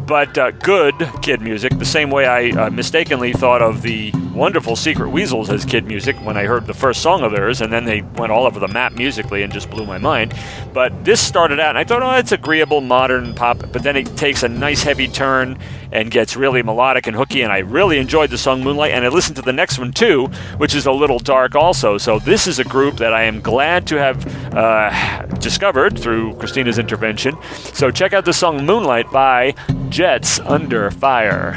but 0.07 0.37
uh, 0.37 0.51
good 0.51 0.95
kid 1.23 1.41
music. 1.41 1.79
The 1.79 1.85
same 1.85 2.11
way 2.11 2.27
I 2.27 2.67
uh, 2.67 2.71
mistakenly 2.71 3.33
thought 3.33 3.63
of 3.63 3.81
the 3.83 4.13
wonderful 4.35 4.77
Secret 4.77 5.09
Weasels 5.11 5.49
as 5.51 5.65
kid 5.65 5.87
music 5.87 6.17
when 6.17 6.37
I 6.37 6.45
heard 6.45 6.67
the 6.67 6.75
first 6.75 7.01
song 7.01 7.23
of 7.23 7.33
theirs, 7.33 7.61
and 7.61 7.73
then 7.73 7.85
they 7.85 8.03
went 8.03 8.33
all 8.33 8.45
over 8.45 8.61
the 8.61 8.69
map 8.69 8.93
musically 8.93 9.43
and 9.43 9.53
just 9.53 9.71
blew 9.71 9.87
my 9.87 9.99
mind. 9.99 10.35
But 10.75 11.05
this 11.05 11.27
started 11.27 11.59
out, 11.59 11.71
and 11.71 11.79
I 11.79 11.85
thought, 11.85 12.03
oh, 12.03 12.11
it's 12.19 12.33
agreeable 12.33 12.81
modern 12.81 13.35
pop, 13.35 13.61
but 13.73 13.83
then 13.83 13.97
it 13.97 14.17
takes 14.17 14.43
a 14.43 14.49
nice 14.49 14.83
heavy 14.83 15.09
turn 15.09 15.59
and 15.93 16.11
gets 16.11 16.37
really 16.37 16.63
melodic 16.63 17.07
and 17.07 17.17
hooky, 17.17 17.43
and 17.43 17.53
I 17.53 17.59
really 17.59 17.99
enjoyed 17.99 18.31
the 18.31 18.39
song 18.39 18.63
Moonlight, 18.63 18.93
and 18.93 19.05
I 19.05 19.09
listened 19.09 19.37
to 19.37 19.43
the 19.43 19.53
next 19.53 19.79
one 19.79 19.93
too, 19.93 20.27
which 20.57 20.75
is 20.75 20.87
a 20.87 20.93
little 20.93 21.19
dark 21.19 21.55
also. 21.55 21.99
So 21.99 22.19
this 22.19 22.47
is 22.47 22.59
a 22.59 22.65
group 22.65 22.97
that 22.97 23.13
I 23.13 23.25
am 23.25 23.41
glad 23.41 23.87
to 23.89 23.97
have 23.97 24.55
uh, 24.55 25.27
discovered 25.37 25.99
through 25.99 26.35
Christina's 26.35 26.79
intervention. 26.79 27.37
So 27.53 27.91
check 27.91 28.13
out 28.13 28.25
the 28.25 28.33
song 28.33 28.65
Moonlight 28.65 29.11
by 29.11 29.55
Jets 29.89 30.39
Under 30.41 30.91
Fire. 30.91 31.57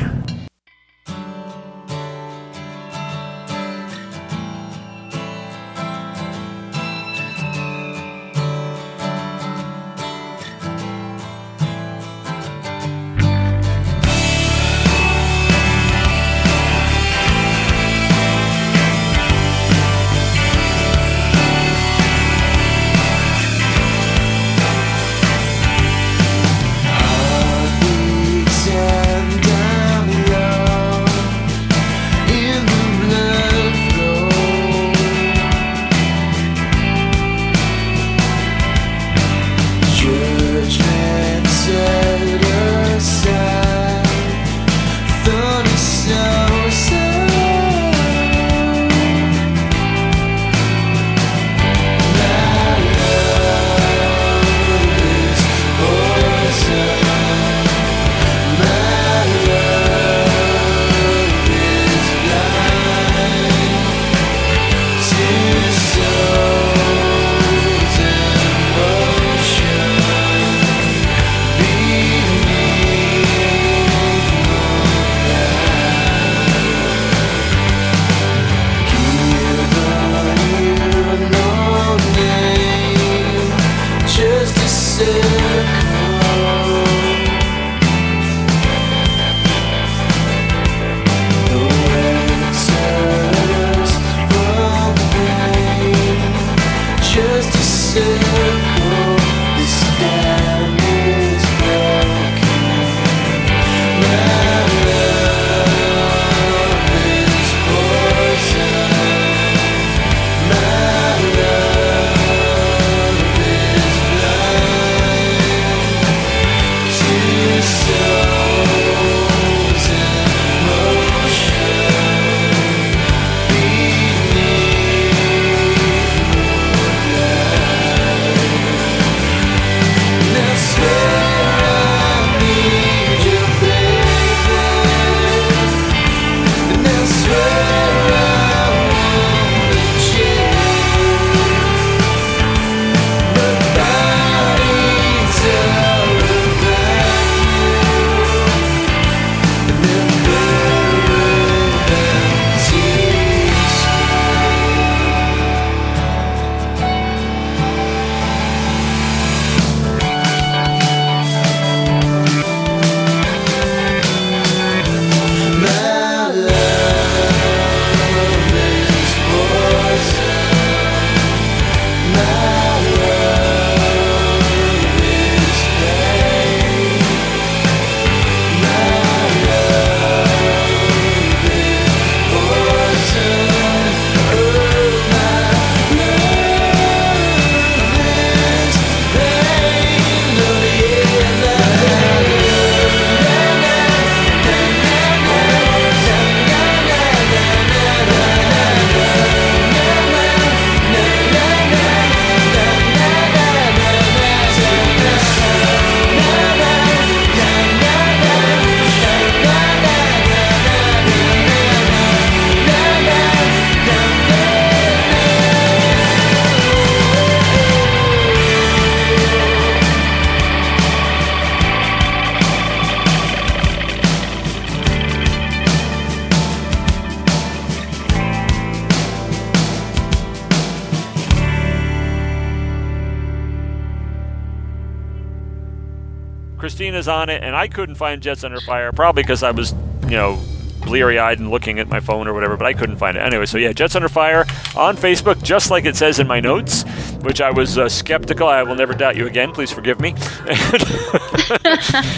On 237.07 237.29
it, 237.29 237.43
and 237.43 237.55
I 237.55 237.67
couldn't 237.67 237.95
find 237.95 238.21
Jets 238.21 238.43
Under 238.43 238.59
Fire, 238.61 238.91
probably 238.91 239.23
because 239.23 239.43
I 239.43 239.51
was, 239.51 239.73
you 240.03 240.11
know, 240.11 240.39
bleary 240.85 241.17
eyed 241.17 241.39
and 241.39 241.49
looking 241.49 241.79
at 241.79 241.87
my 241.87 241.99
phone 241.99 242.27
or 242.27 242.33
whatever, 242.33 242.57
but 242.57 242.67
I 242.67 242.73
couldn't 242.73 242.97
find 242.97 243.17
it. 243.17 243.21
Anyway, 243.21 243.45
so 243.45 243.57
yeah, 243.57 243.71
Jets 243.71 243.95
Under 243.95 244.09
Fire 244.09 244.45
on 244.75 244.95
Facebook, 244.97 245.41
just 245.41 245.71
like 245.71 245.85
it 245.85 245.95
says 245.95 246.19
in 246.19 246.27
my 246.27 246.39
notes, 246.39 246.83
which 247.21 247.41
I 247.41 247.51
was 247.51 247.77
uh, 247.77 247.89
skeptical. 247.89 248.47
I 248.47 248.63
will 248.63 248.75
never 248.75 248.93
doubt 248.93 249.15
you 249.15 249.27
again. 249.27 249.51
Please 249.51 249.71
forgive 249.71 249.99
me. 249.99 250.09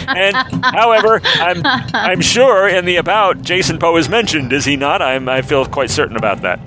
and 0.08 0.36
however, 0.64 1.20
I'm 1.24 1.62
I'm 1.64 2.20
sure 2.20 2.68
in 2.68 2.84
the 2.84 2.96
about 2.96 3.42
Jason 3.42 3.78
Poe 3.78 3.96
is 3.96 4.08
mentioned, 4.08 4.52
is 4.52 4.64
he 4.64 4.76
not? 4.76 5.02
I'm 5.02 5.28
I 5.28 5.42
feel 5.42 5.64
quite 5.66 5.90
certain 5.90 6.16
about 6.16 6.42
that. 6.42 6.60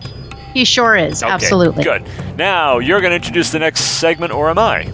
He 0.53 0.65
sure 0.65 0.95
is. 0.95 1.21
Okay, 1.21 1.31
Absolutely. 1.31 1.83
Good. 1.83 2.03
Now 2.35 2.79
you're 2.79 3.01
going 3.01 3.11
to 3.11 3.17
introduce 3.17 3.51
the 3.51 3.59
next 3.59 3.81
segment, 3.99 4.33
or 4.33 4.49
am 4.49 4.57
I? 4.57 4.91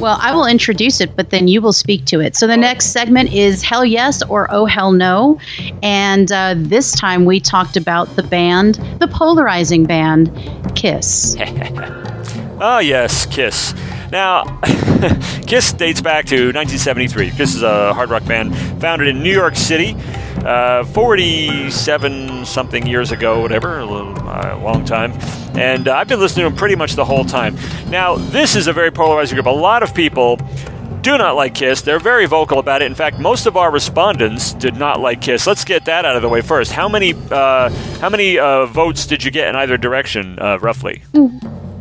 Well, 0.00 0.16
I 0.20 0.32
will 0.32 0.46
introduce 0.46 1.00
it, 1.00 1.16
but 1.16 1.30
then 1.30 1.48
you 1.48 1.60
will 1.60 1.72
speak 1.72 2.04
to 2.06 2.20
it. 2.20 2.36
So 2.36 2.46
the 2.46 2.56
next 2.56 2.86
segment 2.86 3.32
is 3.32 3.62
Hell 3.62 3.84
Yes 3.84 4.22
or 4.22 4.46
Oh 4.48 4.64
Hell 4.64 4.92
No. 4.92 5.40
And 5.82 6.30
uh, 6.30 6.54
this 6.56 6.92
time 6.92 7.24
we 7.24 7.40
talked 7.40 7.76
about 7.76 8.14
the 8.14 8.22
band, 8.22 8.76
the 9.00 9.08
polarizing 9.08 9.86
band, 9.86 10.30
Kiss. 10.76 11.36
Oh, 12.60 12.78
yes, 12.82 13.26
Kiss. 13.26 13.74
Now, 14.12 14.44
Kiss 15.46 15.72
dates 15.72 16.00
back 16.00 16.26
to 16.26 16.52
1973. 16.52 17.30
Kiss 17.32 17.56
is 17.56 17.62
a 17.62 17.92
hard 17.92 18.10
rock 18.10 18.24
band 18.24 18.56
founded 18.80 19.08
in 19.08 19.22
New 19.22 19.32
York 19.32 19.56
City 19.56 19.96
uh, 20.46 20.84
47 20.84 22.44
something 22.44 22.86
years 22.86 23.12
ago, 23.12 23.40
whatever, 23.40 23.78
a 23.78 23.84
little, 23.84 24.18
uh, 24.28 24.58
long 24.62 24.84
time. 24.84 25.12
And 25.56 25.88
uh, 25.88 25.96
I've 25.96 26.08
been 26.08 26.20
listening 26.20 26.44
to 26.44 26.50
them 26.50 26.58
pretty 26.58 26.76
much 26.76 26.94
the 26.94 27.04
whole 27.04 27.24
time. 27.24 27.56
Now, 27.88 28.16
this 28.16 28.56
is 28.56 28.66
a 28.66 28.72
very 28.72 28.90
polarizing 28.90 29.36
group. 29.36 29.46
A 29.46 29.50
lot 29.50 29.82
of 29.82 29.94
people 29.94 30.38
do 31.02 31.16
not 31.16 31.36
like 31.36 31.54
Kiss. 31.54 31.82
They're 31.82 31.98
very 31.98 32.26
vocal 32.26 32.58
about 32.58 32.82
it. 32.82 32.86
In 32.86 32.94
fact, 32.94 33.18
most 33.18 33.46
of 33.46 33.56
our 33.56 33.70
respondents 33.70 34.52
did 34.54 34.76
not 34.76 35.00
like 35.00 35.20
Kiss. 35.20 35.46
Let's 35.46 35.64
get 35.64 35.84
that 35.86 36.04
out 36.04 36.16
of 36.16 36.22
the 36.22 36.28
way 36.28 36.40
first. 36.40 36.72
How 36.72 36.88
many 36.88 37.14
uh, 37.30 37.70
how 38.00 38.08
many 38.08 38.38
uh, 38.38 38.66
votes 38.66 39.06
did 39.06 39.24
you 39.24 39.30
get 39.30 39.48
in 39.48 39.56
either 39.56 39.76
direction, 39.76 40.38
uh, 40.38 40.58
roughly? 40.58 41.02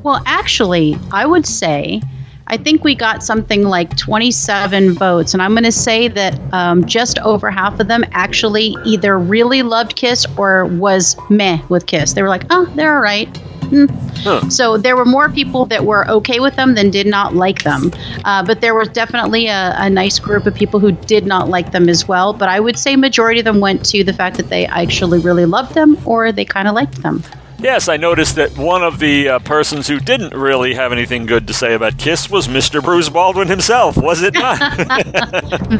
Well, 0.03 0.21
actually, 0.25 0.97
I 1.11 1.25
would 1.25 1.45
say, 1.45 2.01
I 2.49 2.57
think 2.57 2.83
we 2.83 2.95
got 2.95 3.23
something 3.23 3.63
like 3.63 3.95
27 3.97 4.93
votes, 4.93 5.33
and 5.33 5.43
I'm 5.43 5.51
going 5.51 5.65
to 5.65 5.71
say 5.71 6.07
that 6.07 6.39
um, 6.53 6.85
just 6.85 7.19
over 7.19 7.51
half 7.51 7.79
of 7.79 7.87
them 7.87 8.05
actually 8.11 8.75
either 8.85 9.19
really 9.19 9.63
loved 9.63 9.95
Kiss 9.97 10.25
or 10.37 10.65
was 10.65 11.17
meh 11.29 11.61
with 11.67 11.85
Kiss. 11.85 12.13
They 12.13 12.21
were 12.21 12.29
like, 12.29 12.45
oh, 12.49 12.65
they're 12.75 12.95
all 12.95 13.01
right. 13.01 13.27
Hmm. 13.67 13.85
Huh. 14.23 14.49
So 14.49 14.77
there 14.77 14.95
were 14.95 15.05
more 15.05 15.27
people 15.29 15.65
that 15.65 15.83
were 15.83 16.09
okay 16.09 16.39
with 16.39 16.55
them 16.55 16.75
than 16.75 16.89
did 16.89 17.05
not 17.05 17.35
like 17.35 17.63
them. 17.63 17.91
Uh, 18.23 18.45
but 18.45 18.61
there 18.61 18.73
was 18.73 18.87
definitely 18.87 19.47
a, 19.47 19.75
a 19.77 19.89
nice 19.89 20.19
group 20.19 20.45
of 20.45 20.55
people 20.55 20.79
who 20.79 20.93
did 20.93 21.25
not 21.25 21.49
like 21.49 21.73
them 21.73 21.89
as 21.89 22.07
well. 22.07 22.31
But 22.31 22.47
I 22.47 22.61
would 22.61 22.79
say 22.79 22.95
majority 22.95 23.39
of 23.39 23.45
them 23.45 23.59
went 23.59 23.85
to 23.87 24.05
the 24.05 24.13
fact 24.13 24.37
that 24.37 24.47
they 24.47 24.65
actually 24.67 25.19
really 25.19 25.45
loved 25.45 25.73
them 25.73 25.97
or 26.05 26.31
they 26.31 26.45
kind 26.45 26.69
of 26.69 26.75
liked 26.75 27.01
them. 27.03 27.21
Yes, 27.59 27.89
I 27.89 27.97
noticed 27.97 28.35
that 28.35 28.55
one 28.55 28.83
of 28.83 28.99
the 28.99 29.29
uh, 29.29 29.39
persons 29.39 29.87
who 29.87 29.99
didn't 29.99 30.31
really 30.33 30.75
have 30.75 30.91
anything 30.91 31.25
good 31.25 31.47
to 31.47 31.53
say 31.53 31.73
about 31.73 31.97
Kiss 31.97 32.29
was 32.29 32.47
Mr. 32.47 32.83
Bruce 32.83 33.09
Baldwin 33.09 33.47
himself, 33.47 33.97
was 33.97 34.21
it 34.21 34.35
not? 34.35 34.59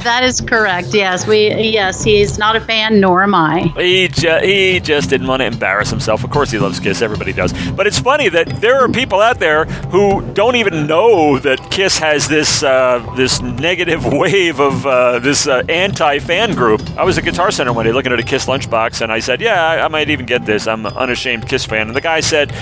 That 0.08 0.22
is 0.24 0.41
correct. 0.41 0.94
Yes, 0.94 1.28
we 1.28 1.54
yes 1.54 2.04
he's 2.04 2.38
not 2.40 2.56
a 2.56 2.60
fan, 2.62 2.99
nor 2.99 3.22
am 3.24 3.36
I. 3.36 3.72
he, 3.78 4.08
ju- 4.08 4.40
he 4.41 4.80
just 4.80 5.10
didn't 5.10 5.28
want 5.28 5.41
to 5.41 5.45
embarrass 5.45 5.90
himself. 5.90 6.24
Of 6.24 6.30
course, 6.32 6.49
he 6.49 6.58
loves 6.60 6.80
Kiss. 6.80 7.02
Everybody 7.02 7.34
does. 7.34 7.54
But 7.72 7.86
it's 7.88 7.99
funny 7.99 8.30
that 8.30 8.48
there 8.62 8.80
are 8.84 8.90
people 8.90 9.20
out 9.20 9.40
there 9.40 9.66
who 9.66 10.22
don't 10.34 10.56
even 10.56 10.88
know 10.88 11.38
that 11.40 11.60
Kiss 11.72 11.98
has 11.99 12.28
this 12.28 12.64
uh, 12.64 12.99
this 13.16 13.41
negative 13.41 14.04
wave 14.12 14.60
of 14.60 14.86
uh, 14.86 15.20
this 15.20 15.48
uh, 15.48 15.64
anti-fan 15.70 16.56
group. 16.56 16.82
I 16.98 17.04
was 17.04 17.18
at 17.18 17.24
Guitar 17.24 17.52
Center 17.52 17.74
one 17.74 17.86
day 17.86 17.91
looking 17.91 18.14
at 18.14 18.20
a 18.20 18.24
Kiss 18.24 18.45
lunchbox, 18.48 19.02
and 19.02 19.12
I 19.12 19.20
said, 19.20 19.41
"Yeah, 19.41 19.64
I, 19.64 19.86
I 19.86 19.88
might 19.90 20.10
even 20.10 20.26
get 20.26 20.45
this. 20.45 20.68
I'm 20.68 20.86
unashamed 20.86 21.48
Kiss 21.48 21.66
fan." 21.68 21.88
And 21.88 21.95
the 21.95 22.02
guy 22.02 22.19
said. 22.22 22.53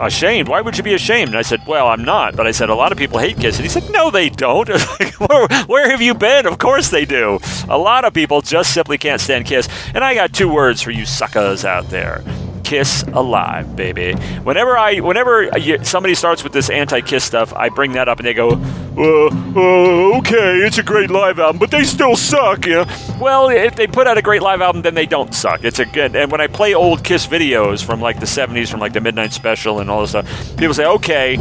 Ashamed? 0.00 0.48
Why 0.48 0.62
would 0.62 0.78
you 0.78 0.82
be 0.82 0.94
ashamed? 0.94 1.28
And 1.28 1.36
I 1.36 1.42
said, 1.42 1.60
Well, 1.66 1.88
I'm 1.88 2.02
not. 2.02 2.34
But 2.34 2.46
I 2.46 2.52
said, 2.52 2.70
A 2.70 2.74
lot 2.74 2.90
of 2.90 2.96
people 2.96 3.18
hate 3.18 3.36
Kiss. 3.36 3.56
And 3.56 3.64
he 3.64 3.68
said, 3.68 3.90
No, 3.90 4.10
they 4.10 4.30
don't. 4.30 4.66
where, 5.18 5.46
where 5.66 5.90
have 5.90 6.00
you 6.00 6.14
been? 6.14 6.46
Of 6.46 6.56
course 6.56 6.88
they 6.88 7.04
do. 7.04 7.38
A 7.68 7.76
lot 7.76 8.06
of 8.06 8.14
people 8.14 8.40
just 8.40 8.72
simply 8.72 8.96
can't 8.96 9.20
stand 9.20 9.44
Kiss. 9.44 9.68
And 9.92 10.02
I 10.02 10.14
got 10.14 10.32
two 10.32 10.50
words 10.50 10.80
for 10.80 10.90
you 10.90 11.04
suckers 11.04 11.66
out 11.66 11.90
there. 11.90 12.24
Kiss 12.70 13.02
alive, 13.14 13.74
baby. 13.74 14.12
Whenever 14.44 14.78
I, 14.78 15.00
whenever 15.00 15.50
somebody 15.82 16.14
starts 16.14 16.44
with 16.44 16.52
this 16.52 16.70
anti-Kiss 16.70 17.24
stuff, 17.24 17.52
I 17.52 17.68
bring 17.68 17.94
that 17.94 18.08
up 18.08 18.20
and 18.20 18.28
they 18.28 18.32
go, 18.32 18.50
uh, 18.50 19.26
uh, 19.26 20.18
"Okay, 20.18 20.58
it's 20.58 20.78
a 20.78 20.84
great 20.84 21.10
live 21.10 21.40
album, 21.40 21.58
but 21.58 21.72
they 21.72 21.82
still 21.82 22.14
suck." 22.14 22.66
Yeah. 22.66 22.88
Well, 23.18 23.48
if 23.48 23.74
they 23.74 23.88
put 23.88 24.06
out 24.06 24.18
a 24.18 24.22
great 24.22 24.40
live 24.40 24.60
album, 24.60 24.82
then 24.82 24.94
they 24.94 25.06
don't 25.06 25.34
suck. 25.34 25.64
It's 25.64 25.80
a 25.80 25.84
good. 25.84 26.14
And 26.14 26.30
when 26.30 26.40
I 26.40 26.46
play 26.46 26.72
old 26.72 27.02
Kiss 27.02 27.26
videos 27.26 27.82
from 27.84 28.00
like 28.00 28.20
the 28.20 28.26
'70s, 28.26 28.70
from 28.70 28.78
like 28.78 28.92
the 28.92 29.00
Midnight 29.00 29.32
Special 29.32 29.80
and 29.80 29.90
all 29.90 30.02
this 30.02 30.10
stuff, 30.10 30.56
people 30.56 30.72
say, 30.72 30.86
"Okay." 30.86 31.38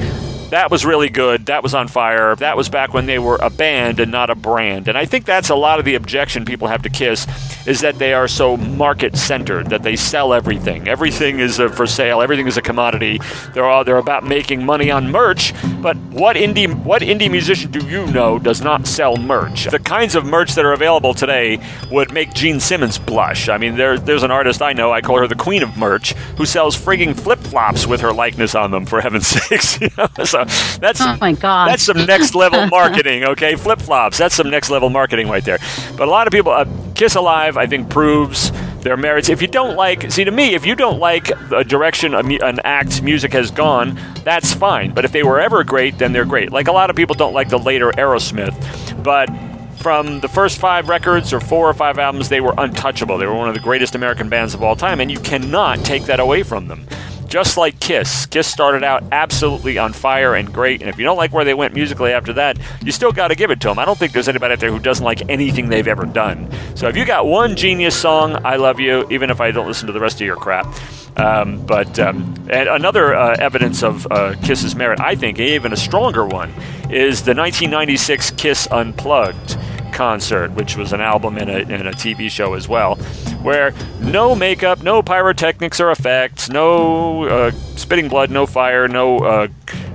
That 0.50 0.72
was 0.72 0.84
really 0.84 1.10
good. 1.10 1.46
That 1.46 1.62
was 1.62 1.76
on 1.76 1.88
fire. 1.88 2.36
That 2.36 2.58
was 2.58 2.70
back 2.70 2.94
when 2.94 3.06
they 3.06 3.20
were 3.20 3.38
a 3.42 3.52
band 3.52 4.00
and 4.00 4.12
not 4.12 4.30
a 4.32 4.36
brand. 4.36 4.88
And 4.88 4.98
I 4.98 5.06
think 5.06 5.26
that's 5.26 5.50
a 5.50 5.56
lot 5.56 5.78
of 5.78 5.86
the 5.86 5.96
objection 5.96 6.44
people 6.44 6.68
have 6.68 6.82
to 6.84 6.90
Kiss 6.90 7.28
is 7.68 7.82
that 7.82 8.00
they 8.00 8.14
are 8.14 8.28
so 8.28 8.58
market 8.58 9.16
centered, 9.16 9.70
that 9.70 9.84
they 9.84 9.96
sell 9.96 10.34
everything. 10.34 10.88
Everything 10.88 11.40
is 11.40 11.58
for 11.58 11.86
sale. 11.86 12.22
Everything 12.22 12.48
is 12.48 12.58
a 12.58 12.62
commodity. 12.64 13.20
They're 13.54 13.66
all 13.66 13.84
they're 13.84 13.98
about 13.98 14.24
making 14.24 14.66
money 14.66 14.90
on 14.90 15.12
merch. 15.12 15.54
But 15.82 15.98
what 15.98 16.36
indie 16.36 16.74
what 16.84 17.04
indie 17.04 17.30
musician 17.30 17.70
do 17.70 17.86
you 17.86 18.08
know 18.08 18.40
does 18.40 18.62
not 18.62 18.88
sell 18.88 19.18
merch? 19.18 19.66
The 19.66 19.78
kinds 19.78 20.16
of 20.16 20.26
merch 20.26 20.56
that 20.56 20.66
are 20.66 20.74
available 20.74 21.14
today 21.14 21.60
would 21.92 22.12
make 22.12 22.34
Gene 22.34 22.60
Simmons 22.60 22.98
blush. 22.98 23.50
I 23.50 23.58
mean, 23.58 23.76
there, 23.76 24.00
there's 24.00 24.24
an 24.24 24.32
artist 24.32 24.62
I 24.64 24.74
know. 24.74 24.92
I 24.92 25.02
call 25.02 25.20
her 25.20 25.28
the 25.28 25.36
queen 25.36 25.62
of 25.62 25.78
merch, 25.78 26.14
who 26.38 26.46
sells 26.46 26.76
frigging 26.76 27.16
flip 27.16 27.40
flops 27.40 27.86
with 27.86 28.02
her 28.02 28.14
likeness 28.14 28.56
on 28.56 28.72
them. 28.72 28.86
For 28.86 29.02
heaven's 29.02 29.28
sakes, 29.50 29.80
so 30.24 30.39
that's 30.46 31.02
Oh 31.02 31.18
my 31.20 31.34
God. 31.34 31.68
that's 31.70 31.84
some 31.84 32.06
next 32.06 32.36
level 32.36 32.68
marketing, 32.72 33.24
okay? 33.24 33.56
Flip 33.56 33.80
flops. 33.80 34.18
That's 34.18 34.36
some 34.36 34.50
next 34.50 34.70
level 34.70 34.90
marketing 34.90 35.30
right 35.30 35.44
there. 35.44 35.60
But 35.98 36.08
a 36.08 36.12
lot 36.12 36.28
of 36.28 36.32
people, 36.34 36.52
uh, 36.52 36.66
Kiss 36.96 37.16
Alive, 37.16 37.58
I 37.58 37.66
think, 37.66 37.90
proves 37.90 38.52
their 38.82 38.98
merits. 38.98 39.30
If 39.30 39.42
you 39.42 39.48
don't 39.48 39.76
like, 39.76 40.12
see, 40.12 40.24
to 40.24 40.32
me, 40.32 40.54
if 40.56 40.66
you 40.66 40.76
don't 40.76 41.00
like 41.00 41.30
a 41.52 41.64
direction 41.64 42.14
an 42.14 42.60
act's 42.64 43.02
music 43.02 43.34
has 43.34 43.52
gone, 43.52 44.00
that's 44.24 44.54
fine. 44.54 44.94
But 44.94 45.06
if 45.06 45.12
they 45.12 45.24
were 45.24 45.40
ever 45.40 45.64
great, 45.64 45.98
then 45.98 46.14
they're 46.14 46.26
great. 46.26 46.52
Like 46.52 46.68
a 46.68 46.72
lot 46.72 46.90
of 46.90 46.96
people 46.96 47.16
don't 47.16 47.34
like 47.34 47.50
the 47.50 47.60
later 47.60 47.92
Aerosmith, 47.92 49.04
but 49.04 49.30
from 49.78 50.20
the 50.20 50.28
first 50.28 50.60
five 50.60 50.90
records 50.90 51.32
or 51.34 51.40
four 51.40 51.70
or 51.70 51.74
five 51.74 52.00
albums, 52.00 52.28
they 52.30 52.42
were 52.42 52.54
untouchable. 52.58 53.18
They 53.18 53.26
were 53.26 53.36
one 53.36 53.48
of 53.48 53.54
the 53.54 53.62
greatest 53.62 53.96
American 53.96 54.28
bands 54.28 54.54
of 54.54 54.62
all 54.62 54.76
time, 54.76 55.00
and 55.00 55.10
you 55.10 55.20
cannot 55.20 55.80
take 55.86 56.04
that 56.04 56.20
away 56.20 56.44
from 56.44 56.68
them. 56.68 56.86
Just 57.30 57.58
like 57.58 57.80
Kiss. 57.80 58.26
Kiss 58.26 58.48
started 58.48 58.84
out 58.84 59.04
absolutely 59.12 59.78
on 59.78 59.94
fire 59.94 60.34
and 60.34 60.52
great, 60.52 60.82
and 60.82 60.90
if 60.90 60.98
you 60.98 61.06
don't 61.06 61.18
like 61.18 61.32
where 61.32 61.46
they 61.46 61.54
went 61.54 61.76
musically 61.76 62.12
after 62.12 62.34
that, 62.34 62.58
you 62.84 62.92
still 62.92 63.12
got 63.12 63.28
to 63.28 63.36
give 63.36 63.52
it 63.52 63.62
to 63.62 63.68
them. 63.68 63.78
I 63.78 63.86
don't 63.86 63.98
think 63.98 64.14
there's 64.14 64.28
anybody 64.28 64.54
out 64.54 64.60
there 64.60 64.72
who 64.72 64.80
doesn't 64.80 65.06
like 65.06 65.30
anything 65.30 65.70
they've 65.70 65.88
ever 65.88 66.06
done. 66.06 66.50
So 66.76 66.88
if 66.88 66.98
you 66.98 67.06
got 67.06 67.28
one 67.28 67.56
genius 67.56 67.96
song, 67.96 68.44
I 68.44 68.56
love 68.56 68.80
you, 68.80 69.08
even 69.12 69.30
if 69.30 69.40
I 69.40 69.52
don't 69.52 69.68
listen 69.68 69.86
to 69.88 69.94
the 69.94 70.00
rest 70.00 70.20
of 70.20 70.26
your 70.26 70.38
crap. 70.38 70.66
Um, 71.18 71.64
but 71.66 72.00
um, 72.00 72.36
another 72.50 73.14
uh, 73.14 73.36
evidence 73.38 73.84
of 73.84 74.08
uh, 74.12 74.36
Kiss's 74.42 74.76
merit, 74.76 75.00
I 75.00 75.16
think, 75.16 75.38
even 75.40 75.72
a 75.72 75.78
stronger 75.78 76.26
one, 76.26 76.50
is 76.90 77.24
the 77.24 77.36
1996 77.36 78.32
Kiss 78.32 78.68
Unplugged 78.72 79.58
concert, 80.00 80.50
which 80.52 80.78
was 80.78 80.94
an 80.94 81.02
album 81.02 81.38
and 81.38 81.50
a, 81.50 81.58
and 81.58 81.86
a 81.86 81.92
TV 81.92 82.32
show 82.32 82.54
as 82.54 82.70
well, 82.70 82.96
where 83.44 83.74
no 84.00 84.34
makeup, 84.34 84.82
no 84.82 85.02
pyrotechnics 85.02 85.78
or 85.82 85.92
effects, 85.92 86.48
no 86.48 87.26
uh, 87.26 87.52
spitting 87.76 88.08
blood, 88.08 88.32
no 88.32 88.46
fire, 88.46 88.88
no 88.88 89.18
uh, 89.20 89.48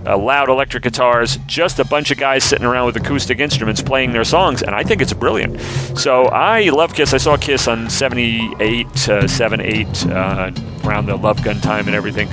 uh, 0.06 0.18
loud 0.18 0.51
electric 0.51 0.82
guitars, 0.82 1.39
just 1.47 1.78
a 1.78 1.86
bunch 1.86 2.10
of 2.10 2.18
guys 2.18 2.44
sitting 2.44 2.66
around 2.66 2.85
with 2.85 2.97
acoustic 2.97 3.39
instruments 3.40 3.81
playing 3.81 4.12
their 4.12 4.24
songs, 4.24 4.62
and 4.62 4.74
I 4.74 4.82
think 4.82 5.01
it's 5.01 5.14
brilliant. 5.14 5.59
So 5.98 6.24
I 6.26 6.68
love 6.68 6.93
Kiss. 6.93 7.14
I 7.14 7.16
saw 7.16 7.39
Kiss 7.39 7.66
on 7.66 7.89
78, 7.89 9.09
uh, 9.09 9.26
7, 9.26 9.60
8, 9.62 10.06
uh, 10.09 10.51
around 10.85 11.06
the 11.06 11.16
Love 11.16 11.43
Gun 11.43 11.62
time 11.62 11.86
and 11.86 11.97
everything. 11.97 12.28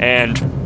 And 0.00 0.61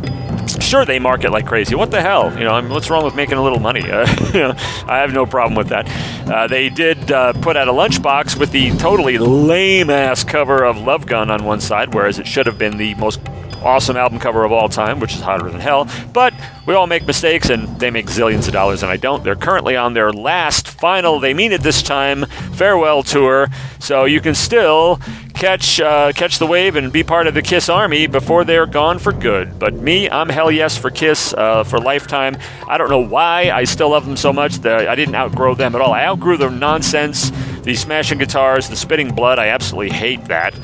sure 0.47 0.85
they 0.85 0.99
market 0.99 1.31
like 1.31 1.45
crazy. 1.45 1.75
What 1.75 1.91
the 1.91 2.01
hell? 2.01 2.31
You 2.37 2.43
know, 2.43 2.53
I 2.53 2.61
what's 2.61 2.89
wrong 2.89 3.03
with 3.03 3.15
making 3.15 3.37
a 3.37 3.43
little 3.43 3.59
money? 3.59 3.89
Uh, 3.89 4.07
you 4.33 4.39
know, 4.39 4.53
I 4.87 4.99
have 4.99 5.13
no 5.13 5.25
problem 5.25 5.55
with 5.55 5.69
that. 5.69 5.89
Uh, 6.29 6.47
they 6.47 6.69
did 6.69 7.11
uh, 7.11 7.33
put 7.33 7.57
out 7.57 7.67
a 7.67 7.71
lunchbox 7.71 8.39
with 8.39 8.51
the 8.51 8.71
totally 8.77 9.17
lame 9.17 9.89
ass 9.89 10.23
cover 10.23 10.63
of 10.63 10.77
Love 10.77 11.05
Gun 11.05 11.29
on 11.31 11.43
one 11.43 11.61
side, 11.61 11.93
whereas 11.93 12.19
it 12.19 12.27
should 12.27 12.45
have 12.45 12.57
been 12.57 12.77
the 12.77 12.95
most 12.95 13.19
awesome 13.67 13.97
album 13.97 14.17
cover 14.17 14.45
of 14.45 14.51
all 14.51 14.69
time, 14.69 14.99
which 14.99 15.13
is 15.13 15.19
Hotter 15.19 15.49
Than 15.51 15.59
Hell. 15.59 15.89
But 16.13 16.33
we 16.65 16.73
all 16.73 16.87
make 16.87 17.05
mistakes, 17.05 17.49
and 17.49 17.67
they 17.79 17.91
make 17.91 18.05
zillions 18.07 18.47
of 18.47 18.53
dollars, 18.53 18.81
and 18.81 18.91
I 18.91 18.97
don't. 18.97 19.23
They're 19.23 19.35
currently 19.35 19.75
on 19.75 19.93
their 19.93 20.11
last, 20.13 20.67
final, 20.67 21.19
they 21.19 21.33
mean 21.33 21.51
it 21.51 21.61
this 21.61 21.83
time, 21.83 22.25
farewell 22.53 23.03
tour. 23.03 23.47
So 23.79 24.05
you 24.05 24.21
can 24.21 24.35
still 24.35 24.99
catch 25.37 25.79
uh, 25.79 26.11
catch 26.13 26.39
the 26.39 26.47
wave 26.47 26.75
and 26.75 26.91
be 26.91 27.03
part 27.03 27.27
of 27.27 27.35
the 27.35 27.43
Kiss 27.43 27.69
Army 27.69 28.07
before 28.07 28.43
they're 28.43 28.65
gone 28.65 28.97
for 28.97 29.11
good. 29.11 29.59
But 29.59 29.75
me, 29.75 30.09
I'm 30.09 30.29
hell 30.29 30.51
yes 30.51 30.77
for 30.77 30.89
Kiss 30.89 31.33
uh, 31.33 31.63
for 31.63 31.79
lifetime. 31.79 32.37
I 32.67 32.77
don't 32.77 32.89
know 32.89 33.05
why 33.05 33.51
I 33.51 33.65
still 33.65 33.89
love 33.91 34.05
them 34.05 34.17
so 34.17 34.33
much. 34.33 34.65
I 34.65 34.95
didn't 34.95 35.15
outgrow 35.15 35.53
them 35.55 35.75
at 35.75 35.81
all. 35.81 35.93
I 35.93 36.05
outgrew 36.05 36.37
their 36.37 36.49
nonsense, 36.49 37.31
the 37.61 37.75
smashing 37.75 38.17
guitars, 38.17 38.67
the 38.69 38.75
spitting 38.75 39.13
blood. 39.13 39.39
I 39.39 39.47
absolutely 39.47 39.95
hate 39.95 40.25
that. 40.25 40.55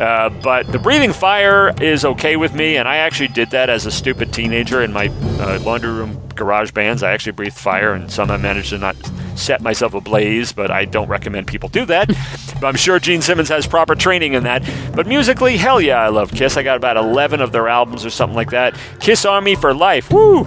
Uh, 0.00 0.30
but 0.42 0.66
the 0.72 0.78
breathing 0.78 1.12
fire 1.12 1.74
is 1.80 2.06
okay 2.06 2.36
with 2.36 2.54
me, 2.54 2.76
and 2.78 2.88
I 2.88 2.96
actually 2.96 3.28
did 3.28 3.50
that 3.50 3.68
as 3.68 3.84
a 3.84 3.90
stupid 3.90 4.32
teenager 4.32 4.82
in 4.82 4.94
my 4.94 5.08
uh, 5.38 5.60
laundry 5.62 5.92
room 5.92 6.18
garage 6.34 6.70
bands. 6.70 7.02
I 7.02 7.12
actually 7.12 7.32
breathed 7.32 7.56
fire, 7.56 7.92
and 7.92 8.10
somehow 8.10 8.38
managed 8.38 8.70
to 8.70 8.78
not 8.78 8.96
set 9.36 9.60
myself 9.60 9.92
ablaze. 9.92 10.52
But 10.52 10.70
I 10.70 10.86
don't 10.86 11.08
recommend 11.08 11.48
people 11.48 11.68
do 11.68 11.84
that. 11.84 12.08
but 12.60 12.66
I'm 12.66 12.76
sure 12.76 12.98
Gene 12.98 13.20
Simmons 13.20 13.50
has 13.50 13.66
proper 13.66 13.94
training 13.94 14.32
in 14.32 14.44
that. 14.44 14.62
But 14.94 15.06
musically, 15.06 15.58
hell 15.58 15.82
yeah, 15.82 15.98
I 15.98 16.08
love 16.08 16.32
Kiss. 16.32 16.56
I 16.56 16.62
got 16.62 16.78
about 16.78 16.96
11 16.96 17.42
of 17.42 17.52
their 17.52 17.68
albums 17.68 18.06
or 18.06 18.10
something 18.10 18.36
like 18.36 18.50
that. 18.50 18.74
Kiss 19.00 19.26
Army 19.26 19.54
for 19.54 19.74
life. 19.74 20.10
Woo! 20.10 20.46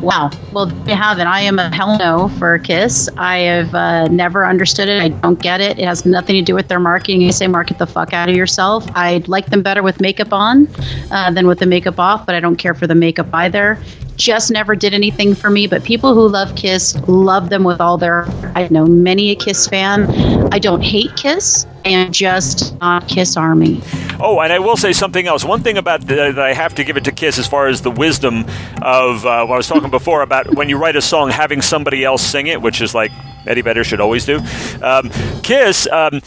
Wow. 0.00 0.30
Well, 0.52 0.70
you 0.86 0.94
have 0.94 1.18
it. 1.18 1.26
I 1.26 1.40
am 1.40 1.58
a 1.58 1.74
hell 1.74 1.98
no 1.98 2.28
for 2.38 2.58
Kiss. 2.58 3.08
I 3.16 3.38
have 3.38 3.74
uh, 3.74 4.08
never 4.08 4.46
understood 4.46 4.88
it. 4.88 5.02
I 5.02 5.08
don't 5.08 5.40
get 5.40 5.60
it. 5.60 5.78
It 5.78 5.84
has 5.84 6.06
nothing 6.06 6.36
to 6.36 6.42
do 6.42 6.54
with 6.54 6.68
their 6.68 6.78
marketing. 6.78 7.20
You 7.20 7.32
say 7.32 7.46
market 7.48 7.78
the 7.78 7.86
fuck 7.86 8.12
out 8.12 8.28
of 8.28 8.36
yourself. 8.36 8.86
I 8.94 9.24
like 9.26 9.46
them 9.46 9.62
better 9.62 9.82
with 9.82 10.00
makeup 10.00 10.32
on 10.32 10.68
uh, 11.10 11.32
than 11.32 11.46
with 11.46 11.58
the 11.58 11.66
makeup 11.66 11.98
off, 11.98 12.26
but 12.26 12.34
I 12.34 12.40
don't 12.40 12.56
care 12.56 12.74
for 12.74 12.86
the 12.86 12.94
makeup 12.94 13.28
either. 13.32 13.78
Just 14.16 14.50
never 14.50 14.74
did 14.76 14.94
anything 14.94 15.34
for 15.34 15.50
me. 15.50 15.66
But 15.66 15.84
people 15.84 16.14
who 16.14 16.28
love 16.28 16.54
Kiss 16.54 16.96
love 17.08 17.50
them 17.50 17.64
with 17.64 17.80
all 17.80 17.98
their. 17.98 18.26
I've 18.54 18.70
known 18.70 19.02
many 19.02 19.30
a 19.30 19.34
Kiss 19.34 19.66
fan. 19.66 20.08
I 20.52 20.58
don't 20.58 20.82
hate 20.82 21.16
Kiss. 21.16 21.66
Am 21.88 22.12
just 22.12 22.78
not 22.80 23.08
Kiss 23.08 23.36
Army. 23.36 23.80
Oh, 24.20 24.40
and 24.40 24.52
I 24.52 24.58
will 24.58 24.76
say 24.76 24.92
something 24.92 25.26
else. 25.26 25.44
One 25.44 25.62
thing 25.62 25.78
about 25.78 26.02
the, 26.02 26.14
that 26.14 26.38
I 26.38 26.52
have 26.52 26.74
to 26.76 26.84
give 26.84 26.96
it 26.96 27.04
to 27.04 27.12
Kiss 27.12 27.38
as 27.38 27.46
far 27.46 27.66
as 27.66 27.82
the 27.82 27.90
wisdom 27.90 28.44
of 28.82 29.24
uh, 29.24 29.46
what 29.46 29.54
I 29.54 29.56
was 29.56 29.68
talking 29.68 29.90
before 29.90 30.22
about 30.22 30.54
when 30.54 30.68
you 30.68 30.76
write 30.76 30.96
a 30.96 31.02
song, 31.02 31.30
having 31.30 31.62
somebody 31.62 32.04
else 32.04 32.22
sing 32.22 32.46
it, 32.46 32.60
which 32.60 32.80
is 32.80 32.94
like 32.94 33.12
Eddie 33.46 33.62
Vedder 33.62 33.84
should 33.84 34.00
always 34.00 34.26
do. 34.26 34.40
Um, 34.82 35.10
Kiss. 35.42 35.88
Um, 35.90 36.20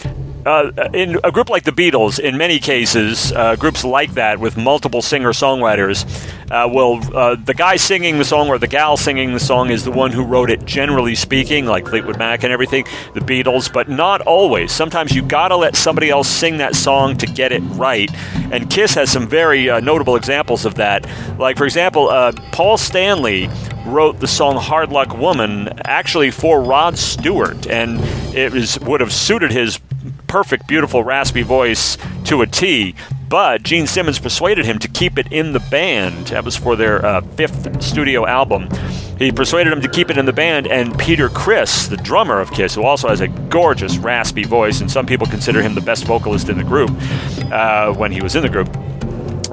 uh, 0.45 0.71
in 0.93 1.19
a 1.23 1.31
group 1.31 1.49
like 1.49 1.63
the 1.63 1.71
Beatles, 1.71 2.19
in 2.19 2.37
many 2.37 2.59
cases, 2.59 3.31
uh, 3.31 3.55
groups 3.55 3.83
like 3.83 4.13
that 4.15 4.39
with 4.39 4.57
multiple 4.57 5.01
singer-songwriters, 5.01 6.05
uh, 6.51 6.67
will 6.67 6.99
uh, 7.15 7.35
the 7.35 7.53
guy 7.53 7.77
singing 7.77 8.17
the 8.17 8.25
song 8.25 8.49
or 8.49 8.57
the 8.57 8.67
gal 8.67 8.97
singing 8.97 9.33
the 9.33 9.39
song 9.39 9.69
is 9.69 9.85
the 9.85 9.91
one 9.91 10.11
who 10.11 10.23
wrote 10.23 10.49
it. 10.49 10.65
Generally 10.65 11.15
speaking, 11.15 11.65
like 11.65 11.87
Fleetwood 11.87 12.17
Mac 12.17 12.43
and 12.43 12.51
everything, 12.51 12.85
the 13.13 13.21
Beatles, 13.21 13.71
but 13.71 13.87
not 13.87 14.21
always. 14.21 14.71
Sometimes 14.71 15.13
you 15.15 15.21
gotta 15.21 15.55
let 15.55 15.75
somebody 15.75 16.09
else 16.09 16.27
sing 16.27 16.57
that 16.57 16.75
song 16.75 17.17
to 17.17 17.25
get 17.25 17.51
it 17.51 17.61
right. 17.61 18.11
And 18.51 18.69
Kiss 18.69 18.93
has 18.95 19.11
some 19.11 19.27
very 19.27 19.69
uh, 19.69 19.79
notable 19.79 20.15
examples 20.15 20.65
of 20.65 20.75
that. 20.75 21.07
Like 21.37 21.57
for 21.57 21.65
example, 21.65 22.09
uh, 22.09 22.33
Paul 22.51 22.77
Stanley 22.77 23.49
wrote 23.85 24.19
the 24.19 24.27
song 24.27 24.57
"Hard 24.57 24.91
Luck 24.91 25.17
Woman" 25.17 25.69
actually 25.85 26.31
for 26.31 26.61
Rod 26.61 26.97
Stewart, 26.97 27.67
and 27.67 27.99
it 28.35 28.51
was 28.51 28.79
would 28.81 29.01
have 29.01 29.13
suited 29.13 29.51
his 29.51 29.79
perfect, 30.31 30.65
beautiful, 30.65 31.03
raspy 31.03 31.41
voice 31.41 31.97
to 32.23 32.41
a 32.41 32.47
T. 32.47 32.95
But 33.27 33.63
Gene 33.63 33.85
Simmons 33.85 34.17
persuaded 34.17 34.63
him 34.65 34.79
to 34.79 34.87
keep 34.87 35.17
it 35.17 35.29
in 35.29 35.51
the 35.51 35.59
band. 35.59 36.27
That 36.27 36.45
was 36.45 36.55
for 36.55 36.77
their 36.77 37.05
uh, 37.05 37.19
fifth 37.19 37.83
studio 37.83 38.25
album. 38.25 38.69
He 39.19 39.33
persuaded 39.33 39.73
him 39.73 39.81
to 39.81 39.89
keep 39.89 40.09
it 40.09 40.17
in 40.17 40.25
the 40.25 40.31
band, 40.31 40.67
and 40.67 40.97
Peter 40.97 41.27
Criss, 41.27 41.89
the 41.89 41.97
drummer 41.97 42.39
of 42.39 42.49
Kiss, 42.51 42.73
who 42.73 42.83
also 42.83 43.09
has 43.09 43.19
a 43.19 43.27
gorgeous, 43.27 43.97
raspy 43.97 44.45
voice, 44.45 44.79
and 44.79 44.89
some 44.89 45.05
people 45.05 45.27
consider 45.27 45.61
him 45.61 45.75
the 45.75 45.81
best 45.81 46.05
vocalist 46.05 46.47
in 46.47 46.57
the 46.57 46.63
group 46.63 46.91
uh, 47.51 47.93
when 47.93 48.13
he 48.13 48.21
was 48.21 48.33
in 48.33 48.41
the 48.41 48.49
group. 48.49 48.73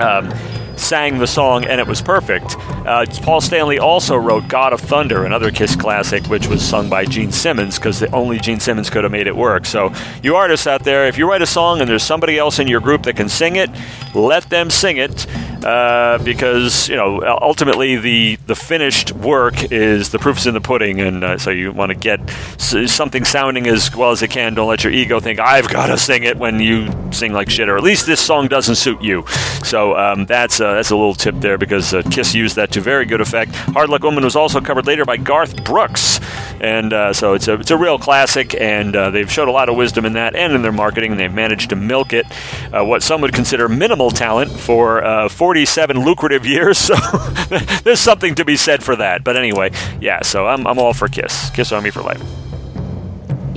Um, 0.00 0.32
sang 0.78 1.18
the 1.18 1.26
song 1.26 1.64
and 1.64 1.80
it 1.80 1.86
was 1.86 2.00
perfect. 2.02 2.56
Uh, 2.58 3.04
Paul 3.22 3.40
Stanley 3.40 3.78
also 3.78 4.16
wrote 4.16 4.48
God 4.48 4.72
of 4.72 4.80
Thunder, 4.80 5.24
another 5.24 5.50
Kiss 5.50 5.76
classic, 5.76 6.26
which 6.26 6.46
was 6.46 6.66
sung 6.66 6.88
by 6.88 7.04
Gene 7.04 7.32
Simmons 7.32 7.78
because 7.78 8.00
the 8.00 8.10
only 8.14 8.38
Gene 8.38 8.60
Simmons 8.60 8.90
could 8.90 9.04
have 9.04 9.12
made 9.12 9.26
it 9.26 9.36
work. 9.36 9.66
So, 9.66 9.92
you 10.22 10.36
artists 10.36 10.66
out 10.66 10.84
there, 10.84 11.06
if 11.06 11.18
you 11.18 11.28
write 11.28 11.42
a 11.42 11.46
song 11.46 11.80
and 11.80 11.88
there's 11.88 12.02
somebody 12.02 12.38
else 12.38 12.58
in 12.58 12.68
your 12.68 12.80
group 12.80 13.02
that 13.04 13.16
can 13.16 13.28
sing 13.28 13.56
it, 13.56 13.70
let 14.14 14.48
them 14.50 14.70
sing 14.70 14.96
it. 14.96 15.26
Uh, 15.64 16.18
because 16.22 16.88
you 16.88 16.94
know 16.94 17.20
ultimately 17.42 17.96
the 17.96 18.36
the 18.46 18.54
finished 18.54 19.10
work 19.16 19.72
is 19.72 20.10
the 20.10 20.18
proof's 20.18 20.46
in 20.46 20.54
the 20.54 20.60
pudding, 20.60 21.00
and 21.00 21.24
uh, 21.24 21.36
so 21.36 21.50
you 21.50 21.72
want 21.72 21.90
to 21.90 21.96
get 21.96 22.20
something 22.58 23.24
sounding 23.24 23.66
as 23.66 23.94
well 23.94 24.12
as 24.12 24.22
it 24.22 24.30
can. 24.30 24.54
Don't 24.54 24.68
let 24.68 24.84
your 24.84 24.92
ego 24.92 25.18
think 25.18 25.40
I've 25.40 25.68
got 25.68 25.86
to 25.86 25.98
sing 25.98 26.22
it 26.22 26.36
when 26.36 26.60
you 26.60 26.88
sing 27.10 27.32
like 27.32 27.50
shit, 27.50 27.68
or 27.68 27.76
at 27.76 27.82
least 27.82 28.06
this 28.06 28.20
song 28.20 28.46
doesn't 28.46 28.76
suit 28.76 29.02
you. 29.02 29.24
So 29.64 29.96
um, 29.96 30.26
that's 30.26 30.60
uh, 30.68 30.74
that's 30.74 30.90
a 30.90 30.96
little 30.96 31.14
tip 31.14 31.36
there 31.36 31.56
because 31.56 31.94
uh, 31.94 32.02
Kiss 32.10 32.34
used 32.34 32.56
that 32.56 32.70
to 32.72 32.80
very 32.80 33.06
good 33.06 33.20
effect. 33.20 33.54
Hard 33.54 33.88
Luck 33.88 34.02
Woman 34.02 34.22
was 34.22 34.36
also 34.36 34.60
covered 34.60 34.86
later 34.86 35.04
by 35.04 35.16
Garth 35.16 35.64
Brooks, 35.64 36.20
and 36.60 36.92
uh, 36.92 37.12
so 37.12 37.32
it's 37.32 37.48
a 37.48 37.54
it's 37.54 37.70
a 37.70 37.76
real 37.76 37.98
classic, 37.98 38.54
and 38.60 38.94
uh, 38.94 39.10
they've 39.10 39.30
showed 39.30 39.48
a 39.48 39.50
lot 39.50 39.68
of 39.68 39.76
wisdom 39.76 40.04
in 40.04 40.12
that 40.12 40.34
and 40.36 40.52
in 40.52 40.62
their 40.62 40.72
marketing, 40.72 41.12
and 41.12 41.20
they've 41.20 41.32
managed 41.32 41.70
to 41.70 41.76
milk 41.76 42.12
it. 42.12 42.26
Uh, 42.72 42.84
what 42.84 43.02
some 43.02 43.22
would 43.22 43.32
consider 43.32 43.68
minimal 43.68 44.10
talent 44.10 44.50
for 44.50 45.02
uh, 45.02 45.28
47 45.28 46.04
lucrative 46.04 46.44
years. 46.44 46.78
So 46.88 46.94
there's 47.84 48.00
something 48.00 48.34
to 48.36 48.44
be 48.46 48.56
said 48.56 48.82
for 48.82 48.96
that. 48.96 49.22
But 49.22 49.36
anyway, 49.36 49.72
yeah. 50.00 50.22
So 50.22 50.46
I'm 50.46 50.66
I'm 50.66 50.78
all 50.78 50.94
for 50.94 51.08
Kiss. 51.08 51.50
Kiss 51.50 51.70
Army 51.70 51.90
for 51.90 52.00
life. 52.02 52.22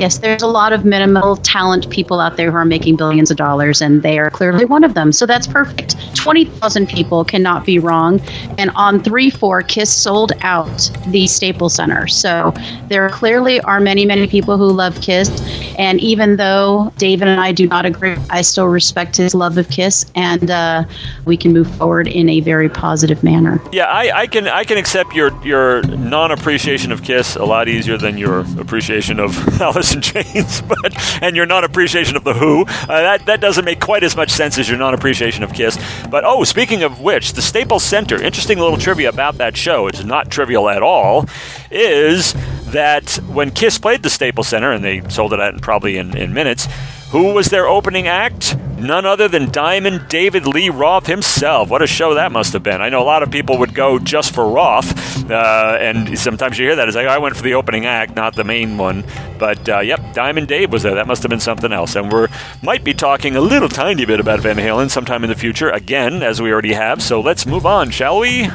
Yes, 0.01 0.17
there's 0.17 0.41
a 0.41 0.47
lot 0.47 0.73
of 0.73 0.83
minimal 0.83 1.35
talent 1.35 1.87
people 1.91 2.19
out 2.19 2.35
there 2.35 2.49
who 2.49 2.57
are 2.57 2.65
making 2.65 2.95
billions 2.95 3.29
of 3.29 3.37
dollars, 3.37 3.83
and 3.83 4.01
they 4.01 4.17
are 4.17 4.31
clearly 4.31 4.65
one 4.65 4.83
of 4.83 4.95
them. 4.95 5.11
So 5.11 5.27
that's 5.27 5.45
perfect. 5.45 5.95
20,000 6.15 6.89
people 6.89 7.23
cannot 7.23 7.67
be 7.67 7.77
wrong. 7.77 8.19
And 8.57 8.71
on 8.71 9.03
3 9.03 9.29
4, 9.29 9.61
Kiss 9.61 9.93
sold 9.93 10.31
out 10.41 10.89
the 11.05 11.27
Staples 11.27 11.75
Center. 11.75 12.07
So 12.07 12.51
there 12.87 13.07
clearly 13.09 13.61
are 13.61 13.79
many, 13.79 14.03
many 14.07 14.25
people 14.25 14.57
who 14.57 14.71
love 14.71 14.99
Kiss. 15.01 15.29
And 15.77 15.99
even 15.99 16.37
though 16.37 16.91
David 16.97 17.27
and 17.27 17.39
I 17.39 17.51
do 17.51 17.67
not 17.67 17.85
agree, 17.85 18.17
I 18.31 18.41
still 18.41 18.69
respect 18.69 19.17
his 19.17 19.35
love 19.35 19.59
of 19.59 19.69
Kiss, 19.69 20.11
and 20.15 20.49
uh, 20.49 20.83
we 21.25 21.37
can 21.37 21.53
move 21.53 21.69
forward 21.75 22.07
in 22.07 22.27
a 22.27 22.39
very 22.39 22.69
positive 22.69 23.23
manner. 23.23 23.61
Yeah, 23.71 23.85
I, 23.85 24.21
I 24.21 24.25
can 24.25 24.47
I 24.47 24.63
can 24.63 24.79
accept 24.79 25.13
your 25.13 25.31
your 25.45 25.83
non 25.83 26.31
appreciation 26.31 26.91
of 26.91 27.03
Kiss 27.03 27.35
a 27.35 27.45
lot 27.45 27.67
easier 27.67 27.97
than 27.99 28.17
your 28.17 28.39
appreciation 28.59 29.19
of 29.19 29.37
Alice 29.61 29.90
in 29.93 30.01
Chains, 30.11 30.61
but 30.61 31.21
and 31.21 31.35
your 31.35 31.45
non 31.45 31.63
appreciation 31.63 32.15
of 32.15 32.23
the 32.23 32.33
Who. 32.33 32.63
Uh, 32.63 32.87
that 32.87 33.25
that 33.25 33.41
doesn't 33.41 33.65
make 33.65 33.79
quite 33.79 34.03
as 34.03 34.15
much 34.15 34.29
sense 34.31 34.57
as 34.57 34.67
your 34.69 34.77
non 34.77 34.93
appreciation 34.93 35.43
of 35.43 35.53
Kiss. 35.53 35.77
But 36.09 36.23
oh, 36.25 36.43
speaking 36.43 36.83
of 36.83 37.01
which, 37.01 37.33
the 37.33 37.41
Staples 37.41 37.83
Center. 37.83 38.21
Interesting 38.21 38.59
little 38.59 38.77
trivia 38.77 39.09
about 39.09 39.37
that 39.37 39.57
show. 39.57 39.87
It's 39.87 40.03
not 40.03 40.29
trivial 40.31 40.69
at 40.69 40.81
all. 40.81 41.25
Is 41.69 42.33
that 42.71 43.15
when 43.27 43.51
Kiss 43.51 43.77
played 43.77 44.03
the 44.03 44.09
Staples 44.09 44.47
Center 44.47 44.71
and 44.71 44.83
they 44.83 45.01
sold 45.09 45.33
it 45.33 45.39
out 45.39 45.61
probably 45.61 45.97
in, 45.97 46.15
in 46.17 46.33
minutes. 46.33 46.67
Who 47.11 47.33
was 47.33 47.47
their 47.47 47.67
opening 47.67 48.07
act? 48.07 48.55
None 48.77 49.05
other 49.05 49.27
than 49.27 49.51
Diamond 49.51 50.07
David 50.07 50.47
Lee 50.47 50.69
Roth 50.69 51.07
himself. 51.07 51.69
What 51.69 51.81
a 51.81 51.87
show 51.87 52.13
that 52.13 52.31
must 52.31 52.53
have 52.53 52.63
been. 52.63 52.81
I 52.81 52.87
know 52.87 53.01
a 53.01 53.03
lot 53.03 53.21
of 53.21 53.29
people 53.29 53.57
would 53.57 53.75
go 53.75 53.99
just 53.99 54.33
for 54.33 54.49
Roth, 54.49 55.29
uh, 55.29 55.77
and 55.81 56.17
sometimes 56.17 56.57
you 56.57 56.67
hear 56.67 56.77
that. 56.77 56.87
It's 56.87 56.95
like, 56.95 57.07
I 57.07 57.17
went 57.17 57.35
for 57.35 57.43
the 57.43 57.55
opening 57.55 57.85
act, 57.85 58.15
not 58.15 58.37
the 58.37 58.45
main 58.45 58.77
one. 58.77 59.03
But 59.37 59.67
uh, 59.67 59.81
yep, 59.81 60.13
Diamond 60.13 60.47
Dave 60.47 60.71
was 60.71 60.83
there. 60.83 60.95
That 60.95 61.05
must 61.05 61.21
have 61.23 61.29
been 61.29 61.41
something 61.41 61.73
else. 61.73 61.97
And 61.97 62.09
we 62.13 62.27
might 62.63 62.85
be 62.85 62.93
talking 62.93 63.35
a 63.35 63.41
little 63.41 63.67
tiny 63.67 64.05
bit 64.05 64.21
about 64.21 64.39
Van 64.39 64.55
Halen 64.55 64.89
sometime 64.89 65.25
in 65.25 65.29
the 65.29 65.35
future, 65.35 65.69
again, 65.69 66.23
as 66.23 66.41
we 66.41 66.49
already 66.49 66.73
have. 66.73 67.03
So 67.03 67.19
let's 67.19 67.45
move 67.45 67.65
on, 67.65 67.91
shall 67.91 68.19
we? 68.19 68.47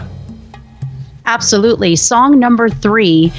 Absolutely. 1.27 1.97
Song 1.97 2.39
number 2.39 2.69
three, 2.69 3.33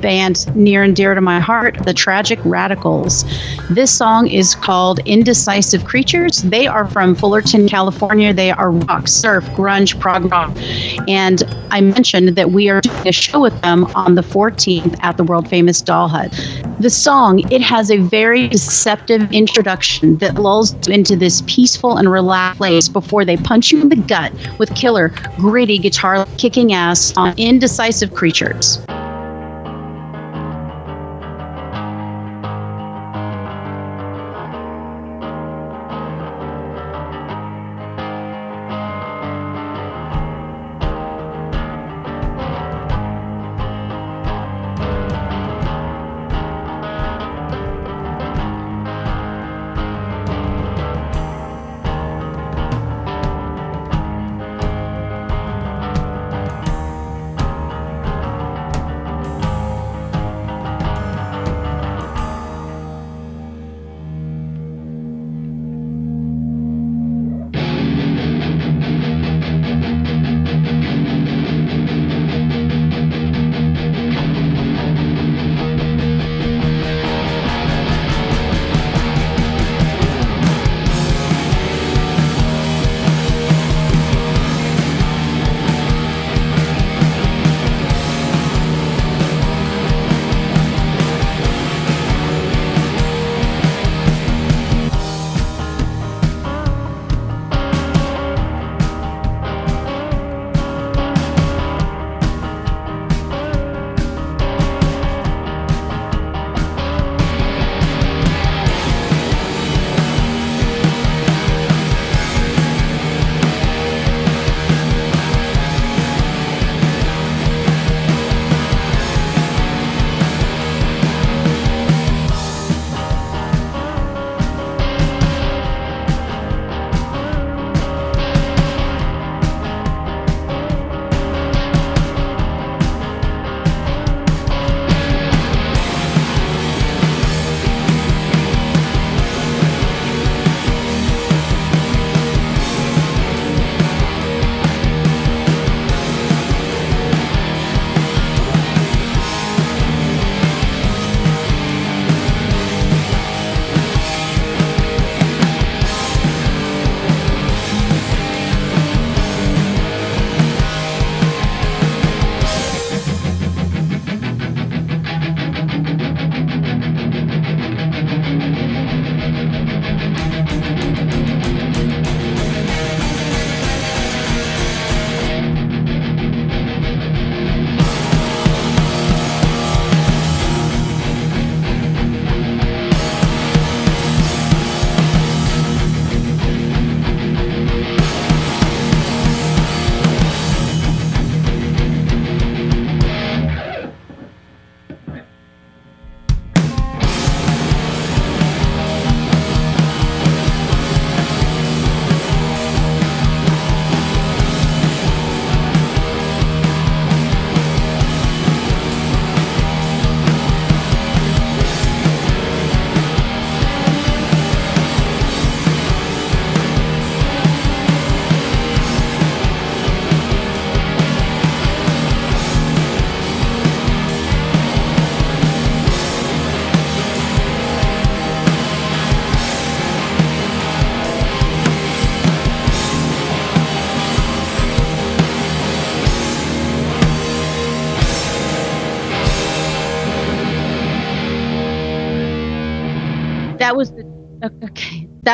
band 0.00 0.54
near 0.54 0.84
and 0.84 0.94
dear 0.94 1.14
to 1.14 1.20
my 1.20 1.40
heart, 1.40 1.76
The 1.84 1.92
Tragic 1.92 2.38
Radicals. 2.44 3.24
This 3.68 3.90
song 3.90 4.28
is 4.28 4.54
called 4.54 5.00
Indecisive 5.00 5.84
Creatures. 5.84 6.42
They 6.42 6.68
are 6.68 6.86
from 6.86 7.16
Fullerton, 7.16 7.68
California. 7.68 8.32
They 8.32 8.52
are 8.52 8.70
rock, 8.70 9.08
surf, 9.08 9.44
grunge, 9.56 9.98
prog 9.98 10.30
rock. 10.30 10.56
And 11.08 11.42
I 11.72 11.80
mentioned 11.80 12.28
that 12.36 12.52
we 12.52 12.68
are 12.68 12.80
doing 12.80 13.08
a 13.08 13.12
show 13.12 13.40
with 13.40 13.60
them 13.62 13.86
on 13.96 14.14
the 14.14 14.22
14th 14.22 14.96
at 15.02 15.16
the 15.16 15.24
world 15.24 15.48
famous 15.48 15.80
Doll 15.80 16.06
Hut. 16.06 16.30
The 16.78 16.90
song, 16.90 17.40
it 17.50 17.60
has 17.60 17.90
a 17.90 17.98
very 17.98 18.48
deceptive 18.48 19.32
introduction 19.32 20.16
that 20.18 20.34
lulls 20.34 20.74
you 20.86 20.94
into 20.94 21.16
this 21.16 21.42
peaceful 21.46 21.96
and 21.96 22.10
relaxed 22.10 22.58
place 22.58 22.88
before 22.88 23.24
they 23.24 23.36
punch 23.36 23.72
you 23.72 23.80
in 23.80 23.88
the 23.88 23.96
gut 23.96 24.32
with 24.58 24.74
killer, 24.74 25.08
gritty 25.38 25.78
guitar 25.78 26.26
kicking 26.38 26.72
ass 26.72 27.16
on 27.16 27.31
indecisive 27.36 28.12
creatures. 28.14 28.78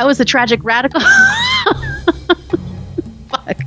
Was 0.08 0.18
the 0.18 0.24
tragic 0.24 0.64
radical. 0.64 1.00
Fuck. 3.28 3.60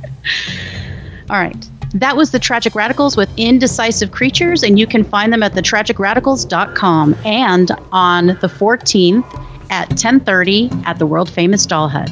All 1.30 1.38
right. 1.38 1.70
That 1.94 2.16
was 2.16 2.32
the 2.32 2.38
Tragic 2.38 2.74
Radicals 2.74 3.16
with 3.16 3.30
Indecisive 3.36 4.10
Creatures, 4.10 4.62
and 4.62 4.78
you 4.78 4.86
can 4.86 5.04
find 5.04 5.32
them 5.32 5.42
at 5.42 5.52
thetragicradicals.com 5.52 7.14
and 7.24 7.70
on 7.92 8.26
the 8.26 8.48
14th 8.48 9.70
at 9.70 9.88
10:30 9.90 10.84
at 10.84 10.98
the 10.98 11.06
world 11.06 11.30
famous 11.30 11.64
Doll 11.64 11.88
Hut. 11.88 12.10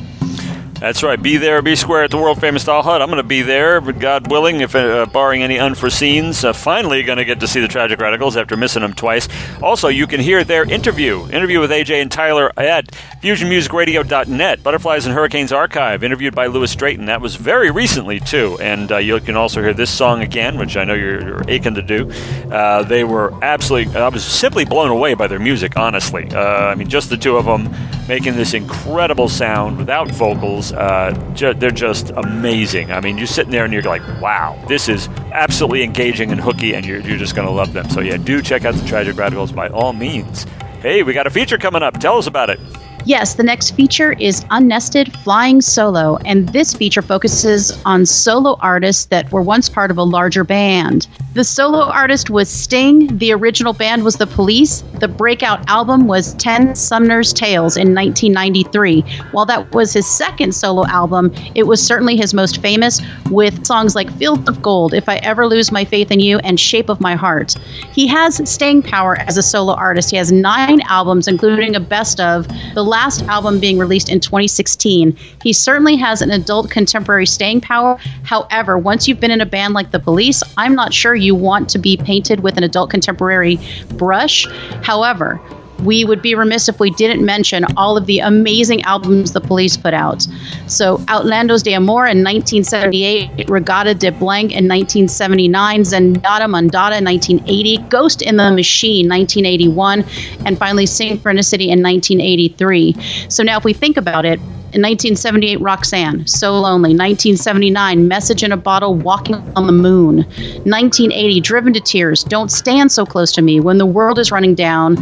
That's 0.81 1.02
right. 1.02 1.23
Be 1.23 1.36
there, 1.36 1.61
be 1.61 1.77
square 1.77 2.05
at 2.05 2.11
the 2.11 2.16
world 2.16 2.40
famous 2.40 2.65
Doll 2.65 2.82
Hut. 2.82 3.02
I'm 3.02 3.09
going 3.09 3.19
to 3.19 3.23
be 3.23 3.43
there, 3.43 3.82
but 3.82 3.98
God 3.98 4.31
willing, 4.31 4.62
if 4.62 4.74
uh, 4.74 5.05
barring 5.05 5.43
any 5.43 5.57
unforeseens. 5.57 6.43
Uh, 6.43 6.55
finally, 6.55 7.02
going 7.02 7.19
to 7.19 7.27
get 7.27 7.40
to 7.40 7.47
see 7.47 7.61
the 7.61 7.69
Tragic 7.69 8.01
Radicals 8.01 8.35
after 8.35 8.57
missing 8.57 8.81
them 8.81 8.94
twice. 8.94 9.28
Also, 9.62 9.89
you 9.89 10.07
can 10.07 10.20
hear 10.20 10.43
their 10.43 10.65
interview, 10.65 11.28
interview 11.28 11.61
with 11.61 11.70
AJ 11.70 12.01
and 12.01 12.11
Tyler 12.11 12.51
at 12.57 12.86
FusionMusicRadio.net, 13.20 14.62
Butterflies 14.62 15.05
and 15.05 15.15
Hurricanes 15.15 15.52
Archive, 15.52 16.02
interviewed 16.02 16.35
by 16.35 16.47
Lewis 16.47 16.74
Drayton. 16.74 17.05
That 17.05 17.20
was 17.20 17.36
very 17.36 17.70
recently 17.70 18.19
too, 18.19 18.57
and 18.59 18.90
uh, 18.90 18.97
you 18.97 19.20
can 19.20 19.36
also 19.36 19.61
hear 19.61 19.74
this 19.74 19.90
song 19.90 20.23
again, 20.23 20.57
which 20.57 20.78
I 20.78 20.85
know 20.85 20.94
you're, 20.94 21.20
you're 21.20 21.44
aching 21.47 21.74
to 21.74 21.82
do. 21.82 22.11
Uh, 22.51 22.85
they 22.85 23.05
were 23.05 23.35
absolutely. 23.44 23.94
I 24.01 24.09
was 24.09 24.24
simply 24.24 24.65
blown 24.65 24.89
away 24.89 25.12
by 25.12 25.27
their 25.27 25.39
music. 25.39 25.77
Honestly, 25.77 26.27
uh, 26.32 26.40
I 26.40 26.74
mean, 26.74 26.89
just 26.89 27.11
the 27.11 27.19
two 27.19 27.36
of 27.36 27.44
them 27.44 27.69
making 28.11 28.35
this 28.35 28.55
incredible 28.55 29.28
sound 29.28 29.78
without 29.78 30.11
vocals. 30.11 30.73
Uh, 30.73 31.12
ju- 31.32 31.55
they're 31.55 31.70
just 31.70 32.11
amazing. 32.11 32.91
I 32.91 33.01
mean, 33.01 33.16
you're 33.16 33.28
sitting 33.28 33.53
there 33.53 33.65
and 33.65 33.73
you're 33.73 33.85
like, 33.85 34.03
wow, 34.20 34.61
this 34.66 34.89
is 34.89 35.07
absolutely 35.31 35.85
engaging 35.85 36.32
and 36.32 36.41
hooky, 36.41 36.74
and 36.74 36.85
you're, 36.85 36.99
you're 36.99 37.19
just 37.19 37.37
going 37.37 37.47
to 37.47 37.55
love 37.55 37.73
them. 37.73 37.89
So, 37.89 38.01
yeah, 38.01 38.16
do 38.16 38.43
check 38.43 38.65
out 38.65 38.74
the 38.74 38.85
Tragic 38.89 39.16
Radicals 39.16 39.53
by 39.53 39.69
all 39.69 39.93
means. 39.93 40.43
Hey, 40.82 41.05
we 41.05 41.12
got 41.12 41.28
a 41.28 41.31
feature 41.31 41.57
coming 41.57 41.85
up. 41.85 42.01
Tell 42.01 42.19
us 42.19 42.27
about 42.27 42.51
it. 42.51 42.59
Yes, 43.06 43.35
the 43.35 43.43
next 43.43 43.70
feature 43.70 44.12
is 44.12 44.44
Unnested 44.51 45.16
Flying 45.18 45.62
Solo, 45.62 46.18
and 46.27 46.48
this 46.51 46.74
feature 46.74 47.01
focuses 47.01 47.72
on 47.85 48.05
solo 48.05 48.56
artists 48.60 49.06
that 49.06 49.32
were 49.32 49.40
once 49.40 49.68
part 49.68 49.90
of 49.90 49.97
a 49.97 50.02
larger 50.02 50.44
band. 50.44 51.09
The 51.32 51.44
solo 51.44 51.81
artist 51.81 52.28
was 52.28 52.51
Sting, 52.51 53.16
the 53.16 53.32
original 53.32 53.72
band 53.72 54.05
was 54.05 54.16
The 54.16 54.27
Police, 54.27 54.82
the 54.98 55.09
breakout 55.09 55.66
album 55.68 56.09
was 56.09 56.35
Ten 56.35 56.74
Sumner's 56.74 57.32
Tales 57.32 57.77
in 57.77 57.94
1993. 57.94 59.02
While 59.31 59.47
that 59.47 59.72
was 59.72 59.93
his 59.94 60.06
second 60.06 60.55
solo 60.55 60.85
album, 60.86 61.32
it 61.55 61.66
was 61.66 61.82
certainly 61.82 62.16
his 62.16 62.35
most 62.35 62.60
famous, 62.60 63.01
with 63.31 63.64
songs 63.64 63.94
like 63.94 64.12
Field 64.18 64.47
of 64.48 64.60
Gold, 64.60 64.93
If 64.93 65.09
I 65.09 65.16
Ever 65.16 65.47
Lose 65.47 65.72
My 65.72 65.85
Faith 65.85 66.10
in 66.10 66.20
You, 66.20 66.39
and 66.40 66.60
Shape 66.60 66.90
of 66.90 67.01
My 67.01 67.14
Heart. 67.14 67.55
He 67.93 68.06
has 68.09 68.40
staying 68.51 68.82
power 68.82 69.16
as 69.16 69.39
a 69.39 69.43
solo 69.43 69.72
artist. 69.72 70.10
He 70.10 70.16
has 70.16 70.31
nine 70.31 70.81
albums, 70.82 71.28
including 71.28 71.74
a 71.77 71.81
best 71.81 72.20
of. 72.20 72.47
The 72.74 72.90
last 72.91 73.23
album 73.23 73.61
being 73.61 73.79
released 73.79 74.11
in 74.11 74.21
2016. 74.21 75.17
He 75.43 75.53
certainly 75.53 75.97
has 75.97 76.21
an 76.21 76.31
adult 76.31 76.71
contemporary 76.71 77.25
staying 77.25 77.62
power. 77.62 77.97
However, 78.25 78.77
once 78.77 79.09
you've 79.09 79.21
been 79.21 79.31
in 79.31 79.41
a 79.41 79.47
band 79.47 79.73
like 79.73 79.93
The 79.93 80.01
Police, 80.01 80.43
I'm 80.59 80.75
not 80.75 80.93
sure 80.93 81.15
you 81.15 81.35
want 81.35 81.71
to 81.71 81.79
be 81.79 81.97
painted 81.97 82.41
with 82.41 82.59
an 82.59 82.65
adult 82.65 82.91
contemporary 82.91 83.59
brush. 83.95 84.47
However, 84.83 85.41
we 85.85 86.05
would 86.05 86.23
be 86.23 86.35
remiss 86.35 86.69
if 86.69 86.81
we 86.81 86.90
didn't 86.90 87.24
mention 87.24 87.65
all 87.77 87.97
of 87.97 88.07
the 88.07 88.20
amazing 88.20 88.82
albums 88.82 89.32
the 89.32 89.40
police 89.40 89.77
put 89.77 89.94
out. 89.94 90.27
So, 90.66 90.98
Outlandos 91.09 91.62
d'Amour 91.62 92.07
in 92.07 92.23
1978, 92.23 93.48
Reggatta 93.48 93.98
de 93.98 94.11
Blanc 94.12 94.52
in 94.52 94.69
1979, 94.69 95.82
Zenyatta 95.82 96.47
Mondatta 96.47 96.98
in 96.98 97.05
1980, 97.05 97.78
Ghost 97.89 98.23
in 98.23 98.36
the 98.36 98.51
Machine 98.51 99.09
1981, 99.09 100.05
and 100.47 100.59
finally 100.59 100.86
Synchronicity 100.86 101.69
in 101.69 101.82
1983. 101.82 102.97
So, 103.28 103.43
now 103.43 103.59
if 103.59 103.65
we 103.65 103.73
think 103.73 103.97
about 103.97 104.24
it, 104.24 104.40
in 104.72 104.82
1978, 104.82 105.60
Roxanne, 105.60 106.26
So 106.26 106.52
Lonely. 106.52 106.90
1979, 106.90 108.06
Message 108.06 108.44
in 108.44 108.52
a 108.52 108.56
Bottle, 108.56 108.94
Walking 108.94 109.34
on 109.56 109.66
the 109.66 109.72
Moon. 109.72 110.18
1980, 110.18 111.40
Driven 111.40 111.72
to 111.72 111.80
Tears, 111.80 112.22
Don't 112.22 112.52
Stand 112.52 112.92
So 112.92 113.05
Close 113.05 113.32
to 113.32 113.42
Me, 113.42 113.59
When 113.59 113.78
the 113.78 113.86
World 113.86 114.18
is 114.18 114.30
Running 114.30 114.55
Down. 114.55 114.97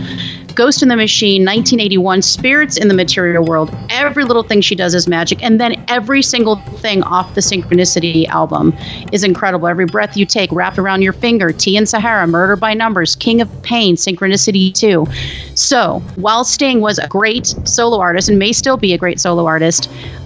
Ghost 0.59 0.83
in 0.83 0.89
the 0.89 0.97
Machine, 0.97 1.43
1981, 1.43 2.21
Spirits 2.21 2.77
in 2.77 2.89
the 2.89 2.95
Material 2.95 3.45
World. 3.45 3.71
Every 3.91 4.25
little 4.25 4.43
thing 4.43 4.61
she 4.61 4.75
does 4.75 4.93
is 4.93 5.07
magic. 5.07 5.41
And 5.41 5.61
then 5.61 5.85
every 5.87 6.21
single 6.21 6.57
thing 6.57 7.05
off 7.05 7.37
the 7.37 7.41
Synchronicity 7.41 8.27
album 8.27 8.77
is 9.13 9.23
incredible. 9.23 9.69
Every 9.69 9.87
breath 9.87 10.17
you 10.17 10.27
take, 10.27 10.51
wrapped 10.51 10.77
around 10.77 11.03
your 11.03 11.13
finger, 11.13 11.53
Tea 11.53 11.77
and 11.77 11.89
Sahara, 11.89 12.27
Murder 12.27 12.57
by 12.57 12.75
Numbers, 12.75 13.15
King 13.15 13.41
of 13.41 13.63
Pain, 13.63 13.95
Synchronicity 13.95 14.75
2. 14.75 15.07
So, 15.55 16.01
while 16.17 16.43
Sting 16.43 16.81
was 16.81 16.99
a 16.99 17.07
great 17.07 17.55
solo 17.63 18.01
artist 18.01 18.29
and 18.29 18.37
may 18.37 18.53
still 18.53 18.77
be 18.77 18.93
a 18.93 18.99
great 18.99 19.21
solo 19.21 19.47
artist, 19.47 19.58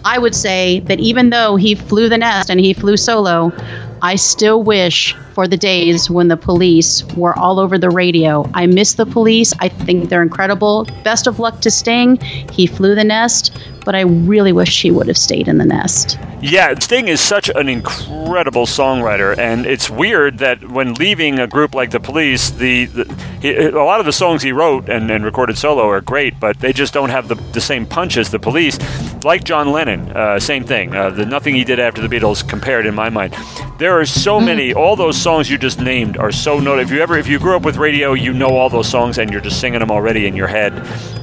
I 0.05 0.19
would 0.19 0.35
say 0.35 0.81
that 0.81 1.01
even 1.01 1.31
though 1.31 1.57
he 1.57 1.75
flew 1.75 2.09
the 2.09 2.19
nest 2.19 2.51
and 2.51 2.61
he 2.61 2.73
flew 2.73 2.97
solo, 2.97 3.53
I 4.03 4.17
still 4.17 4.65
wish 4.65 5.15
for 5.33 5.47
the 5.47 5.57
days 5.57 6.11
when 6.11 6.27
the 6.27 6.37
police 6.37 7.05
were 7.17 7.39
all 7.39 7.61
over 7.61 7.79
the 7.79 7.89
radio. 7.89 8.51
I 8.53 8.67
miss 8.67 8.95
the 8.95 9.07
police. 9.07 9.53
I 9.61 9.69
think 9.69 10.09
they're 10.09 10.23
incredible. 10.23 10.87
Best 11.05 11.29
of 11.29 11.39
luck 11.39 11.61
to 11.61 11.71
Sting. 11.71 12.17
He 12.51 12.67
flew 12.67 12.97
the 12.97 13.05
nest, 13.05 13.57
but 13.85 13.95
I 13.95 14.01
really 14.01 14.53
wish 14.53 14.83
he 14.83 14.91
would 14.91 15.07
have 15.07 15.17
stayed 15.17 15.47
in 15.47 15.59
the 15.59 15.65
nest. 15.65 16.19
Yeah, 16.41 16.77
Sting 16.81 17.07
is 17.07 17.21
such 17.21 17.49
an 17.49 17.69
incredible 17.69 18.67
songwriter, 18.67 19.39
and 19.39 19.67
it's 19.67 19.89
weird 19.89 20.39
that 20.39 20.69
when 20.69 20.95
leaving 20.95 21.39
a 21.39 21.47
group 21.47 21.73
like 21.73 21.93
the 21.93 22.01
Police, 22.01 22.51
the, 22.51 22.87
the 22.87 23.27
he, 23.41 23.55
a 23.55 23.71
lot 23.71 24.01
of 24.01 24.07
the 24.07 24.13
songs 24.13 24.43
he 24.43 24.51
wrote 24.51 24.89
and, 24.89 25.13
and 25.13 25.25
recorded 25.25 25.57
solo 25.57 25.89
are 25.89 26.01
great, 26.01 26.41
but 26.41 26.59
they 26.59 26.73
just 26.73 26.93
don't 26.93 27.11
have 27.11 27.29
the, 27.29 27.37
the 27.53 27.61
same 27.61 27.87
punch 27.87 28.17
as 28.17 28.33
the 28.33 28.41
Police. 28.41 28.79
Like 29.25 29.45
John 29.45 29.71
Lennon, 29.71 30.11
uh, 30.11 30.41
same 30.41 30.65
thing. 30.65 30.95
Uh, 30.95 31.11
the 31.11 31.25
nothing 31.25 31.55
he 31.55 31.65
did 31.65 31.79
after 31.79 32.07
the 32.07 32.15
Beatles 32.15 32.47
compared 32.47 32.87
in 32.87 32.95
my 32.95 33.09
mind. 33.09 33.37
There 33.79 33.99
are 33.99 34.07
so 34.07 34.41
many. 34.41 34.75
All 34.75 34.97
those 34.97 35.21
songs 35.21 35.49
you 35.51 35.59
just 35.59 35.81
named 35.81 36.17
are 36.17 36.33
so 36.33 36.59
noted. 36.59 36.83
If 36.87 36.91
you 36.91 37.01
ever, 37.01 37.17
if 37.17 37.29
you 37.29 37.39
grew 37.39 37.57
up 37.57 37.63
with 37.63 37.77
radio, 37.77 38.15
you 38.15 38.33
know 38.33 38.49
all 38.49 38.69
those 38.69 38.89
songs, 38.89 39.19
and 39.19 39.31
you're 39.31 39.41
just 39.41 39.61
singing 39.61 39.81
them 39.81 39.91
already 39.91 40.27
in 40.27 40.35
your 40.35 40.49
head, 40.49 40.73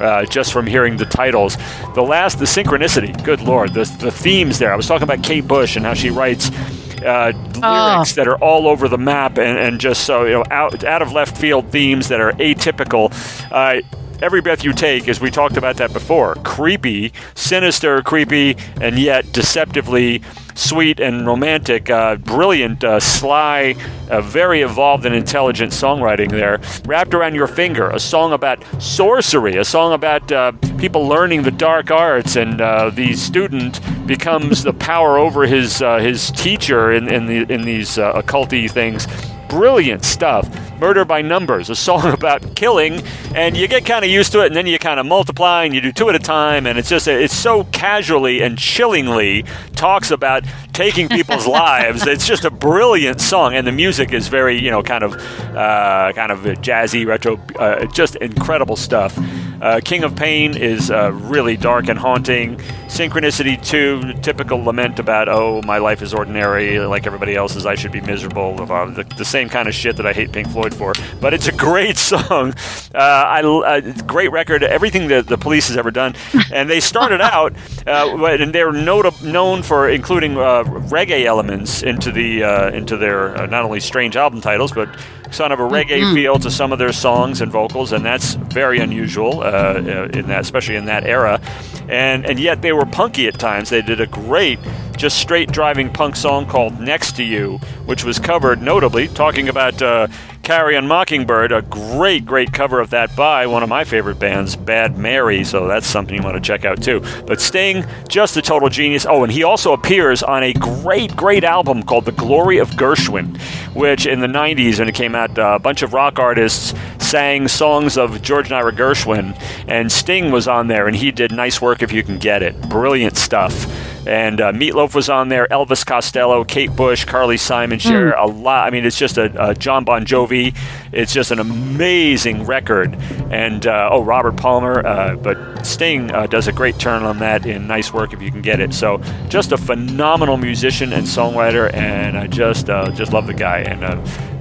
uh, 0.02 0.26
just 0.26 0.54
from 0.54 0.66
hearing 0.66 0.98
the 0.98 1.06
titles. 1.06 1.58
The 1.96 2.02
last, 2.02 2.40
the 2.40 2.46
synchronicity. 2.46 3.22
Good 3.24 3.42
lord, 3.42 3.74
the 3.74 3.84
the 4.00 4.12
themes 4.12 4.60
there. 4.60 4.72
I 4.72 4.76
was 4.76 4.88
talking 4.88 5.04
about 5.04 5.24
Kate 5.24 5.48
Bush 5.48 5.76
and 5.76 5.86
how 5.86 5.94
she 5.94 6.10
writes. 6.10 6.52
Uh, 7.00 7.32
lyrics 7.56 8.16
that 8.16 8.28
are 8.28 8.36
all 8.44 8.68
over 8.68 8.90
the 8.90 8.98
map 8.98 9.38
and, 9.38 9.58
and 9.58 9.80
just 9.80 10.04
so 10.04 10.26
you 10.26 10.34
know 10.34 10.44
out 10.52 10.84
out 10.84 11.02
of 11.02 11.14
left 11.14 11.38
field 11.38 11.72
themes 11.72 12.10
that 12.10 12.20
are 12.20 12.34
atypical. 12.34 13.10
Uh, 13.52 13.82
Every 14.22 14.42
breath 14.42 14.66
you 14.66 14.74
take, 14.74 15.08
as 15.08 15.22
we 15.22 15.32
talked 15.32 15.56
about 15.56 15.78
that 15.78 15.94
before, 15.94 16.36
creepy, 16.44 17.14
sinister, 17.36 18.02
creepy, 18.02 18.58
and 18.82 19.00
yet 19.00 19.32
deceptively 19.32 20.22
sweet 20.56 21.00
and 21.00 21.26
romantic. 21.26 21.90
Uh, 21.90 22.18
brilliant, 22.18 22.84
uh, 22.84 23.00
sly, 23.00 23.76
uh, 24.10 24.20
very 24.20 24.62
evolved 24.62 25.06
and 25.06 25.16
intelligent 25.16 25.72
songwriting 25.72 26.30
there. 26.30 26.60
Wrapped 26.86 27.14
around 27.14 27.34
your 27.34 27.48
finger, 27.48 27.90
a 27.92 28.00
song 28.00 28.34
about 28.34 28.62
sorcery, 28.82 29.56
a 29.56 29.64
song 29.64 29.94
about 29.94 30.30
uh, 30.34 30.52
people 30.78 31.08
learning 31.08 31.44
the 31.44 31.52
dark 31.52 31.90
arts, 31.90 32.36
and 32.36 32.60
uh, 32.60 32.90
the 32.90 33.14
student 33.14 33.80
becomes 34.06 34.64
the 34.64 34.74
power 34.74 35.18
over 35.18 35.46
his 35.46 35.82
uh, 35.82 36.00
his 36.00 36.30
teacher 36.32 36.92
in 36.92 37.08
in, 37.08 37.26
the, 37.26 37.54
in 37.54 37.62
these 37.62 37.92
occulty 37.96 38.70
things. 38.70 39.08
Brilliant 39.48 40.04
stuff. 40.04 40.46
Murder 40.80 41.06
by 41.06 41.22
Numbers, 41.22 41.70
a 41.70 41.76
song 41.76 42.06
about 42.14 42.56
killing, 42.56 43.02
and 43.36 43.58
you 43.58 43.68
get 43.68 43.86
kind 43.86 44.06
of 44.06 44.12
used 44.12 44.32
to 44.32 44.42
it, 44.42 44.48
and 44.48 44.56
then 44.56 44.68
you 44.68 44.80
kind 44.80 45.00
of 45.00 45.06
multiply, 45.06 45.66
and 45.66 45.74
you 45.74 45.82
do 45.82 45.92
two 45.92 46.10
at 46.10 46.16
a 46.16 46.20
time, 46.20 46.66
and 46.66 46.78
it's 46.78 46.90
just 46.90 47.08
it's 47.08 47.36
so 47.36 47.64
casually 47.66 48.42
and 48.42 48.58
chillingly 48.58 49.44
talks 49.76 50.12
about 50.12 50.44
taking 50.74 51.10
people's 51.10 51.48
lives. 51.62 52.08
It's 52.08 52.26
just 52.26 52.46
a 52.46 52.52
brilliant 52.52 53.22
song, 53.22 53.54
and 53.56 53.68
the 53.68 53.72
music 53.72 54.14
is 54.14 54.28
very 54.28 54.60
you 54.60 54.72
know 54.72 54.82
kind 54.84 55.04
of 55.04 55.16
uh, 55.56 56.14
kind 56.16 56.32
of 56.32 56.40
jazzy, 56.62 57.06
retro, 57.06 57.38
uh, 57.58 57.86
just 57.88 58.16
incredible 58.16 58.76
stuff. 58.76 59.18
Uh, 59.62 59.82
King 59.84 60.04
of 60.04 60.16
Pain 60.16 60.56
is 60.56 60.90
uh, 60.90 61.12
really 61.12 61.58
dark 61.58 61.90
and 61.90 62.00
haunting. 62.00 62.56
Synchronicity 62.88 63.62
2, 63.64 64.22
typical 64.22 64.64
lament 64.64 65.00
about, 65.00 65.28
oh, 65.28 65.62
my 65.64 65.80
life 65.80 66.02
is 66.02 66.14
ordinary, 66.14 66.80
like 66.80 67.06
everybody 67.06 67.36
else's, 67.36 67.66
I 67.66 67.76
should 67.76 67.92
be 67.92 68.02
miserable. 68.02 68.56
Uh, 68.72 68.86
the, 68.86 69.04
the 69.04 69.26
same 69.26 69.50
kind 69.50 69.68
of 69.68 69.74
shit 69.74 69.98
that 69.98 70.06
I 70.06 70.14
hate 70.14 70.32
Pink 70.32 70.50
Floyd 70.50 70.69
for. 70.74 70.94
But 71.22 71.34
it's 71.34 71.48
a 71.48 71.52
great 71.52 71.98
song. 72.12 72.54
Uh, 72.94 72.98
I, 72.98 73.42
uh, 73.42 73.82
great 74.04 74.32
record, 74.32 74.64
everything 74.64 75.08
that 75.10 75.28
the 75.28 75.38
police 75.38 75.68
has 75.68 75.78
ever 75.78 75.92
done. 75.92 76.16
And 76.52 76.70
they 76.70 76.80
started 76.80 77.22
out, 77.36 77.54
uh, 77.88 78.26
and 78.26 78.54
they're 78.54 78.72
not- 78.72 79.22
known 79.24 79.64
for 79.64 79.90
including 79.90 80.38
uh, 80.38 80.64
reggae 80.64 81.26
elements 81.26 81.84
into, 81.84 82.12
the, 82.12 82.44
uh, 82.44 82.70
into 82.72 82.98
their 82.98 83.36
uh, 83.36 83.46
not 83.46 83.64
only 83.64 83.80
strange 83.80 84.16
album 84.16 84.42
titles, 84.42 84.72
but 84.72 84.90
kind 85.32 85.54
of 85.54 85.60
a 85.60 85.64
reggae 85.64 86.14
feel 86.14 86.40
to 86.40 86.50
some 86.50 86.72
of 86.74 86.80
their 86.80 86.92
songs 86.92 87.42
and 87.42 87.52
vocals, 87.52 87.92
and 87.92 88.04
that's 88.04 88.34
very 88.34 88.80
unusual 88.80 89.42
uh, 89.42 89.76
in 89.76 90.28
that, 90.28 90.42
especially 90.42 90.76
in 90.76 90.86
that 90.86 91.04
era. 91.06 91.40
And 91.88 92.26
and 92.26 92.40
yet 92.40 92.62
they 92.62 92.72
were 92.74 92.86
punky 92.86 93.28
at 93.28 93.40
times. 93.40 93.70
They 93.70 93.82
did 93.82 94.02
a 94.02 94.08
great, 94.08 94.60
just 94.98 95.18
straight 95.20 95.52
driving 95.52 95.92
punk 95.92 96.16
song 96.16 96.46
called 96.46 96.80
"Next 96.80 97.16
to 97.18 97.24
You," 97.24 97.58
which 97.86 98.04
was 98.04 98.20
covered 98.20 98.62
notably 98.62 99.08
talking 99.08 99.50
about. 99.50 99.82
Uh, 99.82 100.08
Carry 100.50 100.76
on 100.76 100.88
Mockingbird, 100.88 101.52
a 101.52 101.62
great, 101.62 102.26
great 102.26 102.52
cover 102.52 102.80
of 102.80 102.90
that 102.90 103.16
by 103.16 103.46
one 103.46 103.62
of 103.62 103.70
my 103.70 103.84
favorite 103.84 104.18
bands, 104.18 104.56
Bad 104.56 104.98
Mary. 104.98 105.44
So 105.44 105.68
that's 105.68 105.86
something 105.86 106.16
you 106.16 106.24
want 106.24 106.38
to 106.38 106.42
check 106.42 106.66
out 106.66 106.82
too. 106.82 107.04
But 107.28 107.40
Sting, 107.40 107.86
just 108.08 108.36
a 108.36 108.42
total 108.42 108.68
genius. 108.68 109.06
Oh, 109.08 109.22
and 109.22 109.32
he 109.32 109.44
also 109.44 109.74
appears 109.74 110.24
on 110.24 110.42
a 110.42 110.54
great, 110.54 111.16
great 111.16 111.44
album 111.44 111.84
called 111.84 112.06
The 112.06 112.14
Glory 112.14 112.58
of 112.58 112.72
Gershwin, 112.72 113.40
which 113.76 114.08
in 114.08 114.22
the 114.22 114.28
90s, 114.28 114.80
when 114.80 114.90
it 114.90 114.96
came 114.96 115.14
out, 115.14 115.38
uh, 115.38 115.52
a 115.54 115.60
bunch 115.60 115.84
of 115.84 115.94
rock 115.94 116.18
artists 116.18 116.74
sang 116.98 117.48
songs 117.48 117.96
of 117.96 118.20
George 118.24 118.48
and 118.48 118.56
Ira 118.56 118.74
Gershwin, 118.74 119.40
and 119.68 119.92
Sting 119.92 120.32
was 120.32 120.48
on 120.48 120.66
there, 120.66 120.88
and 120.88 120.96
he 120.96 121.12
did 121.12 121.32
nice 121.32 121.62
work 121.62 121.84
if 121.84 121.92
you 121.92 122.02
can 122.02 122.18
get 122.18 122.42
it. 122.42 122.60
Brilliant 122.70 123.18
stuff. 123.18 123.68
And 124.08 124.42
uh, 124.42 124.52
Meatloaf 124.52 124.96
was 124.96 125.10
on 125.10 125.30
there, 125.30 125.48
Elvis 125.52 125.86
Costello, 125.86 126.44
Kate 126.44 126.74
Bush, 126.76 127.06
Carly 127.06 127.38
Simon 127.38 127.80
share 127.80 128.14
a 128.14 128.26
lot. 128.26 128.66
I 128.66 128.70
mean, 128.70 128.86
it's 128.86 128.98
just 128.98 129.18
a, 129.18 129.50
a 129.50 129.54
Jon 129.54 129.84
Bon 129.84 130.06
Jovi. 130.06 130.56
It's 130.92 131.14
just 131.14 131.32
an 131.32 131.40
amazing 131.40 132.46
record. 132.46 132.96
And 133.30 133.68
uh, 133.68 133.90
oh, 133.92 134.04
Robert 134.04 134.38
Palmer, 134.38 134.86
uh, 134.86 135.16
but 135.16 135.66
Sting 135.66 136.12
uh, 136.12 136.28
does 136.28 136.48
a 136.48 136.52
great 136.52 136.80
turn 136.80 137.04
on 137.04 137.20
that 137.20 137.46
in 137.46 137.68
nice 137.68 137.94
work 137.94 138.14
if 138.14 138.22
you 138.22 138.32
can 138.32 138.42
get 138.42 138.60
it. 138.60 138.74
So 138.74 139.02
just 139.28 139.52
a 139.52 139.58
phenomenal 139.58 140.38
musician 140.38 140.94
and 140.94 141.06
songwriter, 141.06 141.72
and 141.74 142.18
I 142.18 142.28
just 142.28 142.70
uh, 142.70 142.92
just 142.92 143.14
love 143.14 143.28
the 143.28 143.34
guy. 143.34 143.60
And 143.60 143.84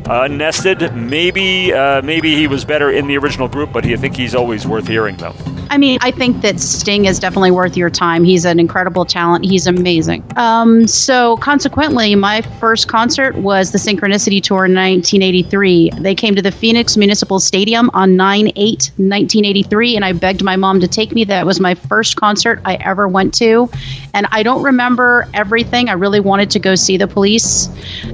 uh, 0.09 0.28
uh, 0.28 0.90
maybe 0.94 1.72
uh, 1.72 2.02
maybe 2.02 2.35
he 2.35 2.47
was 2.47 2.64
better 2.64 2.90
in 2.90 3.06
the 3.06 3.18
original 3.18 3.48
group, 3.48 3.72
but 3.72 3.85
I 3.85 3.97
think 3.97 4.16
he's 4.16 4.35
always 4.35 4.66
worth 4.66 4.86
hearing 4.86 5.16
though. 5.16 5.35
I 5.70 5.76
mean, 5.76 5.98
I 6.01 6.10
think 6.10 6.40
that 6.43 6.60
Sting 6.60 7.05
is 7.05 7.18
definitely 7.18 7.51
worth 7.51 7.76
your 7.76 7.90
time. 7.90 8.24
He's 8.24 8.44
an 8.47 8.59
incredible 8.59 9.05
talent. 9.05 9.44
He's 9.44 9.66
amazing. 9.66 10.24
Um, 10.36 10.86
so, 10.86 11.36
consequently, 11.39 12.14
my 12.14 12.40
first 12.59 12.89
concert 12.89 13.36
was 13.36 13.72
the 13.72 13.78
Synchronicity 13.78 14.43
Tour 14.43 14.64
in 14.64 14.74
1983. 14.74 15.90
They 15.98 16.14
came 16.14 16.35
to 16.35 16.43
the 16.43 16.51
Phoenix 16.51 16.97
Municipal 16.97 17.39
Stadium 17.39 17.90
on 17.93 18.16
9 18.16 18.48
8, 18.48 18.55
1983, 18.56 19.97
and 19.97 20.05
I 20.05 20.12
begged 20.12 20.43
my 20.43 20.56
mom 20.56 20.80
to 20.80 20.89
take 20.89 21.12
me. 21.12 21.24
That 21.24 21.44
was 21.44 21.60
my 21.60 21.74
first 21.74 22.16
concert 22.16 22.60
I 22.64 22.76
ever 22.76 23.06
went 23.06 23.35
to. 23.35 23.70
And 24.14 24.26
I 24.30 24.43
don't 24.43 24.62
remember 24.62 25.28
everything. 25.35 25.90
I 25.90 25.93
really 25.93 26.20
wanted 26.20 26.51
to 26.51 26.59
go 26.59 26.74
see 26.76 26.97
the 26.97 27.06
police. 27.06 27.68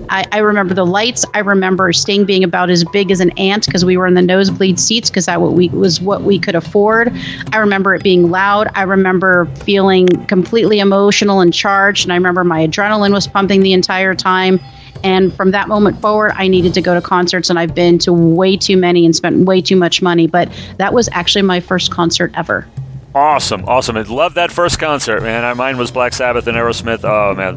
I, 0.08 0.24
I 0.32 0.38
remember 0.38 0.74
the 0.74 0.86
lights. 0.86 1.24
I 1.34 1.38
remember 1.38 1.84
Sting 1.93 2.24
being 2.24 2.44
about 2.44 2.70
as 2.70 2.85
big 2.85 3.11
as 3.11 3.20
an 3.20 3.31
ant 3.39 3.66
because 3.66 3.85
we 3.85 3.97
were 3.97 4.06
in 4.06 4.15
the 4.15 4.23
nosebleed 4.23 4.78
seats 4.78 5.11
because 5.11 5.27
that 5.27 5.40
what 5.40 5.52
we, 5.52 5.69
was 5.70 6.01
what 6.01 6.23
we 6.23 6.39
could 6.39 6.55
afford. 6.55 7.12
I 7.52 7.59
remember 7.59 7.94
it 7.94 8.02
being 8.02 8.31
loud. 8.31 8.69
I 8.74 8.82
remember 8.82 9.47
feeling 9.65 10.09
completely 10.27 10.78
emotional 10.78 11.40
and 11.40 11.52
charged. 11.52 12.05
And 12.05 12.12
I 12.12 12.16
remember 12.16 12.44
my 12.44 12.66
adrenaline 12.66 13.12
was 13.12 13.27
pumping 13.27 13.62
the 13.62 13.73
entire 13.73 14.15
time. 14.15 14.61
And 15.02 15.35
from 15.35 15.51
that 15.51 15.69
moment 15.69 16.01
forward, 16.01 16.32
I 16.35 16.48
needed 16.48 16.73
to 16.74 16.81
go 16.81 16.94
to 16.94 17.02
concerts, 17.02 17.51
and 17.51 17.59
I've 17.59 17.74
been 17.74 17.98
to 18.01 18.12
way 18.12 18.56
too 18.56 18.77
many 18.77 19.05
and 19.05 19.15
spent 19.15 19.44
way 19.44 19.61
too 19.61 19.77
much 19.77 20.01
money. 20.01 20.27
But 20.27 20.51
that 20.78 20.94
was 20.94 21.11
actually 21.12 21.43
my 21.43 21.61
first 21.61 21.90
concert 21.90 22.32
ever. 22.35 22.66
Awesome, 23.16 23.64
awesome. 23.68 23.96
I 23.96 24.02
love 24.02 24.34
that 24.34 24.50
first 24.50 24.80
concert, 24.80 25.22
man. 25.22 25.56
Mine 25.56 25.78
was 25.78 25.92
Black 25.92 26.12
Sabbath 26.12 26.48
and 26.48 26.56
Aerosmith. 26.56 27.04
Oh 27.04 27.32
man, 27.36 27.54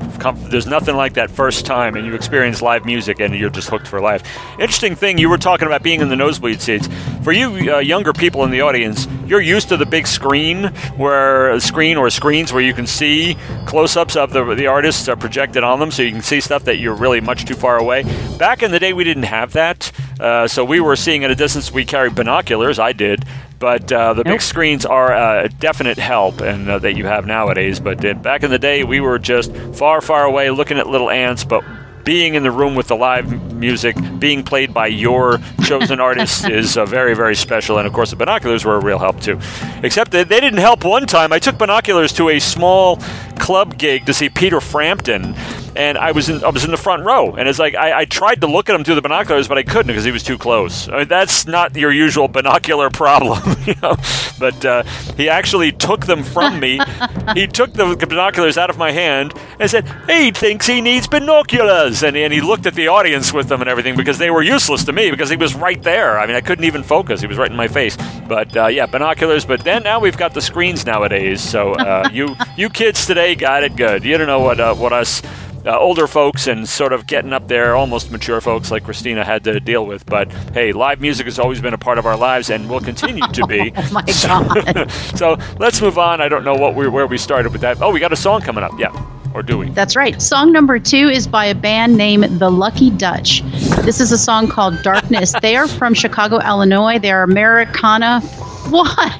there's 0.51 0.67
nothing 0.67 0.95
like 0.95 1.13
that 1.13 1.31
first 1.31 1.65
time, 1.65 1.95
and 1.95 2.05
you 2.05 2.13
experience 2.13 2.61
live 2.61 2.85
music, 2.85 3.19
and 3.19 3.34
you're 3.34 3.49
just 3.49 3.67
hooked 3.67 3.88
for 3.88 3.99
life. 3.99 4.21
Interesting 4.59 4.93
thing, 4.93 5.17
you 5.17 5.29
were 5.29 5.38
talking 5.39 5.65
about 5.65 5.81
being 5.81 5.99
in 5.99 6.09
the 6.09 6.15
nosebleed 6.15 6.61
seats. 6.61 6.88
For 7.23 7.31
you 7.31 7.73
uh, 7.73 7.79
younger 7.79 8.13
people 8.13 8.43
in 8.43 8.51
the 8.51 8.61
audience, 8.61 9.07
you're 9.25 9.41
used 9.41 9.69
to 9.69 9.77
the 9.77 9.85
big 9.88 10.05
screen, 10.05 10.65
where 10.95 11.49
a 11.49 11.59
screen 11.59 11.97
or 11.97 12.07
screens 12.11 12.53
where 12.53 12.61
you 12.61 12.75
can 12.75 12.85
see 12.85 13.35
close-ups 13.65 14.15
of 14.15 14.34
the 14.34 14.53
the 14.53 14.67
artists 14.67 15.09
are 15.09 15.15
projected 15.15 15.63
on 15.63 15.79
them, 15.79 15.89
so 15.89 16.03
you 16.03 16.11
can 16.11 16.21
see 16.21 16.39
stuff 16.39 16.65
that 16.65 16.77
you're 16.77 16.93
really 16.93 17.19
much 17.19 17.45
too 17.45 17.55
far 17.55 17.77
away. 17.77 18.03
Back 18.38 18.61
in 18.61 18.69
the 18.69 18.79
day, 18.79 18.93
we 18.93 19.03
didn't 19.03 19.23
have 19.23 19.53
that, 19.53 19.91
uh, 20.19 20.47
so 20.47 20.63
we 20.63 20.79
were 20.79 20.95
seeing 20.95 21.23
at 21.23 21.31
a 21.31 21.35
distance. 21.35 21.71
We 21.71 21.84
carried 21.84 22.13
binoculars. 22.13 22.77
I 22.77 22.93
did. 22.93 23.25
But 23.59 23.91
uh, 23.91 24.13
the 24.13 24.23
big 24.23 24.41
screens 24.41 24.85
are 24.85 25.13
uh, 25.13 25.45
a 25.45 25.49
definite 25.49 25.97
help, 25.97 26.41
and 26.41 26.69
uh, 26.69 26.79
that 26.79 26.95
you 26.95 27.05
have 27.05 27.25
nowadays. 27.25 27.79
But 27.79 28.03
uh, 28.05 28.13
back 28.13 28.43
in 28.43 28.51
the 28.51 28.59
day, 28.59 28.84
we 28.84 28.99
were 28.99 29.17
just 29.17 29.55
far, 29.73 30.01
far 30.01 30.25
away, 30.25 30.51
looking 30.51 30.77
at 30.77 30.88
little 30.88 31.09
ants. 31.09 31.43
But 31.43 31.63
being 32.07 32.35
in 32.35 32.43
the 32.43 32.51
room 32.51 32.73
with 32.73 32.88
the 32.88 32.95
live 32.95 33.53
music 33.53 33.93
being 34.17 34.41
played 34.41 34.73
by 34.73 34.88
your 34.88 35.39
chosen 35.65 35.99
artist 35.99 36.47
is 36.49 36.77
uh, 36.77 36.85
very, 36.85 37.13
very 37.13 37.35
special. 37.35 37.77
And 37.79 37.85
of 37.85 37.91
course, 37.91 38.11
the 38.11 38.15
binoculars 38.15 38.63
were 38.63 38.75
a 38.75 38.79
real 38.79 38.99
help 38.99 39.19
too. 39.19 39.39
Except 39.84 40.11
that 40.11 40.29
they 40.29 40.39
didn't 40.39 40.59
help 40.59 40.85
one 40.85 41.05
time. 41.05 41.34
I 41.34 41.39
took 41.39 41.57
binoculars 41.57 42.13
to 42.13 42.29
a 42.29 42.39
small 42.39 42.97
club 43.39 43.77
gig 43.77 44.05
to 44.05 44.13
see 44.13 44.29
Peter 44.29 44.61
Frampton. 44.61 45.35
And 45.78 45.95
I 45.95 46.12
was 46.12 46.28
in 46.28 46.44
I 46.44 46.49
was 46.49 46.66
in 46.66 46.72
the 46.72 46.78
front 46.78 47.04
row, 47.04 47.36
and 47.36 47.48
it's 47.48 47.60
like 47.60 47.76
I, 47.76 47.99
I 47.99 48.06
tried 48.06 48.41
to 48.41 48.48
look 48.48 48.68
at 48.68 48.74
him 48.74 48.84
through 48.84 48.95
the 48.95 49.02
binoculars, 49.04 49.48
but 49.48 49.60
I 49.60 49.64
couldn't 49.64 49.86
because 49.86 50.04
he 50.04 50.12
was 50.12 50.24
too 50.24 50.40
close. 50.40 50.90
I 50.90 50.98
mean, 50.98 51.08
that's 51.08 51.45
not 51.45 51.76
your 51.76 51.91
usual 51.91 52.28
binocular 52.28 52.90
problem, 53.04 53.40
you 53.66 53.76
know. 53.84 53.95
But 54.40 54.66
uh, 54.66 54.84
he 55.16 55.30
actually 55.30 55.72
took 55.72 56.08
them 56.08 56.24
from 56.24 56.60
me. 56.60 56.80
he 57.36 57.45
took 57.45 57.74
the 57.74 57.95
binoculars 57.95 58.58
out 58.58 58.72
of 58.72 58.80
my 58.80 58.91
hand 58.91 59.34
and 59.60 59.70
said, 59.70 59.88
"He 60.08 60.32
thinks 60.32 60.66
he 60.66 60.82
needs 60.82 61.08
binoculars," 61.08 62.02
and, 62.02 62.18
and 62.18 62.34
he 62.34 62.41
looked 62.41 62.66
at 62.66 62.74
the 62.74 62.88
audience 62.88 63.32
with 63.32 63.48
them 63.48 63.62
and 63.62 63.70
everything 63.70 63.95
because 63.95 64.18
they 64.18 64.32
were 64.32 64.41
useless 64.41 64.84
to 64.86 64.94
me 64.94 65.12
because 65.12 65.30
he 65.30 65.38
was 65.38 65.54
right 65.54 65.82
there. 65.84 66.18
I 66.18 66.26
mean, 66.26 66.36
I 66.36 66.41
couldn't 66.41 66.66
even 66.66 66.82
focus; 66.82 67.22
he 67.22 67.28
was 67.28 67.38
right 67.38 67.52
in 67.52 67.58
my 67.58 67.68
face. 67.68 67.95
But 68.28 68.58
uh, 68.58 68.66
yeah, 68.66 68.88
binoculars. 68.88 69.45
But 69.45 69.64
then 69.64 69.84
now 69.84 69.99
we've 69.99 70.18
got 70.18 70.34
the 70.34 70.41
screens 70.41 70.88
nowadays, 70.88 71.40
so 71.40 71.76
uh, 71.76 72.10
you 72.12 72.36
you 72.56 72.70
kids 72.70 73.06
today 73.06 73.36
got 73.36 73.64
it 73.64 73.76
good. 73.76 74.04
You 74.04 74.18
don't 74.18 74.26
know 74.26 74.40
what 74.40 74.60
uh, 74.60 74.74
what 74.74 74.91
us 74.91 75.22
uh, 75.65 75.77
older 75.77 76.07
folks 76.07 76.47
and 76.47 76.67
sort 76.67 76.93
of 76.93 77.07
getting 77.07 77.34
up 77.34 77.47
there, 77.47 77.75
almost 77.75 78.11
mature 78.11 78.39
folks 78.41 78.71
like 78.71 78.84
Christina 78.84 79.23
had 79.23 79.43
to 79.45 79.59
deal 79.59 79.85
with. 79.85 80.05
But 80.05 80.31
hey, 80.53 80.71
live 80.71 81.01
music 81.01 81.25
has 81.25 81.39
always 81.39 81.61
been 81.61 81.73
a 81.73 81.77
part 81.77 81.97
of 81.97 82.05
our 82.05 82.17
lives 82.17 82.49
and 82.49 82.69
will 82.69 82.79
continue 82.79 83.27
to 83.27 83.47
be. 83.47 83.73
Oh 83.88 83.89
my 83.91 84.01
God. 84.23 84.91
so 85.15 85.38
let's 85.59 85.81
move 85.81 85.97
on. 85.97 86.19
I 86.19 86.27
don't 86.29 86.43
know 86.43 86.55
what 86.55 86.75
we 86.75 86.88
where 86.88 87.07
we 87.07 87.17
started 87.17 87.51
with 87.51 87.61
that. 87.61 87.81
Oh, 87.81 87.91
we 87.91 87.99
got 87.99 88.11
a 88.11 88.17
song 88.17 88.41
coming 88.41 88.63
up. 88.63 88.71
Yeah, 88.77 88.91
or 89.34 89.44
do 89.44 89.58
we? 89.58 89.70
That's 89.70 89.95
right. 89.95 90.22
Song 90.22 90.52
number 90.52 90.80
two 90.80 91.10
is 91.10 91.28
by 91.28 91.45
a 91.45 91.56
band 91.56 91.98
named 91.98 92.40
The 92.40 92.49
Lucky 92.49 92.90
Dutch. 92.91 93.41
This 93.84 93.99
is 93.99 94.12
a 94.12 94.18
song 94.18 94.48
called 94.48 94.82
Darkness. 94.84 95.34
they 95.41 95.56
are 95.56 95.68
from 95.68 95.94
Chicago, 95.94 96.40
Illinois. 96.40 96.99
They're 96.99 97.24
Americana. 97.24 98.22
What? 98.68 99.20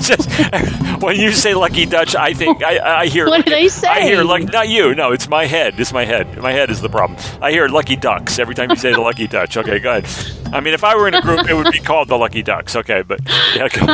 Just 0.00 1.02
when 1.02 1.16
you 1.16 1.32
say 1.32 1.54
Lucky 1.54 1.84
Dutch, 1.84 2.14
I 2.14 2.32
think 2.32 2.62
I, 2.62 3.00
I 3.00 3.06
hear. 3.06 3.26
What 3.32 3.44
did 3.44 3.54
I 3.54 3.66
say? 3.66 3.88
I 3.88 4.02
hear 4.02 4.22
lucky. 4.22 4.44
Not 4.44 4.68
you. 4.68 4.94
No, 4.94 5.10
it's 5.10 5.28
my 5.28 5.46
head. 5.46 5.80
It's 5.80 5.92
my 5.92 6.04
head. 6.04 6.38
My 6.38 6.52
head 6.52 6.70
is 6.70 6.80
the 6.80 6.88
problem. 6.88 7.18
I 7.40 7.50
hear 7.50 7.66
Lucky 7.66 7.96
Ducks 7.96 8.38
every 8.38 8.54
time 8.54 8.70
you 8.70 8.76
say 8.76 8.92
the 8.92 9.00
Lucky 9.00 9.26
Dutch. 9.26 9.56
Okay, 9.56 9.80
go 9.80 9.98
ahead. 9.98 10.06
I 10.54 10.60
mean, 10.60 10.74
if 10.74 10.84
I 10.84 10.94
were 10.94 11.08
in 11.08 11.14
a 11.14 11.22
group, 11.22 11.48
it 11.48 11.54
would 11.54 11.72
be 11.72 11.80
called 11.80 12.06
the 12.06 12.16
Lucky 12.16 12.42
Ducks. 12.42 12.76
Okay, 12.76 13.02
but 13.02 13.20
yeah, 13.56 13.68
go, 13.68 13.86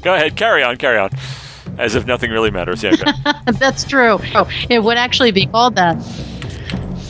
go 0.00 0.14
ahead. 0.14 0.34
Carry 0.36 0.62
on. 0.62 0.78
Carry 0.78 0.98
on. 0.98 1.10
As 1.78 1.94
if 1.94 2.06
nothing 2.06 2.30
really 2.30 2.50
matters. 2.50 2.82
Yeah. 2.82 2.94
That's 3.46 3.84
true. 3.84 4.18
Oh, 4.34 4.48
it 4.68 4.82
would 4.82 4.96
actually 4.96 5.30
be 5.32 5.46
called 5.46 5.76
that. 5.76 5.96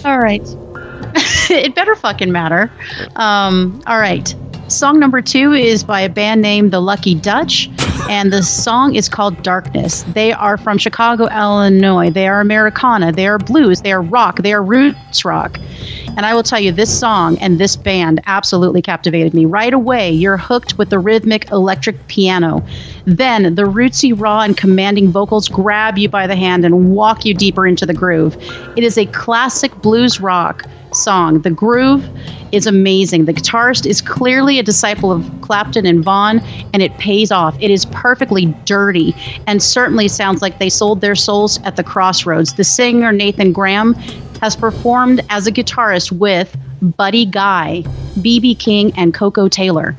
All 0.05 0.19
right. 0.19 0.43
it 1.51 1.75
better 1.75 1.95
fucking 1.95 2.33
matter. 2.33 2.71
Um, 3.15 3.83
all 3.87 3.99
right. 3.99 4.35
Song 4.69 4.99
number 4.99 5.23
two 5.23 5.53
is 5.53 5.85
by 5.85 6.01
a 6.01 6.09
band 6.09 6.43
named 6.43 6.73
The 6.73 6.81
Lucky 6.81 7.15
Dutch, 7.15 7.71
and 8.11 8.33
the 8.33 8.43
song 8.43 8.97
is 8.97 9.09
called 9.09 9.41
Darkness. 9.45 10.03
They 10.09 10.33
are 10.33 10.57
from 10.57 10.77
Chicago, 10.77 11.29
Illinois. 11.29 12.11
They 12.11 12.27
are 12.27 12.41
Americana. 12.41 13.13
They 13.13 13.29
are 13.29 13.39
blues. 13.39 13.83
They 13.83 13.93
are 13.93 14.03
rock. 14.03 14.43
They 14.43 14.53
are 14.53 14.63
roots 14.65 15.25
rock. 15.25 15.61
And 16.09 16.27
I 16.27 16.35
will 16.35 16.43
tell 16.43 16.59
you, 16.59 16.73
this 16.73 16.99
song 16.99 17.39
and 17.39 17.61
this 17.61 17.77
band 17.77 18.21
absolutely 18.27 18.83
captivated 18.83 19.35
me. 19.35 19.45
Right 19.45 19.73
away, 19.73 20.11
you're 20.11 20.37
hooked 20.37 20.77
with 20.79 20.91
the 20.91 20.99
rhythmic 20.99 21.49
electric 21.53 22.09
piano. 22.09 22.67
Then 23.05 23.55
the 23.55 23.63
rootsy, 23.63 24.19
raw, 24.19 24.41
and 24.41 24.57
commanding 24.57 25.13
vocals 25.13 25.49
grab 25.49 25.97
you 25.97 26.09
by 26.09 26.27
the 26.27 26.35
hand 26.35 26.65
and 26.65 26.93
walk 26.93 27.25
you 27.25 27.35
deeper 27.35 27.69
into 27.69 27.87
the 27.87 27.95
groove. 27.95 28.37
It 28.77 28.83
is 28.83 28.99
a 28.99 29.07
classic 29.07 29.73
blues 29.77 30.21
rock 30.21 30.65
song. 30.97 31.41
The 31.41 31.51
groove 31.51 32.09
is 32.53 32.67
amazing. 32.67 33.25
The 33.25 33.35
guitarist 33.35 33.87
is 33.87 34.01
clearly 34.01 34.59
a 34.59 34.63
disciple 34.63 35.13
of 35.13 35.31
Clapton 35.41 35.87
and 35.87 36.03
Vaughn, 36.03 36.41
and 36.73 36.83
it 36.83 36.97
pays 36.99 37.31
off. 37.31 37.57
It 37.61 37.71
is 37.71 37.85
perfectly 37.87 38.47
dirty 38.65 39.15
and 39.47 39.63
certainly 39.63 40.09
sounds 40.09 40.43
like 40.43 40.59
they 40.59 40.69
sold 40.69 41.01
their 41.01 41.15
souls 41.15 41.61
at 41.65 41.77
the 41.77 41.85
crossroads. 41.85 42.55
The 42.55 42.65
singer, 42.65 43.13
Nathan 43.13 43.53
Graham, 43.53 43.95
has 44.41 44.57
performed 44.57 45.25
as 45.31 45.47
a 45.47 45.53
guitarist 45.53 46.13
with 46.13 46.57
Buddy 46.83 47.25
Guy, 47.25 47.85
B.B. 48.21 48.55
King, 48.55 48.93
and 48.97 49.15
Koko 49.15 49.49
Taylor. 49.49 49.97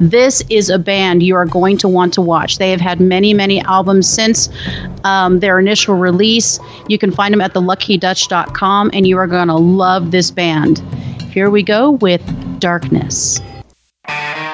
This 0.00 0.42
is 0.48 0.70
a 0.70 0.78
band 0.78 1.22
you 1.22 1.34
are 1.34 1.46
going 1.46 1.76
to 1.78 1.88
want 1.88 2.14
to 2.14 2.20
watch. 2.20 2.58
They 2.58 2.70
have 2.70 2.80
had 2.80 3.00
many, 3.00 3.34
many 3.34 3.60
albums 3.62 4.08
since 4.08 4.48
um, 5.04 5.40
their 5.40 5.58
initial 5.58 5.96
release. 5.96 6.60
You 6.88 6.98
can 6.98 7.10
find 7.10 7.32
them 7.32 7.40
at 7.40 7.54
theluckydutch.com, 7.54 8.90
and 8.92 9.06
you 9.06 9.18
are 9.18 9.26
going 9.26 9.48
to 9.48 9.56
love 9.56 10.10
this 10.10 10.30
band. 10.30 10.78
Here 11.32 11.50
we 11.50 11.62
go 11.62 11.92
with 11.92 12.22
Darkness. 12.60 13.40
Darkness 14.04 14.47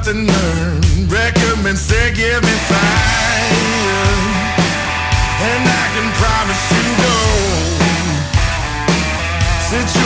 nothing 0.00 0.26
learned. 0.26 1.12
Recommend 1.12 1.78
say 1.78 2.14
give 2.14 2.42
me 2.42 2.56
fire, 2.68 3.50
and 5.48 5.62
I 5.68 5.86
can 5.94 6.08
promise 6.20 6.64
you 6.72 6.84
gold. 7.02 7.80
Situation 9.68 9.99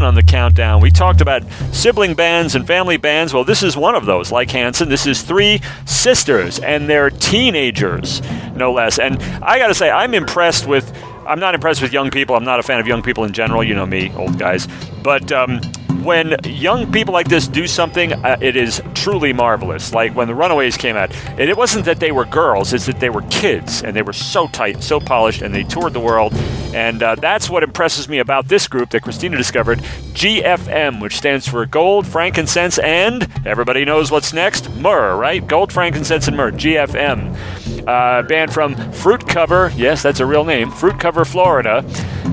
number 0.00 0.08
on 0.08 0.14
the 0.14 0.22
countdown. 0.22 0.80
We 0.80 0.90
talked 0.90 1.20
about 1.20 1.42
sibling 1.72 2.14
bands 2.14 2.54
and 2.54 2.66
family 2.66 2.96
bands. 2.96 3.32
Well, 3.32 3.44
this 3.44 3.62
is 3.62 3.76
one 3.76 3.94
of 3.94 4.06
those, 4.06 4.32
like 4.32 4.50
Hanson. 4.50 4.88
This 4.88 5.06
is 5.06 5.22
three 5.22 5.60
sisters, 5.86 6.58
and 6.58 6.88
they're 6.88 7.10
teenagers, 7.10 8.22
no 8.54 8.72
less. 8.72 8.98
And 8.98 9.22
I 9.42 9.58
got 9.58 9.68
to 9.68 9.74
say, 9.74 9.90
I'm 9.90 10.14
impressed 10.14 10.66
with. 10.66 10.92
I'm 11.26 11.38
not 11.38 11.54
impressed 11.54 11.80
with 11.80 11.92
young 11.92 12.10
people. 12.10 12.34
I'm 12.34 12.44
not 12.44 12.58
a 12.58 12.62
fan 12.62 12.80
of 12.80 12.88
young 12.88 13.02
people 13.02 13.24
in 13.24 13.32
general. 13.32 13.62
You 13.62 13.74
know 13.74 13.86
me, 13.86 14.12
old 14.16 14.36
guys. 14.36 14.66
But 15.04 15.30
um, 15.30 15.60
when 16.02 16.34
young 16.44 16.90
people 16.90 17.14
like 17.14 17.28
this 17.28 17.46
do 17.46 17.68
something, 17.68 18.12
uh, 18.12 18.36
it 18.40 18.56
is 18.56 18.82
truly 18.94 19.32
marvelous. 19.32 19.92
Like 19.92 20.16
when 20.16 20.26
the 20.26 20.34
Runaways 20.34 20.76
came 20.76 20.96
out, 20.96 21.14
and 21.28 21.42
it 21.42 21.56
wasn't 21.56 21.84
that 21.84 22.00
they 22.00 22.10
were 22.10 22.24
girls; 22.24 22.72
it's 22.72 22.86
that 22.86 22.98
they 23.00 23.10
were 23.10 23.22
kids, 23.22 23.82
and 23.82 23.94
they 23.94 24.02
were 24.02 24.14
so 24.14 24.48
tight, 24.48 24.82
so 24.82 24.98
polished, 24.98 25.42
and 25.42 25.54
they 25.54 25.62
toured 25.62 25.92
the 25.92 26.00
world. 26.00 26.32
And 26.74 27.02
uh, 27.02 27.16
that's 27.16 27.50
what 27.50 27.62
impresses 27.62 28.08
me 28.08 28.18
about 28.18 28.48
this 28.48 28.68
group 28.68 28.90
that 28.90 29.02
Christina 29.02 29.36
discovered, 29.36 29.78
GFM, 30.14 31.00
which 31.00 31.16
stands 31.16 31.48
for 31.48 31.66
Gold, 31.66 32.06
Frankincense, 32.06 32.78
and 32.78 33.28
everybody 33.46 33.84
knows 33.84 34.10
what's 34.10 34.32
next, 34.32 34.70
myrrh, 34.76 35.16
right? 35.16 35.44
Gold, 35.46 35.72
frankincense, 35.72 36.28
and 36.28 36.36
myrrh. 36.36 36.52
GFM, 36.52 37.86
uh, 37.86 38.22
band 38.22 38.52
from 38.52 38.74
Fruit 38.92 39.26
Cove. 39.28 39.72
Yes, 39.78 40.02
that's 40.02 40.20
a 40.20 40.26
real 40.26 40.44
name. 40.44 40.70
Fruit 40.70 40.98
Cove, 41.00 41.26
Florida. 41.26 41.84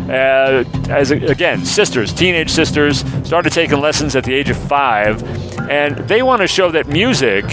Uh, 0.07 0.63
as 0.89 1.11
again, 1.11 1.65
sisters, 1.65 2.13
teenage 2.13 2.49
sisters, 2.49 2.99
started 3.25 3.51
taking 3.51 3.79
lessons 3.79 4.15
at 4.15 4.23
the 4.23 4.33
age 4.33 4.49
of 4.49 4.57
five, 4.57 5.21
and 5.69 5.97
they 6.07 6.21
want 6.21 6.41
to 6.41 6.47
show 6.47 6.71
that 6.71 6.87
music 6.87 7.43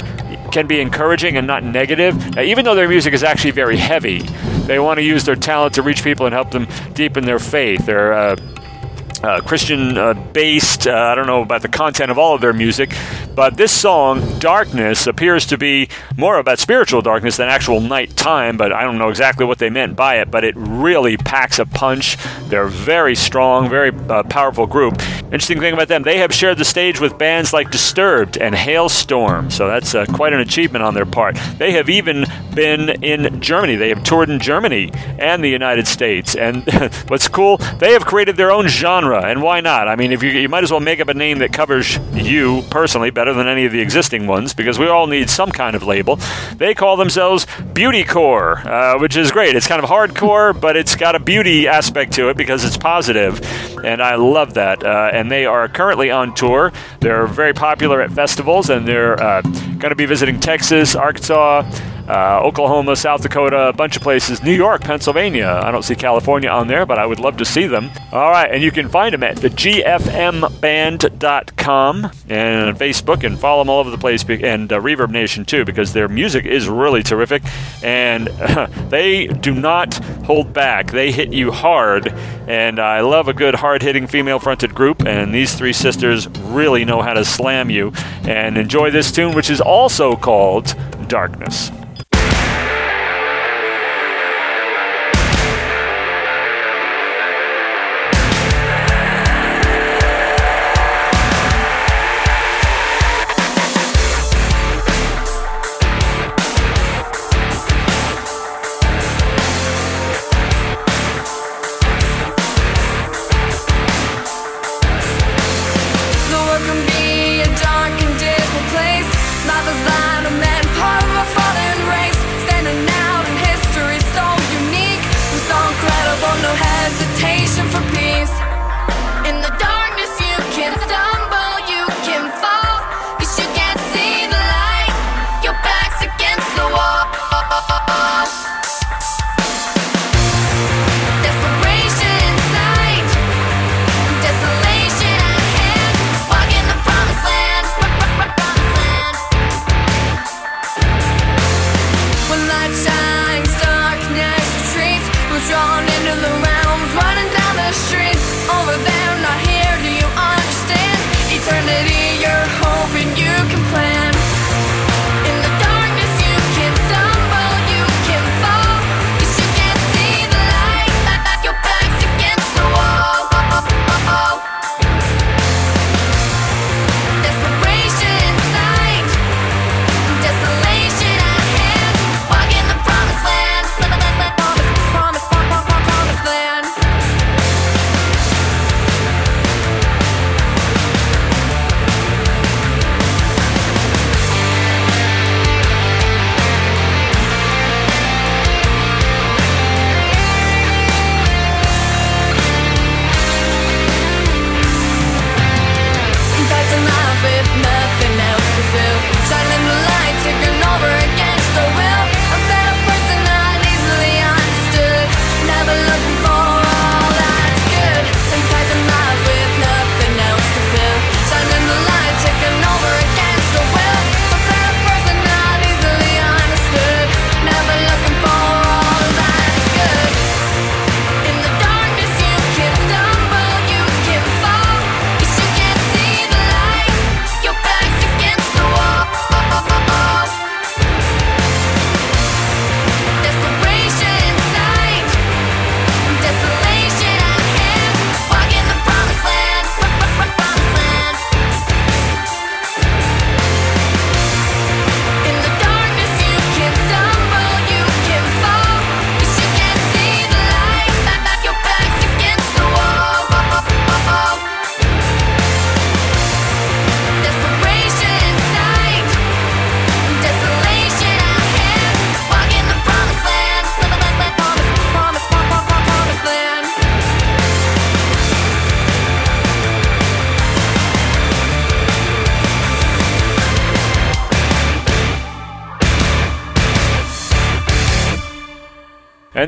can 0.53 0.67
be 0.69 0.81
encouraging 0.81 1.37
and 1.37 1.47
not 1.47 1.65
negative. 1.65 2.39
Even 2.39 2.65
though 2.65 2.77
their 2.77 2.89
music 2.89 3.13
is 3.13 3.25
actually 3.25 3.51
very 3.51 3.77
heavy, 3.77 4.21
they 4.67 4.79
want 4.79 4.99
to 4.99 5.03
use 5.03 5.25
their 5.25 5.37
talent 5.37 5.75
to 5.75 5.83
reach 5.83 6.03
people 6.03 6.27
and 6.27 6.33
help 6.33 6.51
them 6.51 6.67
deepen 6.95 7.25
their 7.25 7.39
faith. 7.39 7.87
They're 7.87 8.13
uh, 8.13 8.37
uh, 9.25 9.41
Christian 9.41 9.97
uh, 9.97 10.13
based. 10.15 10.87
Uh, 10.87 10.93
I 10.93 11.15
don't 11.15 11.27
know 11.27 11.43
about 11.43 11.63
the 11.63 11.69
content 11.69 12.11
of 12.11 12.19
all 12.19 12.35
of 12.35 12.41
their 12.41 12.53
music, 12.53 12.95
but 13.35 13.57
this 13.57 13.73
song, 13.73 14.39
Darkness, 14.39 15.07
appears 15.07 15.47
to 15.47 15.57
be 15.57 15.89
more 16.17 16.39
about 16.39 16.59
spiritual 16.59 17.01
darkness 17.01 17.39
than 17.39 17.49
actual 17.49 17.81
nighttime, 17.81 18.57
but 18.57 18.73
I 18.73 18.83
don't 18.83 18.99
know 18.99 19.09
exactly 19.09 19.47
what 19.47 19.59
they 19.59 19.71
meant 19.71 19.97
by 19.97 20.17
it, 20.17 20.31
but 20.31 20.45
it 20.45 20.55
really 20.57 21.17
packs 21.17 21.59
a 21.59 21.65
punch. 21.65 22.19
They're 22.49 22.67
a 22.67 22.71
very 22.71 23.15
strong, 23.15 23.71
very 23.71 23.91
uh, 24.09 24.25
powerful 24.25 24.67
group. 24.67 25.01
Interesting 25.25 25.59
thing 25.59 25.73
about 25.73 25.89
them, 25.89 26.03
they 26.03 26.19
have 26.19 26.33
shared 26.33 26.59
the 26.59 26.65
stage 26.65 27.01
with 27.01 27.17
bands 27.17 27.53
like 27.53 27.71
Disturbed 27.71 28.37
and 28.37 28.55
Halestorm, 28.55 29.51
so 29.51 29.67
that's 29.69 29.95
uh, 29.95 30.05
quite 30.07 30.33
an 30.33 30.41
achievement 30.41 30.85
on 30.85 30.95
their 30.95 31.07
part. 31.07 31.37
They 31.59 31.73
have 31.73 31.89
even 31.89 32.27
been 32.55 33.03
in 33.03 33.41
Germany. 33.41 33.77
They 33.77 33.89
have 33.89 34.05
toured 34.05 34.31
in 34.31 34.39
Germany 34.39 34.91
and 35.19 35.43
the 35.43 35.49
United 35.49 35.87
States. 35.87 36.35
And 36.37 36.65
what's 37.09 37.29
cool, 37.29 37.57
they 37.79 37.93
have 37.93 38.07
created 38.07 38.37
their 38.37 38.51
own 38.51 38.69
genre, 38.69 39.14
and 39.23 39.43
why 39.43 39.61
not? 39.61 39.89
I 39.89 39.97
mean, 39.97 40.13
if 40.13 40.23
you, 40.23 40.31
you 40.31 40.49
might 40.49 40.65
as 40.65 40.71
well 40.71 40.81
make 40.81 41.01
up 41.01 41.09
a 41.09 41.15
name 41.15 41.39
that 41.39 41.53
covers 41.53 41.99
you 42.13 42.63
personally 42.71 43.11
better 43.11 43.33
than 43.33 43.47
any 43.47 43.65
of 43.65 43.73
the 43.73 43.81
existing 43.81 44.27
ones, 44.27 44.55
because 44.55 44.79
we 44.79 44.87
all 44.87 45.07
need 45.07 45.31
some 45.31 45.51
kind 45.51 45.77
of 45.77 45.83
label. 45.83 46.17
They 46.57 46.75
call 46.75 46.97
themselves 46.97 47.47
Beautycore, 47.47 48.65
uh, 48.65 48.99
which 48.99 49.17
is 49.17 49.31
great. 49.31 49.57
It's 49.57 49.67
kind 49.67 49.83
of 49.83 49.89
hardcore, 49.89 50.59
but 50.61 50.77
it's 50.77 50.97
got 50.97 51.15
a 51.15 51.19
beauty 51.19 51.69
aspect 51.69 52.13
to 52.15 52.29
it 52.29 52.37
because 52.37 52.65
it's 52.65 52.77
positive, 52.77 53.41
and 53.85 54.03
I 54.03 54.17
love 54.17 54.55
that. 54.55 54.85
Uh, 54.85 55.11
and 55.13 55.31
they 55.31 55.47
are 55.47 55.69
currently 55.69 56.11
on 56.11 56.35
tour. 56.35 56.73
They're 57.01 57.27
very 57.27 57.53
popular 57.53 58.01
at 58.01 58.13
festivals, 58.13 58.71
and 58.71 58.87
they're 58.87 59.21
uh, 59.23 59.41
going 59.43 59.91
to 59.91 59.95
be 59.95 60.07
visiting 60.07 60.41
Texas, 60.41 60.95
Arkansas. 60.95 61.63
Uh, 62.09 62.41
Oklahoma, 62.43 62.97
South 62.97 63.23
Dakota, 63.23 63.69
a 63.69 63.73
bunch 63.73 63.97
of 63.97 64.03
places, 64.03 64.43
New 64.43 64.53
York, 64.53 64.83
Pennsylvania. 64.83 65.61
I 65.63 65.71
don't 65.71 65.83
see 65.83 65.95
California 65.95 66.51
on 66.51 66.69
there, 66.69 66.85
but 66.85 66.99
I 66.99 67.07
would 67.07 67.21
love 67.21 67.39
to 67.39 67.45
see 67.45 67.67
them. 67.67 67.91
All 68.13 68.31
right, 68.31 68.51
and 68.51 68.63
you 68.63 68.71
can 68.71 68.89
find 68.89 69.15
them 69.15 69.23
at 69.23 69.37
the 69.37 69.49
GFMBand.com 69.49 72.05
and 72.29 72.79
Facebook 72.79 73.25
and 73.25 73.39
follow 73.39 73.63
them 73.63 73.71
all 73.71 73.81
over 73.81 73.91
the 73.91 73.99
place 73.99 74.25
and 74.29 74.73
uh, 74.73 74.81
Reverb 74.81 75.11
Nation 75.11 75.45
too 75.45 75.65
because 75.65 75.93
their 75.93 76.09
music 76.09 76.45
is 76.45 76.69
really 76.69 77.03
terrific 77.03 77.43
and 77.83 78.27
they 78.91 79.27
do 79.27 79.55
not 79.55 79.95
hold 80.25 80.53
back. 80.53 80.91
They 80.91 81.13
hit 81.13 81.33
you 81.33 81.53
hard, 81.53 82.09
and 82.49 82.79
I 82.79 83.01
love 83.01 83.29
a 83.29 83.33
good 83.33 83.55
hard 83.55 83.83
hitting 83.83 84.07
female 84.07 84.39
fronted 84.39 84.75
group, 84.75 85.07
and 85.07 85.35
these 85.35 85.55
three 85.55 85.73
sisters 85.73 86.29
really 86.29 86.85
know 86.85 87.03
how 87.03 87.15
to 87.15 87.25
slam 87.25 87.71
you. 87.71 87.93
And 88.25 88.57
enjoy 88.57 88.91
this 88.91 89.13
tune, 89.13 89.35
which 89.35 89.51
is 89.51 89.61
also 89.61 90.17
called 90.17 90.75
Darkness. 91.09 91.71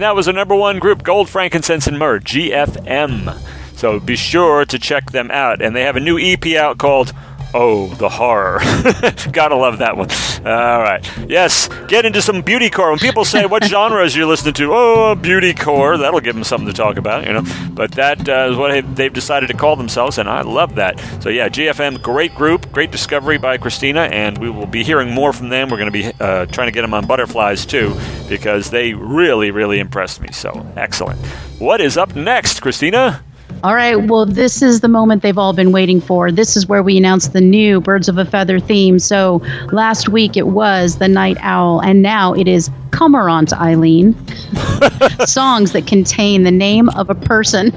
That 0.07 0.15
was 0.15 0.27
the 0.27 0.33
number 0.33 0.55
one 0.55 0.79
group, 0.79 1.03
Gold, 1.03 1.29
Frankincense, 1.29 1.89
and 1.89 1.99
Myrrh, 1.99 2.21
GFM. 2.21 3.37
So 3.77 3.99
be 3.99 4.15
sure 4.15 4.65
to 4.65 4.79
check 4.79 5.11
them 5.11 5.33
out. 5.33 5.61
And 5.61 5.75
they 5.75 5.83
have 5.83 5.97
a 5.97 6.01
new 6.01 6.17
EP 6.17 6.47
out 6.55 6.79
called 6.79 7.13
Oh, 7.53 7.89
the 7.89 8.09
Horror. 8.09 8.61
Gotta 9.33 9.57
love 9.57 9.79
that 9.79 9.97
one. 9.97 10.09
All 10.47 10.81
right. 10.81 11.05
Yes, 11.29 11.69
get 11.89 12.05
into 12.07 12.23
some 12.23 12.41
beauty 12.41 12.71
core. 12.71 12.91
When 12.91 13.01
people 13.01 13.25
say, 13.25 13.47
What 13.47 13.65
genres 13.69 14.15
you're 14.15 14.27
listening 14.27 14.55
to? 14.55 14.73
Oh, 14.73 15.15
beauty 15.17 15.53
core. 15.53 15.99
That'll 15.99 16.21
give 16.21 16.37
them 16.37 16.45
something 16.45 16.69
to 16.69 16.73
talk 16.73 16.99
about, 16.99 17.27
you 17.27 17.33
know. 17.33 17.43
But 17.73 17.91
that 17.93 18.29
uh, 18.29 18.51
is 18.53 18.57
what 18.57 18.71
they've- 18.71 18.95
they've 18.95 19.13
decided 19.13 19.49
to 19.49 19.55
call 19.55 19.75
themselves, 19.75 20.19
and 20.19 20.29
I 20.29 20.43
love 20.43 20.77
that. 20.77 21.01
So, 21.21 21.31
yeah, 21.31 21.49
GFM, 21.49 22.01
great 22.01 22.33
group, 22.37 22.71
great 22.71 22.93
discovery 22.93 23.39
by 23.39 23.59
Christina, 23.59 24.03
and 24.03 24.39
we 24.39 24.49
will 24.49 24.67
be 24.67 24.85
hearing 24.85 25.11
more 25.11 25.33
from 25.33 25.49
them. 25.49 25.69
We're 25.69 25.79
going 25.79 25.93
to 25.93 25.99
be 26.13 26.13
uh, 26.21 26.47
trying 26.47 26.69
to 26.69 26.73
get 26.73 26.83
them 26.83 26.95
on 26.95 27.07
Butterflies, 27.09 27.67
too, 27.67 27.97
because 28.29 28.71
they 28.71 28.95
really, 28.95 29.51
really 29.51 29.81
impressed 29.81 30.21
me. 30.21 30.29
So, 30.31 30.65
excellent. 30.77 31.19
What 31.59 31.81
is 31.81 31.97
up 31.97 32.15
next, 32.15 32.61
Christina? 32.63 33.25
All 33.65 33.75
right, 33.75 33.97
well, 33.97 34.27
this 34.27 34.63
is 34.63 34.81
the 34.81 34.89
moment 34.89 35.23
they've 35.23 35.39
all 35.39 35.53
been 35.53 35.73
waiting 35.73 36.01
for. 36.01 36.31
This 36.31 36.57
is 36.57 36.67
where 36.69 36.83
we 36.83 36.97
announce 36.97 37.29
the 37.29 37.41
new 37.41 37.81
Birds 37.81 38.09
of 38.09 38.17
a 38.19 38.25
Feather 38.25 38.61
theme. 38.61 38.99
So 38.99 39.43
last 39.73 40.09
week 40.09 40.37
it 40.37 40.47
was 40.49 40.99
The 40.99 41.09
Night 41.09 41.37
Owl, 41.41 41.81
and 41.81 42.01
now 42.03 42.33
it 42.35 42.47
is 42.47 42.71
Cormorant 42.93 43.53
Eileen. 43.55 44.15
Songs 45.27 45.73
that 45.73 45.87
contain 45.87 46.45
the 46.45 46.51
name 46.51 46.89
of 46.91 47.11
a 47.11 47.15
person. 47.15 47.73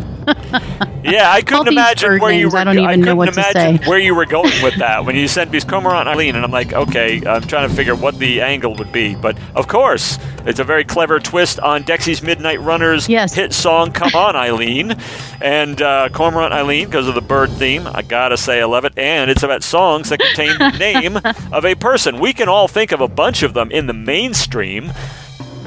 Yeah, 1.04 1.32
I 1.32 1.42
couldn't 1.42 1.68
imagine 1.70 2.20
where 2.20 2.32
you 2.32 2.50
were. 2.50 2.58
I 2.58 2.64
don't 2.64 2.78
even 2.78 3.00
know 3.02 3.16
couldn't 3.16 3.18
what 3.18 3.34
to 3.34 3.44
say. 3.52 3.78
where 3.88 3.98
you 3.98 4.14
were 4.14 4.26
going 4.28 4.52
with 4.62 4.76
that 4.78 5.06
when 5.06 5.16
you 5.16 5.28
sent 5.28 5.52
me 5.52 5.60
Cormorant 5.60 6.08
Eileen, 6.08 6.36
and 6.36 6.46
I'm 6.46 6.52
like, 6.52 6.72
okay, 6.74 7.26
I'm 7.26 7.42
trying 7.42 7.68
to 7.68 7.76
figure 7.76 7.96
what 7.96 8.20
the 8.20 8.42
angle 8.42 8.76
would 8.76 8.92
be. 8.92 9.16
But 9.16 9.38
of 9.56 9.68
course, 9.68 10.20
it's 10.46 10.60
a 10.60 10.64
very 10.64 10.84
clever 10.84 11.20
twist 11.20 11.60
on 11.60 11.84
Dexy's 11.84 12.22
Midnight 12.22 12.62
Runners 12.62 13.10
Yes. 13.10 13.34
hit 13.34 13.54
song 13.54 13.92
"Come 13.92 14.14
On 14.14 14.36
Eileen," 14.36 14.96
and 15.42 15.69
uh, 15.82 16.10
Cormorant 16.10 16.54
Eileen 16.54 16.86
because 16.86 17.08
of 17.08 17.16
the 17.16 17.22
bird 17.22 17.50
theme. 17.52 17.86
I 17.86 18.02
gotta 18.02 18.38
say, 18.38 18.62
I 18.62 18.66
love 18.66 18.86
it, 18.86 18.98
and 18.98 19.30
it's 19.30 19.44
about 19.44 19.64
songs 19.64 20.10
that 20.10 20.20
contain 20.20 20.58
the 20.58 20.72
name 20.80 21.18
of 21.52 21.66
a 21.66 21.76
person. 21.76 22.20
We 22.20 22.34
can 22.34 22.48
all 22.48 22.68
think 22.68 22.92
of 22.92 23.02
a 23.02 23.08
bunch 23.08 23.44
of 23.44 23.54
them 23.54 23.72
in 23.72 23.88
the 23.88 23.94
mainstream 23.94 24.92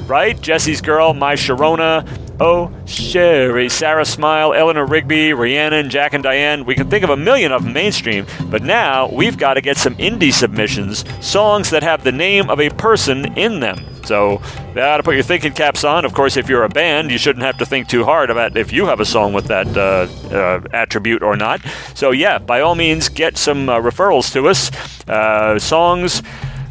right? 0.07 0.39
Jesse's 0.41 0.81
Girl, 0.81 1.13
My 1.13 1.35
Sharona, 1.35 2.07
Oh 2.39 2.71
Sherrie, 2.85 3.69
Sarah 3.69 4.05
Smile, 4.05 4.53
Eleanor 4.53 4.85
Rigby, 4.85 5.33
Rhiannon, 5.33 5.89
Jack 5.89 6.13
and 6.13 6.23
Diane. 6.23 6.65
We 6.65 6.75
can 6.75 6.89
think 6.89 7.03
of 7.03 7.09
a 7.09 7.17
million 7.17 7.51
of 7.51 7.63
them 7.63 7.73
mainstream, 7.73 8.25
but 8.49 8.63
now 8.63 9.09
we've 9.11 9.37
got 9.37 9.53
to 9.53 9.61
get 9.61 9.77
some 9.77 9.95
indie 9.95 10.33
submissions, 10.33 11.05
songs 11.25 11.69
that 11.69 11.83
have 11.83 12.03
the 12.03 12.11
name 12.11 12.49
of 12.49 12.59
a 12.59 12.69
person 12.71 13.37
in 13.37 13.59
them. 13.59 13.85
So, 14.03 14.41
you 14.67 14.73
got 14.75 14.97
to 14.97 15.03
put 15.03 15.13
your 15.13 15.23
thinking 15.23 15.53
caps 15.53 15.83
on. 15.83 16.03
Of 16.03 16.13
course, 16.13 16.35
if 16.35 16.49
you're 16.49 16.63
a 16.63 16.69
band, 16.69 17.09
you 17.09 17.17
shouldn't 17.17 17.45
have 17.45 17.57
to 17.59 17.65
think 17.65 17.87
too 17.87 18.03
hard 18.03 18.29
about 18.29 18.57
if 18.57 18.73
you 18.73 18.85
have 18.87 18.99
a 18.99 19.05
song 19.05 19.31
with 19.31 19.45
that 19.45 19.67
uh, 19.77 20.07
uh, 20.35 20.61
attribute 20.73 21.23
or 21.23 21.37
not. 21.37 21.61
So, 21.93 22.11
yeah, 22.11 22.39
by 22.39 22.59
all 22.59 22.75
means, 22.75 23.07
get 23.07 23.37
some 23.37 23.69
uh, 23.69 23.79
referrals 23.79 24.33
to 24.33 24.49
us. 24.49 24.71
Uh, 25.07 25.57
songs 25.59 26.21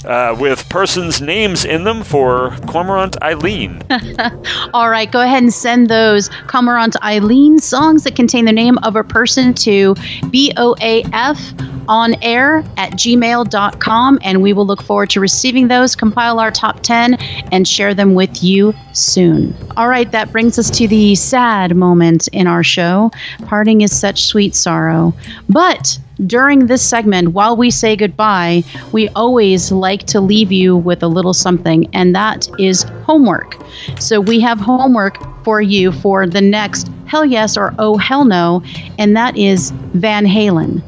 uh, 0.05 0.37
with 0.39 0.69
persons' 0.69 1.21
names 1.21 1.65
in 1.65 1.85
them 1.85 2.03
for 2.03 2.51
Cormorant 2.67 3.21
Eileen. 3.23 3.83
All 4.75 4.91
right, 4.91 5.11
go 5.11 5.21
ahead 5.21 5.43
and 5.43 5.53
send 5.53 5.89
those 5.89 6.29
Cormorant 6.47 6.97
Eileen 7.03 7.59
songs 7.59 8.05
that 8.05 8.17
contain 8.17 8.45
the 8.45 8.53
name 8.53 8.79
of 8.79 8.97
a 8.97 9.05
person 9.05 9.55
to 9.55 9.95
BOAF 9.95 11.83
on 11.89 12.15
air 12.23 12.59
at 12.77 12.93
gmail.com, 12.93 14.19
and 14.23 14.43
we 14.43 14.53
will 14.53 14.67
look 14.67 14.83
forward 14.83 15.11
to 15.11 15.21
receiving 15.21 15.69
those, 15.69 15.95
compile 15.95 16.41
our 16.41 16.51
top 16.51 16.81
10, 16.81 17.15
and 17.53 17.67
share 17.67 17.95
them 17.95 18.15
with 18.15 18.43
you 18.43 18.75
soon. 18.93 19.55
All 19.77 19.89
right, 19.89 20.11
that 20.13 20.33
brings 20.33 20.59
us 20.59 20.71
to 20.71 20.89
the 20.89 21.15
sad 21.15 21.77
moment 21.77 22.29
in 22.29 22.47
our 22.47 22.63
show. 22.63 23.11
Parting 23.47 23.81
is 23.81 23.99
such 23.99 24.25
sweet 24.25 24.55
sorrow. 24.55 25.15
But 25.49 25.99
during 26.27 26.67
this 26.67 26.83
segment, 26.83 27.29
while 27.33 27.57
we 27.57 27.71
say 27.71 27.97
goodbye, 27.97 28.65
we 28.93 29.09
always 29.11 29.73
like 29.73 30.05
to 30.09 30.21
leave 30.21 30.53
you 30.53 30.77
with 30.77 31.03
a 31.03 31.09
little 31.09 31.35
something, 31.35 31.89
and 31.95 32.15
that 32.15 32.49
is 32.59 32.83
homework. 33.05 33.57
So 33.99 34.21
we 34.21 34.41
have 34.41 34.59
homework 34.59 35.19
for 35.45 35.61
you 35.61 35.93
for 35.93 36.27
the 36.27 36.41
next 36.41 36.91
Hell 37.07 37.25
Yes 37.25 37.57
or 37.57 37.75
Oh 37.79 37.97
Hell 37.97 38.25
No, 38.25 38.63
and 38.99 39.17
that 39.17 39.37
is 39.37 39.71
Van 39.95 40.25
Halen. 40.25 40.83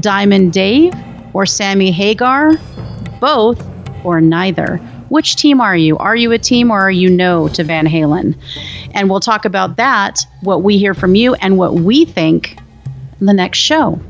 Diamond 0.00 0.52
Dave 0.52 0.92
or 1.32 1.46
Sammy 1.46 1.90
Hagar? 1.90 2.52
Both 3.20 3.66
or 4.04 4.20
neither? 4.20 4.76
Which 5.08 5.36
team 5.36 5.60
are 5.60 5.76
you? 5.76 5.98
Are 5.98 6.14
you 6.14 6.30
a 6.32 6.38
team 6.38 6.70
or 6.70 6.80
are 6.80 6.90
you 6.90 7.10
no 7.10 7.48
to 7.48 7.64
Van 7.64 7.86
Halen? 7.86 8.36
And 8.94 9.10
we'll 9.10 9.20
talk 9.20 9.44
about 9.44 9.76
that, 9.76 10.24
what 10.42 10.62
we 10.62 10.78
hear 10.78 10.94
from 10.94 11.14
you, 11.16 11.34
and 11.34 11.58
what 11.58 11.74
we 11.74 12.04
think 12.04 12.56
in 13.20 13.26
the 13.26 13.32
next 13.32 13.58
show. 13.58 14.00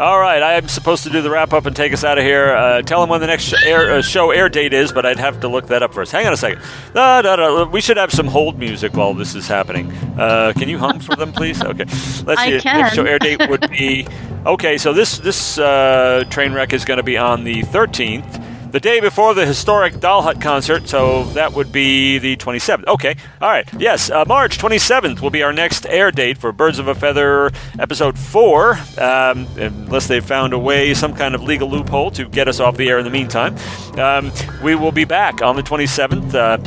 All 0.00 0.18
right, 0.18 0.42
I 0.42 0.54
am 0.54 0.66
supposed 0.66 1.02
to 1.04 1.10
do 1.10 1.20
the 1.20 1.28
wrap 1.28 1.52
up 1.52 1.66
and 1.66 1.76
take 1.76 1.92
us 1.92 2.04
out 2.04 2.16
of 2.16 2.24
here. 2.24 2.54
Uh, 2.56 2.80
tell 2.80 3.02
them 3.02 3.10
when 3.10 3.20
the 3.20 3.26
next 3.26 3.44
sh- 3.44 3.66
air, 3.66 3.92
uh, 3.96 4.00
show 4.00 4.30
air 4.30 4.48
date 4.48 4.72
is, 4.72 4.92
but 4.92 5.04
I'd 5.04 5.18
have 5.18 5.40
to 5.40 5.48
look 5.48 5.66
that 5.66 5.82
up 5.82 5.92
first. 5.92 6.10
Hang 6.10 6.26
on 6.26 6.32
a 6.32 6.38
second. 6.38 6.62
Da, 6.94 7.20
da, 7.20 7.36
da. 7.36 7.64
We 7.64 7.82
should 7.82 7.98
have 7.98 8.10
some 8.10 8.26
hold 8.26 8.58
music 8.58 8.94
while 8.94 9.12
this 9.12 9.34
is 9.34 9.46
happening. 9.46 9.92
Uh, 10.18 10.54
can 10.56 10.70
you 10.70 10.78
hum 10.78 11.00
for 11.00 11.16
them, 11.16 11.32
please? 11.32 11.62
Okay. 11.62 11.84
Let's 11.84 12.40
I 12.40 12.48
see. 12.48 12.60
can. 12.60 12.80
Next 12.80 12.94
show 12.94 13.04
air 13.04 13.18
date 13.18 13.46
would 13.50 13.68
be 13.68 14.08
okay. 14.46 14.78
So 14.78 14.94
this 14.94 15.18
this 15.18 15.58
uh, 15.58 16.24
train 16.30 16.54
wreck 16.54 16.72
is 16.72 16.86
going 16.86 16.96
to 16.96 17.02
be 17.02 17.18
on 17.18 17.44
the 17.44 17.62
13th. 17.64 18.42
The 18.70 18.78
day 18.78 19.00
before 19.00 19.34
the 19.34 19.44
historic 19.46 19.98
Doll 19.98 20.22
Hut 20.22 20.40
concert, 20.40 20.88
so 20.88 21.24
that 21.32 21.54
would 21.54 21.72
be 21.72 22.18
the 22.18 22.36
27th. 22.36 22.86
Okay, 22.86 23.16
all 23.40 23.48
right. 23.48 23.68
Yes, 23.76 24.10
uh, 24.10 24.24
March 24.28 24.58
27th 24.58 25.20
will 25.20 25.30
be 25.30 25.42
our 25.42 25.52
next 25.52 25.86
air 25.86 26.12
date 26.12 26.38
for 26.38 26.52
Birds 26.52 26.78
of 26.78 26.86
a 26.86 26.94
Feather 26.94 27.50
episode 27.80 28.16
4, 28.16 28.78
um, 28.98 29.48
unless 29.56 30.06
they've 30.06 30.24
found 30.24 30.52
a 30.52 30.58
way, 30.58 30.94
some 30.94 31.14
kind 31.14 31.34
of 31.34 31.42
legal 31.42 31.68
loophole 31.68 32.12
to 32.12 32.28
get 32.28 32.46
us 32.46 32.60
off 32.60 32.76
the 32.76 32.88
air 32.88 32.98
in 32.98 33.04
the 33.04 33.10
meantime. 33.10 33.56
Um, 33.98 34.30
we 34.62 34.76
will 34.76 34.92
be 34.92 35.04
back 35.04 35.42
on 35.42 35.56
the 35.56 35.62
27th. 35.64 36.32
Uh, 36.32 36.58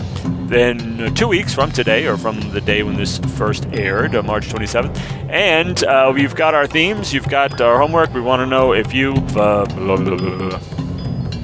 then 0.50 1.16
two 1.16 1.30
weeks 1.30 1.54
from 1.54 1.72
today, 1.72 2.06
or 2.06 2.18
from 2.18 2.38
the 2.52 2.60
day 2.60 2.84
when 2.84 2.98
this 2.98 3.18
first 3.38 3.66
aired, 3.68 4.14
uh, 4.14 4.22
March 4.22 4.50
27th. 4.50 5.00
And 5.30 5.82
uh, 5.86 6.12
we've 6.14 6.36
got 6.36 6.54
our 6.54 6.68
themes, 6.68 7.14
you've 7.14 7.30
got 7.30 7.62
our 7.62 7.80
homework. 7.80 8.14
We 8.14 8.20
want 8.20 8.42
to 8.42 8.46
know 8.46 8.74
if 8.74 8.94
you've. 8.94 9.38
Uh, 9.38 9.66
blah, 9.66 9.96
blah, 9.96 10.18
blah. 10.18 10.93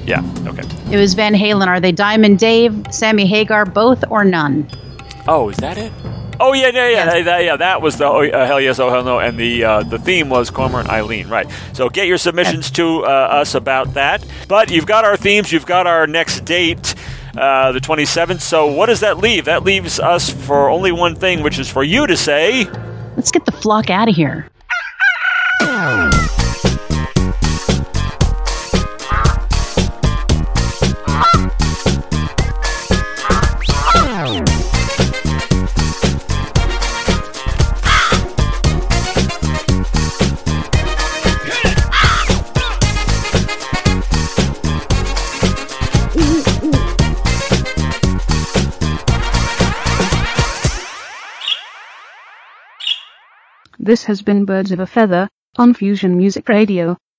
Yeah, 0.06 0.22
okay. 0.46 0.62
It 0.90 0.96
was 0.98 1.14
Van 1.14 1.34
Halen. 1.34 1.66
Are 1.66 1.80
they 1.80 1.92
Diamond 1.92 2.38
Dave, 2.38 2.86
Sammy 2.90 3.26
Hagar, 3.26 3.64
both 3.66 4.04
or 4.10 4.24
none? 4.24 4.68
Oh, 5.28 5.48
is 5.50 5.56
that 5.58 5.78
it? 5.78 5.92
Oh 6.42 6.54
yeah, 6.54 6.68
yeah, 6.68 6.88
yeah, 6.88 7.04
Yes. 7.14 7.24
that, 7.26 7.44
yeah. 7.44 7.56
That 7.56 7.82
was 7.82 7.98
the 7.98 8.06
oh, 8.06 8.26
uh, 8.26 8.46
hell 8.46 8.58
yes, 8.60 8.78
oh 8.78 8.88
hell 8.88 9.04
no, 9.04 9.18
and 9.18 9.36
the 9.38 9.62
uh, 9.62 9.82
the 9.82 9.98
theme 9.98 10.30
was 10.30 10.50
Cormorant 10.50 10.88
Eileen, 10.88 11.28
right? 11.28 11.46
So 11.74 11.90
get 11.90 12.06
your 12.06 12.16
submissions 12.16 12.70
to 12.72 13.04
uh, 13.04 13.08
us 13.08 13.54
about 13.54 13.92
that. 13.94 14.24
But 14.48 14.70
you've 14.70 14.86
got 14.86 15.04
our 15.04 15.18
themes, 15.18 15.52
you've 15.52 15.66
got 15.66 15.86
our 15.86 16.06
next 16.06 16.46
date, 16.46 16.94
uh, 17.36 17.72
the 17.72 17.80
27th. 17.80 18.40
So 18.40 18.68
what 18.72 18.86
does 18.86 19.00
that 19.00 19.18
leave? 19.18 19.44
That 19.44 19.64
leaves 19.64 20.00
us 20.00 20.30
for 20.30 20.70
only 20.70 20.92
one 20.92 21.14
thing, 21.14 21.42
which 21.42 21.58
is 21.58 21.68
for 21.70 21.84
you 21.84 22.06
to 22.06 22.16
say. 22.16 22.64
Let's 23.16 23.30
get 23.30 23.44
the 23.44 23.52
flock 23.52 23.90
out 23.90 24.08
of 24.08 24.16
here. 24.16 24.48
This 53.82 54.04
has 54.04 54.20
been 54.20 54.44
Birds 54.44 54.72
of 54.72 54.78
a 54.78 54.86
Feather 54.86 55.26
on 55.56 55.72
Fusion 55.72 56.18
Music 56.18 56.50
Radio. 56.50 56.98